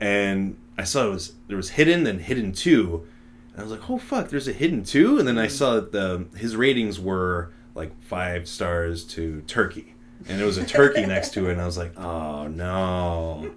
and 0.00 0.56
I 0.76 0.84
saw 0.84 1.06
it 1.06 1.10
was 1.10 1.32
there 1.48 1.56
was 1.56 1.70
Hidden 1.70 2.04
then 2.04 2.18
Hidden 2.18 2.52
Two, 2.52 3.06
and 3.52 3.60
I 3.60 3.62
was 3.62 3.72
like, 3.72 3.88
oh 3.88 3.98
fuck, 3.98 4.28
there's 4.28 4.48
a 4.48 4.52
Hidden 4.52 4.84
Two, 4.84 5.18
and 5.18 5.26
then 5.26 5.38
I 5.38 5.46
saw 5.46 5.74
that 5.76 5.92
the 5.92 6.26
his 6.36 6.54
ratings 6.56 7.00
were 7.00 7.50
like 7.74 7.92
five 8.04 8.48
stars 8.48 9.04
to 9.04 9.42
Turkey, 9.42 9.94
and 10.28 10.40
it 10.40 10.44
was 10.44 10.58
a 10.58 10.64
turkey 10.64 11.04
next 11.06 11.32
to 11.34 11.48
it, 11.48 11.52
and 11.52 11.60
I 11.60 11.66
was 11.66 11.78
like, 11.78 11.98
oh 11.98 12.46
no. 12.48 13.50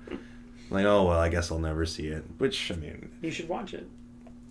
Like 0.69 0.85
oh 0.85 1.05
well, 1.05 1.19
I 1.19 1.29
guess 1.29 1.51
I'll 1.51 1.59
never 1.59 1.85
see 1.85 2.07
it. 2.07 2.23
Which 2.39 2.71
I 2.71 2.75
mean, 2.75 3.09
You 3.21 3.31
should 3.31 3.47
watch 3.47 3.73
it. 3.73 3.87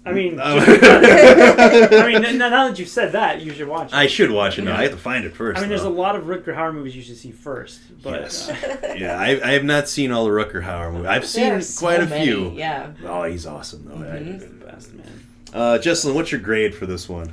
I 0.07 0.13
mean. 0.13 0.39
I 0.41 2.07
mean, 2.07 2.39
now 2.39 2.49
that 2.69 2.79
you've 2.79 2.89
said 2.89 3.13
that, 3.13 3.43
you 3.43 3.53
should 3.53 3.67
watch 3.69 3.89
it. 3.89 3.95
I 3.95 4.07
should 4.07 4.31
watch 4.31 4.57
it 4.59 4.63
now. 4.63 4.77
I 4.77 4.83
have 4.85 4.93
to 4.93 4.97
find 4.97 5.25
it 5.25 5.35
first. 5.35 5.59
I 5.59 5.61
mean, 5.63 5.69
there's 5.69 5.83
a 5.83 5.89
lot 5.91 6.15
of 6.15 6.25
Rutger 6.25 6.55
Hauer 6.55 6.73
movies 6.73 6.95
you 6.95 7.03
should 7.03 7.17
see 7.17 7.33
first, 7.33 7.81
but 8.05 8.21
Yes. 8.23 8.49
uh, 8.49 8.95
yeah, 8.97 9.19
I, 9.19 9.31
I 9.45 9.51
have 9.53 9.65
not 9.65 9.89
seen 9.89 10.13
all 10.13 10.25
the 10.25 10.31
Rutger 10.31 10.63
Hauer 10.63 10.93
movies. 10.93 11.09
I've 11.09 11.27
seen 11.27 11.61
so 11.61 11.81
quite 11.81 12.01
a 12.01 12.07
many, 12.07 12.25
few. 12.25 12.53
Yeah. 12.53 12.93
Oh, 13.05 13.25
he's 13.25 13.47
awesome 13.47 13.85
though. 13.85 14.17
he's 14.19 14.43
the 14.43 14.65
best 14.65 14.95
man. 14.95 15.27
Uh, 15.53 15.79
Jesselyn, 15.83 16.15
what's 16.15 16.31
your 16.31 16.41
grade 16.41 16.75
for 16.75 16.87
this 16.87 17.09
one? 17.09 17.33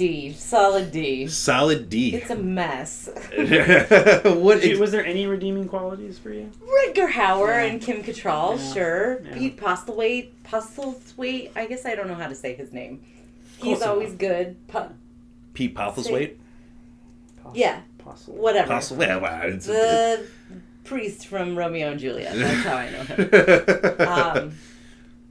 D. 0.00 0.32
Solid 0.32 0.90
D. 0.92 1.26
Solid 1.26 1.90
D. 1.90 2.14
It's 2.14 2.30
a 2.30 2.34
mess. 2.36 3.10
what? 3.36 4.62
Did 4.62 4.64
you- 4.64 4.80
was 4.80 4.92
there 4.92 5.04
any 5.04 5.26
redeeming 5.26 5.68
qualities 5.68 6.18
for 6.18 6.30
you? 6.32 6.50
Rutger 6.62 7.10
Hauer 7.10 7.48
Yeah. 7.48 7.64
and 7.64 7.82
Kim 7.82 8.02
Cattrall, 8.02 8.56
Yeah. 8.58 8.72
sure. 8.72 9.20
Yeah. 9.22 9.34
Pete 9.34 9.56
Postlethwaite, 9.58 10.30
Postlethwaite. 10.44 11.50
I 11.54 11.66
guess 11.66 11.84
I 11.84 11.94
don't 11.94 12.08
know 12.08 12.14
how 12.14 12.28
to 12.28 12.34
say 12.34 12.54
his 12.54 12.72
name. 12.72 13.02
Close 13.60 13.78
He's 13.78 13.82
always 13.86 14.08
enough. 14.08 14.18
good. 14.18 14.68
Po- 14.68 14.90
Pete 15.52 15.74
Postlethwaite? 15.74 16.36
Poss- 17.42 17.54
Yeah. 17.56 17.80
Possible. 17.98 18.38
whatever. 18.38 18.68
Postle- 18.68 19.02
Yeah, 19.02 19.16
wow, 19.18 19.42
it's 19.44 19.66
The 19.66 20.26
priest 20.84 21.26
from 21.26 21.56
Romeo 21.58 21.90
and 21.90 22.00
Juliet. 22.00 22.34
That's 22.34 22.64
how 22.66 22.76
I 22.76 22.90
know 22.90 23.02
him. 23.02 23.28
um, 24.48 24.52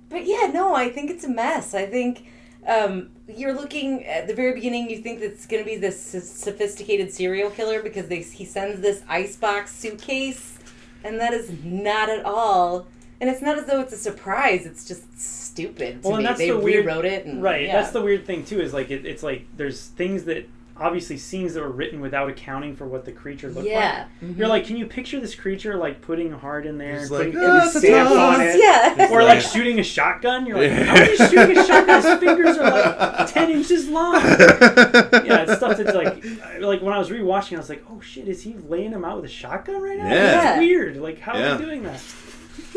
but 0.10 0.28
yeah, 0.28 0.52
no, 0.54 0.76
I 0.76 0.90
think 0.90 1.10
it's 1.10 1.24
a 1.24 1.30
mess. 1.30 1.74
I 1.74 1.88
think 1.88 2.28
um, 2.68 3.10
you're 3.36 3.54
looking 3.54 4.06
at 4.06 4.28
the 4.28 4.34
very 4.34 4.54
beginning. 4.54 4.90
You 4.90 4.98
think 5.02 5.22
it's 5.22 5.46
going 5.46 5.64
to 5.64 5.70
be 5.70 5.78
this 5.78 6.00
sophisticated 6.00 7.12
serial 7.14 7.50
killer 7.50 7.82
because 7.82 8.08
they 8.08 8.22
he 8.22 8.46
sends 8.46 8.82
this 8.82 9.04
icebox 9.08 9.74
suitcase, 9.76 10.58
and 11.04 11.20
that 11.20 11.34
is 11.34 11.52
not 11.64 12.10
at 12.10 12.26
all. 12.26 12.88
And 13.22 13.30
it's 13.30 13.42
not 13.42 13.58
as 13.58 13.66
though 13.66 13.82
it's 13.82 13.92
a 13.94 13.98
surprise. 13.98 14.66
It's 14.66 14.88
just 14.88 15.20
stupid 15.20 16.04
Well, 16.04 16.14
and 16.16 16.24
me. 16.24 16.28
that's 16.28 16.40
they 16.40 16.50
the 16.50 16.58
weird- 16.58 16.86
rewrote 16.86 17.06
it, 17.06 17.26
and 17.26 17.44
Right. 17.44 17.66
yeah. 17.66 17.82
That's 17.82 17.92
the 17.92 18.02
weird 18.02 18.26
thing 18.26 18.46
too. 18.46 18.62
Is 18.62 18.74
like 18.74 18.90
it, 18.92 19.06
it's 19.06 19.24
like 19.24 19.46
there's 19.58 19.88
things 19.88 20.24
that 20.26 20.48
obviously 20.80 21.18
scenes 21.18 21.54
that 21.54 21.62
were 21.62 21.70
written 21.72 22.00
without 22.00 22.30
accounting 22.30 22.76
for 22.76 22.88
what 22.88 23.04
the 23.06 23.12
creature 23.12 23.50
looked 23.50 23.68
yeah. 23.68 24.08
like. 24.22 24.32
Mhm. 24.32 24.38
You're 24.38 24.48
like, 24.48 24.66
can 24.66 24.78
you 24.78 24.86
picture 24.86 25.20
this 25.20 25.36
creature 25.36 25.76
like 25.76 26.02
putting 26.02 26.32
a 26.32 26.38
heart 26.38 26.66
in 26.66 26.78
there, 26.78 27.00
He's 27.00 27.12
and 27.12 27.20
like, 27.20 27.34
putting 27.34 27.50
"Ah, 27.50 27.60
his 27.62 27.76
it's 27.76 27.76
a 27.84 27.88
stamp 27.88 28.10
dog." 28.10 28.18
on 28.40 28.42
it, 28.42 28.60
yeah. 28.62 29.08
or 29.12 29.24
like 29.24 29.42
shooting 29.42 29.80
a 29.80 29.84
shotgun? 29.84 30.46
You're 30.46 30.58
like, 30.58 30.72
how 30.72 30.96
is 30.96 31.20
he 31.20 31.28
shooting 31.28 31.58
a 31.58 31.66
shotgun? 31.66 32.02
His 32.02 32.20
fingers 32.20 32.58
are 32.58 32.70
like 32.72 33.34
ten 33.34 33.50
inches 33.52 33.88
long. 33.90 34.14
yeah, 34.24 35.42
it's 35.44 35.56
stuff 35.58 35.78
that's 35.78 35.94
like, 35.96 36.24
like 36.62 36.82
when 36.82 36.94
I 36.94 36.98
was 37.00 37.10
rewatching, 37.10 37.56
I 37.56 37.58
was 37.60 37.70
like, 37.70 37.84
oh 37.90 38.00
shit, 38.00 38.28
is 38.28 38.42
he 38.44 38.54
laying 38.68 38.92
him 38.92 39.04
out 39.06 39.18
with 39.18 39.26
a 39.26 39.34
shotgun 39.34 39.82
right 39.82 39.98
now? 39.98 40.06
Yeah. 40.08 40.16
That's 40.32 40.60
weird. 40.60 40.98
Like, 40.98 41.20
how 41.20 41.36
Yeah. 41.38 41.54
are 41.54 41.58
they 41.58 41.66
doing 41.66 41.84
that? 41.84 42.02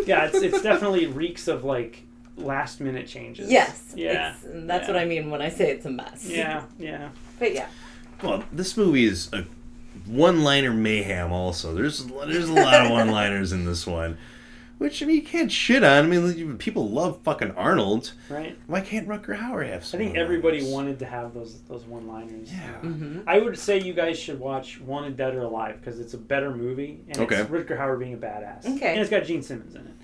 Yeah, 0.06 0.24
it's 0.26 0.38
it's 0.42 0.62
definitely 0.62 1.06
reeks 1.06 1.48
of 1.48 1.64
like 1.64 2.02
last 2.36 2.80
minute 2.80 3.06
changes. 3.06 3.50
Yes. 3.50 3.92
Yeah. 3.94 4.32
It's, 4.34 4.46
that's 4.66 4.88
Yeah. 4.88 4.94
what 4.94 5.02
I 5.02 5.04
mean 5.04 5.30
when 5.30 5.42
I 5.42 5.48
say 5.50 5.70
it's 5.70 5.84
a 5.86 5.90
mess. 5.90 6.26
Yeah, 6.26 6.64
yeah. 6.78 7.10
But 7.38 7.54
yeah. 7.54 7.66
Well, 8.22 8.44
this 8.52 8.76
movie 8.76 9.04
is 9.04 9.32
a 9.32 9.44
one-liner 10.06 10.72
mayhem. 10.72 11.32
Also, 11.32 11.74
there's 11.74 12.04
there's 12.06 12.48
a 12.48 12.52
lot 12.52 12.84
of 12.86 12.90
one-liners 12.98 13.52
in 13.52 13.64
this 13.64 13.86
one, 13.86 14.18
which 14.78 15.02
I 15.02 15.06
mean 15.06 15.16
you 15.16 15.22
can't 15.22 15.50
shit 15.50 15.82
on. 15.84 16.04
I 16.04 16.06
mean, 16.08 16.58
people 16.58 16.88
love 16.88 17.20
fucking 17.22 17.52
Arnold. 17.52 18.12
Right. 18.28 18.56
Why 18.66 18.80
can't 18.80 19.06
Rutger 19.08 19.38
Hauer 19.38 19.66
have 19.68 19.84
Some 19.84 20.00
I 20.00 20.04
think 20.04 20.16
everybody 20.16 20.64
wanted 20.64 20.98
to 21.00 21.06
have 21.06 21.34
those 21.34 21.60
those 21.62 21.84
one 21.84 22.06
liners. 22.08 22.52
Yeah. 22.52 22.72
Mm-hmm. 22.82 23.20
I 23.26 23.38
would 23.38 23.58
say 23.58 23.80
you 23.80 23.92
guys 23.94 24.18
should 24.18 24.40
watch 24.40 24.80
Wanted 24.80 25.16
Dead 25.16 25.34
or 25.34 25.42
Alive 25.42 25.78
because 25.80 26.00
it's 26.00 26.14
a 26.14 26.18
better 26.18 26.54
movie 26.54 27.00
and 27.08 27.18
Okay. 27.18 27.36
it's 27.36 27.50
Rutger 27.50 27.78
Hauer 27.78 27.98
being 27.98 28.14
a 28.14 28.18
badass. 28.18 28.64
Okay. 28.76 28.92
And 28.92 29.00
it's 29.00 29.10
got 29.10 29.24
Gene 29.24 29.42
Simmons 29.42 29.74
in 29.74 29.82
it. 29.82 29.94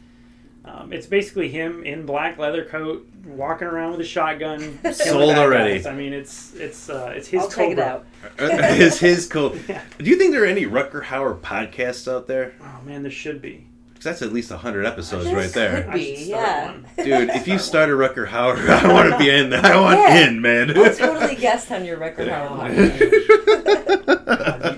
Um, 0.68 0.92
it's 0.92 1.06
basically 1.06 1.48
him 1.48 1.82
in 1.84 2.04
black 2.04 2.38
leather 2.38 2.64
coat, 2.64 3.08
walking 3.26 3.66
around 3.66 3.92
with 3.92 4.00
a 4.00 4.04
shotgun. 4.04 4.78
Sold 4.92 5.36
already. 5.36 5.74
guys. 5.74 5.86
I 5.86 5.94
mean, 5.94 6.12
it's 6.12 6.54
it's 6.54 6.90
uh, 6.90 7.12
it's 7.16 7.28
his 7.28 7.42
I'll 7.42 7.50
check 7.50 7.70
it 7.70 7.76
Cobra. 7.78 8.04
out. 8.38 8.50
is 8.78 8.98
his 9.00 9.26
cool. 9.26 9.56
Yeah. 9.68 9.82
Do 9.98 10.04
you 10.10 10.16
think 10.16 10.32
there 10.32 10.42
are 10.42 10.46
any 10.46 10.66
Rutger 10.66 11.00
Hauer 11.02 11.38
podcasts 11.40 12.10
out 12.12 12.26
there? 12.26 12.54
Oh 12.60 12.80
man, 12.84 13.02
there 13.02 13.10
should 13.10 13.40
be. 13.40 13.64
Because 13.94 14.04
that's 14.04 14.22
at 14.22 14.32
least 14.32 14.52
hundred 14.52 14.86
episodes 14.86 15.24
There 15.24 15.34
right 15.36 15.50
there. 15.50 15.82
could 15.82 15.90
I 15.90 15.94
be, 15.94 16.16
start 16.16 16.28
yeah. 16.44 16.70
one. 16.70 16.86
Dude, 17.04 17.30
if 17.30 17.48
you 17.48 17.58
start 17.58 17.90
a 17.90 17.96
Rutger 17.96 18.26
Hauer, 18.26 18.68
I 18.68 18.92
want 18.92 19.10
to 19.10 19.18
be 19.18 19.28
in. 19.28 19.52
I 19.52 19.80
want 19.80 19.98
Yeah. 19.98 20.28
in, 20.28 20.40
man. 20.40 20.76
I'll 20.78 20.94
totally 20.94 21.34
guest 21.34 21.72
on 21.72 21.84
your 21.84 21.96
Rutger 21.98 22.30
Hauer 22.30 22.48
God, 22.48 22.70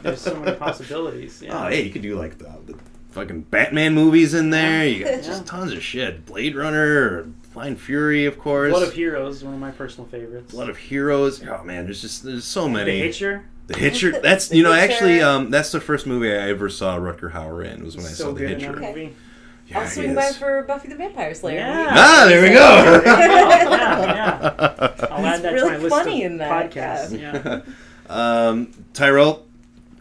there's 0.03 0.21
so 0.23 0.35
many 0.41 0.57
possibilities. 0.57 1.43
Yeah. 1.43 1.65
Oh, 1.65 1.69
hey, 1.69 1.83
you 1.83 1.91
could 1.91 2.01
do 2.03 2.19
like 2.19 2.39
the, 2.39 2.51
the 2.67 2.79
fucking 3.11 3.43
Batman 3.43 3.95
movies 3.95 4.35
in 4.35 4.51
there. 4.51 4.87
You 4.87 5.05
got 5.05 5.23
just 5.23 5.47
tons 5.47 5.73
of 5.73 5.83
shit. 5.83 6.27
Blade 6.27 6.55
Runner, 6.57 7.25
Blind 7.53 7.81
Fury, 7.81 8.27
of 8.27 8.39
course. 8.39 8.71
Blood 8.73 8.89
of 8.89 8.93
Heroes, 8.95 9.37
is 9.39 9.45
one 9.45 9.55
of 9.55 9.61
my 9.61 9.71
personal 9.71 10.09
favorites. 10.09 10.53
Blood 10.53 10.69
of 10.71 10.77
Heroes. 10.77 11.43
Oh 11.47 11.63
man, 11.65 11.85
there's 11.85 12.01
just 12.01 12.23
there's 12.25 12.45
so 12.45 12.69
many. 12.69 12.93
The. 13.01 13.07
Hitcher. 13.07 13.45
The 13.67 13.79
Hitcher. 13.79 14.21
That's 14.23 14.49
The 14.49 14.57
you 14.57 14.63
know 14.63 14.73
Hitcher. 14.73 14.93
actually 14.93 15.21
um 15.23 15.51
that's 15.51 15.71
the 15.73 15.81
first 15.81 16.07
movie 16.07 16.31
I 16.33 16.49
ever 16.51 16.69
saw 16.69 16.97
Rutger 16.99 17.33
Hauer 17.33 17.65
in 17.65 17.85
was 17.85 17.97
when 17.97 18.07
I 18.07 18.09
so 18.09 18.25
saw 18.25 18.33
The 18.33 18.39
good 18.41 18.51
in 18.53 18.61
Hitcher. 18.61 18.73
that 18.73 18.81
movie. 18.97 19.15
Yeah, 19.69 19.79
I'll 19.79 19.85
he 19.85 19.91
swing 19.91 20.15
by 20.17 20.25
is. 20.27 20.37
for 20.37 20.65
Buffy 20.65 20.89
the 20.89 20.97
Vampire 20.97 21.33
Slayer. 21.33 21.59
Yeah. 21.59 21.87
Ah, 21.91 22.25
there 22.29 22.43
we 22.43 22.49
go. 22.53 23.03
yeah, 23.05 23.61
yeah. 23.71 25.07
I'll 25.11 25.25
add 25.27 25.43
that 25.43 25.53
really 25.53 25.71
to 25.71 25.77
my 25.77 25.83
list 25.85 25.95
funny 25.95 26.25
of 26.25 26.33
in 26.33 26.39
that, 26.39 26.73
podcasts. 26.73 27.21
Yeah. 27.21 27.61
um, 28.09 28.73
Tyrell, 28.93 29.47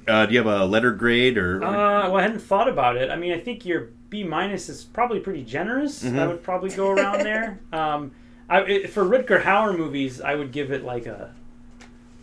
uh, 0.10 0.26
do 0.26 0.34
you 0.34 0.39
have 0.39 0.47
a 0.47 0.66
letter 0.66 0.91
grade 0.91 1.38
or? 1.38 1.64
Uh, 1.64 2.10
well, 2.10 2.18
I 2.18 2.22
hadn't 2.24 2.39
thought 2.41 2.68
about 2.68 2.97
it. 2.97 3.10
I 3.10 3.16
mean, 3.16 3.32
I 3.32 3.39
think 3.39 3.66
your 3.66 3.89
B 4.10 4.24
minus 4.24 4.70
is 4.70 4.84
probably 4.84 5.20
pretty 5.20 5.43
generous. 5.43 6.03
Mhm. 6.03 6.20
I 6.20 6.28
would 6.28 6.43
probably 6.43 6.70
go 6.72 6.89
around 6.89 7.20
there. 7.24 7.60
Um, 7.74 8.12
I, 8.49 8.62
it, 8.62 8.89
for 8.89 9.03
Rutger 9.03 9.43
Hauer 9.43 9.78
movies, 9.78 10.22
I 10.22 10.34
would 10.34 10.51
give 10.51 10.72
it 10.72 10.84
like 10.84 11.05
a 11.05 11.32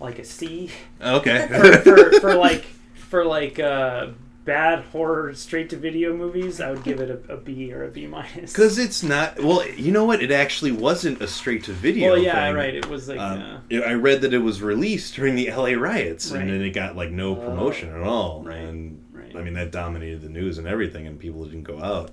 like 0.01 0.19
a 0.19 0.25
C. 0.25 0.71
okay. 1.01 1.47
For, 1.49 1.79
for, 1.83 2.21
for 2.21 2.35
like 2.47 2.65
for 2.95 3.25
like 3.25 3.59
uh, 3.61 4.09
bad 4.47 4.85
horror 4.85 5.35
straight 5.35 5.69
to 5.71 5.77
video 5.77 6.17
movies, 6.17 6.61
I 6.61 6.71
would 6.71 6.83
give 6.85 7.01
it 7.01 7.11
a, 7.29 7.35
a 7.35 7.37
B 7.37 7.73
or 7.75 7.85
a 7.85 7.89
B 7.91 8.07
minus. 8.07 8.53
Because 8.53 8.79
it's 8.79 9.03
not. 9.03 9.39
Well, 9.43 9.69
you 9.69 9.93
know 9.93 10.05
what? 10.07 10.23
It 10.23 10.31
actually 10.31 10.73
wasn't 10.73 11.21
a 11.21 11.27
straight 11.29 11.65
to 11.65 11.73
video. 11.73 12.13
well, 12.13 12.19
yeah, 12.23 12.47
thing. 12.47 12.55
right. 12.55 12.75
It 12.75 12.89
was 12.89 13.09
like 13.09 13.19
Um, 13.19 13.61
uh, 13.71 13.77
I 13.81 13.93
read 13.95 14.23
that 14.23 14.33
it 14.33 14.39
was 14.39 14.63
released 14.63 15.15
during 15.17 15.35
the 15.35 15.51
LA 15.51 15.75
riots, 15.75 16.31
Right. 16.31 16.41
and 16.41 16.51
then 16.51 16.63
it 16.63 16.71
got 16.71 16.97
like 16.97 17.11
no 17.11 17.33
Oh. 17.33 17.45
promotion 17.45 17.91
at 17.95 18.01
all. 18.03 18.43
Right, 18.45 18.57
And 18.59 19.03
right. 19.13 19.37
I 19.37 19.43
mean, 19.43 19.55
that 19.55 19.71
dominated 19.73 20.23
the 20.23 20.31
news 20.31 20.57
and 20.57 20.67
everything, 20.67 21.07
and 21.07 21.19
people 21.19 21.45
didn't 21.45 21.65
go 21.65 21.83
out. 21.83 22.13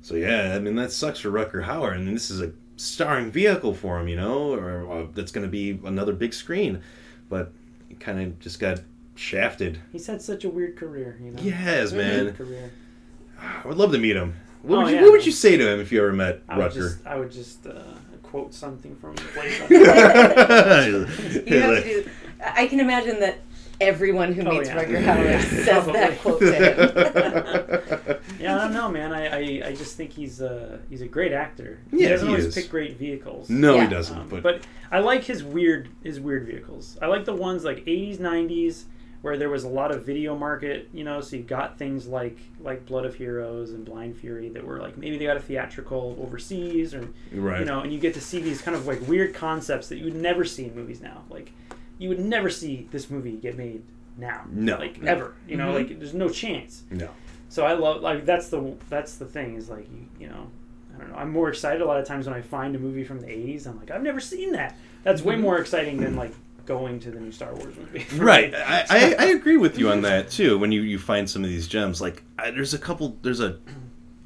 So 0.00 0.14
yeah, 0.14 0.54
I 0.54 0.58
mean, 0.60 0.76
that 0.76 0.90
sucks 0.92 1.20
for 1.20 1.30
Rutger 1.30 1.64
Hauer, 1.66 1.94
and 1.94 2.08
this 2.08 2.30
is 2.30 2.40
a 2.40 2.52
starring 2.76 3.30
vehicle 3.30 3.74
for 3.74 4.00
him, 4.00 4.08
you 4.08 4.16
know, 4.16 4.52
or, 4.52 4.82
or 4.82 5.08
that's 5.14 5.30
going 5.30 5.46
to 5.46 5.50
be 5.50 5.78
another 5.84 6.12
big 6.12 6.32
screen, 6.34 6.80
but 7.28 7.52
kind 8.00 8.20
of 8.20 8.38
just 8.40 8.58
got 8.58 8.80
shafted. 9.14 9.78
he's 9.92 10.06
had 10.06 10.20
such 10.22 10.44
a 10.44 10.48
weird 10.48 10.76
career. 10.76 11.18
You 11.22 11.32
know. 11.32 11.42
He 11.42 11.50
has, 11.50 11.92
Weird 11.92 12.26
man. 12.26 12.34
Career. 12.34 12.70
I 13.40 13.66
would 13.68 13.76
love 13.76 13.92
to 13.92 13.98
meet 13.98 14.16
him. 14.16 14.34
What, 14.62 14.76
Oh, 14.78 14.82
would, 14.82 14.90
you, 14.90 14.96
yeah. 14.96 15.02
what 15.02 15.12
would 15.12 15.26
you 15.26 15.32
say 15.32 15.56
to 15.56 15.68
him 15.72 15.80
if 15.80 15.90
you 15.90 15.98
ever 16.00 16.12
met 16.12 16.42
I 16.48 16.58
would 16.58 16.70
Rutger? 16.70 16.74
just 16.74 17.06
I 17.06 17.16
would 17.16 17.32
just 17.32 17.66
uh, 17.66 17.72
quote 18.22 18.54
something 18.54 18.94
from 18.96 19.14
the 19.16 19.22
Runner. 19.36 19.68
You 21.46 21.60
have 21.60 21.82
to 21.84 22.04
do. 22.04 22.10
I 22.44 22.66
can 22.66 22.80
imagine 22.80 23.20
that 23.20 23.38
everyone 23.80 24.32
who 24.32 24.42
Oh, 24.46 24.52
meets 24.58 24.68
yeah. 24.68 24.76
Rutger 24.84 25.04
Hauer 25.04 25.24
Yeah, 25.24 25.40
says 25.64 25.86
that 25.86 26.18
quote 26.20 26.40
to 26.40 26.54
him. 26.54 28.18
Yeah, 28.40 28.56
I 28.56 28.58
don't 28.64 28.72
know, 28.74 28.88
man. 28.88 29.12
I, 29.12 29.26
I, 29.26 29.68
I 29.68 29.74
just 29.74 29.96
think 29.96 30.12
he's 30.12 30.40
a 30.40 30.80
he's 30.90 31.00
a 31.02 31.06
great 31.06 31.32
actor. 31.32 31.78
he 31.92 32.02
Yeah, 32.02 32.08
doesn't 32.10 32.26
he 32.28 32.32
always 32.34 32.46
is. 32.46 32.54
pick 32.54 32.68
great 32.70 32.96
vehicles. 32.98 33.48
no, 33.48 33.76
Yeah. 33.76 33.84
he 33.84 33.90
doesn't. 33.90 34.18
Um, 34.18 34.28
but, 34.28 34.42
but 34.42 34.62
I 34.90 34.98
like 35.00 35.22
his 35.24 35.44
weird 35.44 35.88
his 36.02 36.18
weird 36.20 36.46
vehicles. 36.46 36.98
I 37.00 37.06
like 37.06 37.24
the 37.24 37.34
ones 37.34 37.62
like 37.64 37.84
80s, 37.84 38.18
90s 38.18 38.84
where 39.22 39.36
there 39.38 39.48
was 39.48 39.62
a 39.64 39.68
lot 39.68 39.90
of 39.92 40.04
video 40.04 40.36
market, 40.36 40.88
you 40.92 41.04
know, 41.04 41.20
so 41.20 41.36
you 41.36 41.42
got 41.42 41.78
things 41.78 42.06
like 42.06 42.38
like 42.60 42.84
Blood 42.86 43.04
of 43.06 43.14
Heroes 43.14 43.70
and 43.70 43.84
Blind 43.84 44.16
Fury 44.16 44.48
that 44.50 44.64
were 44.66 44.78
like 44.80 44.98
maybe 44.98 45.16
they 45.16 45.24
got 45.26 45.36
a 45.36 45.40
theatrical 45.40 46.16
overseas 46.20 46.92
or 46.92 47.08
right. 47.32 47.60
you 47.60 47.64
know, 47.64 47.80
and 47.80 47.92
you 47.92 47.98
get 48.00 48.14
to 48.14 48.20
see 48.20 48.40
these 48.40 48.60
kind 48.60 48.76
of 48.76 48.86
like 48.86 49.00
weird 49.08 49.32
concepts 49.34 49.88
that 49.88 49.98
you 49.98 50.04
would 50.04 50.16
never 50.16 50.44
see 50.44 50.64
in 50.64 50.74
movies 50.74 51.00
now. 51.00 51.22
Like 51.30 51.52
you 51.98 52.08
would 52.08 52.18
never 52.20 52.50
see 52.50 52.88
this 52.90 53.08
movie 53.10 53.32
get 53.36 53.56
made 53.56 53.82
now. 54.18 54.42
No. 54.50 54.76
Like 54.78 55.00
No. 55.00 55.10
ever. 55.12 55.34
You 55.48 55.56
know, 55.56 55.72
Mhm. 55.72 55.74
like 55.74 55.98
there's 55.98 56.14
no 56.14 56.28
chance. 56.28 56.82
no. 56.90 57.08
So 57.48 57.64
I 57.64 57.74
love 57.74 58.00
like 58.02 58.24
that's 58.26 58.48
the 58.48 58.74
that's 58.90 59.16
the 59.16 59.26
thing 59.26 59.54
is 59.56 59.68
like 59.70 59.86
you, 59.92 60.06
you 60.18 60.26
know 60.28 60.48
I 60.94 60.98
don't 60.98 61.10
know 61.10 61.16
I'm 61.16 61.30
more 61.30 61.48
excited 61.48 61.80
a 61.80 61.84
lot 61.86 62.00
of 62.00 62.06
times 62.06 62.26
when 62.26 62.34
I 62.34 62.40
find 62.40 62.74
a 62.74 62.78
movie 62.78 63.04
from 63.04 63.20
the 63.20 63.26
80s 63.28 63.66
I'm 63.66 63.78
like 63.78 63.90
I've 63.92 64.02
never 64.02 64.20
seen 64.20 64.52
that 64.52 64.76
that's 65.04 65.22
way 65.22 65.36
more 65.36 65.58
exciting 65.58 65.98
than 66.00 66.16
like 66.16 66.32
going 66.66 67.00
to 67.00 67.10
the 67.10 67.20
new 67.20 67.32
Star 67.32 67.54
Wars 67.54 67.74
movie 67.76 68.04
Right. 68.16 68.54
I, 68.54 68.86
I, 68.88 69.14
I 69.18 69.24
agree 69.36 69.56
with 69.56 69.78
you 69.78 69.90
on 69.90 70.02
that 70.02 70.30
too. 70.30 70.58
When 70.58 70.72
you, 70.72 70.82
you 70.82 70.98
find 70.98 71.28
some 71.28 71.44
of 71.44 71.50
these 71.50 71.68
gems, 71.68 72.00
like 72.00 72.22
I, 72.38 72.50
there's 72.50 72.74
a 72.74 72.78
couple, 72.78 73.18
there's 73.22 73.40
a 73.40 73.58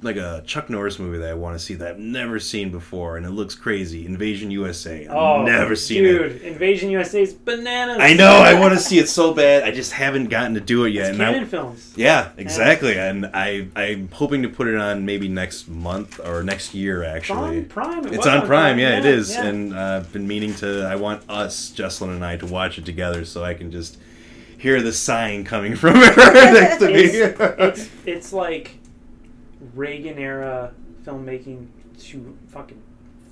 like 0.02 0.16
a 0.16 0.42
Chuck 0.46 0.68
Norris 0.68 0.98
movie 0.98 1.16
that 1.18 1.30
I 1.30 1.34
want 1.34 1.58
to 1.58 1.64
see 1.64 1.72
that 1.74 1.88
I've 1.88 1.98
never 1.98 2.38
seen 2.38 2.70
before, 2.70 3.16
and 3.16 3.24
it 3.24 3.30
looks 3.30 3.54
crazy. 3.54 4.04
Invasion 4.04 4.50
USA. 4.50 5.06
I've 5.06 5.16
Oh, 5.16 5.42
never 5.42 5.74
seen 5.74 6.02
dude, 6.02 6.20
it. 6.20 6.28
Dude, 6.34 6.42
Invasion 6.42 6.90
USA's 6.90 7.32
bananas. 7.32 7.96
I 8.00 8.12
know. 8.12 8.28
I 8.36 8.52
want 8.60 8.74
to 8.74 8.78
see 8.78 8.98
it 8.98 9.08
so 9.08 9.32
bad. 9.32 9.62
I 9.64 9.70
just 9.70 9.92
haven't 9.92 10.26
gotten 10.26 10.52
to 10.54 10.60
do 10.60 10.84
it 10.84 10.90
yet. 10.90 11.10
It's 11.10 11.18
and 11.18 11.22
I- 11.36 11.44
films. 11.44 11.94
yeah, 11.96 12.28
exactly. 12.36 12.98
And 12.98 13.30
I 13.32 13.68
I'm 13.74 14.08
hoping 14.12 14.42
to 14.42 14.48
put 14.50 14.68
it 14.68 14.76
on 14.76 15.06
maybe 15.06 15.28
next 15.28 15.66
month 15.66 16.20
or 16.22 16.42
next 16.42 16.74
year. 16.74 17.02
It's 17.02 17.16
Actually, 17.16 17.58
on 17.60 17.64
Prime. 17.64 18.06
It 18.06 18.12
It's 18.14 18.26
on 18.26 18.46
Prime, 18.46 18.78
yeah, 18.78 18.90
yeah, 18.90 18.98
it 18.98 19.06
is. 19.06 19.30
yeah. 19.30 19.44
And 19.46 19.74
uh, 19.74 20.02
I've 20.04 20.12
been 20.12 20.28
meaning 20.28 20.54
to. 20.56 20.82
I 20.86 20.96
want 20.96 21.22
us, 21.30 21.70
Jesselyn 21.70 22.10
and 22.10 22.24
I, 22.24 22.36
to 22.36 22.46
watch 22.46 22.76
it 22.78 22.84
together 22.84 23.24
so 23.24 23.42
I 23.42 23.54
can 23.54 23.70
just 23.70 23.96
hear 24.58 24.82
the 24.82 24.92
sighing 24.92 25.44
coming 25.44 25.74
from 25.82 25.94
her 25.96 26.52
next 26.52 26.78
to 26.80 26.86
me. 26.88 26.94
it's, 27.04 27.40
it's 27.58 27.90
it's 28.04 28.32
like 28.34 28.72
Reagan 29.74 30.18
era 30.18 30.72
filmmaking 31.04 31.68
to 32.00 32.36
fucking 32.48 32.80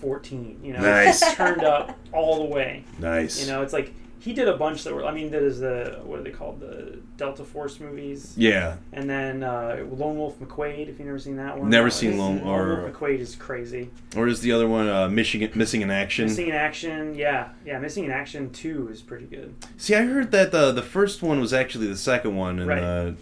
fourteen. 0.00 0.58
You 0.62 0.72
know, 0.74 0.80
Nice. 0.80 1.22
It's 1.22 1.34
turned 1.34 1.62
up 1.64 1.98
all 2.12 2.38
the 2.46 2.54
way. 2.54 2.84
nice. 2.98 3.40
You 3.40 3.52
know, 3.52 3.62
it's 3.62 3.72
like 3.72 3.92
he 4.18 4.32
did 4.32 4.48
a 4.48 4.56
bunch 4.56 4.84
that 4.84 4.94
were. 4.94 5.04
I 5.04 5.12
mean, 5.12 5.30
there's 5.30 5.58
the 5.60 6.00
what 6.04 6.18
are 6.18 6.22
they 6.22 6.30
called? 6.30 6.60
The 6.60 6.98
Delta 7.16 7.44
Force 7.44 7.78
movies, 7.78 8.32
Yeah. 8.36 8.76
and 8.92 9.08
then 9.08 9.42
uh, 9.44 9.84
Lone 9.92 10.16
Wolf 10.16 10.40
McQuaid. 10.40 10.88
If 10.88 10.98
you've 10.98 11.00
never 11.06 11.18
seen 11.18 11.36
that 11.36 11.58
one, 11.58 11.68
Never 11.70 11.86
Uh, 11.88 11.90
seen 11.90 12.18
Lone- 12.18 12.40
or- 12.40 12.80
Wolf 12.82 12.92
McQuaid 12.92 13.18
is 13.20 13.36
crazy. 13.36 13.90
Or 14.16 14.26
is 14.26 14.40
the 14.40 14.50
other 14.50 14.66
one 14.66 14.88
uh, 14.88 15.08
Michigan 15.08 15.50
Missing 15.54 15.82
in 15.82 15.90
Action? 15.90 16.24
Missing 16.24 16.48
in 16.48 16.54
Action, 16.54 17.14
yeah, 17.14 17.50
yeah. 17.66 17.78
Missing 17.78 18.04
in 18.06 18.10
Action 18.10 18.50
two 18.50 18.88
is 18.90 19.00
pretty 19.02 19.26
good. 19.26 19.54
See, 19.76 19.94
I 19.94 20.02
heard 20.06 20.30
that 20.32 20.50
the 20.52 20.72
the 20.72 20.82
first 20.82 21.22
one 21.22 21.38
was 21.40 21.52
actually 21.52 21.86
the 21.88 21.96
second 21.96 22.34
one, 22.34 22.58
and 22.58 22.68
Right. 22.68 22.82
uh, 22.82 23.12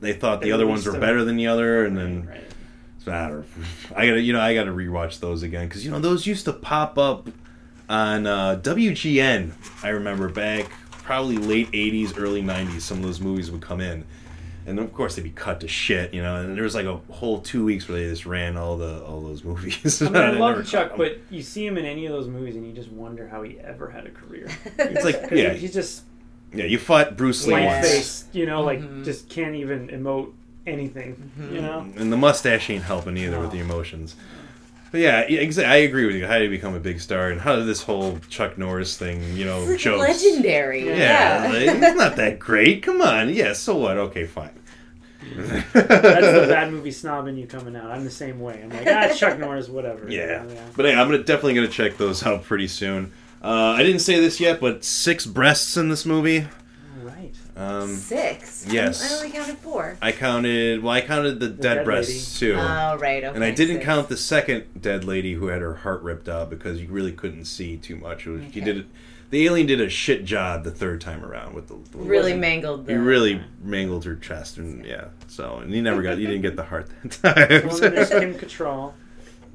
they 0.00 0.12
thought 0.12 0.42
the 0.42 0.52
other 0.52 0.66
ones 0.66 0.84
were 0.86 0.92
them. 0.92 1.00
better 1.00 1.24
than 1.24 1.36
the 1.36 1.46
other, 1.46 1.84
and 1.86 1.96
then 1.96 2.26
right. 2.28 2.40
I. 3.04 3.44
I 3.96 4.06
gotta, 4.06 4.20
you 4.20 4.32
know, 4.32 4.40
I 4.40 4.54
gotta 4.54 4.70
rewatch 4.72 5.20
those 5.20 5.42
again 5.42 5.66
because 5.68 5.84
you 5.84 5.90
know 5.90 5.98
those 6.00 6.26
used 6.26 6.44
to 6.46 6.52
pop 6.52 6.98
up 6.98 7.28
on 7.88 8.26
uh, 8.26 8.60
WGN. 8.62 9.52
I 9.82 9.88
remember 9.90 10.28
back 10.28 10.70
probably 10.90 11.38
late 11.38 11.70
'80s, 11.72 12.18
early 12.18 12.42
'90s. 12.42 12.82
Some 12.82 12.98
of 12.98 13.04
those 13.04 13.20
movies 13.20 13.50
would 13.50 13.60
come 13.62 13.80
in, 13.80 14.04
and 14.66 14.78
of 14.78 14.92
course 14.92 15.16
they'd 15.16 15.22
be 15.22 15.30
cut 15.30 15.60
to 15.60 15.68
shit, 15.68 16.14
you 16.14 16.22
know. 16.22 16.36
And 16.36 16.56
there 16.56 16.62
was 16.64 16.74
like 16.74 16.86
a 16.86 16.96
whole 17.12 17.40
two 17.40 17.64
weeks 17.64 17.88
where 17.88 17.98
they 17.98 18.08
just 18.08 18.26
ran 18.26 18.56
all 18.56 18.76
the 18.76 19.02
all 19.04 19.20
those 19.20 19.42
movies. 19.50 20.00
I 20.02 20.04
mean, 20.06 20.16
I 20.16 20.30
love 20.38 20.66
Chuck, 20.66 20.90
caught 20.90 20.92
'em. 20.92 20.98
but 20.98 21.18
you 21.30 21.42
see 21.42 21.66
him 21.66 21.78
in 21.78 21.84
any 21.84 22.06
of 22.06 22.12
those 22.12 22.28
movies, 22.28 22.56
and 22.56 22.66
you 22.66 22.72
just 22.72 22.90
wonder 22.90 23.28
how 23.28 23.42
he 23.42 23.58
ever 23.60 23.90
had 23.90 24.06
a 24.06 24.10
career. 24.10 24.48
it's 24.78 25.04
like 25.04 25.30
yeah, 25.32 25.52
he's 25.54 25.72
just 25.72 26.02
yeah. 26.52 26.64
You 26.64 26.78
fought 26.78 27.16
Bruce 27.16 27.46
Lee 27.46 27.54
blank 27.54 27.66
once, 27.70 27.88
face, 27.88 28.24
you 28.32 28.46
know, 28.46 28.62
like 28.62 28.80
Mhm. 28.80 29.04
just 29.04 29.28
can't 29.28 29.54
even 29.56 29.88
emote 29.88 30.32
anything, 30.66 31.30
you 31.50 31.60
know. 31.60 31.86
and 31.96 32.12
the 32.12 32.16
mustache 32.16 32.68
ain't 32.70 32.84
helping 32.84 33.16
either 33.16 33.38
with 33.40 33.52
the 33.52 33.58
emotions. 33.60 34.16
But 34.92 35.00
yeah, 35.02 35.24
yeah, 35.28 35.40
exa- 35.42 35.66
I 35.66 35.76
agree 35.76 36.04
with 36.06 36.16
you. 36.16 36.26
How 36.26 36.34
did 36.38 36.42
he 36.50 36.56
become 36.56 36.74
a 36.74 36.80
big 36.80 37.00
star, 37.00 37.30
and 37.30 37.40
how 37.40 37.54
did 37.56 37.66
this 37.66 37.82
whole 37.82 38.18
Chuck 38.28 38.58
Norris 38.58 38.96
thing, 38.98 39.22
you 39.36 39.44
know, 39.44 39.62
It's 39.68 39.86
like 39.86 39.98
legendary. 39.98 40.84
Yeah. 40.86 40.96
Yeah, 40.96 41.52
Yeah. 41.52 41.72
like, 41.72 41.82
it's 41.82 41.96
not 41.96 42.16
that 42.16 42.38
great. 42.40 42.82
Come 42.82 43.00
on. 43.00 43.32
Yeah, 43.32 43.52
so 43.52 43.76
what? 43.76 43.96
Okay, 43.98 44.26
fine. 44.26 44.50
That's 45.36 45.72
the 45.72 46.46
bad 46.48 46.72
movie 46.72 46.90
snob 46.90 47.28
in 47.28 47.36
you 47.36 47.46
coming 47.46 47.76
out. 47.76 47.90
I'm 47.90 48.04
the 48.04 48.10
same 48.10 48.40
way. 48.40 48.60
I'm 48.64 48.70
like, 48.70 48.86
ah, 48.86 49.14
Chuck 49.14 49.38
Norris, 49.38 49.68
whatever. 49.68 50.10
Yeah. 50.10 50.44
yeah. 50.48 50.60
But 50.76 50.86
hey, 50.86 50.94
I'm 50.94 51.06
gonna 51.08 51.18
definitely 51.22 51.54
gonna 51.54 51.68
check 51.68 51.96
those 51.96 52.24
out 52.26 52.42
pretty 52.44 52.66
soon. 52.68 53.12
Uh, 53.42 53.74
I 53.76 53.82
didn't 53.82 54.00
say 54.00 54.18
this 54.20 54.40
yet, 54.40 54.60
but 54.60 54.84
six 54.84 55.24
breasts 55.24 55.76
in 55.76 55.88
this 55.88 56.04
movie. 56.04 56.48
All 57.60 57.66
right. 57.66 57.82
Um, 57.82 57.94
Six. 57.96 58.66
yes. 58.68 59.10
I 59.12 59.16
only 59.16 59.30
counted 59.30 59.58
four. 59.58 59.96
I 60.00 60.12
counted. 60.12 60.82
Well, 60.82 60.92
I 60.92 61.00
counted 61.00 61.40
the, 61.40 61.48
dead, 61.48 61.60
dead 61.60 61.84
breasts 61.84 62.38
too. 62.38 62.54
Oh, 62.58 62.96
right. 62.98 63.22
Okay. 63.22 63.34
and 63.34 63.44
I 63.44 63.50
didn't 63.50 63.76
six. 63.76 63.84
count 63.86 64.08
the 64.08 64.16
second 64.16 64.80
dead 64.80 65.04
lady 65.04 65.34
who 65.34 65.46
had 65.48 65.60
her 65.60 65.74
heart 65.76 66.02
ripped 66.02 66.28
out 66.28 66.50
because 66.50 66.80
you 66.80 66.88
really 66.88 67.12
couldn't 67.12 67.44
see 67.44 67.76
too 67.76 67.96
much. 67.96 68.26
It 68.26 68.30
was, 68.30 68.42
He 68.52 68.60
did 68.60 68.78
it. 68.78 68.86
The 69.30 69.46
alien 69.46 69.68
did 69.68 69.80
a 69.80 69.88
shit 69.88 70.24
job 70.24 70.64
the 70.64 70.72
third 70.72 71.00
time 71.00 71.24
around 71.24 71.54
with 71.54 71.68
the. 71.68 71.74
the 71.92 71.98
Really 71.98 72.22
wasn't- 72.32 72.40
mangled 72.40 72.86
the. 72.86 72.92
He 72.92 72.98
really 72.98 73.40
mangled 73.62 74.04
her 74.04 74.16
chest, 74.16 74.56
and 74.58 74.84
yeah. 74.84 75.08
So, 75.28 75.58
and 75.58 75.72
he 75.72 75.80
never 75.80 76.02
got. 76.02 76.18
He 76.18 76.26
didn't 76.26 76.42
get 76.42 76.56
the 76.56 76.64
heart 76.64 76.88
that 77.22 77.64
Well, 77.64 77.78
then 77.78 77.94
there's 77.94 78.10
time. 78.10 78.20
Kim 78.20 78.34
Cattrall. 78.34 78.92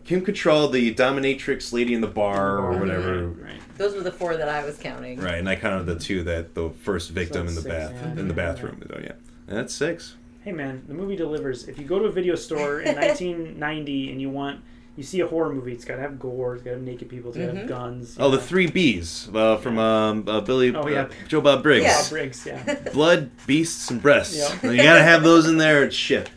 Kim 0.06 0.24
Cattrall, 0.26 0.72
the 0.72 0.94
dominatrix 0.96 1.74
lady 1.74 1.94
in 1.94 2.00
the 2.02 2.08
bar 2.08 2.60
or 2.60 2.78
whatever. 2.80 3.28
Right. 3.28 3.60
Those 3.78 3.94
were 3.96 4.02
the 4.02 4.12
four 4.12 4.38
that 4.38 4.48
I 4.50 4.64
was 4.64 4.78
counting. 4.78 5.20
Right, 5.20 5.36
and 5.36 5.50
I 5.50 5.56
counted 5.56 5.86
the 5.86 6.00
two 6.00 6.24
that 6.24 6.54
the 6.56 6.70
first 6.70 7.12
victim 7.12 7.48
in 7.48 7.56
the 7.56 7.62
six, 7.62 7.74
bath 7.76 7.94
yeah. 7.94 8.12
in 8.20 8.28
the 8.28 8.34
bathroom. 8.34 8.82
Oh 8.94 9.00
yeah, 9.00 9.14
And 9.48 9.58
that's 9.58 9.74
six. 9.74 10.16
Hey 10.44 10.52
man, 10.52 10.84
the 10.88 10.94
movie 10.94 11.16
delivers. 11.16 11.68
If 11.68 11.78
you 11.80 11.86
go 11.86 12.00
to 12.00 12.06
a 12.06 12.12
video 12.12 12.36
store 12.36 12.80
in 12.82 12.96
1990 12.96 14.12
and 14.12 14.22
you 14.22 14.30
want, 14.30 14.62
you 14.96 15.04
see 15.04 15.20
a 15.20 15.28
horror 15.28 15.52
movie, 15.52 15.74
it's 15.74 15.84
got 15.84 15.96
to 15.96 16.02
have 16.02 16.20
gore, 16.20 16.54
it's 16.56 16.64
got 16.64 16.70
to 16.72 16.76
have 16.78 16.86
naked 16.86 17.10
people, 17.10 17.30
it's 17.32 17.38
got 17.38 17.48
to 17.52 17.58
have 17.58 17.66
Mhm. 17.66 17.68
guns. 17.68 18.16
Oh, 18.20 18.30
the 18.30 18.38
three 18.40 18.68
B's 18.68 19.28
uh, 19.34 19.58
from 19.58 19.78
um, 19.78 20.24
uh, 20.28 20.40
Billy 20.42 20.74
Oh, 20.74 20.88
yeah. 20.88 21.02
uh, 21.02 21.10
Joe 21.28 21.42
Bob 21.42 21.64
Briggs. 21.64 21.84
Yeah. 21.84 22.00
Bob 22.02 22.10
Briggs, 22.12 22.46
yeah. 22.46 22.76
Blood, 22.94 23.30
beasts, 23.46 23.90
and 23.92 24.02
breasts. 24.02 24.38
Yeah. 24.38 24.72
You 24.72 24.78
gotta 24.82 25.04
have 25.04 25.24
those 25.24 25.48
in 25.48 25.58
there. 25.58 25.84
It's 25.84 25.96
shit. 25.96 26.30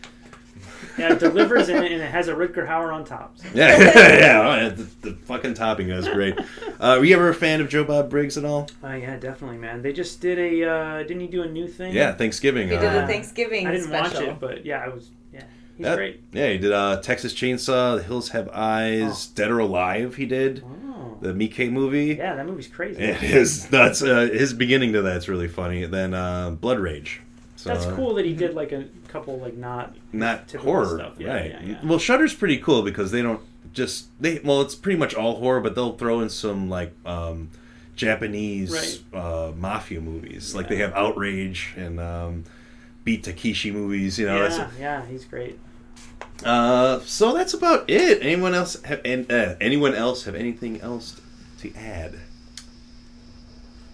Yeah, 0.99 1.13
it 1.13 1.19
delivers 1.21 1.69
in 1.69 1.77
it, 1.83 1.93
and 1.93 2.03
it 2.03 2.11
has 2.11 2.29
a 2.29 2.35
Rutger 2.35 2.67
Hauer 2.67 2.93
on 2.93 3.05
top. 3.05 3.39
So. 3.39 3.49
Yeah, 3.55 3.79
yeah. 3.79 4.41
oh, 4.43 4.57
yeah, 4.57 4.69
The, 4.71 4.83
the 5.11 5.15
fucking 5.25 5.55
topping 5.55 5.91
is 5.91 6.09
great. 6.09 6.39
Uh, 6.81 6.97
were 6.99 7.05
you 7.05 7.15
ever 7.17 7.29
a 7.29 7.35
fan 7.35 7.61
of 7.61 7.69
Joe 7.69 7.85
Bob 7.85 8.11
Briggs 8.11 8.37
at 8.37 8.45
all? 8.45 8.69
Oh 8.83 8.93
yeah, 8.95 9.17
definitely, 9.17 9.59
man. 9.59 9.83
They 9.83 9.93
just 9.93 10.21
did 10.21 10.39
a. 10.39 10.69
Uh, 10.69 10.99
didn't 11.03 11.21
he 11.21 11.27
do 11.29 11.43
a 11.43 11.49
new 11.49 11.69
thing? 11.69 11.95
Yeah, 11.95 12.13
Thanksgiving. 12.15 12.69
He 12.69 12.77
did 12.77 12.85
uh, 12.95 13.05
a 13.05 13.07
Thanksgiving 13.07 13.67
I 13.67 13.73
didn't 13.73 13.87
special. 13.89 14.21
watch 14.21 14.29
it, 14.31 14.41
but 14.41 14.67
yeah, 14.67 14.85
I 14.85 14.89
was. 14.89 15.11
Yeah, 15.33 15.45
he's 15.77 15.85
that- 15.85 15.97
great. 15.97 16.23
Yeah, 16.33 16.51
he 16.53 16.59
did 16.59 16.73
uh, 16.73 17.01
Texas 17.01 17.33
Chainsaw, 17.35 17.97
The 17.97 18.03
Hills 18.03 18.31
Have 18.31 18.49
Eyes, 18.53 19.27
Dead 19.29 19.51
or 19.51 19.59
Alive. 19.61 20.17
He 20.17 20.27
did 20.27 20.65
Oh, 20.67 21.17
the 21.21 21.33
Miike 21.33 21.71
movie. 21.71 22.17
yeah, 22.19 22.35
that 22.35 22.47
movie's 22.47 22.67
crazy. 22.69 23.01
It 23.03 23.23
is 23.23 23.71
nuts. 23.73 24.03
Uh, 24.03 24.29
his 24.33 24.53
beginning 24.53 24.93
to 24.95 25.03
that's 25.03 25.29
really 25.29 25.49
funny. 25.49 25.85
Then 25.87 26.15
uh, 26.15 26.51
Blood 26.51 26.79
Rage. 26.81 27.21
So, 27.59 27.71
That's 27.71 27.87
cool 27.87 28.15
that 28.15 28.25
he 28.25 28.35
did 28.35 28.55
like 28.55 28.71
a 28.71 28.85
couple 29.09 29.37
like 29.41 29.57
not. 29.57 29.97
Not 30.13 30.47
Typical 30.47 30.73
horror, 30.75 30.99
stuff. 31.01 31.15
Yeah, 31.19 31.35
right? 31.35 31.51
yeah, 31.51 31.61
yeah. 31.65 31.79
Well, 31.83 31.99
Shudder's 31.99 32.33
pretty 32.33 32.59
cool 32.59 32.83
because 32.83 33.11
they 33.11 33.21
don't 33.21 33.41
just 33.73 34.07
they. 34.23 34.39
Well, 34.45 34.61
it's 34.61 34.77
pretty 34.77 34.97
much 34.97 35.13
all 35.17 35.41
horror, 35.41 35.61
but 35.61 35.75
they'll 35.75 35.97
throw 35.97 36.21
in 36.21 36.29
some 36.29 36.71
like 36.71 36.93
um, 37.05 37.51
Japanese 37.97 39.03
uh, 39.13 39.51
mafia 39.57 40.01
movies. 40.01 40.55
Like 40.55 40.69
they 40.69 40.77
have 40.77 40.93
Outrage 40.95 41.75
and 41.77 41.99
um, 41.99 42.45
Beat 43.03 43.25
Takeshi 43.25 43.73
movies. 43.73 44.21
You 44.21 44.27
know, 44.27 44.47
yeah, 44.47 44.71
yeah, 44.79 45.07
he's 45.07 45.25
great. 45.25 45.59
Uh, 46.45 47.01
so 47.01 47.35
that's 47.35 47.55
about 47.55 47.91
it. 47.91 48.23
Anyone 48.23 48.55
else 48.55 48.81
have 48.85 49.01
and 49.05 49.29
uh, 49.33 49.57
anyone 49.61 49.97
else 49.97 50.23
have 50.27 50.37
anything 50.37 50.81
else 50.81 51.21
to 51.59 51.75
add? 51.75 52.15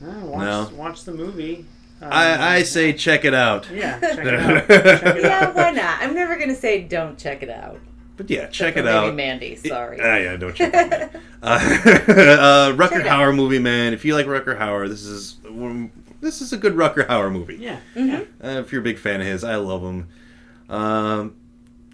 Uh, 0.04 0.10
watch, 0.26 0.40
No. 0.44 0.70
watch 0.76 1.04
the 1.04 1.12
movie. 1.14 1.64
Um, 2.04 2.12
I 2.12 2.56
I 2.56 2.62
say 2.62 2.92
check 2.92 3.24
it 3.24 3.34
out. 3.34 3.68
Yeah, 3.70 3.98
check 4.14 4.18
it 4.18 4.34
out. 4.34 4.68
Check 4.68 5.16
it 5.16 5.22
Yeah, 5.24 5.44
out. 5.46 5.54
why 5.54 5.70
not? 5.70 6.00
I'm 6.02 6.14
never 6.14 6.36
gonna 6.36 6.54
say 6.54 6.82
don't 6.82 7.18
check 7.18 7.42
it 7.42 7.50
out. 7.50 7.78
But 8.16 8.30
yeah, 8.30 8.46
check 8.46 8.76
Except 8.76 8.78
it 8.78 8.82
for 8.82 8.88
out. 8.90 9.04
Maybe 9.06 9.16
Mandy, 9.16 9.56
sorry. 9.56 9.98
Ah, 10.00 10.16
yeah, 10.16 10.36
don't 10.36 10.54
check 10.54 10.72
it 10.74 10.92
out. 10.92 11.10
Uh, 11.44 11.58
uh, 11.58 12.72
Rutger 12.72 12.88
Check 12.90 13.00
it 13.00 13.06
out. 13.06 13.20
Hauer 13.20 13.34
movie, 13.36 13.58
man. 13.58 13.92
If 13.92 14.04
you 14.06 14.14
like 14.14 14.24
Rutger 14.24 14.58
Hauer, 14.58 14.88
this 14.88 15.02
is 15.04 15.36
this 16.22 16.40
is 16.40 16.52
a 16.54 16.56
good 16.56 16.72
Rutger 16.74 17.06
Hauer 17.06 17.30
movie. 17.30 17.56
Yeah. 17.56 17.80
Mhm. 17.94 18.22
Uh, 18.42 18.60
if 18.60 18.72
you're 18.72 18.80
a 18.80 18.84
big 18.84 18.98
fan 18.98 19.20
of 19.20 19.26
his, 19.26 19.44
I 19.44 19.56
love 19.56 19.82
him. 19.82 20.08
Um, 20.70 21.34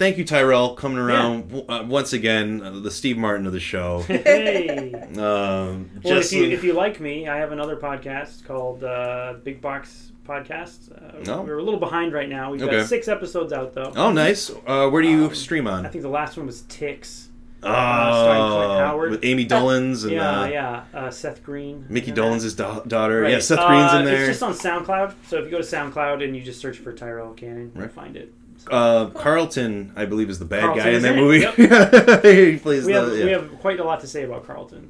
thank 0.01 0.18
you, 0.18 0.24
Tyrell, 0.24 0.74
coming 0.74 0.98
around 0.98 1.48
w- 1.51 1.64
uh, 1.68 1.84
once 1.84 2.12
again. 2.12 2.61
Uh, 2.61 2.80
the 2.80 2.90
Steve 2.90 3.16
Martin 3.18 3.46
of 3.46 3.53
the 3.53 3.61
show. 3.61 4.01
Hey. 4.09 4.92
Um, 4.94 5.90
Well, 6.03 6.14
just 6.16 6.32
if 6.32 6.38
you 6.40 6.51
if 6.51 6.64
you 6.64 6.72
like 6.72 6.98
me, 6.98 7.28
I 7.28 7.36
have 7.36 7.53
another 7.53 7.76
podcast 7.76 8.44
called 8.44 8.82
uh, 8.82 9.34
Big 9.44 9.61
Box 9.61 10.11
Podcast. 10.26 10.90
Uh, 10.90 11.30
Oh. 11.30 11.42
We're 11.42 11.59
a 11.59 11.62
little 11.62 11.78
behind 11.80 12.12
right 12.12 12.28
now. 12.28 12.51
We've 12.51 12.62
Okay. 12.62 12.78
got 12.78 12.86
six 12.88 13.07
episodes 13.07 13.53
out 13.53 13.74
though. 13.74 13.92
oh, 13.94 14.11
nice. 14.11 14.51
Uh, 14.66 14.88
where 14.88 15.03
do 15.03 15.09
you 15.09 15.26
Um, 15.26 15.34
stream 15.34 15.66
on? 15.68 15.86
I 15.86 15.88
think 15.90 16.03
the 16.03 16.09
last 16.09 16.36
one 16.36 16.46
was 16.46 16.62
Ticks. 16.62 17.28
Oh, 17.62 17.68
starring 17.68 18.53
Clint 18.53 18.80
Howard. 18.80 19.11
with 19.11 19.22
Ami 19.24 19.44
Dolenz 19.46 20.05
and 20.05 20.12
yeah, 20.12 20.40
uh, 20.40 20.46
yeah. 20.46 20.84
Uh, 20.94 21.11
Seth 21.11 21.42
Green. 21.42 21.84
Micky 21.90 22.09
in 22.09 22.14
that. 22.14 22.22
Dolenz 22.22 22.57
da- 22.57 22.80
daughter. 22.84 23.20
Right. 23.20 23.32
Yeah, 23.32 23.38
Seth 23.40 23.59
Uh, 23.59 23.66
Green's 23.68 23.92
in 23.92 24.05
there. 24.07 24.30
It's 24.30 24.40
just 24.40 24.42
on 24.42 24.55
SoundCloud. 24.55 25.12
So 25.28 25.36
if 25.38 25.44
you 25.44 25.51
go 25.51 25.59
to 25.59 25.62
SoundCloud 25.62 26.24
and 26.24 26.34
you 26.34 26.42
just 26.42 26.59
search 26.59 26.78
for 26.78 26.92
Tyrell 26.94 27.32
Cannon, 27.34 27.70
you'll 27.76 27.88
find 27.88 28.16
it. 28.16 28.32
So 28.64 28.70
uh, 28.72 29.11
Carlton, 29.11 29.92
I 29.96 30.04
believe, 30.04 30.28
is 30.28 30.38
the 30.38 30.44
bad 30.44 30.61
Carlton 30.62 30.84
guy 30.84 30.90
in 30.90 31.02
that 31.02 31.12
in 31.12 31.18
it, 31.18 31.22
movie. 32.22 32.50
he 32.52 32.58
plays 32.58 32.84
we 32.84 32.92
the 32.92 33.00
have 33.00 33.16
yeah. 33.16 33.24
we 33.24 33.30
have 33.30 33.58
quite 33.61 33.80
a 33.80 33.84
lot 33.84 34.00
to 34.00 34.06
say 34.06 34.22
about 34.24 34.46
Carlton. 34.46 34.86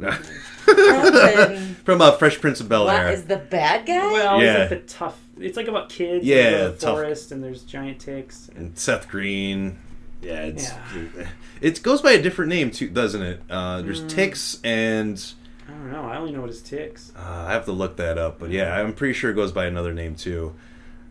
Carlton, 0.66 1.74
from 1.84 2.00
uh, 2.00 2.12
Fresh 2.12 2.40
Prince 2.40 2.60
of 2.60 2.68
Bel 2.68 2.88
Air. 2.90 3.10
is 3.10 3.24
the 3.24 3.36
bad 3.36 3.86
guy? 3.86 3.98
Well, 4.12 4.42
Yeah. 4.42 4.62
it's 4.64 4.70
like 4.72 4.80
the 4.86 4.86
tough. 4.92 5.18
It's 5.38 5.56
like 5.56 5.68
about 5.68 5.88
kids. 5.88 6.24
Yeah, 6.24 6.36
Yeah, 6.36 6.50
the 6.68 6.72
tough. 6.78 6.94
forest 6.96 7.32
and 7.32 7.42
there's 7.42 7.62
giant 7.62 8.00
ticks. 8.00 8.50
and 8.56 8.76
Seth 8.78 9.08
Green. 9.08 9.78
Yeah, 10.22 10.42
it's 10.46 10.70
Yeah. 10.94 11.26
it 11.60 11.82
goes 11.82 12.02
by 12.02 12.12
a 12.12 12.20
different 12.22 12.48
name 12.50 12.70
too, 12.70 12.88
doesn't 12.88 13.22
it? 13.22 13.40
Uh, 13.48 13.82
there's 13.82 14.02
Mm. 14.02 14.08
Ticks 14.08 14.58
and 14.64 15.32
I 15.68 15.72
don't 15.72 15.92
know. 15.92 16.02
I 16.04 16.16
only 16.16 16.32
know 16.32 16.40
what 16.40 16.50
is 16.50 16.60
ticks. 16.60 17.12
uh, 17.16 17.44
I 17.48 17.52
have 17.52 17.64
to 17.66 17.72
look 17.72 17.96
that 17.96 18.18
up, 18.18 18.38
but 18.40 18.50
yeah, 18.50 18.74
I'm 18.74 18.92
pretty 18.92 19.14
sure 19.14 19.30
it 19.30 19.34
goes 19.34 19.52
by 19.52 19.66
another 19.66 19.94
name 19.94 20.16
too. 20.16 20.54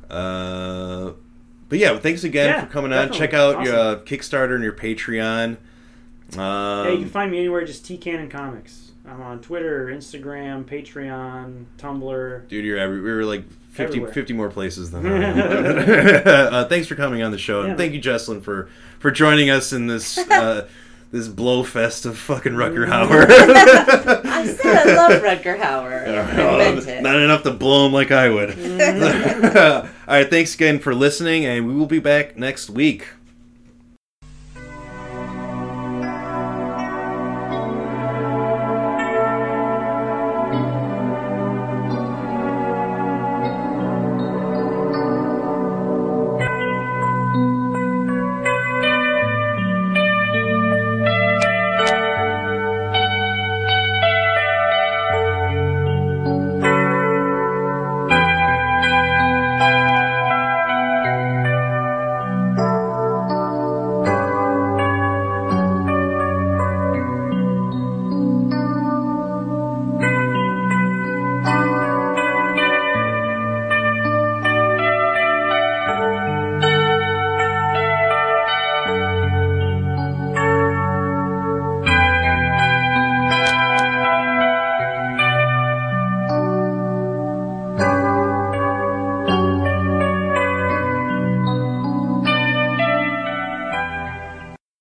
Uh, 0.10 1.12
but 1.70 1.80
yeah, 1.80 1.98
thanks 2.00 2.24
again 2.24 2.50
Yeah, 2.50 2.66
for 2.66 2.72
coming 2.72 2.92
on. 2.92 3.12
Check 3.12 3.34
out 3.34 3.64
your 3.64 3.76
uh, 3.76 3.96
Kickstarter 4.00 4.56
and 4.56 4.64
your 4.64 4.74
Patreon. 4.74 5.58
Um, 6.34 6.38
yeah, 6.38 6.90
you 6.90 7.00
can 7.00 7.10
find 7.10 7.32
me 7.32 7.40
anywhere. 7.40 7.64
Just 7.66 7.86
T 7.86 7.98
Cannon 7.98 8.30
Comics. 8.30 8.92
I'm 9.08 9.22
on 9.22 9.42
Twitter, 9.42 9.88
Instagram, 9.88 10.66
Patreon, 10.66 11.66
Tumblr. 11.78 12.48
Dude, 12.48 12.66
you're 12.66 12.78
every, 12.78 13.02
we 13.02 13.12
were 13.12 13.24
like 13.24 13.44
50, 13.72 14.06
50 14.06 14.34
more 14.34 14.50
places 14.50 14.92
than 14.92 15.04
that. 15.04 16.28
uh, 16.28 16.68
thanks 16.68 16.88
for 16.88 16.96
coming 16.96 17.24
on 17.24 17.32
the 17.32 17.38
show, 17.38 17.62
and 17.62 17.70
Yeah, 17.70 17.76
thank 17.76 17.94
you, 17.94 18.02
Jesselyn, 18.02 18.44
for 18.44 18.70
for 19.00 19.10
joining 19.10 19.50
us 19.50 19.74
in 19.74 19.88
this 19.88 20.18
uh, 20.32 20.68
this 21.12 21.28
blowfest 21.28 22.06
of 22.06 22.18
fucking 22.18 22.54
Rutger 22.54 22.88
Hauer. 22.90 23.26
I 24.26 24.46
said 24.46 24.88
I 24.88 24.96
love 25.08 25.22
Rutger 25.22 25.60
Hauer. 25.60 26.08
I 26.08 26.58
meant 26.58 26.88
it. 26.88 27.02
Not 27.02 27.18
enough 27.18 27.44
to 27.44 27.52
blow 27.52 27.88
him 27.88 27.94
like 27.94 28.12
I 28.12 28.30
would. 28.30 28.50
Mm-hmm. 28.50 29.88
All 30.10 30.16
right, 30.16 30.30
thanks 30.30 30.56
again 30.56 30.80
for 30.80 30.94
listening, 30.94 31.46
and 31.46 31.68
we 31.68 31.74
will 31.74 31.88
be 31.88 32.00
back 32.00 32.38
next 32.38 32.70
week. 32.70 33.08